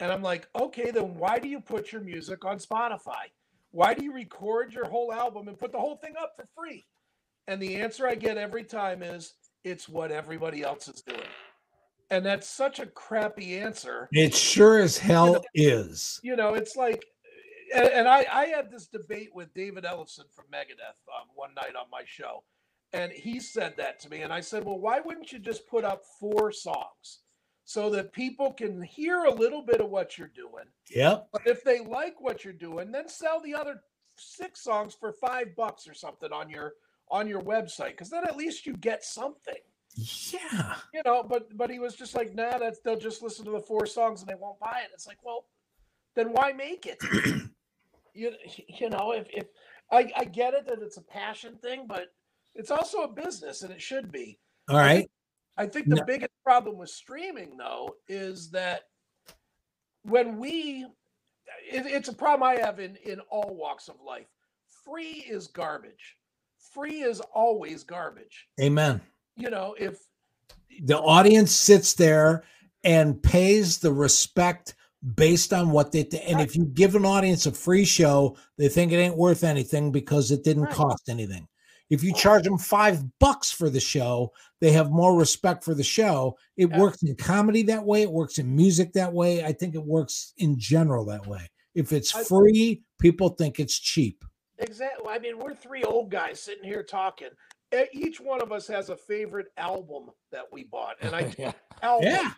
and 0.00 0.10
I'm 0.10 0.22
like, 0.22 0.48
okay, 0.58 0.90
then 0.90 1.14
why 1.16 1.38
do 1.38 1.48
you 1.48 1.60
put 1.60 1.92
your 1.92 2.02
music 2.02 2.44
on 2.44 2.58
Spotify? 2.58 3.30
Why 3.70 3.94
do 3.94 4.04
you 4.04 4.12
record 4.12 4.72
your 4.72 4.88
whole 4.88 5.12
album 5.12 5.48
and 5.48 5.58
put 5.58 5.72
the 5.72 5.78
whole 5.78 5.96
thing 5.96 6.14
up 6.20 6.32
for 6.36 6.46
free? 6.56 6.84
And 7.48 7.60
the 7.60 7.76
answer 7.76 8.06
I 8.06 8.14
get 8.14 8.38
every 8.38 8.64
time 8.64 9.02
is 9.02 9.34
it's 9.64 9.88
what 9.88 10.12
everybody 10.12 10.62
else 10.62 10.88
is 10.88 11.02
doing. 11.02 11.20
And 12.10 12.24
that's 12.24 12.48
such 12.48 12.80
a 12.80 12.86
crappy 12.86 13.58
answer. 13.58 14.08
It 14.12 14.34
sure 14.34 14.78
as 14.78 14.98
hell 14.98 15.42
is. 15.54 16.20
You 16.22 16.36
know, 16.36 16.54
it's 16.54 16.76
like, 16.76 17.04
and, 17.74 17.86
and 17.86 18.08
I, 18.08 18.26
I 18.30 18.46
had 18.46 18.70
this 18.70 18.86
debate 18.86 19.30
with 19.34 19.52
David 19.54 19.84
Ellefson 19.84 20.30
from 20.34 20.44
Megadeth 20.52 21.00
um, 21.08 21.28
one 21.34 21.54
night 21.54 21.74
on 21.76 21.86
my 21.90 22.02
show. 22.04 22.44
And 22.92 23.10
he 23.10 23.40
said 23.40 23.74
that 23.78 23.98
to 24.00 24.10
me. 24.10 24.20
And 24.20 24.32
I 24.32 24.40
said, 24.40 24.64
well, 24.64 24.78
why 24.78 25.00
wouldn't 25.00 25.32
you 25.32 25.38
just 25.38 25.66
put 25.66 25.84
up 25.84 26.02
four 26.20 26.52
songs 26.52 27.20
so 27.64 27.90
that 27.90 28.12
people 28.12 28.52
can 28.52 28.82
hear 28.82 29.24
a 29.24 29.34
little 29.34 29.62
bit 29.62 29.80
of 29.80 29.90
what 29.90 30.16
you're 30.16 30.28
doing? 30.28 30.66
Yep. 30.90 31.28
But 31.32 31.46
if 31.46 31.64
they 31.64 31.80
like 31.80 32.20
what 32.20 32.44
you're 32.44 32.52
doing, 32.52 32.92
then 32.92 33.08
sell 33.08 33.40
the 33.40 33.54
other 33.54 33.80
six 34.16 34.62
songs 34.62 34.94
for 34.94 35.12
five 35.12 35.56
bucks 35.56 35.88
or 35.88 35.94
something 35.94 36.32
on 36.32 36.48
your 36.48 36.74
on 37.10 37.28
your 37.28 37.42
website 37.42 37.90
because 37.90 38.10
then 38.10 38.24
at 38.24 38.36
least 38.36 38.64
you 38.64 38.74
get 38.76 39.04
something 39.04 39.54
Yeah. 39.96 40.74
you 40.92 41.02
know 41.04 41.22
but 41.22 41.56
but 41.56 41.70
he 41.70 41.78
was 41.78 41.94
just 41.94 42.14
like 42.14 42.34
nah 42.34 42.58
that's 42.58 42.80
they'll 42.80 42.98
just 42.98 43.22
listen 43.22 43.44
to 43.44 43.52
the 43.52 43.60
four 43.60 43.86
songs 43.86 44.20
and 44.20 44.28
they 44.28 44.34
won't 44.34 44.58
buy 44.58 44.80
it 44.84 44.90
it's 44.92 45.06
like 45.06 45.18
well 45.24 45.46
then 46.16 46.32
why 46.32 46.52
make 46.52 46.86
it 46.86 47.00
you, 48.14 48.32
you 48.68 48.90
know 48.90 49.12
if, 49.12 49.26
if 49.32 49.46
I, 49.92 50.10
I 50.16 50.24
get 50.24 50.54
it 50.54 50.66
that 50.66 50.82
it's 50.82 50.96
a 50.96 51.02
passion 51.02 51.56
thing 51.62 51.86
but 51.86 52.12
it's 52.54 52.70
also 52.70 53.02
a 53.02 53.08
business 53.08 53.62
and 53.62 53.72
it 53.72 53.80
should 53.82 54.10
be 54.10 54.38
All 54.68 54.76
right. 54.78 55.08
I 55.56 55.66
think 55.66 55.88
the 55.88 55.96
No. 55.96 56.04
biggest 56.04 56.32
problem 56.42 56.78
with 56.78 56.88
streaming, 56.90 57.56
though, 57.56 57.94
is 58.08 58.50
that 58.50 58.82
when 60.02 60.36
we, 60.38 60.84
it, 61.70 61.86
it's 61.86 62.08
a 62.08 62.12
problem 62.12 62.42
I 62.42 62.56
have 62.60 62.80
in 62.80 62.96
in 63.04 63.20
all 63.30 63.54
walks 63.54 63.86
of 63.88 63.94
life. 64.04 64.26
Free 64.84 65.24
is 65.28 65.46
garbage. 65.46 66.16
Free 66.72 67.02
is 67.02 67.20
always 67.20 67.84
garbage. 67.84 68.48
Amen. 68.60 69.00
You 69.36 69.50
know, 69.50 69.74
if 69.78 69.98
The 70.82 70.98
audience 70.98 71.52
sits 71.52 71.94
there 71.94 72.44
and 72.82 73.22
pays 73.22 73.78
the 73.78 73.92
respect 73.92 74.74
based 75.14 75.52
on 75.52 75.70
what 75.70 75.92
they 75.92 76.04
th- 76.04 76.22
and 76.26 76.40
if 76.40 76.56
you 76.56 76.64
give 76.64 76.94
an 76.94 77.04
audience 77.04 77.46
a 77.46 77.52
free 77.52 77.84
show, 77.84 78.36
they 78.58 78.68
think 78.68 78.90
it 78.92 78.96
ain't 78.96 79.16
worth 79.16 79.44
anything 79.44 79.92
because 79.92 80.30
it 80.30 80.42
didn't 80.44 80.64
Right. 80.64 80.74
cost 80.74 81.08
anything. 81.08 81.46
If 81.90 82.02
you 82.02 82.14
charge 82.14 82.44
them 82.44 82.56
five 82.58 83.04
bucks 83.18 83.50
for 83.50 83.68
the 83.68 83.80
show, 83.80 84.32
they 84.60 84.72
have 84.72 84.90
more 84.90 85.16
respect 85.16 85.62
for 85.62 85.74
the 85.74 85.84
show. 85.84 86.36
It 86.56 86.70
Yeah. 86.70 86.80
works 86.80 87.02
in 87.02 87.14
comedy 87.16 87.62
that 87.64 87.84
way. 87.84 88.02
It 88.02 88.10
works 88.10 88.38
in 88.38 88.56
music 88.56 88.94
that 88.94 89.12
way. 89.12 89.44
I 89.44 89.52
think 89.52 89.74
it 89.74 89.84
works 89.84 90.32
in 90.38 90.58
general 90.58 91.04
that 91.06 91.26
way. 91.26 91.50
If 91.74 91.92
it's 91.92 92.10
free, 92.10 92.82
people 92.98 93.28
think 93.30 93.60
it's 93.60 93.78
cheap. 93.78 94.24
exactly, 94.58 95.08
I 95.08 95.18
mean, 95.18 95.38
we're 95.38 95.54
three 95.54 95.82
old 95.82 96.10
guys 96.10 96.40
sitting 96.40 96.64
here 96.64 96.82
talking. 96.84 97.28
Each 97.92 98.20
one 98.20 98.40
of 98.42 98.52
us 98.52 98.66
has 98.68 98.90
a 98.90 98.96
favorite 98.96 99.48
album 99.56 100.10
that 100.32 100.44
we 100.52 100.64
bought, 100.64 100.96
and 101.00 101.14
I 101.14 101.32
yeah. 101.38 101.52
album, 101.82 102.08
Yeah. 102.08 102.32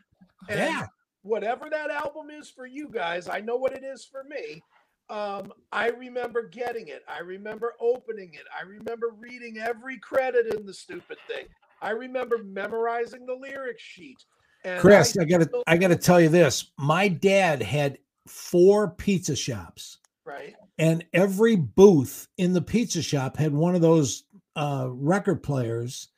and 0.48 0.58
Yeah. 0.58 0.86
whatever 1.22 1.68
that 1.70 1.90
album 1.90 2.30
is 2.30 2.50
for 2.50 2.66
you 2.66 2.88
guys, 2.88 3.28
I 3.28 3.40
know 3.40 3.56
what 3.56 3.72
it 3.72 3.84
is 3.84 4.04
for 4.04 4.24
me. 4.24 4.62
Um, 5.08 5.52
I 5.70 5.88
remember 5.90 6.48
getting 6.48 6.88
it. 6.88 7.02
I 7.08 7.20
remember 7.20 7.74
opening 7.80 8.34
it. 8.34 8.42
I 8.56 8.62
remember 8.66 9.10
reading 9.18 9.58
every 9.58 9.98
credit 9.98 10.52
in 10.54 10.66
the 10.66 10.74
stupid 10.74 11.18
thing. 11.28 11.46
I 11.80 11.90
remember 11.90 12.38
memorizing 12.42 13.24
the 13.26 13.34
lyric 13.34 13.78
sheet. 13.78 14.16
And 14.64 14.80
Chris, 14.80 15.16
I 15.16 15.24
gotta 15.24 15.48
I 15.68 15.76
gotta 15.76 15.94
tell 15.96 16.20
you 16.20 16.28
this. 16.28 16.72
My 16.78 17.06
dad 17.06 17.62
had 17.62 17.98
four 18.26 18.90
pizza 18.90 19.36
shops, 19.36 19.98
right. 20.24 20.56
and 20.78 21.04
every 21.12 21.54
booth 21.54 22.26
in 22.38 22.52
the 22.52 22.62
pizza 22.62 23.00
shop 23.00 23.36
had 23.36 23.52
one 23.52 23.76
of 23.76 23.82
those 23.82 24.24
uh 24.56 24.88
record 24.90 25.42
players 25.42 26.08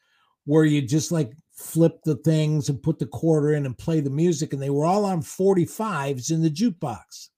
where 0.45 0.65
you 0.65 0.81
just 0.81 1.13
like 1.13 1.33
flip 1.53 2.01
the 2.05 2.17
things 2.17 2.69
and 2.69 2.83
put 2.83 2.99
the 2.99 3.07
quarter 3.07 3.53
in 3.53 3.67
and 3.67 3.77
play 3.77 4.01
the 4.01 4.09
music, 4.09 4.53
and 4.53 4.63
they 4.63 4.71
were 4.71 4.87
all 4.87 5.05
on 5.05 5.21
45s 5.21 6.31
in 6.31 6.43
the 6.43 6.51
jukebox. 6.51 7.29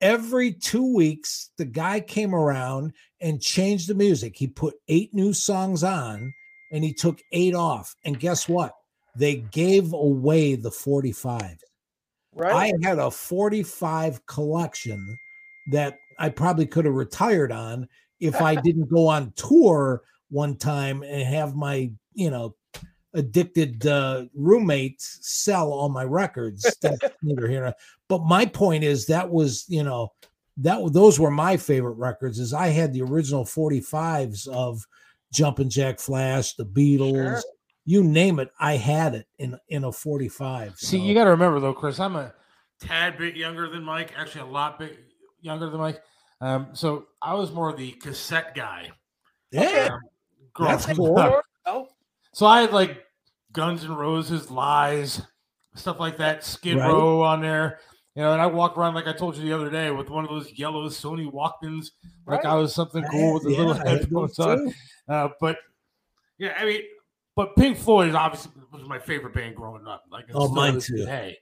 Every 0.00 0.52
two 0.52 0.94
weeks, 0.94 1.50
the 1.58 1.64
guy 1.64 2.00
came 2.00 2.34
around 2.34 2.92
and 3.20 3.40
changed 3.40 3.88
the 3.88 3.94
music. 3.94 4.36
He 4.36 4.46
put 4.46 4.74
eight 4.88 5.14
new 5.14 5.32
songs 5.32 5.82
on 5.82 6.32
and 6.72 6.84
he 6.84 6.92
took 6.92 7.20
eight 7.32 7.54
off. 7.54 7.94
And 8.04 8.18
guess 8.18 8.48
what? 8.48 8.72
They 9.16 9.36
gave 9.36 9.92
away 9.92 10.54
the 10.54 10.70
45. 10.70 11.56
Right. 12.34 12.52
I 12.52 12.86
had 12.86 12.98
a 12.98 13.10
45 13.10 14.26
collection 14.26 15.16
that 15.70 15.98
I 16.18 16.28
probably 16.28 16.66
could 16.66 16.84
have 16.84 16.94
retired 16.94 17.52
on 17.52 17.88
if 18.22 18.40
I 18.40 18.54
didn't 18.54 18.88
go 18.88 19.08
on 19.08 19.32
tour 19.32 20.02
one 20.30 20.56
time 20.56 21.02
and 21.02 21.22
have 21.22 21.54
my, 21.54 21.90
you 22.14 22.30
know, 22.30 22.54
addicted 23.14 23.86
uh, 23.86 24.24
roommates 24.34 25.18
sell 25.20 25.72
all 25.72 25.88
my 25.88 26.04
records. 26.04 26.62
That's 26.80 26.98
neither 27.22 27.48
here. 27.48 27.74
But 28.08 28.22
my 28.22 28.46
point 28.46 28.84
is 28.84 29.06
that 29.06 29.28
was, 29.28 29.64
you 29.68 29.82
know, 29.82 30.12
that 30.58 30.92
those 30.92 31.18
were 31.18 31.30
my 31.30 31.56
favorite 31.56 31.94
records. 31.98 32.38
Is 32.38 32.54
I 32.54 32.68
had 32.68 32.92
the 32.92 33.02
original 33.02 33.44
45s 33.44 34.46
of 34.48 34.86
Jumpin' 35.32 35.68
Jack 35.70 35.98
Flash, 35.98 36.54
the 36.54 36.64
Beatles, 36.64 37.12
Sure. 37.12 37.42
you 37.84 38.04
name 38.04 38.38
it. 38.38 38.50
I 38.60 38.76
had 38.76 39.14
it 39.14 39.26
in 39.38 39.58
in 39.68 39.84
a 39.84 39.92
45. 39.92 40.76
See, 40.78 40.98
you 40.98 41.14
got 41.14 41.24
to 41.24 41.30
remember 41.30 41.58
though, 41.58 41.72
Chris. 41.74 41.98
I'm 41.98 42.16
a 42.16 42.32
tad 42.80 43.18
bit 43.18 43.34
younger 43.36 43.68
than 43.68 43.82
Mike. 43.82 44.12
Actually, 44.16 44.42
a 44.42 44.52
lot 44.52 44.78
bit 44.78 44.98
younger 45.40 45.68
than 45.70 45.80
Mike. 45.80 46.02
Um, 46.42 46.70
so 46.72 47.06
I 47.22 47.34
was 47.34 47.52
more 47.52 47.72
the 47.72 47.92
cassette 47.92 48.54
guy. 48.54 48.90
yeah. 49.52 49.90
Um, 50.58 50.66
That's 50.66 50.86
cool. 50.86 51.40
Oh, 51.66 51.88
So 52.32 52.46
I 52.46 52.62
had 52.62 52.72
like 52.72 53.04
Guns 53.52 53.84
N' 53.84 53.94
Roses, 53.94 54.50
Lies, 54.50 55.22
stuff 55.76 56.00
like 56.00 56.16
that, 56.16 56.44
Skid 56.44 56.78
Right. 56.78 56.88
Row 56.88 57.22
on 57.22 57.40
there. 57.40 57.78
You 58.16 58.22
know, 58.22 58.32
and 58.32 58.42
I 58.42 58.46
walk 58.46 58.76
around 58.76 58.94
like 58.94 59.06
I 59.06 59.12
told 59.12 59.36
you 59.36 59.44
the 59.44 59.52
other 59.52 59.70
day 59.70 59.90
with 59.90 60.10
one 60.10 60.24
of 60.24 60.30
those 60.30 60.52
yellow 60.58 60.86
Sony 60.88 61.30
Walkmans, 61.32 61.92
like 62.26 62.44
I 62.44 62.54
was 62.56 62.74
something 62.74 63.04
cool 63.04 63.34
with 63.34 63.46
a 63.46 63.50
Yeah, 63.50 63.58
little 63.58 63.74
headphones 63.74 64.38
on. 64.38 64.74
Uh, 65.08 65.28
but 65.40 65.56
yeah, 66.38 66.54
I 66.58 66.64
mean, 66.64 66.82
but 67.36 67.54
Pink 67.56 67.78
Floyd 67.78 68.08
is 68.08 68.14
obviously 68.14 68.50
was 68.72 68.86
my 68.88 68.98
favorite 68.98 69.32
band 69.32 69.54
growing 69.56 69.86
up. 69.86 70.02
Like, 70.10 70.24
it 70.24 70.34
Oh, 70.34 70.48
mine 70.48 70.80
too. 70.80 70.98
Today, 70.98 71.38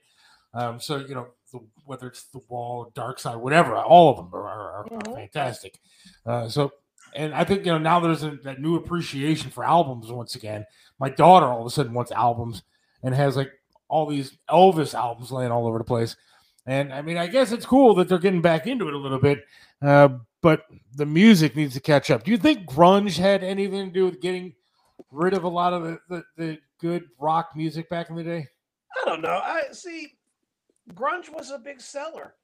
um, 0.53 0.79
so 0.79 0.97
you 0.97 1.15
know, 1.15 1.27
the, 1.51 1.59
whether 1.85 2.07
it's 2.07 2.23
the 2.25 2.39
Wall, 2.49 2.91
Dark 2.95 3.19
Side, 3.19 3.35
whatever, 3.37 3.75
all 3.77 4.09
of 4.09 4.17
them 4.17 4.29
are, 4.33 4.47
are, 4.47 4.71
are 4.77 4.85
Mhm. 4.85 5.13
fantastic. 5.15 5.79
Uh, 6.25 6.47
so, 6.49 6.71
and 7.13 7.33
I 7.33 7.43
think 7.43 7.65
you 7.65 7.71
know 7.71 7.77
now 7.77 7.99
there's 7.99 8.23
a, 8.23 8.31
that 8.43 8.59
new 8.61 8.75
appreciation 8.75 9.51
for 9.51 9.63
albums 9.63 10.11
once 10.11 10.35
again. 10.35 10.65
My 10.99 11.09
daughter 11.09 11.45
all 11.45 11.61
of 11.61 11.67
a 11.67 11.69
sudden 11.69 11.93
wants 11.93 12.11
albums 12.11 12.63
and 13.03 13.13
has 13.13 13.35
like 13.35 13.51
all 13.87 14.05
these 14.05 14.37
Elvis 14.49 14.93
albums 14.93 15.31
laying 15.31 15.51
all 15.51 15.67
over 15.67 15.77
the 15.77 15.83
place. 15.83 16.15
And 16.65 16.93
I 16.93 17.01
mean, 17.01 17.17
I 17.17 17.27
guess 17.27 17.51
it's 17.51 17.65
cool 17.65 17.95
that 17.95 18.07
they're 18.07 18.19
getting 18.19 18.41
back 18.41 18.67
into 18.67 18.87
it 18.87 18.93
a 18.93 18.97
little 18.97 19.19
bit, 19.19 19.39
uh, 19.81 20.09
but 20.41 20.65
the 20.95 21.05
music 21.07 21.55
needs 21.55 21.73
to 21.73 21.79
catch 21.79 22.09
up. 22.11 22.23
Do 22.23 22.31
you 22.31 22.37
think 22.37 22.69
grunge 22.69 23.17
had 23.17 23.43
anything 23.43 23.87
to 23.87 23.91
do 23.91 24.05
with 24.05 24.21
getting 24.21 24.53
rid 25.11 25.33
of 25.33 25.43
a 25.43 25.49
lot 25.49 25.73
of 25.73 25.83
the, 25.83 25.99
the, 26.07 26.23
the 26.37 26.57
good 26.79 27.05
rock 27.19 27.49
music 27.55 27.89
back 27.89 28.09
in 28.09 28.15
the 28.15 28.23
day? 28.23 28.47
I 29.01 29.05
don't 29.09 29.21
know. 29.21 29.41
I 29.43 29.63
see. 29.71 30.13
Grunge 30.93 31.29
was 31.33 31.51
a 31.51 31.57
big 31.57 31.81
seller. 31.81 32.35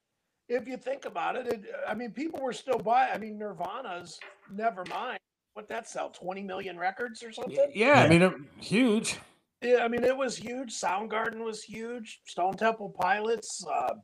If 0.49 0.67
you 0.67 0.77
think 0.77 1.05
about 1.05 1.35
it, 1.35 1.47
it 1.47 1.65
I 1.87 1.93
mean, 1.93 2.11
people 2.11 2.41
were 2.41 2.53
still 2.53 2.79
buying. 2.79 3.11
I 3.13 3.17
mean, 3.17 3.37
Nirvana's 3.37 4.19
never 4.51 4.83
mind. 4.89 5.19
What 5.53 5.67
that 5.69 5.87
sell? 5.87 6.09
Twenty 6.09 6.43
million 6.43 6.77
records 6.77 7.23
or 7.23 7.31
something? 7.31 7.71
Yeah, 7.73 8.03
I 8.03 8.07
mean, 8.07 8.21
it, 8.21 8.33
huge. 8.59 9.17
Yeah, 9.61 9.79
I 9.83 9.87
mean, 9.87 10.03
it 10.03 10.15
was 10.15 10.37
huge. 10.37 10.73
Soundgarden 10.73 11.43
was 11.43 11.63
huge. 11.63 12.21
Stone 12.25 12.57
Temple 12.57 12.95
Pilots. 13.01 13.65
Uh, 13.69 13.95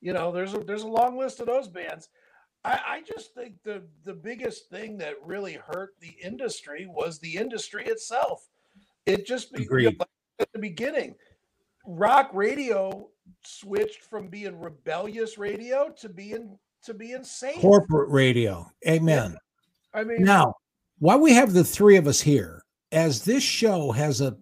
you 0.00 0.12
know, 0.12 0.30
there's 0.30 0.54
a 0.54 0.58
there's 0.58 0.82
a 0.82 0.88
long 0.88 1.18
list 1.18 1.40
of 1.40 1.46
those 1.46 1.68
bands. 1.68 2.08
I, 2.64 2.80
I 2.86 3.02
just 3.02 3.34
think 3.34 3.54
the 3.64 3.82
the 4.04 4.14
biggest 4.14 4.68
thing 4.68 4.98
that 4.98 5.14
really 5.24 5.54
hurt 5.54 5.94
the 6.00 6.14
industry 6.22 6.86
was 6.86 7.18
the 7.18 7.36
industry 7.36 7.86
itself. 7.86 8.46
It 9.06 9.26
just 9.26 9.52
be, 9.52 9.62
you 9.62 9.68
know, 9.68 9.70
Agreed. 9.70 9.98
like 9.98 10.08
at 10.38 10.52
the 10.52 10.58
beginning, 10.58 11.14
rock 11.86 12.30
radio 12.34 13.08
switched 13.44 14.02
from 14.02 14.28
being 14.28 14.58
rebellious 14.58 15.38
radio 15.38 15.90
to 16.00 16.08
being 16.08 16.58
to 16.84 16.94
being 16.94 17.24
safe. 17.24 17.60
corporate 17.60 18.10
radio. 18.10 18.70
Amen. 18.88 19.36
I 19.92 20.04
mean, 20.04 20.22
Now, 20.22 20.54
why 20.98 21.16
we 21.16 21.32
have 21.32 21.52
the 21.52 21.64
three 21.64 21.96
of 21.96 22.06
us 22.06 22.20
here, 22.20 22.64
as 22.92 23.24
this 23.24 23.42
show 23.42 23.92
has 23.92 24.20
a 24.20 24.36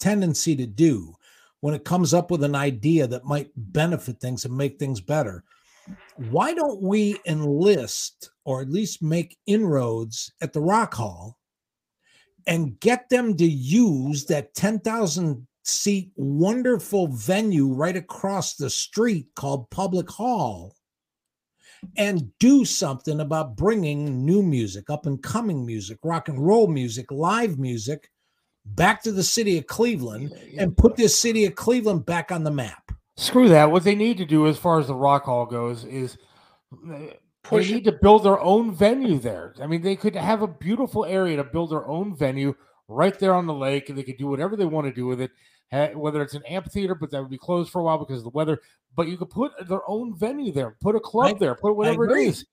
tendency 0.00 0.56
to 0.56 0.66
do 0.66 1.14
when 1.60 1.74
it 1.74 1.84
comes 1.84 2.12
up 2.12 2.30
with 2.30 2.42
an 2.42 2.54
idea 2.54 3.06
that 3.06 3.24
might 3.24 3.50
benefit 3.56 4.20
things 4.20 4.44
and 4.44 4.56
make 4.56 4.78
things 4.78 5.00
better, 5.00 5.44
why 6.30 6.54
don't 6.54 6.82
we 6.82 7.18
enlist 7.26 8.30
or 8.44 8.60
at 8.62 8.70
least 8.70 9.02
make 9.02 9.38
inroads 9.46 10.32
at 10.40 10.52
the 10.52 10.60
Rock 10.60 10.94
Hall 10.94 11.38
and 12.46 12.78
get 12.80 13.08
them 13.08 13.36
to 13.36 13.46
use 13.46 14.24
that 14.26 14.54
10,000 14.54 15.46
seat 15.66 16.12
wonderful 16.16 17.08
venue 17.08 17.72
right 17.72 17.96
across 17.96 18.54
the 18.54 18.70
street 18.70 19.26
called 19.34 19.70
Public 19.70 20.08
Hall? 20.10 20.74
and 21.96 22.30
do 22.38 22.64
something 22.64 23.20
about 23.20 23.54
bringing 23.54 24.24
new 24.24 24.42
music, 24.42 24.90
up 24.90 25.06
and 25.06 25.22
coming 25.22 25.64
music, 25.64 25.98
rock 26.02 26.28
and 26.28 26.44
roll 26.44 26.66
music, 26.66 27.10
live 27.10 27.58
music 27.58 28.10
back 28.64 29.02
to 29.02 29.12
the 29.12 29.22
city 29.22 29.58
of 29.58 29.66
Cleveland 29.66 30.32
and 30.58 30.76
put 30.76 30.96
this 30.96 31.18
city 31.18 31.44
of 31.44 31.54
Cleveland 31.54 32.04
back 32.04 32.32
on 32.32 32.44
the 32.44 32.50
map. 32.50 32.92
Screw 33.16 33.48
that. 33.48 33.70
What 33.70 33.84
they 33.84 33.94
need 33.94 34.18
to 34.18 34.24
do, 34.24 34.46
as 34.46 34.58
far 34.58 34.80
as 34.80 34.88
the 34.88 34.94
Rock 34.94 35.24
Hall 35.24 35.46
goes, 35.46 35.84
is 35.84 36.18
Push 37.42 37.66
they 37.66 37.70
it. 37.70 37.74
need 37.74 37.84
to 37.84 37.92
build 37.92 38.24
their 38.24 38.40
own 38.40 38.74
venue 38.74 39.18
there. 39.18 39.54
I 39.62 39.66
mean, 39.66 39.82
they 39.82 39.96
could 39.96 40.16
have 40.16 40.42
a 40.42 40.48
beautiful 40.48 41.04
area 41.04 41.36
to 41.36 41.44
build 41.44 41.70
their 41.70 41.86
own 41.86 42.16
venue 42.16 42.54
right 42.88 43.18
there 43.18 43.34
on 43.34 43.46
the 43.46 43.54
lake, 43.54 43.88
and 43.88 43.98
they 43.98 44.02
could 44.02 44.16
do 44.16 44.26
whatever 44.26 44.56
they 44.56 44.64
want 44.64 44.86
to 44.86 44.92
do 44.92 45.06
with 45.06 45.20
it. 45.20 45.30
Whether 45.96 46.22
it's 46.22 46.34
an 46.34 46.44
amphitheater, 46.46 46.94
but 46.94 47.10
that 47.10 47.20
would 47.20 47.30
be 47.30 47.38
closed 47.38 47.70
for 47.72 47.80
a 47.80 47.84
while 47.84 47.98
because 47.98 48.18
of 48.18 48.24
the 48.24 48.30
weather. 48.30 48.60
But 48.94 49.08
you 49.08 49.16
could 49.16 49.30
put 49.30 49.52
their 49.68 49.88
own 49.88 50.16
venue 50.16 50.52
there, 50.52 50.76
put 50.80 50.94
a 50.96 51.00
club 51.00 51.34
I- 51.36 51.38
there, 51.38 51.54
put 51.54 51.74
whatever 51.76 52.08
it 52.16 52.22
is. 52.28 52.46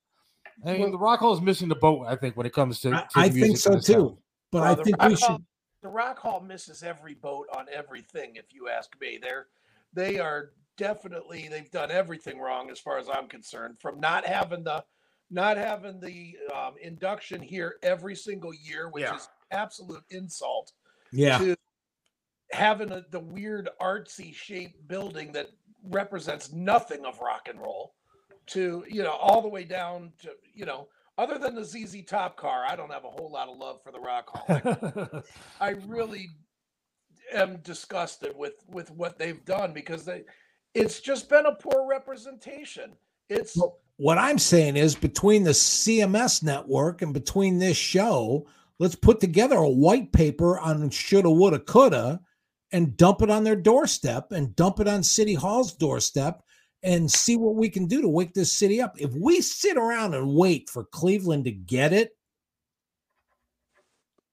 I 0.66 0.74
mean, 0.78 0.92
the 0.92 0.98
Rock 0.98 1.20
Hall 1.20 1.34
is 1.34 1.42
missing 1.42 1.68
the 1.68 1.76
boat. 1.76 2.06
I 2.08 2.16
think 2.16 2.38
when 2.38 2.46
it 2.46 2.54
comes 2.54 2.80
to, 2.82 2.90
I, 2.90 3.02
to 3.02 3.08
I 3.16 3.28
the 3.30 3.42
think 3.42 3.58
so 3.58 3.72
in 3.72 3.78
this 3.78 3.88
town. 3.88 3.96
too. 3.96 4.18
But 4.52 4.62
Well, 4.62 4.72
I 4.80 4.84
think 4.84 4.98
Rock 5.02 5.10
we 5.10 5.16
Hall- 5.16 5.36
should. 5.38 5.46
the 5.82 5.88
Rock 5.90 6.20
Hall 6.20 6.40
misses 6.42 6.84
every 6.84 7.16
boat 7.16 7.48
on 7.56 7.66
everything. 7.72 8.36
If 8.36 8.54
you 8.54 8.70
ask 8.70 8.90
me, 9.02 9.18
they're 9.22 9.48
they 9.94 10.20
are 10.20 10.52
definitely 10.78 11.48
they've 11.50 11.70
done 11.72 11.92
everything 11.92 12.40
wrong 12.40 12.70
as 12.72 12.80
far 12.80 12.98
as 12.98 13.08
I'm 13.10 13.28
concerned. 13.28 13.78
From 13.80 14.00
not 14.00 14.26
having 14.26 14.64
the 14.64 14.84
not 15.32 15.58
having 15.58 16.00
the 16.00 16.38
um, 16.54 16.74
induction 16.82 17.42
here 17.42 17.78
every 17.82 18.16
single 18.16 18.54
year, 18.54 18.90
which 18.90 19.04
Yeah. 19.04 19.16
is 19.16 19.28
absolute 19.54 20.04
insult, 20.10 20.72
Yeah. 21.12 21.38
to 21.38 21.56
having 22.52 22.92
a, 22.92 23.04
the 23.12 23.20
weird 23.20 23.70
artsy 23.82 24.34
shaped 24.34 24.88
building 24.88 25.32
that 25.34 25.50
represents 25.90 26.52
nothing 26.52 27.06
of 27.06 27.20
rock 27.20 27.48
and 27.50 27.60
roll, 27.60 27.94
to 28.48 28.84
you 28.90 29.04
know 29.04 29.12
all 29.14 29.42
the 29.42 29.48
way 29.48 29.64
down 29.64 30.12
to 30.22 30.32
you 30.54 30.66
know. 30.66 30.88
Other 31.16 31.38
than 31.38 31.54
the 31.54 31.64
ZZ 31.64 32.04
Top 32.08 32.38
car, 32.38 32.66
I 32.68 32.76
don't 32.76 32.92
have 32.92 33.04
a 33.06 33.10
whole 33.10 33.32
lot 33.32 33.48
of 33.48 33.58
love 33.60 33.84
for 33.84 33.92
the 33.92 34.00
Rock 34.00 34.30
Hall. 34.30 35.22
I 35.62 35.70
really 35.88 36.32
am 37.32 37.58
disgusted 37.58 38.36
with 38.36 38.56
with 38.68 38.90
what 38.92 39.18
they've 39.20 39.44
done 39.46 39.74
because 39.74 40.06
they 40.06 40.24
it's 40.74 41.00
just 41.02 41.30
been 41.30 41.46
a 41.46 41.54
poor 41.56 41.88
representation. 41.88 42.94
It's 43.30 43.56
Well, 43.56 43.78
what 43.98 44.18
I'm 44.18 44.40
saying 44.40 44.76
is 44.76 44.96
between 44.96 45.44
the 45.44 45.52
CMS 45.52 46.42
network 46.44 47.02
and 47.04 47.14
between 47.14 47.60
this 47.60 47.78
show, 47.78 48.48
let's 48.80 48.96
put 48.96 49.20
together 49.20 49.58
a 49.58 49.70
white 49.70 50.12
paper 50.12 50.60
on 50.60 50.90
shoulda, 50.90 51.30
woulda, 51.30 51.60
coulda, 51.60 52.20
and 52.72 52.98
dump 52.98 53.22
it 53.22 53.30
on 53.30 53.44
their 53.44 53.56
doorstep 53.56 54.32
and 54.32 54.56
dump 54.56 54.80
it 54.80 54.88
on 54.88 55.04
City 55.04 55.36
Hall's 55.36 55.74
doorstep 55.74 56.42
and 56.82 57.10
see 57.10 57.38
what 57.38 57.56
we 57.56 57.70
can 57.70 57.88
do 57.88 58.02
to 58.02 58.10
wake 58.10 58.34
this 58.34 58.52
city 58.52 58.82
up. 58.82 59.00
If 59.00 59.14
we 59.14 59.42
sit 59.42 59.78
around 59.78 60.16
and 60.16 60.36
wait 60.36 60.70
for 60.70 60.84
Cleveland 60.84 61.46
to 61.46 61.52
get 61.52 61.94
it, 61.94 62.12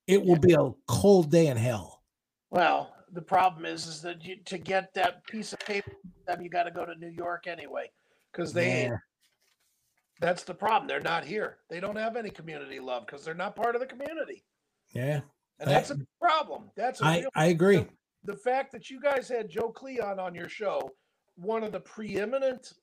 it 0.07 0.25
will 0.25 0.39
be 0.39 0.55
a 0.55 0.71
cold 0.89 1.31
day 1.31 1.47
in 1.47 1.57
hell. 1.57 2.03
well, 2.51 2.97
the 3.13 3.23
problem 3.23 3.65
is 3.65 3.87
is 3.87 4.03
that 4.03 4.25
you, 4.25 4.37
to 4.45 4.59
get 4.59 4.95
that 4.95 5.25
piece 5.27 5.53
of 5.53 5.59
paper, 5.61 5.93
you 6.41 6.49
got 6.49 6.65
to 6.65 6.71
go 6.71 6.85
to 6.85 6.95
New 6.95 7.09
York 7.09 7.47
anyway 7.47 7.91
because 8.33 8.53
they 8.53 8.85
Yeah. 8.85 8.97
That's 10.21 10.45
the 10.45 10.55
problem. 10.55 10.87
They're 10.87 11.01
not 11.01 11.25
here. 11.25 11.59
They 11.69 11.81
don't 11.81 11.97
have 11.97 12.15
any 12.17 12.31
community 12.31 12.79
love 12.79 13.07
because 13.07 13.25
they're 13.25 13.35
not 13.35 13.57
part 13.57 13.75
of 13.75 13.81
the 13.81 13.87
community, 13.87 14.45
Yeah, 14.93 15.21
and 15.59 15.69
I- 15.69 15.73
that's 15.73 15.91
a 15.91 15.97
problem. 16.21 16.71
That's 16.77 17.01
a 17.01 17.05
I, 17.05 17.25
I 17.35 17.47
agree. 17.47 17.87
the 18.25 18.37
fact 18.37 18.71
that 18.73 18.91
you 18.91 19.01
guys 19.01 19.29
had 19.29 19.49
Joe 19.49 19.71
Kleon 19.71 20.19
on 20.21 20.35
your 20.35 20.49
show, 20.49 20.91
one 21.37 21.65
of 21.65 21.73
the 21.73 21.81
preeminent 21.81 22.75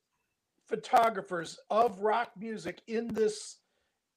photographers 0.66 1.60
of 1.70 2.00
rock 2.02 2.32
music 2.38 2.82
in 2.88 3.08
this 3.14 3.58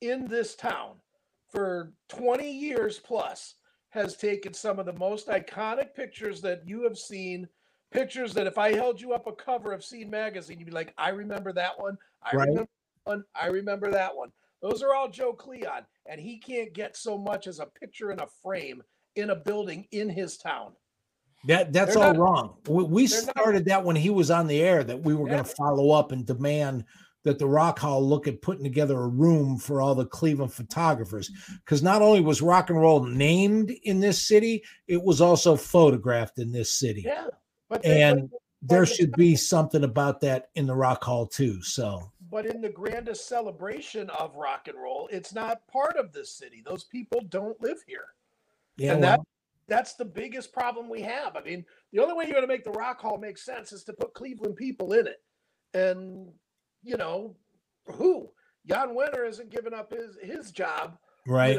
in 0.00 0.26
this 0.26 0.54
town 0.56 0.96
for 1.48 1.92
20 2.08 2.50
years 2.50 2.98
plus 2.98 3.56
has 3.90 4.16
taken 4.16 4.54
some 4.54 4.78
of 4.78 4.86
the 4.86 4.92
most 4.94 5.28
iconic 5.28 5.94
pictures 5.94 6.40
that 6.40 6.66
you 6.66 6.82
have 6.82 6.96
seen 6.96 7.46
pictures 7.90 8.32
that 8.32 8.46
if 8.46 8.56
I 8.56 8.72
held 8.72 9.00
you 9.00 9.12
up 9.12 9.26
a 9.26 9.32
cover 9.32 9.72
of 9.72 9.84
Scene 9.84 10.08
magazine 10.08 10.58
you'd 10.58 10.66
be 10.66 10.72
like 10.72 10.94
I 10.96 11.10
remember 11.10 11.52
that 11.52 11.78
one 11.78 11.98
I 12.22 12.34
Right. 12.34 12.48
remember 12.48 12.70
one 13.10 13.24
I 13.40 13.46
remember 13.46 13.90
that 13.90 14.14
one 14.16 14.30
those 14.62 14.82
are 14.82 14.94
all 14.94 15.08
Joe 15.08 15.32
Kleon 15.32 15.84
and 16.06 16.20
he 16.20 16.38
can't 16.38 16.72
get 16.72 16.96
so 16.96 17.16
much 17.18 17.46
as 17.46 17.58
a 17.60 17.66
picture 17.66 18.12
in 18.12 18.20
a 18.20 18.26
frame 18.42 18.82
in 19.16 19.30
a 19.30 19.36
building 19.36 19.86
in 19.90 20.08
his 20.08 20.36
town 20.38 20.72
That 21.46 21.72
that's 21.72 21.94
They're 21.94 22.04
all 22.04 22.12
not- 22.14 22.20
wrong. 22.22 22.54
We, 22.68 22.84
we 22.84 23.06
they're 23.06 23.22
not- 23.26 23.36
started 23.36 23.64
that 23.66 23.84
when 23.84 23.96
he 23.96 24.10
was 24.10 24.30
on 24.30 24.46
the 24.46 24.60
air 24.60 24.84
that 24.84 25.02
we 25.02 25.14
were 25.14 25.26
going 25.26 25.44
to 25.44 25.54
follow 25.56 25.90
up 25.90 26.12
and 26.12 26.24
demand 26.26 26.84
that 27.24 27.38
the 27.38 27.46
Rock 27.46 27.78
Hall 27.78 28.02
look 28.06 28.26
at 28.28 28.40
putting 28.40 28.64
together 28.64 28.98
a 28.98 29.08
room 29.08 29.58
for 29.58 29.82
all 29.82 29.94
the 29.94 30.06
Cleveland 30.06 30.52
photographers 30.54 31.30
because 31.64 31.82
not 31.82 32.00
only 32.02 32.20
was 32.22 32.40
rock 32.40 32.70
and 32.70 32.80
roll 32.80 33.02
named 33.04 33.70
in 33.82 34.00
this 34.00 34.22
city, 34.26 34.62
it 34.88 35.02
was 35.02 35.20
also 35.20 35.54
photographed 35.56 36.38
in 36.38 36.50
this 36.52 36.72
city. 36.72 37.02
Yeah, 37.04 37.26
but 37.68 37.82
they- 37.82 38.02
And 38.02 38.30
but, 38.30 38.40
there 38.62 38.86
should 38.86 39.12
be 39.12 39.36
something 39.36 39.84
about 39.84 40.20
that 40.20 40.48
in 40.54 40.66
the 40.66 40.74
Rock 40.74 41.02
Hall 41.04 41.26
too. 41.26 41.62
So 41.62 42.10
but 42.30 42.46
in 42.46 42.60
the 42.60 42.68
grandest 42.68 43.28
celebration 43.28 44.08
of 44.10 44.36
rock 44.36 44.68
and 44.68 44.78
roll, 44.78 45.08
it's 45.12 45.34
not 45.34 45.66
part 45.68 45.96
of 45.96 46.12
this 46.12 46.32
city. 46.32 46.62
Those 46.64 46.84
people 46.84 47.20
don't 47.28 47.60
live 47.60 47.78
here, 47.86 48.06
yeah, 48.76 48.92
and 48.92 49.00
well, 49.00 49.10
that 49.10 49.20
that's 49.68 49.94
the 49.94 50.04
biggest 50.04 50.52
problem 50.52 50.88
we 50.88 51.00
have. 51.02 51.36
I 51.36 51.42
mean, 51.42 51.64
the 51.92 52.00
only 52.00 52.14
way 52.14 52.24
you're 52.24 52.34
going 52.34 52.42
to 52.46 52.48
make 52.48 52.64
the 52.64 52.70
Rock 52.70 53.00
Hall 53.00 53.18
make 53.18 53.38
sense 53.38 53.72
is 53.72 53.84
to 53.84 53.92
put 53.92 54.14
Cleveland 54.14 54.56
people 54.56 54.92
in 54.92 55.06
it, 55.06 55.22
and 55.74 56.28
you 56.82 56.96
know 56.96 57.36
who 57.86 58.28
Jan 58.66 58.90
Wenner 58.96 59.28
isn't 59.28 59.50
giving 59.50 59.74
up 59.74 59.92
his 59.92 60.16
his 60.22 60.50
job 60.52 60.96
right. 61.26 61.58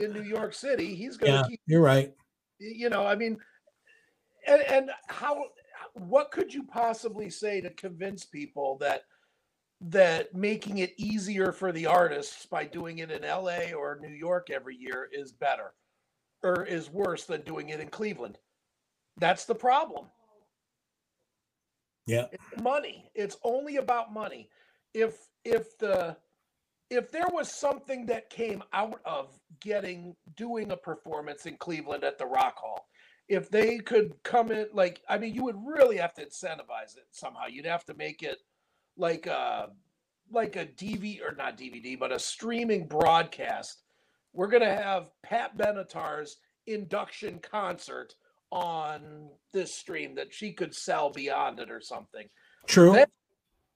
in 0.00 0.12
New 0.12 0.22
York 0.22 0.54
City. 0.54 0.94
He's 0.94 1.16
going 1.16 1.32
to 1.32 1.38
Yeah, 1.38 1.44
keep 1.48 1.60
you're 1.66 1.80
right. 1.82 2.12
you 2.58 2.90
know 2.90 3.06
i 3.06 3.14
mean 3.14 3.38
and 4.48 4.62
and 4.62 4.90
how 5.06 5.44
what 5.94 6.30
could 6.32 6.52
you 6.52 6.64
possibly 6.64 7.30
say 7.30 7.60
to 7.60 7.70
convince 7.70 8.24
people 8.24 8.76
that 8.80 9.02
that 9.80 10.34
making 10.34 10.78
it 10.78 10.92
easier 10.96 11.52
for 11.52 11.70
the 11.72 11.86
artists 11.86 12.46
by 12.46 12.64
doing 12.64 12.98
it 12.98 13.10
in 13.10 13.22
LA 13.22 13.72
or 13.76 13.98
New 14.00 14.14
York 14.14 14.50
every 14.50 14.76
year 14.76 15.08
is 15.12 15.32
better 15.32 15.72
or 16.42 16.64
is 16.64 16.90
worse 16.90 17.24
than 17.24 17.42
doing 17.42 17.68
it 17.68 17.80
in 17.80 17.88
Cleveland 17.88 18.38
that's 19.18 19.44
the 19.44 19.54
problem 19.54 20.06
Yeah. 22.06 22.26
it's 22.32 22.62
money 22.62 23.10
it's 23.14 23.36
only 23.44 23.76
about 23.76 24.12
money 24.12 24.50
if 24.94 25.28
if 25.44 25.76
the 25.78 26.16
if 26.90 27.10
there 27.10 27.28
was 27.32 27.50
something 27.52 28.06
that 28.06 28.30
came 28.30 28.62
out 28.72 29.00
of 29.04 29.38
getting 29.60 30.16
doing 30.36 30.70
a 30.72 30.76
performance 30.76 31.44
in 31.46 31.56
Cleveland 31.56 32.02
at 32.02 32.16
the 32.18 32.24
Rock 32.26 32.56
Hall, 32.56 32.88
if 33.28 33.50
they 33.50 33.78
could 33.78 34.14
come 34.22 34.50
in 34.50 34.66
like 34.72 35.02
I 35.08 35.18
mean 35.18 35.34
you 35.34 35.44
would 35.44 35.58
really 35.64 35.98
have 35.98 36.14
to 36.14 36.24
incentivize 36.24 36.96
it 36.96 37.06
somehow. 37.10 37.46
You'd 37.46 37.66
have 37.66 37.84
to 37.86 37.94
make 37.94 38.22
it 38.22 38.38
Uh, 38.98 39.02
like 39.02 39.26
a 39.26 39.70
like 40.30 40.56
a 40.56 40.66
DV 40.66 41.20
or 41.22 41.34
not 41.34 41.56
DVD, 41.56 41.98
but 41.98 42.12
a 42.12 42.18
streaming 42.18 42.86
broadcast. 42.86 43.82
We're 44.32 44.48
gonna 44.48 44.74
have 44.74 45.10
Pat 45.22 45.56
Benatar's 45.56 46.36
induction 46.66 47.38
concert 47.38 48.14
on 48.50 49.30
this 49.52 49.74
stream 49.74 50.14
that 50.14 50.32
she 50.32 50.52
could 50.52 50.74
sell 50.74 51.10
beyond 51.10 51.60
it 51.60 51.70
or 51.70 51.80
something. 51.80 52.28
True. 52.66 53.04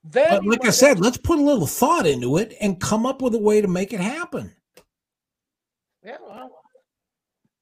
Then- 0.05 0.44
like 0.44 0.65
I 0.66 0.70
said, 0.70 0.99
let's 0.99 1.16
put 1.16 1.39
a 1.39 1.43
little 1.43 1.66
thought 1.66 2.07
into 2.07 2.36
it 2.36 2.55
and 2.61 2.81
come 2.81 3.07
up 3.07 3.23
with 3.23 3.35
a 3.35 3.39
way 3.39 3.61
to 3.61 3.69
make 3.69 3.93
it 3.93 4.01
happen. 4.01 4.55
Yeah, 6.05 6.16
well, 6.27 6.61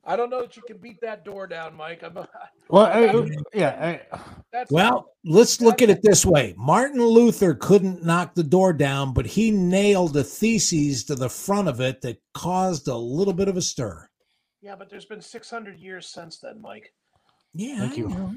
I 0.05 0.17
don't 0.17 0.31
know 0.31 0.41
that 0.41 0.57
you 0.57 0.63
can 0.63 0.79
beat 0.79 1.01
that 1.03 1.25
door 1.25 1.47
down, 1.47 1.77
Mike. 1.77 2.03
I'm, 2.03 2.15
Well, 2.69 2.87
I, 2.87 3.29
yeah, 3.53 4.01
I, 4.13 4.19
that's 4.53 4.71
Well, 4.71 5.13
let's 5.25 5.61
look 5.61 5.83
at 5.83 5.91
it 5.91 6.03
this 6.03 6.25
way. 6.25 6.55
Martin 6.57 7.05
Luther 7.05 7.55
couldn't 7.55 8.05
knock 8.05 8.35
the 8.35 8.45
door 8.45 8.73
down, 8.73 9.13
but 9.13 9.27
he 9.27 9.51
nailed 9.51 10.17
a 10.17 10.23
thesis 10.23 11.05
to 11.05 11.17
the 11.17 11.29
front 11.29 11.69
of 11.69 11.81
it 11.81 12.01
that 12.03 12.23
caused 12.33 12.87
a 12.87 12.97
little 12.97 13.35
bit 13.35 13.49
of 13.49 13.57
a 13.57 13.63
stir. 13.63 14.09
yeah, 14.63 14.77
but 14.77 14.89
there's 14.89 15.05
been 15.05 15.21
600 15.21 15.79
years 15.79 16.07
since 16.07 16.39
then, 16.39 16.61
Mike. 16.63 16.95
Yeah. 17.53 17.79
Thank 17.81 17.93
I 17.93 17.97
you. 17.97 18.09
know. 18.09 18.35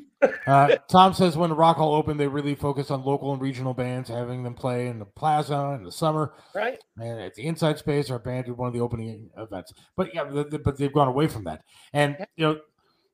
Uh, 0.48 0.76
Tom 0.90 1.14
says 1.14 1.38
when 1.38 1.50
the 1.50 1.56
Rock 1.56 1.78
Hall 1.78 1.94
opened, 1.94 2.20
they 2.20 2.28
really 2.28 2.56
focused 2.56 2.90
on 2.92 3.04
local 3.04 3.34
and 3.34 3.42
regional 3.42 3.74
bands, 3.74 4.10
having 4.10 4.42
them 4.44 4.54
play 4.56 4.88
in 4.88 4.98
the 4.98 5.06
plaza 5.06 5.76
in 5.78 5.84
the 5.84 5.92
summer. 5.92 6.34
Right? 6.56 6.80
And 6.98 7.20
at 7.22 7.36
the 7.36 7.44
inside 7.46 7.78
space, 7.78 8.10
our 8.10 8.20
band 8.20 8.46
did 8.46 8.58
one 8.58 8.68
of 8.68 8.74
the 8.74 8.80
opening 8.80 9.30
events. 9.38 9.74
But 9.96 10.16
yeah, 10.16 10.24
the, 10.24 10.46
the- 10.46 10.60
but 10.60 10.78
they've 10.78 10.94
gone 10.94 11.08
away 11.10 11.28
from 11.28 11.44
that. 11.44 11.62
And 11.92 12.18
you 12.38 12.46
know, 12.46 12.60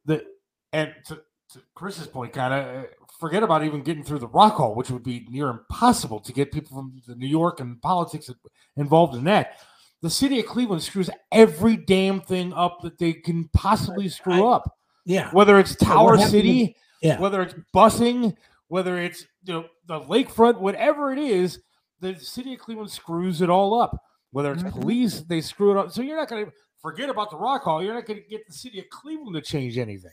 the 0.05 0.23
and 0.71 0.93
to, 1.07 1.15
to 1.53 1.61
Chris's 1.73 2.07
point, 2.07 2.31
kind 2.31 2.53
of 2.53 2.85
forget 3.19 3.43
about 3.43 3.63
even 3.65 3.81
getting 3.81 4.03
through 4.03 4.19
the 4.19 4.27
Rock 4.27 4.53
Hall, 4.55 4.76
which 4.76 4.91
would 4.91 5.03
be 5.03 5.26
near 5.30 5.49
impossible 5.49 6.19
to 6.21 6.31
get 6.31 6.51
people 6.53 6.77
from 6.77 7.01
the 7.07 7.15
New 7.15 7.27
York 7.27 7.59
and 7.59 7.81
politics 7.81 8.30
involved 8.77 9.15
in 9.15 9.23
that. 9.26 9.57
The 10.01 10.09
city 10.09 10.39
of 10.39 10.45
Cleveland 10.45 10.84
screws 10.84 11.09
every 11.31 11.76
damn 11.76 12.21
thing 12.21 12.53
up 12.53 12.81
that 12.84 12.99
they 12.99 13.13
can 13.13 13.49
possibly 13.51 14.07
screw 14.07 14.47
I- 14.47 14.53
up 14.55 14.76
Yeah. 15.05 15.30
whether 15.31 15.59
it's 15.59 15.76
Tower 15.76 16.15
happened 16.15 16.31
City, 16.31 16.76
Yeah. 17.01 17.19
whether 17.19 17.41
it's 17.41 17.55
busing, 17.73 18.35
whether 18.67 18.97
it's 18.97 19.26
you 19.43 19.53
know 19.53 19.65
the 19.88 19.99
lakefront, 20.01 20.59
whatever 20.59 21.11
it 21.11 21.19
is, 21.19 21.61
the 22.01 22.15
city 22.19 22.53
of 22.53 22.59
Cleveland 22.59 22.91
screws 22.91 23.41
it 23.41 23.49
all 23.49 23.80
up. 23.80 24.03
Whether 24.31 24.51
it's 24.53 24.63
Mhm. 24.63 24.71
police, 24.71 25.21
they 25.21 25.41
screw 25.41 25.71
it 25.71 25.77
up. 25.77 25.91
So 25.91 26.01
you're 26.03 26.17
not 26.17 26.27
going 26.30 26.45
to 26.45 26.51
forget 26.81 27.09
about 27.09 27.31
the 27.31 27.38
Rock 27.38 27.63
Hall. 27.63 27.84
You're 27.84 27.95
not 27.95 28.05
going 28.05 28.21
to 28.21 28.30
get 28.30 28.45
the 28.45 28.53
city 28.53 28.80
of 28.80 28.88
Cleveland 28.89 29.34
to 29.35 29.41
change 29.41 29.77
anything. 29.77 30.11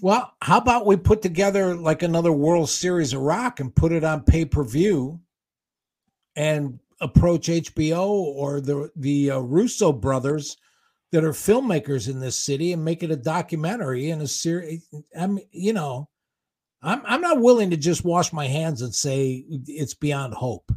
Well, 0.00 0.32
how 0.40 0.56
about 0.58 0.86
we 0.86 0.96
put 0.96 1.20
together 1.20 1.74
like 1.76 2.02
another 2.02 2.32
World 2.32 2.70
Series 2.70 3.12
of 3.12 3.20
Rock 3.20 3.60
and 3.60 3.74
put 3.74 3.92
it 3.92 4.02
on 4.02 4.22
pay 4.22 4.46
per 4.46 4.64
view, 4.64 5.20
and 6.36 6.78
approach 7.02 7.48
HBO 7.48 8.08
or 8.08 8.60
the 8.60 8.90
the 8.96 9.30
uh, 9.32 9.38
Russo 9.40 9.92
brothers 9.92 10.56
that 11.12 11.24
are 11.24 11.32
filmmakers 11.32 12.08
in 12.08 12.20
this 12.20 12.36
city 12.36 12.72
and 12.72 12.84
make 12.84 13.02
it 13.02 13.10
a 13.10 13.16
documentary 13.16 14.10
and 14.10 14.22
a 14.22 14.28
series. 14.28 14.88
I'm, 15.16 15.38
you 15.50 15.72
know, 15.72 16.08
I'm 16.82 17.02
I'm 17.04 17.20
not 17.20 17.40
willing 17.40 17.70
to 17.70 17.76
just 17.76 18.04
wash 18.04 18.32
my 18.32 18.46
hands 18.46 18.82
and 18.82 18.94
say 18.94 19.44
it's 19.48 19.94
beyond 19.94 20.34
hope. 20.34 20.72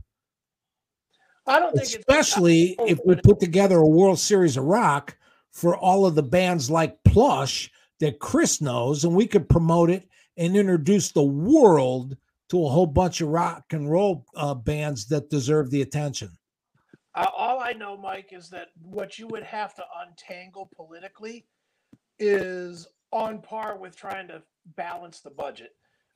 I 1.45 1.60
don't 1.60 1.76
think 1.76 1.88
Especially 1.88 2.76
if 2.80 2.99
we 3.05 3.15
put 3.15 3.39
together 3.39 3.77
a 3.77 3.88
World 3.88 4.19
Series 4.19 4.57
of 4.57 4.64
Rock 4.64 5.18
for 5.51 5.77
all 5.77 6.05
of 6.05 6.15
the 6.15 6.23
bands 6.23 6.69
like 6.69 7.03
Plush 7.03 7.69
that 7.99 8.19
Chris 8.19 8.61
knows, 8.61 9.03
and 9.03 9.15
we 9.15 9.27
could 9.27 9.47
promote 9.47 9.89
it 9.89 10.07
and 10.38 10.55
introduce 10.55 11.11
the 11.11 11.23
world 11.23 12.18
to 12.49 12.65
a 12.65 12.69
whole 12.69 12.85
bunch 12.85 13.22
of 13.22 13.30
rock 13.30 13.65
and 13.72 13.89
roll 13.89 14.26
uh, 14.35 14.53
bands 14.53 15.05
that 15.07 15.30
deserve 15.30 15.69
the 15.69 15.81
attention. 15.81 16.30
Uh, 17.15 17.27
all 17.35 17.60
I 17.60 17.73
know, 17.73 17.95
Mike, 17.95 18.30
is 18.31 18.49
that 18.49 18.69
what 18.81 19.19
you 19.19 19.27
would 19.27 19.44
have 19.44 19.76
to 19.76 19.84
untangle 20.06 20.69
politically 20.76 21.45
is 22.19 22.88
on 23.11 23.41
par 23.41 23.77
with 23.77 23.95
trying 23.95 24.27
to 24.30 24.41
balance 24.76 25.19
the 25.19 25.30
budget. 25.30 25.76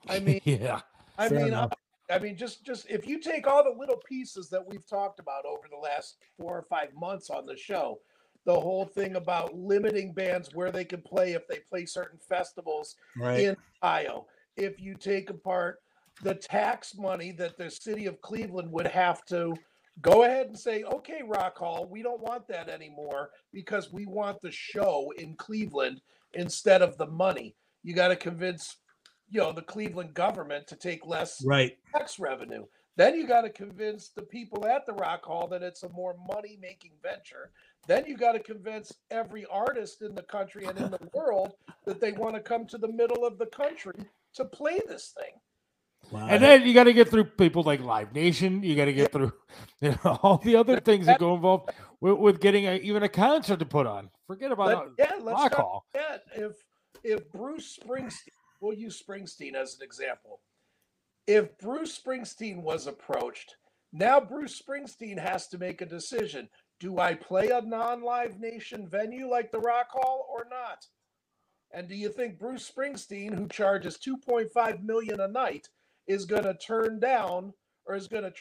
I 0.09 0.19
mean, 0.21 0.41
yeah. 0.43 0.81
I 1.17 1.29
mean. 1.29 1.53
I, 1.53 1.67
I 2.09 2.19
mean, 2.19 2.37
just 2.37 2.65
just 2.65 2.89
if 2.89 3.05
you 3.05 3.19
take 3.19 3.47
all 3.47 3.63
the 3.65 3.77
little 3.77 4.01
pieces 4.07 4.49
that 4.49 4.65
we've 4.65 4.87
talked 4.87 5.19
about 5.19 5.45
over 5.45 5.67
the 5.69 5.75
last 5.77 6.15
four 6.39 6.57
or 6.57 6.61
five 6.61 6.93
months 6.95 7.29
on 7.29 7.45
the 7.45 7.57
show, 7.57 7.99
the 8.45 8.57
whole 8.57 8.85
thing 8.85 9.17
about 9.17 9.53
limiting 9.53 10.13
bands 10.13 10.55
where 10.55 10.71
they 10.71 10.85
can 10.85 11.01
play 11.01 11.33
if 11.33 11.45
they 11.49 11.59
play 11.69 11.85
certain 11.85 12.17
festivals 12.17 12.95
Right. 13.17 13.41
in 13.41 13.57
Ohio. 13.83 14.25
If 14.55 14.79
you 14.79 14.95
take 14.95 15.29
apart 15.29 15.79
the 16.23 16.33
tax 16.33 16.95
money 16.95 17.31
that 17.33 17.57
the 17.57 17.69
city 17.69 18.05
of 18.05 18.21
Cleveland 18.21 18.71
would 18.71 18.87
have 18.87 19.25
to 19.25 19.53
go 20.01 20.23
ahead 20.23 20.47
and 20.47 20.57
say, 20.57 20.83
okay, 20.83 21.21
Rock 21.25 21.57
Hall, 21.57 21.87
we 21.89 22.01
don't 22.03 22.21
want 22.21 22.47
that 22.47 22.69
anymore 22.69 23.31
because 23.51 23.91
we 23.91 24.05
want 24.05 24.41
the 24.41 24.51
show 24.51 25.11
in 25.17 25.35
Cleveland 25.35 26.01
instead 26.33 26.81
of 26.81 26.97
the 26.97 27.07
money. 27.07 27.55
You 27.83 27.93
got 27.93 28.09
to 28.09 28.15
convince, 28.15 28.77
you 29.29 29.39
know, 29.39 29.51
the 29.51 29.61
Cleveland 29.61 30.13
government 30.13 30.67
to 30.67 30.75
take 30.75 31.05
less 31.05 31.43
Right. 31.45 31.77
tax 31.95 32.19
revenue. 32.19 32.65
Then 32.95 33.15
you 33.15 33.27
got 33.27 33.41
to 33.41 33.49
convince 33.49 34.09
the 34.09 34.23
people 34.23 34.65
at 34.65 34.85
the 34.87 34.93
Rock 34.93 35.23
Hall 35.23 35.47
that 35.49 35.61
it's 35.61 35.83
a 35.83 35.89
more 35.89 36.15
money 36.27 36.57
making 36.59 36.93
venture. 37.03 37.51
Then 37.87 38.05
you 38.07 38.17
got 38.17 38.31
to 38.31 38.39
convince 38.39 38.91
every 39.11 39.45
artist 39.45 40.01
in 40.01 40.15
the 40.15 40.23
country 40.23 40.65
and 40.65 40.77
in 40.79 40.89
the 40.89 41.09
world 41.13 41.53
that 41.85 42.01
they 42.01 42.11
want 42.11 42.35
to 42.35 42.41
come 42.41 42.65
to 42.67 42.77
the 42.77 42.91
middle 42.91 43.23
of 43.25 43.37
the 43.37 43.45
country 43.45 43.93
to 44.33 44.45
play 44.45 44.81
this 44.87 45.13
thing. 45.17 45.33
Wow. 46.11 46.27
And 46.29 46.41
then 46.41 46.65
you 46.65 46.73
got 46.73 46.85
to 46.85 46.93
get 46.93 47.09
through 47.09 47.25
people 47.25 47.63
like 47.63 47.81
Live 47.81 48.13
Nation. 48.13 48.63
You 48.63 48.75
got 48.75 48.85
to 48.85 48.93
get 48.93 49.11
through 49.11 49.33
you 49.81 49.91
know, 50.03 50.19
all 50.23 50.37
the 50.37 50.55
other 50.55 50.79
things 50.79 51.05
that 51.05 51.19
go 51.19 51.35
involved 51.35 51.71
with, 51.99 52.17
with 52.17 52.39
getting 52.39 52.65
a, 52.65 52.75
even 52.75 53.03
a 53.03 53.09
concert 53.09 53.59
to 53.59 53.65
put 53.65 53.85
on. 53.85 54.09
Forget 54.25 54.51
about 54.51 54.95
Let, 54.97 55.09
yeah, 55.09 55.15
let's 55.21 55.55
Hall. 55.55 55.85
forget 55.91 56.23
if 56.35 56.53
if 57.03 57.31
Bruce 57.31 57.77
Springsteen, 57.77 58.31
we'll 58.61 58.77
use 58.77 59.01
Springsteen 59.01 59.55
as 59.55 59.75
an 59.75 59.83
example. 59.83 60.39
If 61.27 61.57
Bruce 61.57 61.99
Springsteen 61.99 62.61
was 62.61 62.87
approached, 62.87 63.55
now 63.91 64.19
Bruce 64.19 64.61
Springsteen 64.61 65.19
has 65.19 65.47
to 65.49 65.57
make 65.57 65.81
a 65.81 65.85
decision. 65.85 66.47
Do 66.79 66.99
I 66.99 67.15
play 67.15 67.49
a 67.49 67.61
non-live 67.61 68.39
nation 68.39 68.87
venue 68.87 69.29
like 69.29 69.51
the 69.51 69.59
Rock 69.59 69.87
Hall 69.91 70.27
or 70.31 70.45
not? 70.49 70.85
And 71.71 71.87
do 71.87 71.95
you 71.95 72.09
think 72.09 72.39
Bruce 72.39 72.69
Springsteen, 72.69 73.33
who 73.33 73.47
charges 73.47 73.97
2.5 73.97 74.83
million 74.83 75.19
a 75.19 75.27
night, 75.27 75.67
is 76.07 76.25
going 76.25 76.43
to 76.43 76.53
turn 76.55 76.99
down 76.99 77.53
or 77.85 77.95
is 77.95 78.07
going 78.07 78.23
to 78.23 78.33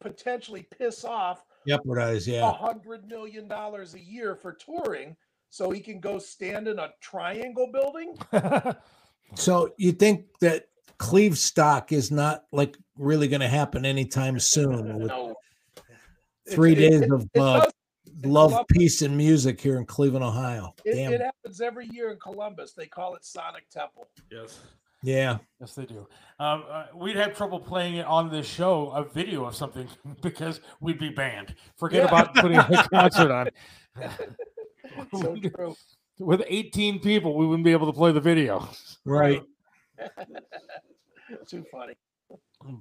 potentially 0.00 0.66
piss 0.76 1.04
off 1.04 1.44
Jeopardize, 1.66 2.28
a 2.28 2.32
yeah. 2.32 2.52
hundred 2.52 3.06
million 3.08 3.48
dollars 3.48 3.94
a 3.94 4.00
year 4.00 4.34
for 4.36 4.52
touring 4.52 5.16
so 5.50 5.70
he 5.70 5.80
can 5.80 6.00
go 6.00 6.18
stand 6.18 6.68
in 6.68 6.78
a 6.78 6.90
triangle 7.00 7.70
building 7.72 8.16
So 9.36 9.72
you 9.78 9.92
think 9.92 10.26
that 10.40 10.66
Cleve 10.98 11.38
stock 11.38 11.90
is 11.92 12.10
not 12.10 12.44
like 12.52 12.76
really 12.96 13.26
going 13.28 13.40
to 13.40 13.48
happen 13.48 13.84
anytime 13.84 14.38
soon 14.38 14.98
with 14.98 15.08
no 15.08 15.34
three 16.50 16.72
It- 16.72 16.78
it- 16.78 16.90
days 16.90 17.00
it- 17.02 17.12
of 17.12 17.22
it 17.34 17.40
uh, 17.40 17.60
does- 17.60 17.72
love, 18.24 18.50
Columbus- 18.50 18.66
peace, 18.70 19.02
and 19.02 19.16
music 19.16 19.60
here 19.60 19.76
in 19.78 19.86
Cleveland, 19.86 20.24
Ohio. 20.24 20.74
it, 20.84 20.94
Damn. 20.94 21.12
it 21.14 21.20
happens 21.22 21.60
every 21.60 21.86
year 21.88 22.10
in 22.12 22.18
columbus 22.18 22.74
they 22.74 22.86
call 22.86 23.14
it 23.16 23.24
sonic 23.24 23.68
temple 23.70 24.06
Yes. 24.30 24.58
Yeah. 25.04 25.38
Yes, 25.60 25.74
they 25.74 25.84
do. 25.84 26.06
Um, 26.40 26.64
uh, 26.68 26.86
we'd 26.96 27.16
have 27.16 27.36
trouble 27.36 27.60
playing 27.60 27.96
it 27.96 28.06
on 28.06 28.30
this 28.30 28.46
show, 28.46 28.90
a 28.90 29.04
video 29.04 29.44
of 29.44 29.54
something, 29.54 29.86
because 30.22 30.60
we'd 30.80 30.98
be 30.98 31.10
banned. 31.10 31.54
Forget 31.76 32.02
Yeah. 32.02 32.08
about 32.08 32.34
putting 32.34 32.56
a 32.58 32.88
concert 32.92 33.30
on. 33.30 33.48
so 35.20 35.36
true 35.36 35.76
With 36.18 36.42
18 36.46 37.00
people, 37.00 37.36
we 37.36 37.46
wouldn't 37.46 37.64
be 37.64 37.72
able 37.72 37.86
to 37.86 37.92
play 37.92 38.12
the 38.12 38.20
video. 38.20 38.68
Right. 39.04 39.42
too 41.46 41.64
funny 41.70 41.94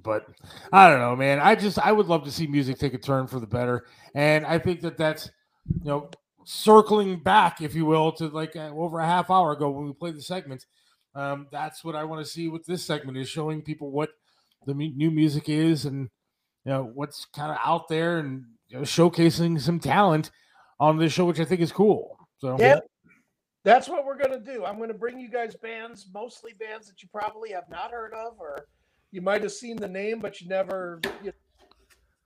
But 0.03 0.25
I 0.71 0.89
don't 0.89 0.99
know, 0.99 1.15
man. 1.15 1.39
I 1.39 1.55
just 1.55 1.77
I 1.79 1.91
would 1.91 2.07
love 2.07 2.23
to 2.23 2.31
see 2.31 2.47
music 2.47 2.77
take 2.79 2.93
a 2.93 2.97
turn 2.97 3.27
for 3.27 3.39
the 3.39 3.47
better, 3.47 3.85
and 4.15 4.45
I 4.45 4.57
think 4.57 4.81
that 4.81 4.97
that's 4.97 5.29
you 5.81 5.89
know 5.89 6.09
circling 6.45 7.19
back, 7.19 7.61
if 7.61 7.75
you 7.75 7.85
will, 7.85 8.11
to 8.13 8.27
like 8.27 8.55
uh, 8.55 8.71
over 8.73 8.99
a 8.99 9.05
half 9.05 9.29
hour 9.29 9.51
ago 9.51 9.69
when 9.69 9.85
we 9.85 9.93
played 9.93 10.15
the 10.15 10.21
segment. 10.21 10.65
Um, 11.15 11.47
that's 11.51 11.83
what 11.83 11.95
I 11.95 12.03
want 12.03 12.25
to 12.25 12.31
see 12.31 12.47
with 12.47 12.65
this 12.65 12.85
segment 12.85 13.17
is 13.17 13.29
showing 13.29 13.61
people 13.61 13.91
what 13.91 14.09
the 14.65 14.73
new 14.73 15.11
music 15.11 15.49
is 15.49 15.85
and 15.85 16.09
you 16.65 16.71
know 16.71 16.89
what's 16.93 17.25
kind 17.25 17.51
of 17.51 17.57
out 17.63 17.87
there 17.87 18.19
and 18.19 18.45
you 18.69 18.77
know, 18.77 18.83
showcasing 18.83 19.59
some 19.59 19.79
talent 19.79 20.31
on 20.79 20.97
this 20.97 21.13
show, 21.13 21.25
which 21.25 21.39
I 21.39 21.45
think 21.45 21.61
is 21.61 21.71
cool. 21.71 22.17
So. 22.39 22.57
Yeah 22.59 22.79
that's 23.63 23.87
what 23.87 24.05
we're 24.05 24.17
going 24.17 24.31
to 24.31 24.53
do. 24.53 24.65
I'm 24.65 24.77
going 24.77 24.89
to 24.89 24.93
bring 24.93 25.19
you 25.19 25.29
guys 25.29 25.55
bands 25.55 26.07
mostly 26.13 26.53
bands 26.53 26.87
that 26.87 27.01
you 27.01 27.09
probably 27.11 27.51
have 27.51 27.69
not 27.69 27.91
heard 27.91 28.13
of 28.13 28.33
or 28.39 28.67
you 29.11 29.21
might 29.21 29.41
have 29.41 29.51
seen 29.51 29.77
the 29.77 29.87
name 29.87 30.19
but 30.19 30.41
you 30.41 30.47
never 30.47 30.99
you, 31.23 31.31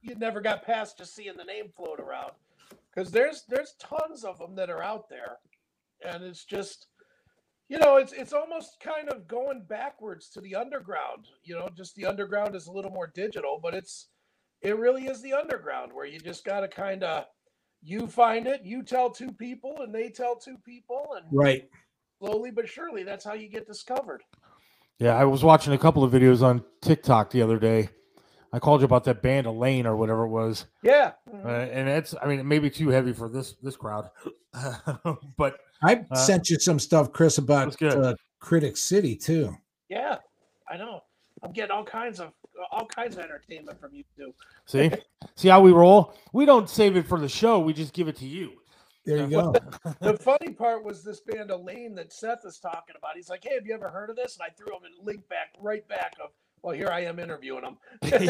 you 0.02 0.16
never 0.16 0.42
got 0.42 0.66
past 0.66 0.98
just 0.98 1.16
seeing 1.16 1.38
the 1.38 1.44
name 1.44 1.70
float 1.76 2.00
around. 2.00 2.32
Because 2.94 3.12
there's 3.12 3.44
there's 3.48 3.76
tons 3.80 4.24
of 4.24 4.40
them 4.40 4.56
that 4.56 4.70
are 4.70 4.84
out 4.84 5.10
there 5.10 5.38
and 6.06 6.24
it's 6.24 6.44
just 6.44 6.88
you 7.70 7.78
know 7.80 7.98
it's 7.98 8.14
it's 8.14 8.34
almost 8.34 8.80
kind 8.80 9.10
of 9.10 9.28
going 9.28 9.64
backwards 9.68 10.30
to 10.30 10.42
the 10.42 10.56
underground 10.56 11.28
you 11.44 11.56
know 11.56 11.70
just 11.76 11.96
the 11.96 12.06
underground 12.06 12.56
is 12.56 12.68
a 12.68 12.72
little 12.72 12.92
more 12.92 13.12
digital 13.14 13.60
but 13.62 13.74
it's 13.74 14.08
it 14.62 14.78
really 14.78 15.06
is 15.06 15.22
the 15.22 15.34
underground 15.34 15.92
where 15.94 16.06
you 16.06 16.20
just 16.20 16.44
got 16.46 16.62
to 16.62 16.68
kind 16.68 17.04
of 17.04 17.26
you 17.84 18.08
find 18.08 18.48
it 18.48 18.62
you 18.64 18.84
tell 18.84 19.10
two 19.10 19.32
people 19.32 19.76
and 19.82 19.94
they 19.94 20.10
tell 20.10 20.36
two 20.36 20.58
people 20.66 21.16
and 21.18 21.26
Right. 21.32 21.70
slowly 22.20 22.52
but 22.52 22.68
surely 22.68 23.04
that's 23.04 23.26
how 23.26 23.34
you 23.34 23.50
get 23.50 23.68
discovered 23.68 24.24
Yeah, 25.00 25.16
I 25.16 25.26
was 25.26 25.44
watching 25.44 25.74
a 25.74 25.78
couple 25.78 26.04
of 26.04 26.12
videos 26.12 26.42
on 26.42 26.64
TikTok 26.82 27.30
the 27.30 27.44
other 27.44 27.60
day. 27.60 27.90
I 28.52 28.60
called 28.60 28.82
you 28.82 28.86
about 28.86 29.04
that 29.04 29.22
band 29.22 29.46
Eleine 29.46 29.86
or 29.86 29.96
whatever 29.96 30.24
it 30.24 30.30
was, 30.30 30.66
yeah 30.82 31.12
uh, 31.44 31.48
and 31.48 31.88
it's 31.90 32.16
I 32.20 32.28
mean 32.28 32.40
it 32.40 32.46
may 32.46 32.60
be 32.60 32.70
too 32.70 32.90
heavy 32.90 33.14
for 33.14 33.30
this 33.30 33.54
this 33.62 33.76
crowd, 33.76 34.10
but 35.38 35.60
I 35.84 36.04
Uh, 36.12 36.16
sent 36.16 36.50
you 36.50 36.60
some 36.60 36.80
stuff, 36.80 37.12
Chris, 37.12 37.38
about 37.38 37.82
uh, 37.82 38.16
Critic 38.40 38.78
City 38.78 39.16
too. 39.16 39.56
yeah 39.90 40.18
i 40.70 40.76
know 40.78 41.02
i'm 41.44 41.52
getting 41.52 41.72
all 41.72 41.84
kinds 41.86 42.20
of 42.20 42.34
all 42.72 42.86
kinds 42.86 43.16
of 43.16 43.24
entertainment 43.24 43.80
from 43.80 43.94
you 43.94 44.04
too 44.18 44.34
see 44.66 44.92
see 45.36 45.48
how 45.48 45.62
we 45.62 45.72
roll. 45.72 46.14
We 46.34 46.46
don't 46.46 46.70
save 46.70 46.98
it 46.98 47.08
for 47.08 47.20
the 47.20 47.30
show; 47.30 47.60
we 47.60 47.72
just 47.74 47.94
give 47.94 48.08
it 48.08 48.16
to 48.18 48.26
you. 48.26 48.54
There 49.06 49.20
you 49.20 49.28
go. 49.30 49.54
the 50.02 50.18
funny 50.18 50.52
part 50.54 50.84
was 50.84 51.04
this 51.04 51.22
band 51.22 51.50
Eleine 51.52 51.96
that 51.96 52.12
Seth 52.12 52.40
is 52.46 52.60
talking 52.60 52.96
about. 52.98 53.16
He's 53.16 53.30
like, 53.30 53.44
"Hey, 53.44 53.54
have 53.56 53.66
you 53.66 53.74
ever 53.76 53.90
heard 53.90 54.10
of 54.10 54.16
this?" 54.18 54.36
And 54.38 54.44
I 54.44 54.50
threw 54.58 54.76
him 54.76 54.82
a 54.84 55.06
link 55.06 55.28
back, 55.30 55.54
right 55.62 55.88
back 55.88 56.16
of, 56.22 56.32
"Well, 56.64 56.74
here 56.76 56.90
I 56.90 57.02
am 57.06 57.18
interviewing 57.20 57.64
him." 57.64 57.78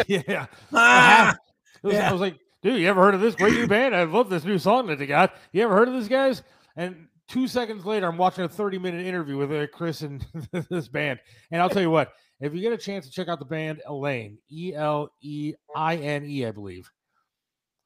yeah, 0.07 0.45
Ah, 0.73 1.35
was- 1.81 1.93
Yeah. 1.93 2.09
I 2.09 2.11
was 2.11 2.21
like, 2.21 2.37
dude, 2.61 2.79
you 2.81 2.87
ever 2.87 3.01
heard 3.01 3.15
of 3.15 3.21
this 3.21 3.35
great 3.35 3.53
new 3.53 3.67
band? 3.67 3.95
I 3.95 4.03
love 4.03 4.29
this 4.29 4.43
new 4.43 4.59
song 4.59 4.87
that 4.87 4.99
they 4.99 5.07
got. 5.07 5.33
You 5.53 5.63
ever 5.63 5.73
heard 5.73 5.87
of 5.87 5.93
this, 5.95 6.07
guys? 6.09 6.43
And 6.75 7.07
two 7.27 7.47
seconds 7.47 7.85
later, 7.85 8.07
I'm 8.07 8.17
watching 8.17 8.43
a 8.43 8.49
30 8.49 8.79
minute 8.79 9.05
interview 9.05 9.37
with 9.37 9.51
uh, 9.51 9.67
Chris 9.67 10.01
and 10.01 10.25
this 10.69 10.87
band. 10.87 11.19
And 11.51 11.61
I'll 11.61 11.69
tell 11.69 11.81
you 11.81 11.89
what, 11.91 12.13
if 12.39 12.53
you 12.53 12.61
get 12.61 12.73
a 12.73 12.77
chance 12.77 13.05
to 13.05 13.11
check 13.11 13.27
out 13.27 13.39
the 13.39 13.45
band 13.45 13.81
Eleine, 13.87 14.37
E 14.49 14.73
L 14.75 15.09
E 15.21 15.53
I 15.75 15.95
N 15.97 16.25
E, 16.25 16.45
I 16.45 16.51
believe. 16.51 16.91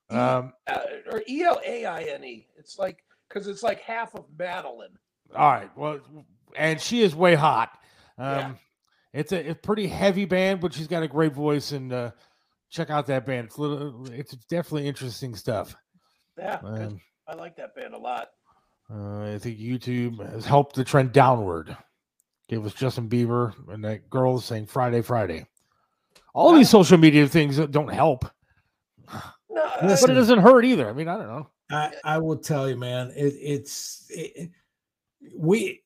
Um, 0.10 0.54
uh, 0.68 0.80
or 1.12 1.24
E 1.28 1.44
L 1.44 1.60
A 1.66 1.86
I 1.86 2.04
N 2.04 2.24
E. 2.24 2.48
It's 2.58 2.78
like 2.78 3.04
because 3.30 3.48
it's 3.48 3.64
like 3.64 3.80
half 3.80 4.14
of 4.14 4.26
Madeline. 4.38 4.98
all 5.36 5.52
right. 5.52 5.70
Well, 5.78 6.00
and 6.56 6.82
she 6.82 7.02
is 7.02 7.16
way 7.16 7.36
hot. 7.36 7.70
Um, 8.18 8.38
Yeah. 8.38 8.54
It's 9.14 9.34
a, 9.34 9.50
a 9.50 9.56
pretty 9.56 9.88
heavy 9.88 10.24
band, 10.24 10.62
but 10.62 10.74
she's 10.74 10.88
got 10.88 11.04
a 11.04 11.08
great 11.08 11.34
voice 11.34 11.74
and 11.74 11.92
uh, 11.92 12.12
check 12.70 12.90
out 12.90 13.08
that 13.08 13.26
band. 13.26 13.48
It's, 13.48 13.58
little, 13.58 14.10
it's 14.10 14.32
definitely 14.50 14.88
interesting 14.88 15.36
stuff. 15.36 15.76
Yeah. 16.38 16.60
Um, 16.64 17.02
I 17.28 17.36
like 17.36 17.58
that 17.58 17.76
band 17.76 17.94
a 17.94 17.98
lot. 17.98 18.30
Uh, 18.94 19.34
I 19.34 19.38
think 19.40 19.60
YouTube 19.60 20.20
has 20.32 20.46
helped 20.46 20.76
the 20.76 20.84
trend 20.84 21.14
downward. 21.14 21.76
Gave 22.50 22.66
us 22.66 22.74
Justin 22.74 23.08
Bieber 23.08 23.54
and 23.70 23.84
that 23.86 24.10
girl 24.10 24.40
saying 24.40 24.66
Friday, 24.66 25.02
Friday. 25.02 25.46
All 26.34 26.54
these 26.54 26.70
social 26.70 26.98
media 26.98 27.28
things 27.28 27.58
don't 27.58 27.94
help, 27.94 28.26
No, 29.50 29.72
but 29.80 30.10
it 30.10 30.14
doesn't 30.14 30.40
hurt 30.40 30.66
either. 30.66 30.90
I 30.90 30.94
mean, 30.94 31.08
I 31.08 31.18
don't 31.18 31.28
know. 31.28 31.48
I, 31.70 31.94
I 32.04 32.18
will 32.18 32.38
tell 32.38 32.70
you, 32.70 32.76
man, 32.76 33.12
it, 33.16 33.34
it's 33.40 34.06
it, 34.10 34.50
we. 35.38 35.82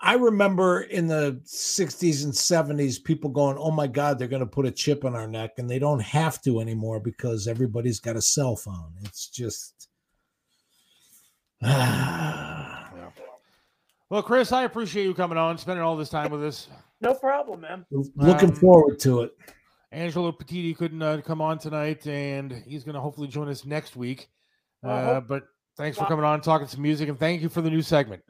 I 0.00 0.14
remember 0.14 0.82
in 0.82 1.08
the 1.08 1.40
60s 1.44 2.22
and 2.22 2.32
70s, 2.32 3.02
people 3.02 3.30
going, 3.30 3.56
Oh 3.58 3.72
my 3.72 3.88
God, 3.88 4.16
they're 4.16 4.28
going 4.28 4.38
to 4.38 4.46
put 4.46 4.64
a 4.64 4.70
chip 4.70 5.04
on 5.04 5.16
our 5.16 5.26
neck. 5.26 5.54
And 5.58 5.68
they 5.68 5.80
don't 5.80 5.98
have 6.00 6.40
to 6.42 6.60
anymore 6.60 7.00
because 7.00 7.48
everybody's 7.48 7.98
got 7.98 8.14
a 8.14 8.22
cell 8.22 8.54
phone. 8.54 8.92
It's 9.02 9.28
just. 9.28 9.87
Well, 14.10 14.22
Chris, 14.22 14.52
I 14.52 14.62
appreciate 14.64 15.04
you 15.04 15.12
coming 15.12 15.36
on, 15.36 15.58
spending 15.58 15.84
all 15.84 15.94
this 15.94 16.08
time 16.08 16.30
with 16.30 16.42
us. 16.42 16.68
no 17.02 17.12
problem, 17.12 17.60
man. 17.60 17.84
Looking 18.16 18.48
Um, 18.48 18.54
forward 18.56 18.98
to 19.00 19.20
it. 19.20 19.32
Angelo 19.92 20.32
Petiti 20.32 20.74
couldn't 20.74 21.02
uh, 21.02 21.20
come 21.22 21.42
on 21.42 21.58
tonight, 21.58 22.06
and 22.06 22.50
he's 22.66 22.84
going 22.84 22.94
to 22.94 23.02
hopefully 23.02 23.28
join 23.28 23.48
us 23.48 23.66
next 23.66 23.96
week. 23.96 24.30
I 24.82 24.88
Uh, 24.88 25.20
but 25.20 25.44
thanks 25.76 25.98
for 25.98 26.06
coming 26.06 26.24
on, 26.24 26.40
talking 26.40 26.66
some 26.66 26.80
music, 26.80 27.10
and 27.10 27.18
thank 27.18 27.42
you 27.42 27.50
for 27.50 27.60
the 27.60 27.68
new 27.68 27.82
segment. 27.82 28.22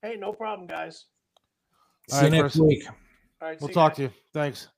Hey, 0.00 0.16
no 0.16 0.32
problem, 0.32 0.66
guys. 0.66 1.04
All 2.10 2.18
See 2.18 2.24
you 2.26 2.30
next 2.30 2.42
Chris. 2.54 2.56
week. 2.58 2.84
All 2.88 3.48
right, 3.48 3.60
We'll 3.60 3.68
talk 3.68 3.90
guys. 3.92 3.96
to 3.96 4.02
you. 4.04 4.10
Thanks. 4.32 4.68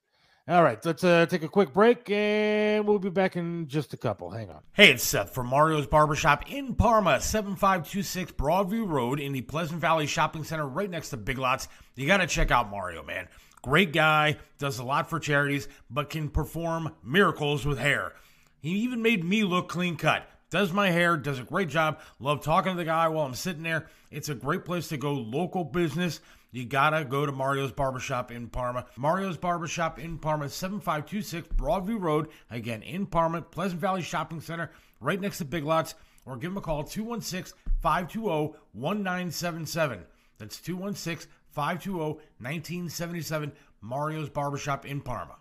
All 0.49 0.63
right, 0.63 0.83
let's 0.83 1.05
uh, 1.05 1.27
take 1.27 1.43
a 1.43 1.49
quick 1.49 1.75
break, 1.75 2.09
and 2.09 2.87
we'll 2.87 2.99
be 2.99 3.11
back 3.11 3.37
in 3.37 3.69
just 3.69 3.93
a 3.93 3.99
couple. 3.99 4.31
Hang 4.31 4.49
on. 4.49 4.63
Hey, 4.73 4.93
it's 4.93 5.05
Seth 5.05 5.35
from 5.35 5.47
Mario's 5.47 5.87
Barbershop 5.87 6.51
in 6.51 6.75
Parma, 6.75 7.21
7526 7.21 8.33
Broadview 8.33 8.89
Road 8.89 9.21
in 9.21 9.33
the 9.33 9.43
Pleasant 9.43 9.79
Valley 9.79 10.07
Shopping 10.07 10.45
Center 10.45 10.67
right 10.67 10.89
next 10.89 11.11
to 11.11 11.19
Big 11.19 11.37
Lots. 11.37 11.69
You 11.97 12.07
got 12.07 12.19
to 12.19 12.27
check 12.27 12.51
out 12.51 12.71
Mario, 12.71 13.03
man. 13.03 13.29
Great 13.61 13.93
guy, 13.93 14.39
does 14.59 14.79
a 14.79 14.85
lot 14.85 15.11
for 15.11 15.21
charities, 15.21 15.69
but 15.91 16.09
can 16.09 16.31
perform 16.31 16.95
miracles 17.05 17.67
with 17.67 17.79
hair. 17.79 18.15
He 18.63 18.71
even 18.71 19.03
made 19.03 19.23
me 19.25 19.45
look 19.45 19.69
clean 19.69 19.97
cut. 19.97 20.27
Does 20.49 20.73
my 20.73 20.89
hair, 20.89 21.19
does 21.19 21.39
a 21.39 21.45
great 21.45 21.69
job. 21.69 22.01
Love 22.21 22.41
talking 22.41 22.73
to 22.73 22.79
the 22.79 22.87
guy 22.87 23.07
while 23.09 23.27
I'm 23.27 23.35
sitting 23.35 23.65
there. 23.65 23.89
It's 24.11 24.31
a 24.31 24.35
great 24.35 24.65
place 24.65 24.89
to 24.89 24.97
go, 24.97 25.13
local 25.13 25.63
business. 25.63 26.21
You 26.51 26.65
gotta 26.65 27.05
go 27.05 27.27
to 27.27 27.33
Mario's 27.33 27.73
Barbershop 27.73 28.31
in 28.33 28.49
Parma. 28.49 28.87
Mario's 28.97 29.37
Barbershop 29.37 29.99
in 29.99 30.17
Parma, 30.17 30.49
7526 30.49 31.49
Broadview 31.55 32.01
Road. 32.01 32.29
Again, 32.51 32.81
in 32.83 33.05
Parma, 33.05 33.43
Pleasant 33.43 33.81
Valley 33.81 34.01
Shopping 34.01 34.41
Center, 34.41 34.71
right 35.01 35.21
next 35.21 35.39
to 35.39 35.45
Big 35.45 35.65
Lots. 35.65 35.95
Or 36.25 36.37
give 36.37 36.51
them 36.51 36.59
a 36.59 36.63
call, 36.63 36.85
216 36.85 37.59
520 37.81 38.55
1977. 38.73 40.05
That's 40.39 40.61
216 40.61 41.31
520 41.51 42.15
1977. 42.39 43.53
Mario's 43.81 44.29
Barbershop 44.29 44.87
in 44.87 45.01
Parma. 45.01 45.37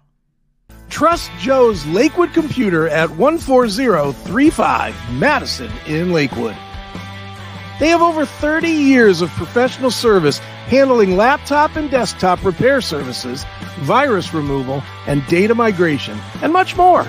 Trust 0.90 1.32
Joe's 1.40 1.86
Lakewood 1.86 2.34
Computer 2.34 2.88
at 2.90 3.10
14035 3.12 4.96
Madison 5.14 5.72
in 5.86 6.12
Lakewood. 6.12 6.56
They 7.80 7.90
have 7.90 8.02
over 8.02 8.26
30 8.26 8.70
years 8.70 9.22
of 9.22 9.30
professional 9.32 9.92
service 9.92 10.40
handling 10.68 11.16
laptop 11.16 11.76
and 11.76 11.92
desktop 11.92 12.44
repair 12.44 12.82
services, 12.82 13.46
virus 13.80 14.34
removal, 14.34 14.84
and 15.06 15.26
data 15.28 15.54
migration, 15.54 16.18
and 16.42 16.52
much 16.52 16.76
more. 16.76 17.08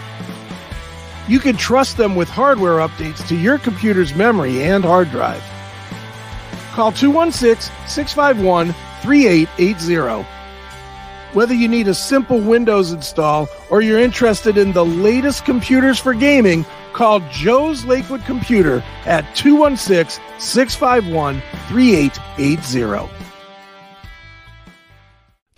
You 1.26 1.40
can 1.40 1.56
trust 1.56 1.96
them 1.96 2.16
with 2.16 2.28
hardware 2.28 2.78
updates 2.78 3.26
to 3.28 3.36
your 3.36 3.58
computer's 3.58 4.14
memory 4.14 4.62
and 4.62 4.84
hard 4.84 5.10
drive. 5.10 5.42
Call 6.72 6.92
216 6.92 7.72
651 7.86 8.74
3880. 9.02 10.26
Whether 11.32 11.54
you 11.54 11.68
need 11.68 11.88
a 11.88 11.94
simple 11.94 12.40
Windows 12.40 12.92
install 12.92 13.48
or 13.70 13.82
you're 13.82 13.98
interested 13.98 14.56
in 14.56 14.72
the 14.72 14.84
latest 14.84 15.44
computers 15.44 15.98
for 15.98 16.14
gaming, 16.14 16.64
call 16.98 17.20
Joe's 17.30 17.84
Lakewood 17.84 18.24
Computer 18.24 18.82
at 19.06 19.22
216 19.36 20.20
651 20.40 21.40
3880. 21.68 23.17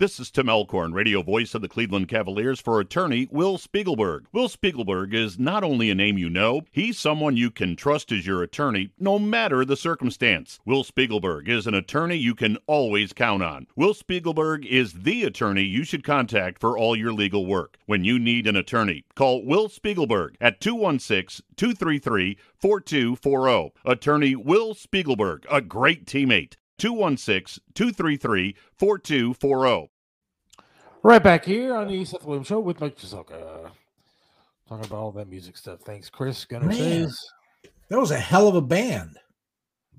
This 0.01 0.19
is 0.19 0.31
Tim 0.31 0.49
Alcorn, 0.49 0.93
radio 0.93 1.21
voice 1.21 1.53
of 1.53 1.61
the 1.61 1.67
Cleveland 1.67 2.07
Cavaliers 2.07 2.59
for 2.59 2.79
attorney 2.79 3.27
Will 3.29 3.59
Spiegelberg. 3.59 4.21
Will 4.31 4.49
Spiegelberg 4.49 5.13
is 5.13 5.37
not 5.37 5.63
only 5.63 5.91
a 5.91 5.93
name 5.93 6.17
you 6.17 6.27
know, 6.27 6.63
he's 6.71 6.97
someone 6.97 7.37
you 7.37 7.51
can 7.51 7.75
trust 7.75 8.11
as 8.11 8.25
your 8.25 8.41
attorney 8.41 8.89
no 8.97 9.19
matter 9.19 9.63
the 9.63 9.77
circumstance. 9.77 10.59
Will 10.65 10.83
Spiegelberg 10.83 11.47
is 11.47 11.67
an 11.67 11.75
attorney 11.75 12.15
you 12.15 12.33
can 12.33 12.57
always 12.65 13.13
count 13.13 13.43
on. 13.43 13.67
Will 13.75 13.93
Spiegelberg 13.93 14.65
is 14.65 14.91
the 14.91 15.23
attorney 15.23 15.61
you 15.61 15.83
should 15.83 16.03
contact 16.03 16.59
for 16.59 16.75
all 16.75 16.95
your 16.95 17.13
legal 17.13 17.45
work. 17.45 17.77
When 17.85 18.03
you 18.03 18.17
need 18.17 18.47
an 18.47 18.55
attorney, 18.55 19.05
call 19.13 19.45
Will 19.45 19.69
Spiegelberg 19.69 20.33
at 20.41 20.59
216 20.61 21.45
233 21.57 22.39
4240. 22.55 23.71
Attorney 23.85 24.35
Will 24.35 24.73
Spiegelberg, 24.73 25.45
a 25.51 25.61
great 25.61 26.07
teammate. 26.07 26.55
216 26.79 27.61
233 27.75 28.55
4240. 28.73 29.90
Right 31.03 31.23
back 31.23 31.45
here 31.45 31.75
on 31.75 31.87
the 31.87 32.05
Seth 32.05 32.23
Williams 32.25 32.47
Show 32.47 32.59
with 32.59 32.79
Mike 32.79 32.97
Chiselka. 32.97 33.71
Talking 34.69 34.85
about 34.85 34.97
all 34.99 35.11
that 35.13 35.27
music 35.29 35.57
stuff. 35.57 35.79
Thanks, 35.81 36.09
Chris. 36.09 36.45
Gunner 36.45 36.67
Man. 36.67 36.77
says, 36.77 37.19
That 37.89 37.99
was 37.99 38.11
a 38.11 38.19
hell 38.19 38.47
of 38.47 38.55
a 38.55 38.61
band. 38.61 39.17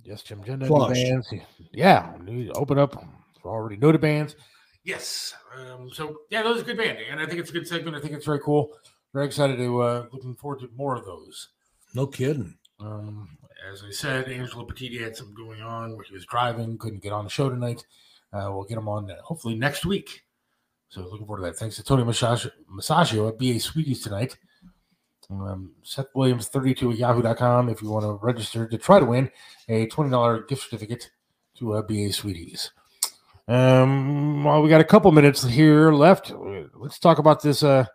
yes, 0.04 0.22
Jim 0.22 0.42
Jenna, 0.44 0.68
new 0.68 0.88
bands. 0.88 1.32
Yeah, 1.72 2.12
new, 2.22 2.50
open 2.52 2.78
up 2.78 3.04
for 3.42 3.50
already 3.50 3.76
noted 3.76 4.00
bands. 4.00 4.36
Yes. 4.84 5.34
Um, 5.56 5.90
so, 5.92 6.18
yeah, 6.30 6.42
those 6.42 6.60
are 6.60 6.64
good 6.64 6.76
band. 6.78 6.98
And 7.10 7.20
I 7.20 7.26
think 7.26 7.40
it's 7.40 7.50
a 7.50 7.52
good 7.52 7.66
segment. 7.66 7.96
I 7.96 8.00
think 8.00 8.14
it's 8.14 8.26
very 8.26 8.40
cool. 8.40 8.70
Very 9.12 9.26
excited 9.26 9.56
to, 9.58 9.82
uh, 9.82 10.06
looking 10.12 10.34
forward 10.34 10.60
to 10.60 10.70
more 10.76 10.96
of 10.96 11.04
those. 11.04 11.48
No 11.94 12.06
kidding. 12.06 12.54
Um, 12.80 13.28
as 13.70 13.82
I 13.86 13.90
said, 13.90 14.28
Angelo 14.28 14.64
Petiti 14.66 15.00
had 15.00 15.16
something 15.16 15.34
going 15.34 15.60
on 15.62 15.96
where 15.96 16.04
he 16.04 16.14
was 16.14 16.24
driving, 16.26 16.78
couldn't 16.78 17.02
get 17.02 17.12
on 17.12 17.24
the 17.24 17.30
show 17.30 17.48
tonight. 17.50 17.84
Uh, 18.32 18.48
we'll 18.52 18.64
get 18.64 18.78
him 18.78 18.88
on 18.88 19.10
uh, 19.10 19.16
hopefully 19.22 19.54
next 19.54 19.84
week. 19.84 20.22
So 20.92 21.00
looking 21.00 21.26
forward 21.26 21.40
to 21.40 21.46
that. 21.46 21.56
Thanks 21.56 21.76
to 21.76 21.82
Tony 21.82 22.02
Musachio, 22.02 23.28
at 23.28 23.38
BA 23.38 23.58
Sweeties 23.58 24.02
tonight. 24.02 24.36
Um, 25.30 25.72
Seth 25.82 26.08
Williams 26.14 26.48
32 26.48 26.90
at 26.90 26.98
yahoo.com 26.98 27.70
if 27.70 27.80
you 27.80 27.88
want 27.88 28.04
to 28.04 28.18
register 28.22 28.68
to 28.68 28.76
try 28.76 29.00
to 29.00 29.06
win 29.06 29.30
a 29.70 29.86
$20 29.86 30.46
gift 30.48 30.64
certificate 30.64 31.10
to 31.56 31.72
uh, 31.72 31.80
BA 31.80 32.12
Sweeties. 32.12 32.72
Um, 33.48 34.44
well, 34.44 34.60
we 34.60 34.68
got 34.68 34.82
a 34.82 34.84
couple 34.84 35.10
minutes 35.12 35.42
here 35.42 35.92
left. 35.92 36.30
Let's 36.74 36.98
talk 36.98 37.18
about 37.18 37.42
this 37.42 37.62
uh, 37.62 37.86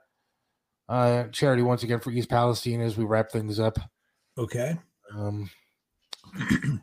uh, 0.90 1.26
charity 1.26 1.61
once 1.61 1.84
again 1.84 1.99
for 1.99 2.10
East 2.10 2.30
Palestine 2.30 2.82
as 2.82 2.98
we 2.98 3.06
wrap 3.06 3.30
things 3.30 3.60
up. 3.60 3.78
Okay. 4.40 4.76
Um, 5.15 5.52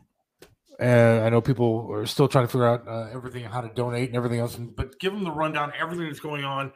and 0.79 1.23
I 1.23 1.29
know 1.29 1.41
people 1.41 1.87
are 1.91 2.05
still 2.05 2.27
trying 2.27 2.45
to 2.45 2.51
figure 2.51 2.67
out 2.67 2.87
uh, 2.87 3.09
everything, 3.13 3.45
how 3.45 3.61
to 3.61 3.69
donate 3.69 4.09
and 4.09 4.15
everything 4.15 4.39
else. 4.39 4.55
But 4.55 4.99
give 4.99 5.13
them 5.13 5.23
the 5.23 5.31
rundown, 5.31 5.71
everything 5.79 6.07
that's 6.07 6.19
going 6.19 6.43
on, 6.43 6.71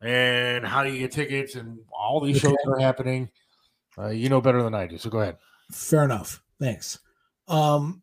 and 0.00 0.66
how 0.66 0.84
do 0.84 0.92
you 0.92 0.98
get 0.98 1.12
tickets 1.12 1.54
and 1.54 1.78
all 1.92 2.20
these 2.20 2.38
shows 2.38 2.56
that 2.64 2.70
are 2.70 2.78
happening. 2.78 3.30
Uh, 3.96 4.08
you 4.08 4.28
know 4.28 4.40
better 4.40 4.62
than 4.62 4.74
I 4.74 4.86
do, 4.86 4.98
so 4.98 5.10
go 5.10 5.20
ahead. 5.20 5.38
Fair 5.72 6.04
enough. 6.04 6.42
Thanks. 6.60 6.98
Um, 7.48 8.02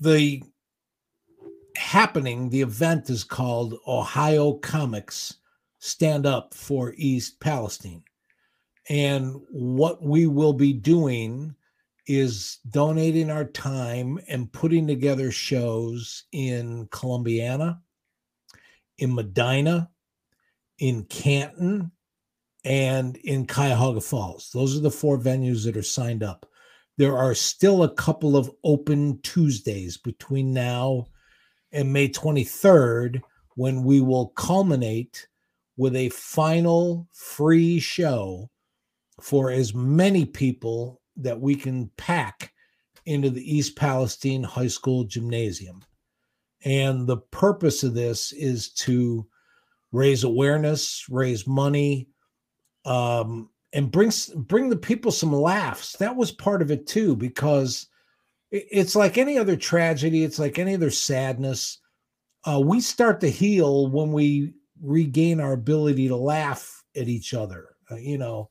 the 0.00 0.42
happening, 1.76 2.50
the 2.50 2.60
event 2.60 3.08
is 3.10 3.24
called 3.24 3.74
Ohio 3.86 4.54
Comics 4.54 5.36
Stand 5.78 6.26
Up 6.26 6.54
for 6.54 6.94
East 6.96 7.40
Palestine. 7.40 8.02
And 8.88 9.40
what 9.50 10.02
we 10.02 10.26
will 10.26 10.52
be 10.52 10.72
doing 10.72 11.54
is 12.08 12.58
donating 12.70 13.30
our 13.30 13.44
time 13.44 14.18
and 14.28 14.50
putting 14.50 14.86
together 14.86 15.30
shows 15.30 16.24
in 16.32 16.86
Columbiana, 16.86 17.80
in 18.96 19.14
Medina, 19.14 19.90
in 20.78 21.04
Canton, 21.04 21.92
and 22.64 23.16
in 23.18 23.46
Cuyahoga 23.46 24.00
Falls. 24.00 24.50
Those 24.52 24.76
are 24.76 24.80
the 24.80 24.90
four 24.90 25.18
venues 25.18 25.64
that 25.64 25.76
are 25.76 25.82
signed 25.82 26.22
up. 26.22 26.46
There 26.96 27.16
are 27.16 27.34
still 27.34 27.84
a 27.84 27.94
couple 27.94 28.36
of 28.36 28.50
open 28.64 29.20
Tuesdays 29.22 29.98
between 29.98 30.52
now 30.52 31.06
and 31.70 31.92
May 31.92 32.08
23rd 32.08 33.20
when 33.54 33.84
we 33.84 34.00
will 34.00 34.28
culminate 34.28 35.28
with 35.76 35.94
a 35.94 36.08
final 36.08 37.06
free 37.12 37.78
show 37.78 38.50
for 39.20 39.50
as 39.50 39.74
many 39.74 40.24
people 40.24 41.00
that 41.18 41.40
we 41.40 41.54
can 41.54 41.90
pack 41.96 42.52
into 43.06 43.30
the 43.30 43.56
East 43.56 43.76
Palestine 43.76 44.42
High 44.42 44.68
School 44.68 45.04
Gymnasium. 45.04 45.82
And 46.64 47.06
the 47.06 47.18
purpose 47.18 47.82
of 47.84 47.94
this 47.94 48.32
is 48.32 48.70
to 48.74 49.26
raise 49.92 50.24
awareness, 50.24 51.04
raise 51.08 51.46
money, 51.46 52.08
um, 52.84 53.50
and 53.72 53.90
bring 53.90 54.10
bring 54.34 54.68
the 54.68 54.76
people 54.76 55.12
some 55.12 55.32
laughs. 55.32 55.92
That 55.98 56.16
was 56.16 56.32
part 56.32 56.62
of 56.62 56.70
it 56.70 56.86
too, 56.86 57.14
because 57.14 57.86
it's 58.50 58.96
like 58.96 59.18
any 59.18 59.38
other 59.38 59.56
tragedy. 59.56 60.24
It's 60.24 60.38
like 60.38 60.58
any 60.58 60.74
other 60.74 60.90
sadness. 60.90 61.78
Uh, 62.44 62.60
we 62.64 62.80
start 62.80 63.20
to 63.20 63.30
heal 63.30 63.88
when 63.90 64.12
we 64.12 64.54
regain 64.82 65.40
our 65.40 65.52
ability 65.52 66.08
to 66.08 66.16
laugh 66.16 66.82
at 66.96 67.08
each 67.08 67.34
other. 67.34 67.76
Uh, 67.90 67.96
you 67.96 68.16
know, 68.18 68.50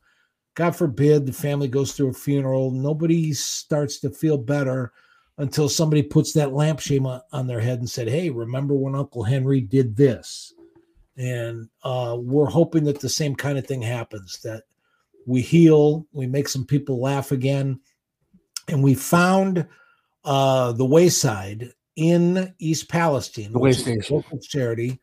God 0.57 0.75
forbid 0.75 1.27
the 1.27 1.33
family 1.33 1.67
goes 1.67 1.91
through 1.91 2.09
a 2.09 2.13
funeral. 2.13 2.71
Nobody 2.71 3.31
starts 3.31 3.99
to 3.99 4.09
feel 4.09 4.39
better 4.39 4.91
until 5.37 5.69
somebody 5.69 6.01
puts 6.01 6.33
that 6.33 6.51
lampshade 6.51 7.05
on, 7.05 7.21
on 7.31 7.45
their 7.45 7.59
head 7.59 7.77
and 7.77 7.87
said, 7.87 8.07
Hey, 8.09 8.31
remember 8.31 8.73
when 8.73 8.95
Uncle 8.95 9.21
Henry 9.21 9.61
did 9.61 9.95
this? 9.95 10.55
And 11.15 11.69
uh, 11.83 12.17
we're 12.19 12.49
hoping 12.49 12.85
that 12.85 12.99
the 12.99 13.07
same 13.07 13.35
kind 13.35 13.59
of 13.59 13.67
thing 13.67 13.83
happens 13.83 14.39
that 14.41 14.63
we 15.27 15.41
heal, 15.41 16.07
we 16.11 16.25
make 16.25 16.47
some 16.47 16.65
people 16.65 16.99
laugh 16.99 17.31
again. 17.31 17.79
And 18.67 18.83
we 18.83 18.95
found 18.95 19.67
uh, 20.25 20.71
the 20.71 20.85
Wayside 20.85 21.71
in 21.97 22.51
East 22.57 22.89
Palestine, 22.89 23.53
The 23.53 23.59
a 23.59 23.61
Waystation. 23.61 24.09
local 24.09 24.39
charity. 24.39 24.99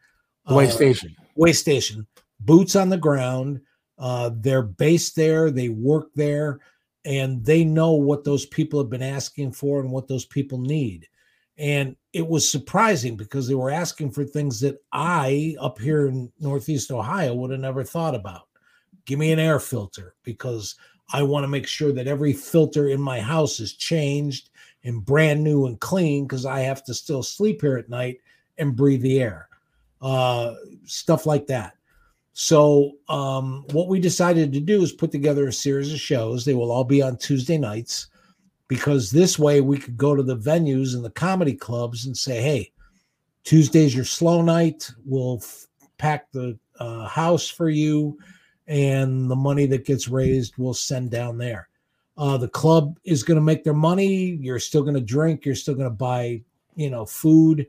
The 0.48 0.54
way 0.56 0.66
uh, 0.66 0.70
station. 0.70 1.14
way 1.36 1.52
station 1.52 2.08
boots 2.40 2.74
on 2.74 2.88
the 2.88 2.96
ground 2.98 3.60
uh 3.98 4.30
they're 4.34 4.62
based 4.62 5.14
there 5.14 5.50
they 5.50 5.68
work 5.68 6.08
there 6.14 6.60
and 7.04 7.44
they 7.44 7.64
know 7.64 7.92
what 7.92 8.24
those 8.24 8.46
people 8.46 8.80
have 8.80 8.90
been 8.90 9.02
asking 9.02 9.52
for 9.52 9.80
and 9.80 9.90
what 9.90 10.08
those 10.08 10.24
people 10.24 10.58
need. 10.58 11.06
And 11.58 11.96
it 12.12 12.26
was 12.26 12.50
surprising 12.50 13.16
because 13.16 13.46
they 13.46 13.54
were 13.54 13.70
asking 13.70 14.10
for 14.10 14.24
things 14.24 14.58
that 14.60 14.78
i 14.92 15.54
up 15.60 15.78
here 15.78 16.06
in 16.06 16.32
northeast 16.40 16.90
ohio 16.90 17.34
would 17.34 17.50
have 17.50 17.60
never 17.60 17.84
thought 17.84 18.14
about. 18.14 18.48
Give 19.04 19.18
me 19.18 19.32
an 19.32 19.38
air 19.38 19.60
filter 19.60 20.14
because 20.24 20.74
i 21.12 21.22
want 21.22 21.44
to 21.44 21.48
make 21.48 21.66
sure 21.66 21.92
that 21.92 22.08
every 22.08 22.32
filter 22.32 22.88
in 22.88 23.00
my 23.00 23.20
house 23.20 23.60
is 23.60 23.74
changed 23.74 24.50
and 24.84 25.04
brand 25.04 25.44
new 25.44 25.66
and 25.66 25.78
clean 25.78 26.24
because 26.24 26.46
i 26.46 26.60
have 26.60 26.82
to 26.84 26.94
still 26.94 27.22
sleep 27.22 27.60
here 27.60 27.76
at 27.76 27.88
night 27.88 28.18
and 28.58 28.76
breathe 28.76 29.02
the 29.02 29.20
air. 29.20 29.48
Uh, 30.00 30.54
stuff 30.84 31.26
like 31.26 31.46
that. 31.46 31.73
So, 32.34 32.92
um, 33.08 33.64
what 33.70 33.86
we 33.86 34.00
decided 34.00 34.52
to 34.52 34.60
do 34.60 34.82
is 34.82 34.92
put 34.92 35.12
together 35.12 35.46
a 35.46 35.52
series 35.52 35.92
of 35.92 36.00
shows. 36.00 36.44
They 36.44 36.54
will 36.54 36.72
all 36.72 36.82
be 36.82 37.00
on 37.00 37.16
Tuesday 37.16 37.56
nights 37.56 38.08
because 38.66 39.12
this 39.12 39.38
way 39.38 39.60
we 39.60 39.78
could 39.78 39.96
go 39.96 40.16
to 40.16 40.22
the 40.22 40.36
venues 40.36 40.94
and 40.94 41.04
the 41.04 41.10
comedy 41.10 41.54
clubs 41.54 42.06
and 42.06 42.16
say, 42.16 42.42
hey, 42.42 42.72
Tuesday's 43.44 43.94
your 43.94 44.04
slow 44.04 44.42
night. 44.42 44.90
We'll 45.06 45.38
f- 45.42 45.66
pack 45.96 46.32
the 46.32 46.58
uh, 46.80 47.06
house 47.06 47.48
for 47.48 47.68
you, 47.68 48.18
and 48.66 49.30
the 49.30 49.36
money 49.36 49.66
that 49.66 49.86
gets 49.86 50.08
raised 50.08 50.54
we'll 50.58 50.74
send 50.74 51.12
down 51.12 51.38
there. 51.38 51.68
Uh, 52.18 52.36
the 52.36 52.48
club 52.48 52.98
is 53.04 53.22
going 53.22 53.36
to 53.36 53.42
make 53.42 53.62
their 53.62 53.74
money. 53.74 54.38
You're 54.40 54.58
still 54.58 54.82
going 54.82 54.94
to 54.94 55.00
drink. 55.00 55.44
You're 55.44 55.54
still 55.54 55.74
going 55.74 55.86
to 55.86 55.94
buy, 55.94 56.42
you 56.74 56.90
know, 56.90 57.06
food, 57.06 57.68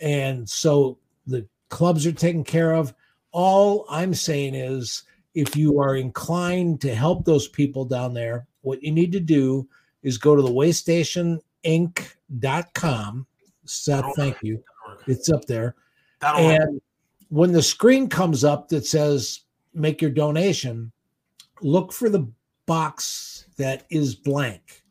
and 0.00 0.48
so 0.48 0.96
the 1.26 1.46
clubs 1.68 2.06
are 2.06 2.12
taken 2.12 2.44
care 2.44 2.72
of. 2.72 2.94
All 3.38 3.84
I'm 3.90 4.14
saying 4.14 4.54
is 4.54 5.02
if 5.34 5.54
you 5.54 5.78
are 5.78 5.96
inclined 5.96 6.80
to 6.80 6.94
help 6.94 7.26
those 7.26 7.48
people 7.48 7.84
down 7.84 8.14
there, 8.14 8.46
what 8.62 8.82
you 8.82 8.90
need 8.90 9.12
to 9.12 9.20
do 9.20 9.68
is 10.02 10.16
go 10.16 10.34
to 10.34 10.40
the 10.40 10.48
waystationinc.com. 10.48 13.26
Seth, 13.66 14.16
thank 14.16 14.42
you. 14.42 14.64
It's 15.06 15.28
up 15.28 15.44
there. 15.44 15.74
And 16.22 16.80
when 17.28 17.52
the 17.52 17.60
screen 17.60 18.08
comes 18.08 18.42
up 18.42 18.70
that 18.70 18.86
says 18.86 19.40
make 19.74 20.00
your 20.00 20.12
donation, 20.12 20.90
look 21.60 21.92
for 21.92 22.08
the 22.08 22.26
box 22.64 23.48
that 23.58 23.84
is 23.90 24.14
blank 24.14 24.82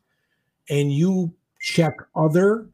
and 0.70 0.92
you 0.92 1.34
check 1.60 1.96
other 2.14 2.68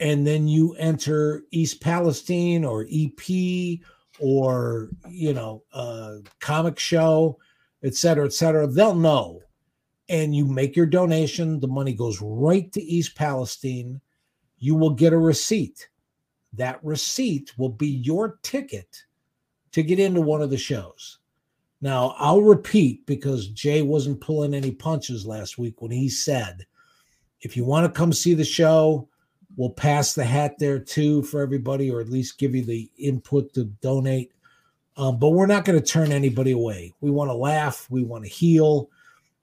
and 0.00 0.26
then 0.26 0.48
you 0.48 0.74
enter 0.74 1.44
East 1.50 1.80
Palestine 1.80 2.62
or 2.62 2.86
EP 2.92 3.78
or 4.20 4.90
you 5.08 5.32
know 5.32 5.62
uh 5.72 6.16
comic 6.40 6.78
show 6.78 7.38
et 7.82 7.94
cetera 7.94 8.24
et 8.24 8.32
cetera 8.32 8.66
they'll 8.66 8.94
know. 8.94 9.40
And 10.08 10.36
you 10.36 10.44
make 10.44 10.76
your 10.76 10.86
donation 10.86 11.60
the 11.60 11.68
money 11.68 11.94
goes 11.94 12.20
right 12.20 12.70
to 12.72 12.82
East 12.82 13.16
Palestine. 13.16 14.00
You 14.58 14.74
will 14.74 14.90
get 14.90 15.12
a 15.12 15.18
receipt. 15.18 15.88
That 16.52 16.78
receipt 16.84 17.52
will 17.58 17.70
be 17.70 17.88
your 17.88 18.38
ticket 18.42 19.02
to 19.72 19.82
get 19.82 19.98
into 19.98 20.20
one 20.20 20.42
of 20.42 20.50
the 20.50 20.58
shows. 20.58 21.18
Now 21.80 22.14
I'll 22.18 22.42
repeat 22.42 23.06
because 23.06 23.48
Jay 23.48 23.82
wasn't 23.82 24.20
pulling 24.20 24.54
any 24.54 24.70
punches 24.70 25.26
last 25.26 25.58
week 25.58 25.82
when 25.82 25.90
he 25.90 26.08
said 26.08 26.66
if 27.40 27.56
you 27.56 27.64
want 27.64 27.86
to 27.86 27.98
come 27.98 28.12
see 28.12 28.34
the 28.34 28.44
show 28.44 29.08
We'll 29.56 29.70
pass 29.70 30.14
the 30.14 30.24
hat 30.24 30.58
there 30.58 30.78
too 30.78 31.22
for 31.22 31.40
everybody, 31.40 31.90
or 31.90 32.00
at 32.00 32.08
least 32.08 32.38
give 32.38 32.54
you 32.54 32.64
the 32.64 32.90
input 32.98 33.52
to 33.54 33.64
donate. 33.64 34.32
Um, 34.96 35.18
but 35.18 35.30
we're 35.30 35.46
not 35.46 35.64
going 35.64 35.80
to 35.80 35.84
turn 35.84 36.12
anybody 36.12 36.52
away. 36.52 36.92
We 37.00 37.10
want 37.10 37.30
to 37.30 37.34
laugh. 37.34 37.86
We 37.90 38.02
want 38.02 38.24
to 38.24 38.30
heal. 38.30 38.90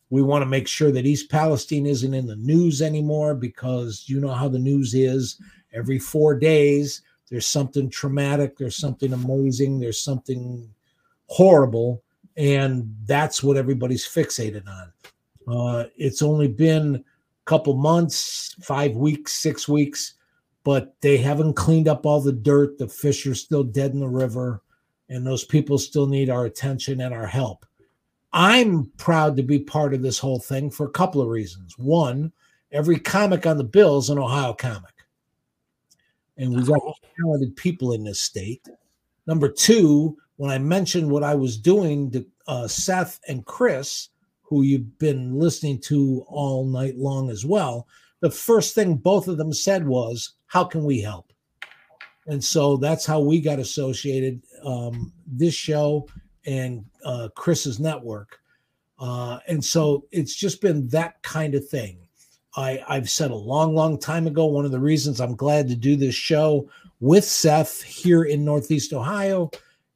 We 0.09 0.21
want 0.21 0.41
to 0.41 0.47
make 0.47 0.67
sure 0.67 0.91
that 0.91 1.05
East 1.05 1.29
Palestine 1.29 1.85
isn't 1.85 2.13
in 2.13 2.27
the 2.27 2.35
news 2.35 2.81
anymore 2.81 3.33
because 3.33 4.05
you 4.07 4.19
know 4.19 4.33
how 4.33 4.49
the 4.49 4.59
news 4.59 4.93
is. 4.93 5.41
Every 5.73 5.99
four 5.99 6.37
days, 6.37 7.01
there's 7.29 7.47
something 7.47 7.89
traumatic, 7.89 8.57
there's 8.57 8.75
something 8.75 9.13
amazing, 9.13 9.79
there's 9.79 10.01
something 10.01 10.69
horrible. 11.27 12.03
And 12.35 12.93
that's 13.05 13.41
what 13.41 13.55
everybody's 13.55 14.05
fixated 14.05 14.67
on. 14.67 14.91
Uh, 15.47 15.85
it's 15.95 16.21
only 16.21 16.49
been 16.49 17.05
couple 17.45 17.75
months, 17.75 18.55
five 18.61 18.95
weeks, 18.95 19.33
six 19.33 19.67
weeks, 19.67 20.15
but 20.63 20.95
they 21.01 21.17
haven't 21.17 21.55
cleaned 21.55 21.87
up 21.87 22.05
all 22.05 22.21
the 22.21 22.31
dirt. 22.31 22.77
The 22.77 22.87
fish 22.87 23.25
are 23.25 23.35
still 23.35 23.63
dead 23.63 23.91
in 23.91 23.99
the 23.99 24.07
river, 24.07 24.61
and 25.09 25.25
those 25.25 25.43
people 25.43 25.77
still 25.77 26.07
need 26.07 26.29
our 26.29 26.45
attention 26.45 27.01
and 27.01 27.13
our 27.13 27.27
help. 27.27 27.65
I'm 28.33 28.91
proud 28.97 29.35
to 29.37 29.43
be 29.43 29.59
part 29.59 29.93
of 29.93 30.01
this 30.01 30.19
whole 30.19 30.39
thing 30.39 30.69
for 30.69 30.85
a 30.85 30.91
couple 30.91 31.21
of 31.21 31.27
reasons. 31.27 31.77
One, 31.77 32.31
every 32.71 32.99
comic 32.99 33.45
on 33.45 33.57
the 33.57 33.63
bill 33.63 33.97
is 33.97 34.09
an 34.09 34.19
Ohio 34.19 34.53
comic, 34.53 34.93
and 36.37 36.55
we've 36.55 36.67
got 36.67 36.81
talented 37.19 37.55
people 37.55 37.93
in 37.93 38.03
this 38.03 38.19
state. 38.19 38.65
Number 39.27 39.49
two, 39.49 40.17
when 40.37 40.49
I 40.49 40.57
mentioned 40.57 41.09
what 41.09 41.23
I 41.23 41.35
was 41.35 41.57
doing 41.57 42.09
to 42.11 42.25
uh, 42.47 42.67
Seth 42.67 43.19
and 43.27 43.45
Chris, 43.45 44.09
who 44.51 44.63
you've 44.63 44.99
been 44.99 45.39
listening 45.39 45.79
to 45.79 46.25
all 46.27 46.65
night 46.65 46.97
long 46.97 47.29
as 47.29 47.45
well, 47.45 47.87
the 48.19 48.29
first 48.29 48.75
thing 48.75 48.95
both 48.95 49.29
of 49.29 49.37
them 49.37 49.53
said 49.53 49.87
was, 49.87 50.33
How 50.47 50.65
can 50.65 50.83
we 50.83 50.99
help? 50.99 51.31
And 52.27 52.43
so 52.43 52.75
that's 52.75 53.05
how 53.05 53.21
we 53.21 53.39
got 53.39 53.59
associated. 53.59 54.41
Um, 54.65 55.13
this 55.25 55.53
show 55.53 56.05
and 56.45 56.83
uh, 57.05 57.29
Chris's 57.33 57.79
network. 57.79 58.39
Uh, 58.99 59.39
and 59.47 59.63
so 59.63 60.05
it's 60.11 60.35
just 60.35 60.59
been 60.59 60.85
that 60.89 61.21
kind 61.23 61.55
of 61.55 61.65
thing. 61.69 61.99
I, 62.57 62.83
I've 62.89 63.09
said 63.09 63.31
a 63.31 63.35
long, 63.35 63.73
long 63.73 63.97
time 63.97 64.27
ago, 64.27 64.47
one 64.47 64.65
of 64.65 64.71
the 64.71 64.79
reasons 64.79 65.21
I'm 65.21 65.37
glad 65.37 65.69
to 65.69 65.75
do 65.77 65.95
this 65.95 66.13
show 66.13 66.69
with 66.99 67.23
Seth 67.23 67.81
here 67.81 68.23
in 68.23 68.43
Northeast 68.43 68.91
Ohio 68.91 69.49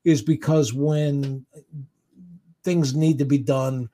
is 0.06 0.22
because 0.22 0.73
when 0.73 1.45
things 2.64 2.95
need 2.95 3.19
to 3.19 3.26
be 3.26 3.38
done, 3.38 3.90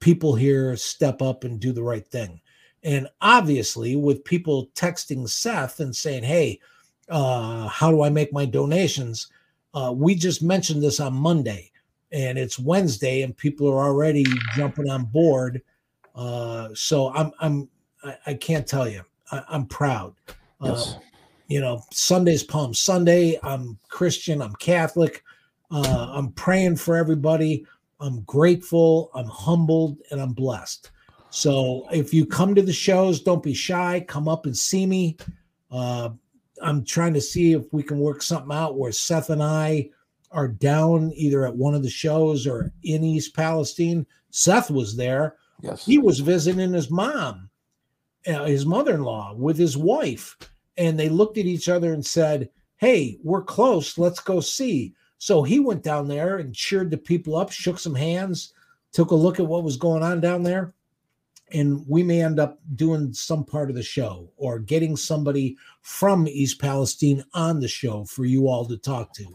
people 0.00 0.34
here 0.34 0.76
step 0.76 1.22
up 1.22 1.44
and 1.44 1.60
do 1.60 1.72
the 1.72 1.82
right 1.82 2.06
thing. 2.06 2.40
And 2.82 3.08
obviously, 3.20 3.96
with 3.96 4.24
people 4.24 4.68
texting 4.74 5.28
Seth 5.28 5.80
and 5.80 5.94
saying, 5.94 6.22
Hey, 6.22 6.60
uh, 7.08 7.66
how 7.68 7.90
do 7.90 8.02
I 8.02 8.10
make 8.10 8.32
my 8.32 8.44
donations? 8.44 9.28
Uh, 9.74 9.92
we 9.94 10.14
just 10.14 10.42
mentioned 10.42 10.82
this 10.82 11.00
on 11.00 11.14
Monday 11.14 11.70
and 12.12 12.38
it's 12.38 12.58
Wednesday, 12.58 13.22
and 13.22 13.36
people 13.36 13.68
are 13.68 13.84
already 13.84 14.24
jumping 14.54 14.88
on 14.88 15.04
board. 15.04 15.62
Uh, 16.14 16.68
so 16.74 17.12
I'm, 17.12 17.32
I'm, 17.40 17.68
I, 18.02 18.16
I 18.26 18.34
can't 18.34 18.66
tell 18.66 18.88
you, 18.88 19.02
I, 19.30 19.42
I'm 19.48 19.66
proud. 19.66 20.14
Yes. 20.62 20.94
Uh, 20.94 21.00
you 21.48 21.60
know, 21.60 21.82
Sunday's 21.92 22.42
Palm 22.42 22.74
Sunday. 22.74 23.38
I'm 23.42 23.78
Christian, 23.88 24.42
I'm 24.42 24.54
Catholic. 24.54 25.22
Uh, 25.70 26.08
I'm 26.12 26.32
praying 26.32 26.76
for 26.76 26.96
everybody. 26.96 27.66
I'm 28.00 28.22
grateful, 28.22 29.10
I'm 29.14 29.26
humbled, 29.26 29.98
and 30.10 30.20
I'm 30.20 30.32
blessed. 30.32 30.90
So 31.30 31.86
if 31.92 32.14
you 32.14 32.24
come 32.24 32.54
to 32.54 32.62
the 32.62 32.72
shows, 32.72 33.20
don't 33.20 33.42
be 33.42 33.54
shy. 33.54 34.04
Come 34.06 34.28
up 34.28 34.46
and 34.46 34.56
see 34.56 34.86
me. 34.86 35.16
Uh, 35.70 36.10
I'm 36.62 36.84
trying 36.84 37.14
to 37.14 37.20
see 37.20 37.52
if 37.52 37.64
we 37.72 37.82
can 37.82 37.98
work 37.98 38.22
something 38.22 38.56
out 38.56 38.78
where 38.78 38.92
Seth 38.92 39.30
and 39.30 39.42
I 39.42 39.90
are 40.30 40.48
down 40.48 41.12
either 41.14 41.46
at 41.46 41.56
one 41.56 41.74
of 41.74 41.82
the 41.82 41.90
shows 41.90 42.46
or 42.46 42.72
in 42.82 43.04
East 43.04 43.34
Palestine. 43.34 44.06
Seth 44.30 44.70
was 44.70 44.96
there. 44.96 45.36
Yes. 45.60 45.84
He 45.84 45.98
was 45.98 46.20
visiting 46.20 46.72
his 46.72 46.90
mom, 46.90 47.50
uh, 48.26 48.44
his 48.44 48.66
mother 48.66 48.94
in 48.94 49.02
law, 49.02 49.34
with 49.34 49.58
his 49.58 49.76
wife. 49.76 50.36
And 50.76 50.98
they 50.98 51.08
looked 51.08 51.38
at 51.38 51.46
each 51.46 51.68
other 51.68 51.92
and 51.92 52.04
said, 52.04 52.50
Hey, 52.76 53.18
we're 53.24 53.42
close. 53.42 53.98
Let's 53.98 54.20
go 54.20 54.40
see. 54.40 54.94
So 55.18 55.42
he 55.42 55.58
went 55.58 55.82
down 55.82 56.08
there 56.08 56.38
and 56.38 56.54
cheered 56.54 56.90
the 56.90 56.96
people 56.96 57.36
up, 57.36 57.50
shook 57.50 57.78
some 57.78 57.94
hands, 57.94 58.54
took 58.92 59.10
a 59.10 59.16
look 59.16 59.40
at 59.40 59.46
what 59.46 59.64
was 59.64 59.76
going 59.76 60.02
on 60.02 60.20
down 60.20 60.42
there, 60.44 60.74
and 61.52 61.84
we 61.88 62.02
may 62.02 62.22
end 62.22 62.38
up 62.38 62.58
doing 62.76 63.12
some 63.12 63.44
part 63.44 63.70
of 63.70 63.76
the 63.76 63.82
show 63.82 64.30
or 64.36 64.58
getting 64.58 64.96
somebody 64.96 65.56
from 65.82 66.28
East 66.28 66.60
Palestine 66.60 67.24
on 67.34 67.60
the 67.60 67.68
show 67.68 68.04
for 68.04 68.24
you 68.24 68.48
all 68.48 68.64
to 68.66 68.76
talk 68.76 69.12
to. 69.14 69.26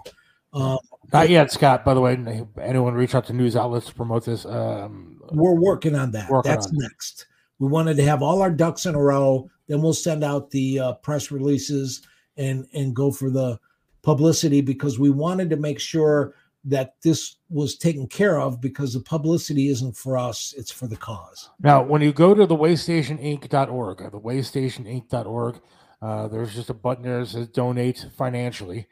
Um, 0.53 0.77
Not 1.11 1.29
yet, 1.29 1.51
Scott. 1.51 1.83
By 1.83 1.93
the 1.93 2.01
way, 2.01 2.45
anyone 2.61 2.93
reach 2.93 3.15
out 3.15 3.25
to 3.27 3.33
news 3.33 3.55
outlets 3.55 3.87
to 3.87 3.93
promote 3.93 4.25
this? 4.25 4.45
Um, 4.45 5.19
we're 5.31 5.59
working 5.59 5.95
on 5.95 6.11
that. 6.11 6.29
Working 6.29 6.51
That's 6.51 6.67
on 6.67 6.77
next. 6.77 7.25
We 7.59 7.67
wanted 7.67 7.97
to 7.97 8.03
have 8.03 8.21
all 8.21 8.41
our 8.41 8.51
ducks 8.51 8.85
in 8.85 8.93
a 8.93 9.01
row. 9.01 9.49
Then 9.67 9.81
we'll 9.81 9.93
send 9.93 10.23
out 10.23 10.51
the 10.51 10.79
uh, 10.79 10.93
press 10.93 11.31
releases 11.31 12.01
and 12.37 12.67
and 12.73 12.95
go 12.95 13.11
for 13.11 13.29
the 13.29 13.59
publicity 14.03 14.61
because 14.61 14.99
we 14.99 15.09
wanted 15.09 15.49
to 15.49 15.57
make 15.57 15.79
sure 15.79 16.35
that 16.65 16.95
this 17.01 17.37
was 17.49 17.75
taken 17.75 18.07
care 18.07 18.39
of 18.39 18.61
because 18.61 18.93
the 18.93 18.99
publicity 19.01 19.67
isn't 19.69 19.97
for 19.97 20.17
us; 20.17 20.53
it's 20.57 20.71
for 20.71 20.87
the 20.87 20.95
cause. 20.95 21.49
Now, 21.61 21.81
when 21.83 22.01
you 22.01 22.13
go 22.13 22.33
to 22.33 22.45
the 22.45 22.55
waystationinc.org, 22.55 24.01
or 24.01 24.09
the 24.09 24.19
waystationinc.org, 24.19 25.59
uh, 26.01 26.27
there's 26.27 26.53
just 26.53 26.69
a 26.69 26.73
button 26.73 27.03
there 27.03 27.21
that 27.21 27.27
says 27.27 27.47
donate 27.47 28.05
financially. 28.15 28.87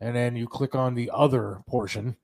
And 0.00 0.14
then 0.14 0.36
you 0.36 0.46
click 0.46 0.74
on 0.74 0.94
the 0.94 1.10
other 1.12 1.62
portion. 1.68 2.16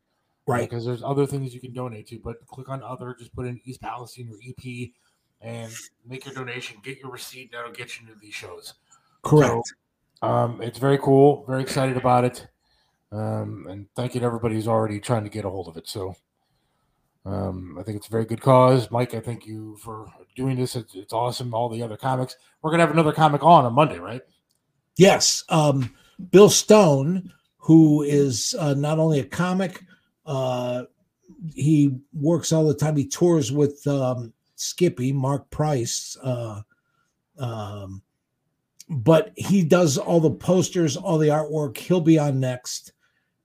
Right. 0.47 0.69
Because 0.69 0.85
there's 0.85 1.03
other 1.03 1.27
things 1.27 1.55
you 1.55 1.61
can 1.61 1.73
donate 1.73 2.09
to, 2.09 2.19
but 2.23 2.45
click 2.49 2.69
on 2.69 2.83
other, 2.83 3.17
just 3.19 3.35
put 3.35 3.47
in 3.47 3.61
East 3.65 3.81
Palestine 3.81 4.29
or 4.31 4.39
EP 4.47 4.91
and 5.41 5.73
make 6.07 6.27
your 6.27 6.35
donation, 6.35 6.79
get 6.83 6.99
your 6.99 7.11
receipt. 7.11 7.51
That'll 7.53 7.73
get 7.73 7.99
you 7.99 8.07
into 8.07 8.19
these 8.21 8.35
shows. 8.35 8.75
Correct. 9.23 9.53
So, 9.53 9.63
um, 10.25 10.63
it's 10.63 10.79
very 10.79 10.99
cool. 10.99 11.45
Very 11.47 11.63
excited 11.63 11.97
about 11.97 12.25
it. 12.25 12.47
Um, 13.13 13.67
and 13.69 13.87
thank 13.95 14.15
you 14.15 14.21
to 14.21 14.27
everybody 14.27 14.55
who's 14.57 14.69
already 14.69 14.99
trying 14.99 15.25
to 15.25 15.31
get 15.31 15.45
a 15.45 15.51
hold 15.51 15.69
of 15.69 15.77
it. 15.77 15.89
So 15.89 16.17
um, 17.25 17.77
I 17.79 17.83
think 17.83 17.97
it's 17.97 18.09
a 18.09 18.11
very 18.11 18.25
good 18.25 18.41
cause. 18.41 18.91
Mike, 18.91 19.15
I 19.15 19.21
thank 19.21 19.47
you 19.47 19.77
for 19.77 20.13
doing 20.35 20.57
this. 20.57 20.75
It's, 20.77 20.95
it's 20.95 21.13
awesome. 21.13 21.55
All 21.55 21.69
the 21.69 21.83
other 21.83 21.97
comics. 21.97 22.37
We're 22.61 22.71
going 22.71 22.81
to 22.81 22.87
have 22.87 22.95
another 22.95 23.13
comic 23.13 23.43
on 23.45 23.65
on 23.65 23.73
Monday, 23.73 23.99
right? 23.99 24.23
Yes. 24.97 25.45
Um, 25.49 25.95
Bill 26.31 26.51
Stone, 26.51 27.33
who 27.59 28.03
is 28.03 28.55
uh, 28.59 28.75
not 28.75 28.99
only 28.99 29.21
a 29.21 29.25
comic, 29.25 29.83
uh, 30.27 30.85
he 31.55 31.99
works 32.13 32.53
all 32.53 32.67
the 32.67 32.75
time. 32.75 32.97
He 32.97 33.07
tours 33.07 33.53
with 33.53 33.87
um, 33.87 34.33
Skippy, 34.57 35.13
Mark 35.13 35.49
Price. 35.51 36.17
Uh, 36.23 36.63
um, 37.39 38.03
but 38.89 39.33
he 39.37 39.63
does 39.63 39.99
all 39.99 40.21
the 40.21 40.31
posters, 40.31 40.97
all 40.97 41.19
the 41.19 41.29
artwork. 41.29 41.77
He'll 41.77 42.01
be 42.01 42.19
on 42.19 42.41
next. 42.41 42.93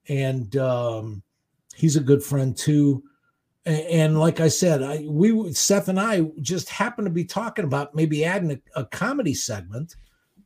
And 0.08 0.56
um, 0.58 1.24
he's 1.76 1.96
a 1.96 2.02
good 2.02 2.24
friend 2.24 2.56
too. 2.56 3.04
And 3.66 4.20
like 4.20 4.40
I 4.40 4.48
said, 4.48 4.82
I 4.82 5.06
we 5.08 5.54
Seth 5.54 5.90
and 5.90 6.00
I 6.00 6.22
just 6.42 6.70
happened 6.70 7.06
to 7.06 7.12
be 7.12 7.26
talking 7.26 7.66
about 7.66 7.94
maybe 7.94 8.26
adding 8.26 8.52
a, 8.52 8.80
a 8.80 8.86
comedy 8.86 9.34
segment 9.34 9.96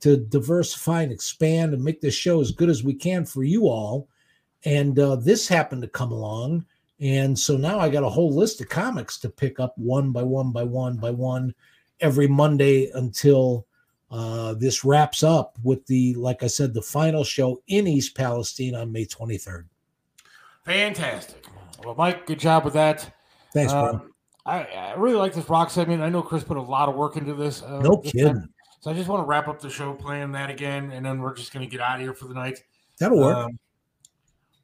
to 0.01 0.17
diversify 0.17 1.03
and 1.03 1.11
expand 1.11 1.73
and 1.73 1.83
make 1.83 2.01
this 2.01 2.15
show 2.15 2.41
as 2.41 2.51
good 2.51 2.69
as 2.69 2.83
we 2.83 2.93
can 2.93 3.23
for 3.23 3.43
you 3.43 3.67
all. 3.67 4.09
And 4.65 4.97
uh, 4.99 5.15
this 5.15 5.47
happened 5.47 5.83
to 5.83 5.87
come 5.87 6.11
along. 6.11 6.65
And 6.99 7.37
so 7.37 7.55
now 7.55 7.79
I 7.79 7.89
got 7.89 8.03
a 8.03 8.09
whole 8.09 8.33
list 8.33 8.61
of 8.61 8.69
comics 8.69 9.19
to 9.19 9.29
pick 9.29 9.59
up 9.59 9.73
one 9.77 10.11
by 10.11 10.23
one 10.23 10.51
by 10.51 10.63
one 10.63 10.97
by 10.97 11.11
one 11.11 11.53
every 12.01 12.27
Monday 12.27 12.89
until 12.93 13.65
uh, 14.13 14.53
this 14.53 14.85
wraps 14.85 15.23
up 15.23 15.57
with 15.63 15.83
the, 15.87 16.13
like 16.13 16.43
I 16.43 16.47
said, 16.47 16.71
the 16.75 16.83
final 16.83 17.23
show 17.23 17.63
in 17.67 17.87
East 17.87 18.15
Palestine 18.15 18.75
on 18.75 18.91
May 18.91 19.05
23rd. 19.05 19.65
Fantastic. 20.65 21.43
Well, 21.83 21.95
Mike, 21.95 22.27
good 22.27 22.39
job 22.39 22.63
with 22.63 22.75
that. 22.75 23.11
Thanks, 23.53 23.73
bro. 23.73 23.85
Um, 23.85 24.13
I, 24.45 24.65
I 24.65 24.93
really 24.93 25.15
like 25.15 25.33
this 25.33 25.49
rock 25.49 25.71
segment. 25.71 26.03
I 26.03 26.09
know 26.09 26.21
Chris 26.21 26.43
put 26.43 26.57
a 26.57 26.61
lot 26.61 26.89
of 26.89 26.95
work 26.95 27.17
into 27.17 27.33
this. 27.33 27.63
Uh, 27.63 27.79
No 27.79 28.01
this 28.03 28.11
kidding. 28.11 28.35
time. 28.35 28.53
So 28.81 28.91
I 28.91 28.93
just 28.93 29.09
want 29.09 29.23
to 29.23 29.25
wrap 29.25 29.47
up 29.47 29.59
the 29.59 29.69
show 29.69 29.93
playing 29.93 30.31
that 30.33 30.51
again, 30.51 30.91
and 30.91 31.03
then 31.03 31.19
we're 31.19 31.33
just 31.33 31.51
going 31.51 31.65
to 31.65 31.71
get 31.71 31.81
out 31.81 31.95
of 31.95 32.01
here 32.01 32.13
for 32.13 32.27
the 32.27 32.35
night. 32.35 32.63
That'll 32.99 33.17
work. 33.17 33.35
Um, 33.35 33.57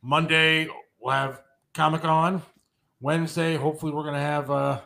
Monday 0.04 0.68
we'll 1.00 1.14
have 1.14 1.42
Comic 1.74 2.06
On. 2.06 2.44
Wednesday, 3.02 3.56
hopefully, 3.56 3.94
we're 3.94 4.04
going 4.04 4.14
to 4.14 4.20
have 4.20 4.52
uh, 4.52 4.82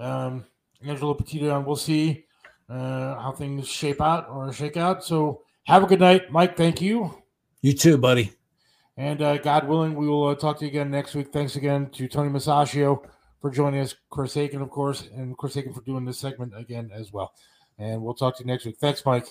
um, 0.00 0.44
Angelo 0.84 1.14
Petito 1.14 1.54
on. 1.54 1.64
We'll 1.64 1.76
see 1.76 2.24
uh, 2.68 3.20
how 3.20 3.32
things 3.32 3.68
shape 3.68 4.00
out 4.00 4.28
or 4.28 4.52
shake 4.52 4.76
out. 4.76 5.04
So 5.04 5.42
have 5.64 5.82
a 5.82 5.86
good 5.86 6.00
night, 6.00 6.30
Mike. 6.30 6.56
Thank 6.56 6.80
you. 6.80 7.14
You 7.62 7.72
too, 7.72 7.98
buddy. 7.98 8.32
And 8.96 9.20
uh, 9.22 9.38
God 9.38 9.66
willing, 9.66 9.94
we 9.94 10.08
will 10.08 10.28
uh, 10.28 10.34
talk 10.34 10.58
to 10.58 10.64
you 10.64 10.70
again 10.70 10.90
next 10.90 11.14
week. 11.14 11.32
Thanks 11.32 11.56
again 11.56 11.90
to 11.90 12.06
Tony 12.06 12.30
Musachio 12.30 13.04
for 13.40 13.50
joining 13.50 13.80
us, 13.80 13.94
Chris 14.10 14.36
Akin, 14.36 14.62
of 14.62 14.70
course, 14.70 15.08
and 15.14 15.36
Chris 15.36 15.56
Akin 15.56 15.72
for 15.72 15.82
doing 15.82 16.04
this 16.04 16.18
segment 16.18 16.52
again 16.56 16.90
as 16.94 17.12
well. 17.12 17.32
And 17.78 18.00
we'll 18.02 18.14
talk 18.14 18.36
to 18.36 18.44
you 18.44 18.46
next 18.46 18.64
week. 18.64 18.76
Thanks, 18.80 19.04
Mike. 19.04 19.26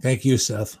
Thank 0.00 0.24
you, 0.24 0.38
Seth. 0.38 0.78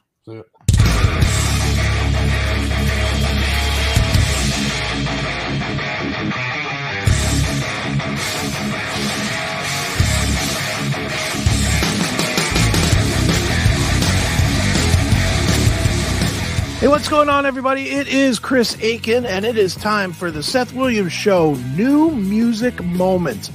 Hey, 16.80 16.88
what's 16.88 17.10
going 17.10 17.28
on, 17.28 17.44
everybody? 17.44 17.90
It 17.90 18.08
is 18.08 18.38
Chris 18.38 18.74
Akin, 18.82 19.26
and 19.26 19.44
it 19.44 19.58
is 19.58 19.74
time 19.76 20.14
for 20.14 20.30
the 20.30 20.42
Seth 20.42 20.72
Williams 20.72 21.12
Show 21.12 21.52
New 21.76 22.10
Music 22.12 22.82
Moment. 22.82 23.50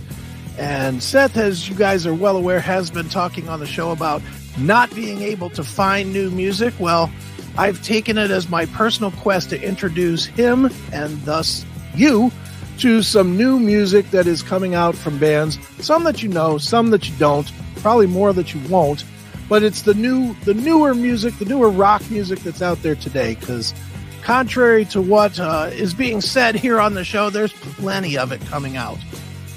And 0.59 1.01
Seth, 1.01 1.35
as 1.35 1.67
you 1.67 1.73
guys 1.73 2.05
are 2.05 2.13
well 2.13 2.37
aware, 2.37 2.59
has 2.59 2.91
been 2.91 3.09
talking 3.09 3.49
on 3.49 3.59
the 3.59 3.65
show 3.65 3.89
about 3.89 4.21
not 4.59 4.93
being 4.93 5.23
able 5.23 5.49
to 5.49 5.63
find 5.63 6.13
new 6.13 6.29
music. 6.29 6.75
Well, 6.77 7.11
I've 7.57 7.81
taken 7.81 8.19
it 8.19 8.29
as 8.29 8.47
my 8.47 8.67
personal 8.67 9.09
quest 9.09 9.49
to 9.49 9.59
introduce 9.59 10.27
him 10.27 10.69
and 10.93 11.19
thus 11.23 11.65
you 11.95 12.31
to 12.77 13.01
some 13.01 13.35
new 13.35 13.57
music 13.57 14.11
that 14.11 14.27
is 14.27 14.43
coming 14.43 14.75
out 14.75 14.93
from 14.93 15.17
bands. 15.17 15.57
Some 15.83 16.03
that 16.03 16.21
you 16.21 16.29
know, 16.29 16.59
some 16.59 16.91
that 16.91 17.09
you 17.09 17.15
don't, 17.17 17.51
probably 17.77 18.05
more 18.05 18.33
that 18.33 18.53
you 18.53 18.61
won't 18.69 19.03
but 19.47 19.63
it's 19.63 19.83
the 19.83 19.93
new 19.93 20.33
the 20.45 20.53
newer 20.53 20.93
music 20.93 21.37
the 21.39 21.45
newer 21.45 21.69
rock 21.69 22.01
music 22.09 22.39
that's 22.39 22.61
out 22.61 22.81
there 22.81 22.95
today 22.95 23.35
because 23.35 23.73
contrary 24.21 24.85
to 24.85 25.01
what 25.01 25.39
uh, 25.39 25.69
is 25.73 25.93
being 25.93 26.21
said 26.21 26.55
here 26.55 26.79
on 26.79 26.93
the 26.93 27.03
show 27.03 27.29
there's 27.29 27.53
plenty 27.53 28.17
of 28.17 28.31
it 28.31 28.41
coming 28.47 28.77
out. 28.77 28.97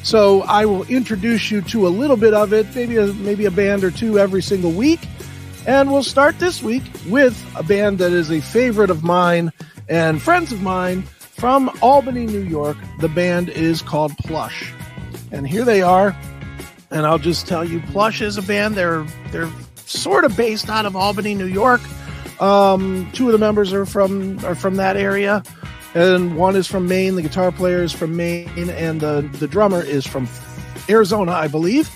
So 0.03 0.43
i 0.43 0.65
will 0.65 0.85
introduce 0.85 1.51
you 1.51 1.63
to 1.63 1.87
a 1.87 1.91
little 1.91 2.17
bit 2.17 2.35
of 2.35 2.53
it 2.53 2.75
maybe 2.75 2.97
a 2.97 3.07
maybe 3.07 3.47
a 3.47 3.51
band 3.51 3.85
or 3.85 3.91
two 3.91 4.19
every 4.19 4.43
single 4.43 4.73
week. 4.73 5.01
And 5.67 5.93
we'll 5.93 6.03
start 6.03 6.39
this 6.39 6.63
week 6.63 6.83
with 7.09 7.37
a 7.55 7.63
band 7.63 7.99
that 7.99 8.13
is 8.13 8.31
a 8.31 8.41
favorite 8.41 8.91
of 8.91 9.05
mine 9.05 9.53
and 9.89 10.21
friends 10.23 10.51
of 10.53 10.63
mine 10.63 11.03
from 11.03 11.71
albany 11.83 12.27
new 12.27 12.43
york. 12.43 12.77
The 13.01 13.09
band 13.09 13.49
is 13.51 13.83
called 13.83 14.17
plush. 14.19 14.73
And 15.31 15.47
here 15.47 15.65
they 15.65 15.83
are. 15.83 16.17
And 16.91 17.07
I'll 17.07 17.19
just 17.19 17.47
tell 17.47 17.65
you, 17.65 17.81
Plush 17.93 18.23
is 18.23 18.39
a 18.39 18.43
band. 18.43 18.75
They're 18.75 19.07
they're 19.31 19.51
sort 19.89 20.25
of 20.25 20.37
based 20.37 20.69
out 20.69 20.87
of 20.87 20.95
Albany, 20.95 21.35
New 21.35 21.47
York. 21.47 21.81
Um, 22.41 23.11
two 23.13 23.27
of 23.27 23.33
the 23.33 23.39
members 23.39 23.73
are 23.73 23.87
from 23.87 24.45
are 24.45 24.55
from 24.55 24.77
that 24.77 24.97
area, 24.97 25.43
and 25.95 26.37
one 26.37 26.55
is 26.55 26.67
from 26.67 26.87
Maine. 26.87 27.17
The 27.17 27.23
guitar 27.23 27.51
player 27.51 27.83
is 27.83 27.93
from 27.93 28.17
Maine, 28.17 28.71
and 28.71 29.01
the 29.01 29.29
the 29.39 29.49
drummer 29.49 29.83
is 29.83 30.07
from 30.07 30.29
Arizona, 30.89 31.33
I 31.33 31.49
believe. 31.49 31.91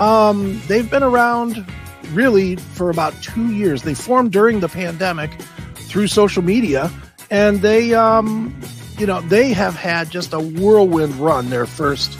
Um, 0.00 0.60
they've 0.66 0.90
been 0.90 1.04
around 1.04 1.64
really 2.10 2.56
for 2.56 2.90
about 2.90 3.14
two 3.22 3.52
years. 3.52 3.82
They 3.82 3.94
formed 3.94 4.32
during 4.32 4.60
the 4.60 4.68
pandemic 4.68 5.30
through 5.74 6.08
social 6.08 6.42
media, 6.42 6.90
and 7.30 7.60
they 7.60 7.94
um, 7.94 8.58
you 8.98 9.06
know 9.06 9.20
they 9.20 9.52
have 9.52 9.76
had 9.76 10.10
just 10.10 10.32
a 10.32 10.40
whirlwind 10.40 11.14
run. 11.16 11.50
Their 11.50 11.66
first 11.66 12.18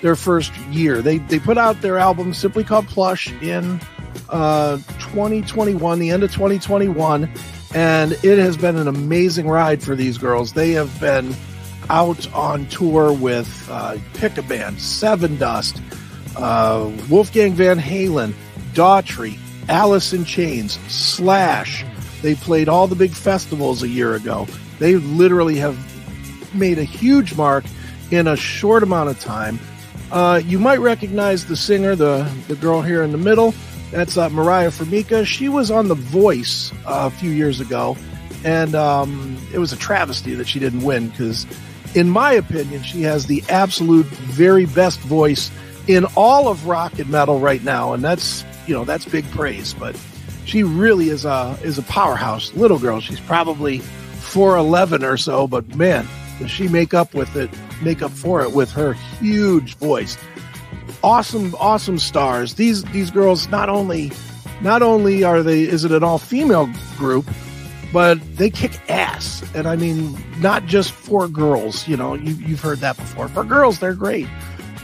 their 0.00 0.14
first 0.14 0.56
year. 0.70 1.02
They 1.02 1.18
they 1.18 1.40
put 1.40 1.58
out 1.58 1.80
their 1.80 1.98
album 1.98 2.34
simply 2.34 2.62
called 2.62 2.86
Plush 2.86 3.32
in 3.42 3.80
uh 4.28 4.76
2021, 4.98 5.98
the 5.98 6.10
end 6.10 6.22
of 6.22 6.32
2021, 6.32 7.30
and 7.74 8.12
it 8.12 8.38
has 8.38 8.56
been 8.56 8.76
an 8.76 8.88
amazing 8.88 9.48
ride 9.48 9.82
for 9.82 9.94
these 9.94 10.18
girls. 10.18 10.52
They 10.52 10.72
have 10.72 10.98
been 11.00 11.34
out 11.88 12.32
on 12.32 12.66
tour 12.66 13.12
with 13.12 13.68
uh, 13.70 13.98
pick 14.14 14.38
a 14.38 14.42
band, 14.42 14.76
Sevendust, 14.76 15.80
uh, 16.36 16.90
Wolfgang 17.08 17.54
Van 17.54 17.78
Halen, 17.78 18.34
Daughtry, 18.72 19.38
Alice 19.68 20.12
in 20.12 20.24
Chains, 20.24 20.78
Slash. 20.88 21.84
They 22.22 22.34
played 22.34 22.68
all 22.68 22.86
the 22.86 22.96
big 22.96 23.12
festivals 23.12 23.82
a 23.82 23.88
year 23.88 24.14
ago. 24.14 24.46
They 24.78 24.96
literally 24.96 25.56
have 25.56 25.78
made 26.54 26.78
a 26.78 26.84
huge 26.84 27.34
mark 27.36 27.64
in 28.10 28.26
a 28.26 28.36
short 28.36 28.82
amount 28.82 29.10
of 29.10 29.20
time. 29.20 29.58
Uh, 30.10 30.40
you 30.44 30.58
might 30.58 30.78
recognize 30.78 31.46
the 31.46 31.56
singer, 31.56 31.96
the 31.96 32.30
the 32.48 32.54
girl 32.56 32.80
here 32.80 33.02
in 33.02 33.12
the 33.12 33.18
middle. 33.18 33.54
That's 33.96 34.18
uh, 34.18 34.28
Mariah 34.28 34.70
Formica. 34.70 35.24
She 35.24 35.48
was 35.48 35.70
on 35.70 35.88
The 35.88 35.94
Voice 35.94 36.70
uh, 36.84 37.10
a 37.10 37.10
few 37.10 37.30
years 37.30 37.60
ago, 37.60 37.96
and 38.44 38.74
um, 38.74 39.38
it 39.54 39.58
was 39.58 39.72
a 39.72 39.76
travesty 39.78 40.34
that 40.34 40.46
she 40.46 40.58
didn't 40.58 40.82
win 40.82 41.08
because 41.08 41.46
in 41.94 42.10
my 42.10 42.32
opinion, 42.32 42.82
she 42.82 43.00
has 43.04 43.26
the 43.26 43.42
absolute 43.48 44.04
very 44.04 44.66
best 44.66 45.00
voice 45.00 45.50
in 45.86 46.04
all 46.14 46.46
of 46.46 46.66
rock 46.66 46.98
and 46.98 47.08
metal 47.08 47.40
right 47.40 47.64
now, 47.64 47.94
and 47.94 48.04
that's 48.04 48.44
you 48.66 48.74
know 48.74 48.84
that's 48.84 49.06
big 49.06 49.24
praise. 49.30 49.72
But 49.72 49.98
she 50.44 50.62
really 50.62 51.08
is 51.08 51.24
a 51.24 51.58
is 51.62 51.78
a 51.78 51.82
powerhouse 51.84 52.52
little 52.52 52.78
girl. 52.78 53.00
She's 53.00 53.20
probably 53.20 53.78
four 53.78 54.58
eleven 54.58 55.04
or 55.04 55.16
so, 55.16 55.46
but 55.46 55.74
man, 55.74 56.06
does 56.38 56.50
she 56.50 56.68
make 56.68 56.92
up 56.92 57.14
with 57.14 57.34
it, 57.34 57.48
make 57.80 58.02
up 58.02 58.10
for 58.10 58.42
it 58.42 58.52
with 58.52 58.70
her 58.72 58.92
huge 58.92 59.76
voice. 59.76 60.18
Awesome, 61.06 61.54
awesome 61.60 61.98
stars. 61.98 62.54
These 62.54 62.82
these 62.86 63.12
girls 63.12 63.48
not 63.48 63.68
only 63.68 64.10
not 64.60 64.82
only 64.82 65.22
are 65.22 65.40
they 65.40 65.62
is 65.62 65.84
it 65.84 65.92
an 65.92 66.02
all 66.02 66.18
female 66.18 66.68
group, 66.98 67.24
but 67.92 68.18
they 68.36 68.50
kick 68.50 68.72
ass. 68.90 69.48
And 69.54 69.68
I 69.68 69.76
mean, 69.76 70.18
not 70.40 70.66
just 70.66 70.90
for 70.90 71.28
girls. 71.28 71.86
You 71.86 71.96
know, 71.96 72.14
you, 72.14 72.34
you've 72.34 72.60
heard 72.60 72.78
that 72.80 72.96
before. 72.96 73.28
For 73.28 73.44
girls, 73.44 73.78
they're 73.78 73.94
great. 73.94 74.26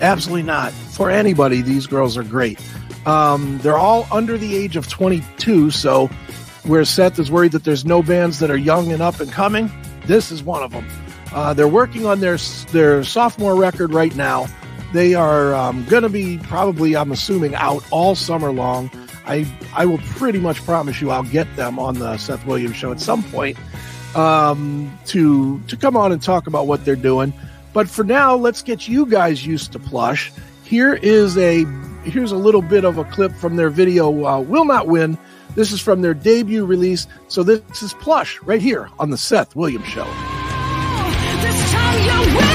Absolutely 0.01 0.45
not. 0.45 0.71
For 0.73 1.11
anybody, 1.11 1.61
these 1.61 1.89
girls 1.89 2.17
are 2.17 2.23
great. 2.23 2.61
Um, 3.05 3.59
they're 3.59 3.77
all 3.77 4.07
under 4.13 4.39
the 4.39 4.57
age 4.57 4.77
of 4.77 4.89
22, 4.89 5.73
so 5.73 6.07
where 6.63 6.85
Seth 6.85 7.19
is 7.19 7.33
worried 7.33 7.51
that 7.51 7.65
there's 7.65 7.85
no 7.85 8.01
bands 8.01 8.39
that 8.39 8.49
are 8.49 8.57
young 8.57 8.93
and 8.93 9.03
up 9.03 9.19
and 9.19 9.33
coming, 9.33 9.69
this 10.07 10.31
is 10.31 10.41
one 10.41 10.63
of 10.63 10.71
them. 10.71 10.87
Uh, 11.33 11.53
they're 11.53 11.67
working 11.67 12.07
on 12.07 12.21
their 12.21 12.37
their 12.71 13.03
sophomore 13.03 13.57
record 13.57 13.93
right 13.93 14.15
now. 14.15 14.47
They 14.93 15.15
are 15.15 15.55
um, 15.55 15.85
going 15.87 16.03
to 16.03 16.09
be 16.09 16.39
probably, 16.39 16.97
I'm 16.97 17.13
assuming, 17.13 17.55
out 17.55 17.83
all 17.91 18.15
summer 18.15 18.53
long. 18.53 18.91
I 19.25 19.47
I 19.75 19.87
will 19.87 19.99
pretty 19.99 20.39
much 20.39 20.63
promise 20.65 21.01
you 21.01 21.11
I'll 21.11 21.23
get 21.23 21.55
them 21.57 21.79
on 21.79 21.99
the 21.99 22.17
Seth 22.19 22.45
Williams 22.47 22.77
show 22.77 22.91
at 22.93 23.01
some 23.01 23.23
point 23.23 23.57
um, 24.15 24.99
to 25.07 25.61
to 25.61 25.77
come 25.77 25.97
on 25.97 26.13
and 26.13 26.23
talk 26.23 26.47
about 26.47 26.67
what 26.67 26.85
they're 26.85 26.97
doing. 26.97 27.33
But 27.73 27.89
for 27.89 28.05
now, 28.05 28.35
let's 28.35 28.63
get 28.63 28.89
you 28.89 29.07
guys 29.07 29.47
used 29.47 29.73
to 29.73 29.79
Plush. 29.79 30.33
Here 30.65 30.95
is 30.95 31.39
a 31.39 31.65
here's 32.05 32.33
a 32.33 32.37
little 32.37 32.63
bit 32.63 32.85
of 32.85 32.99
a 32.99 33.05
clip 33.05 33.33
from 33.33 33.57
their 33.57 33.71
video. 33.71 34.27
Uh, 34.27 34.41
Will 34.41 34.65
not 34.65 34.89
win. 34.89 35.17
This 35.55 35.73
is 35.73 35.81
from 35.81 36.03
their 36.03 36.15
debut 36.15 36.65
release. 36.65 37.07
So 37.29 37.43
this 37.43 37.83
is 37.83 37.95
Plush 37.95 38.41
right 38.43 38.61
here 38.61 38.89
on 38.99 39.11
the 39.11 39.19
Seth 39.19 39.55
Williams 39.55 39.87
show. 39.87 40.07
This 41.43 42.52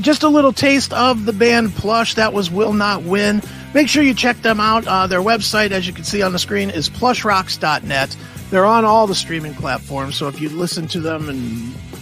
Okay, 0.00 0.06
just 0.06 0.22
a 0.22 0.28
little 0.28 0.54
taste 0.54 0.94
of 0.94 1.26
the 1.26 1.32
band 1.34 1.74
Plush. 1.74 2.14
That 2.14 2.32
was 2.32 2.50
Will 2.50 2.72
Not 2.72 3.02
Win. 3.02 3.42
Make 3.74 3.86
sure 3.86 4.02
you 4.02 4.14
check 4.14 4.40
them 4.40 4.58
out. 4.58 4.86
Uh, 4.86 5.06
their 5.06 5.20
website, 5.20 5.72
as 5.72 5.86
you 5.86 5.92
can 5.92 6.04
see 6.04 6.22
on 6.22 6.32
the 6.32 6.38
screen, 6.38 6.70
is 6.70 6.88
plushrocks.net. 6.88 8.16
They're 8.48 8.64
on 8.64 8.86
all 8.86 9.06
the 9.06 9.14
streaming 9.14 9.52
platforms, 9.52 10.16
so 10.16 10.26
if 10.26 10.40
you 10.40 10.48
listen 10.48 10.88
to 10.88 11.00
them 11.00 11.28
and 11.28 11.38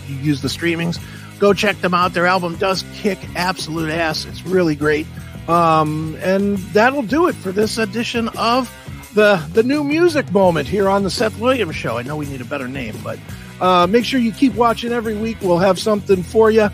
you 0.06 0.14
use 0.22 0.42
the 0.42 0.48
streamings, 0.48 1.02
go 1.40 1.52
check 1.52 1.80
them 1.80 1.92
out. 1.92 2.14
Their 2.14 2.26
album 2.26 2.54
does 2.54 2.84
kick 2.94 3.18
absolute 3.34 3.90
ass. 3.90 4.26
It's 4.26 4.46
really 4.46 4.76
great. 4.76 5.08
Um, 5.48 6.16
and 6.20 6.58
that'll 6.58 7.02
do 7.02 7.26
it 7.26 7.34
for 7.34 7.50
this 7.50 7.78
edition 7.78 8.28
of 8.36 8.72
the 9.14 9.44
the 9.54 9.64
new 9.64 9.82
music 9.82 10.30
moment 10.30 10.68
here 10.68 10.88
on 10.88 11.02
the 11.02 11.10
Seth 11.10 11.36
Williams 11.40 11.74
Show. 11.74 11.98
I 11.98 12.02
know 12.02 12.16
we 12.16 12.26
need 12.26 12.42
a 12.42 12.44
better 12.44 12.68
name, 12.68 12.94
but 13.02 13.18
uh, 13.60 13.88
make 13.88 14.04
sure 14.04 14.20
you 14.20 14.30
keep 14.30 14.54
watching 14.54 14.92
every 14.92 15.16
week. 15.16 15.38
We'll 15.40 15.58
have 15.58 15.80
something 15.80 16.22
for 16.22 16.52
you 16.52 16.70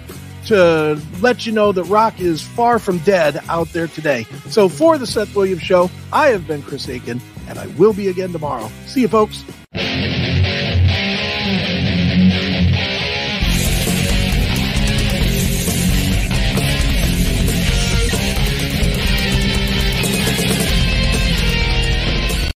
to 0.47 1.01
let 1.21 1.47
you 1.47 1.53
know 1.53 1.73
that 1.73 1.85
rock 1.85 2.21
is 2.21 2.43
far 2.43 2.79
from 2.79 2.99
dead 2.99 3.41
out 3.49 3.69
there 3.69 3.87
today. 3.87 4.25
So 4.49 4.69
for 4.69 4.99
the 4.99 5.07
Seth 5.07 5.35
Williams 5.35 5.63
Show, 5.63 5.91
I 6.13 6.29
have 6.29 6.47
been 6.47 6.63
Chris 6.63 6.89
Akin, 6.89 7.21
and 7.49 7.59
I 7.59 7.67
will 7.79 7.93
be 7.93 8.09
again 8.09 8.33
tomorrow. 8.33 8.71
See 8.87 9.03
you, 9.03 9.09
folks. 9.09 9.45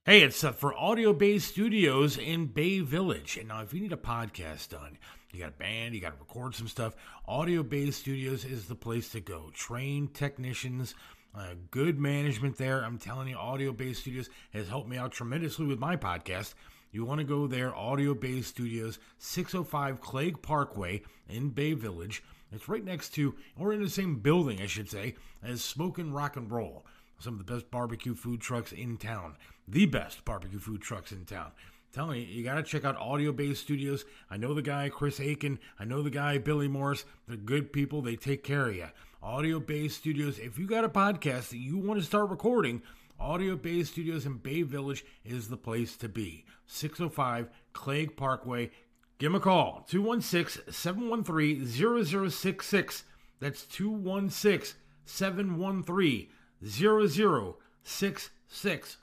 Hey, 0.06 0.22
it's 0.22 0.44
uh, 0.44 0.52
for 0.52 0.78
Audio 0.78 1.14
Bay 1.14 1.40
Studios 1.40 2.20
in 2.20 2.46
Bay 2.46 2.80
Village. 2.80 3.38
And 3.38 3.48
now, 3.48 3.64
if 3.64 3.74
you 3.74 3.82
need 3.82 3.92
a 3.92 3.98
podcast 3.98 4.70
done, 4.70 5.00
you 5.34 5.40
got 5.40 5.50
a 5.50 5.54
band, 5.54 5.96
you 5.96 6.00
got 6.00 6.14
to 6.14 6.20
record 6.20 6.54
some 6.54 6.68
stuff, 6.68 6.96
Audio 7.28 7.64
Bay 7.64 7.90
Studios 7.90 8.46
is 8.46 8.68
the 8.68 8.76
place 8.76 9.10
to 9.10 9.20
go. 9.20 9.50
Trained 9.56 10.14
technicians, 10.14 10.94
Uh, 11.38 11.56
good 11.70 12.00
management 12.00 12.58
there. 12.58 12.82
I'm 12.82 12.98
telling 12.98 13.28
you, 13.28 13.36
Audio 13.36 13.74
Base 13.74 14.00
Studios 14.00 14.30
has 14.54 14.70
helped 14.70 14.88
me 14.88 14.98
out 14.98 15.12
tremendously 15.12 15.66
with 15.66 15.80
my 15.80 15.98
podcast. 15.98 16.54
You 16.92 17.04
want 17.04 17.20
to 17.20 17.26
go 17.26 17.46
there, 17.46 17.76
Audio 17.76 18.14
Base 18.14 18.48
Studios, 18.48 19.00
605 19.18 20.00
Clegg 20.00 20.42
Parkway 20.42 21.02
in 21.28 21.50
Bay 21.50 21.74
Village. 21.74 22.24
It's 22.54 22.70
right 22.70 22.86
next 22.86 23.10
to, 23.16 23.36
or 23.60 23.74
in 23.74 23.84
the 23.84 23.90
same 23.90 24.20
building, 24.20 24.62
I 24.62 24.68
should 24.68 24.90
say, 24.90 25.16
as 25.44 25.62
Smokin' 25.62 26.14
Rock 26.14 26.38
and 26.38 26.50
Roll. 26.50 26.86
Some 27.20 27.38
of 27.38 27.46
the 27.46 27.54
best 27.54 27.70
barbecue 27.70 28.16
food 28.16 28.40
trucks 28.40 28.72
in 28.72 28.96
town. 28.96 29.36
The 29.68 29.88
best 29.88 30.24
barbecue 30.24 30.60
food 30.60 30.82
trucks 30.82 31.12
in 31.12 31.26
town. 31.26 31.52
telling 31.92 32.22
you, 32.22 32.28
you 32.28 32.44
got 32.46 32.56
to 32.56 32.64
check 32.64 32.86
out 32.86 32.96
Audio 32.96 33.34
Base 33.34 33.60
Studios. 33.60 34.06
I 34.30 34.38
know 34.38 34.54
the 34.54 34.62
guy, 34.62 34.88
Chris 34.88 35.20
Akin. 35.20 35.60
I 35.78 35.84
know 35.84 36.02
the 36.02 36.10
guy, 36.10 36.38
Billy 36.38 36.70
Morris. 36.70 37.04
They're 37.28 37.36
good 37.36 37.74
people. 37.74 38.02
They 38.02 38.16
take 38.16 38.44
care 38.44 38.70
of 38.70 38.76
you. 38.76 38.88
Audio 39.26 39.60
Base 39.60 39.94
Studios. 39.96 40.38
If 40.38 40.60
you 40.60 40.68
got 40.68 40.86
a 40.86 40.90
podcast 40.90 41.50
that 41.50 41.58
you 41.58 41.80
want 41.80 42.00
to 42.00 42.06
start 42.06 42.30
recording, 42.30 42.84
Audio 43.20 43.56
Base 43.56 43.90
Studios 43.90 44.28
in 44.28 44.38
Bay 44.38 44.62
Village 44.62 45.04
is 45.26 45.48
the 45.48 45.58
place 45.58 45.98
to 45.98 46.08
be. 46.08 46.46
605 46.68 47.50
Clegg 47.74 48.16
Parkway. 48.16 48.70
Give 49.18 49.32
them 49.32 49.42
a 49.42 49.44
call 49.44 49.84
216 49.90 50.72
713 50.72 51.66
0066. 51.66 53.04
That's 53.40 53.66
216 53.66 54.78
713 55.06 56.28
0066. 56.64 58.98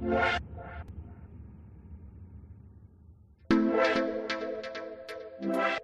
What? 0.00 0.41
Bye. 5.42 5.81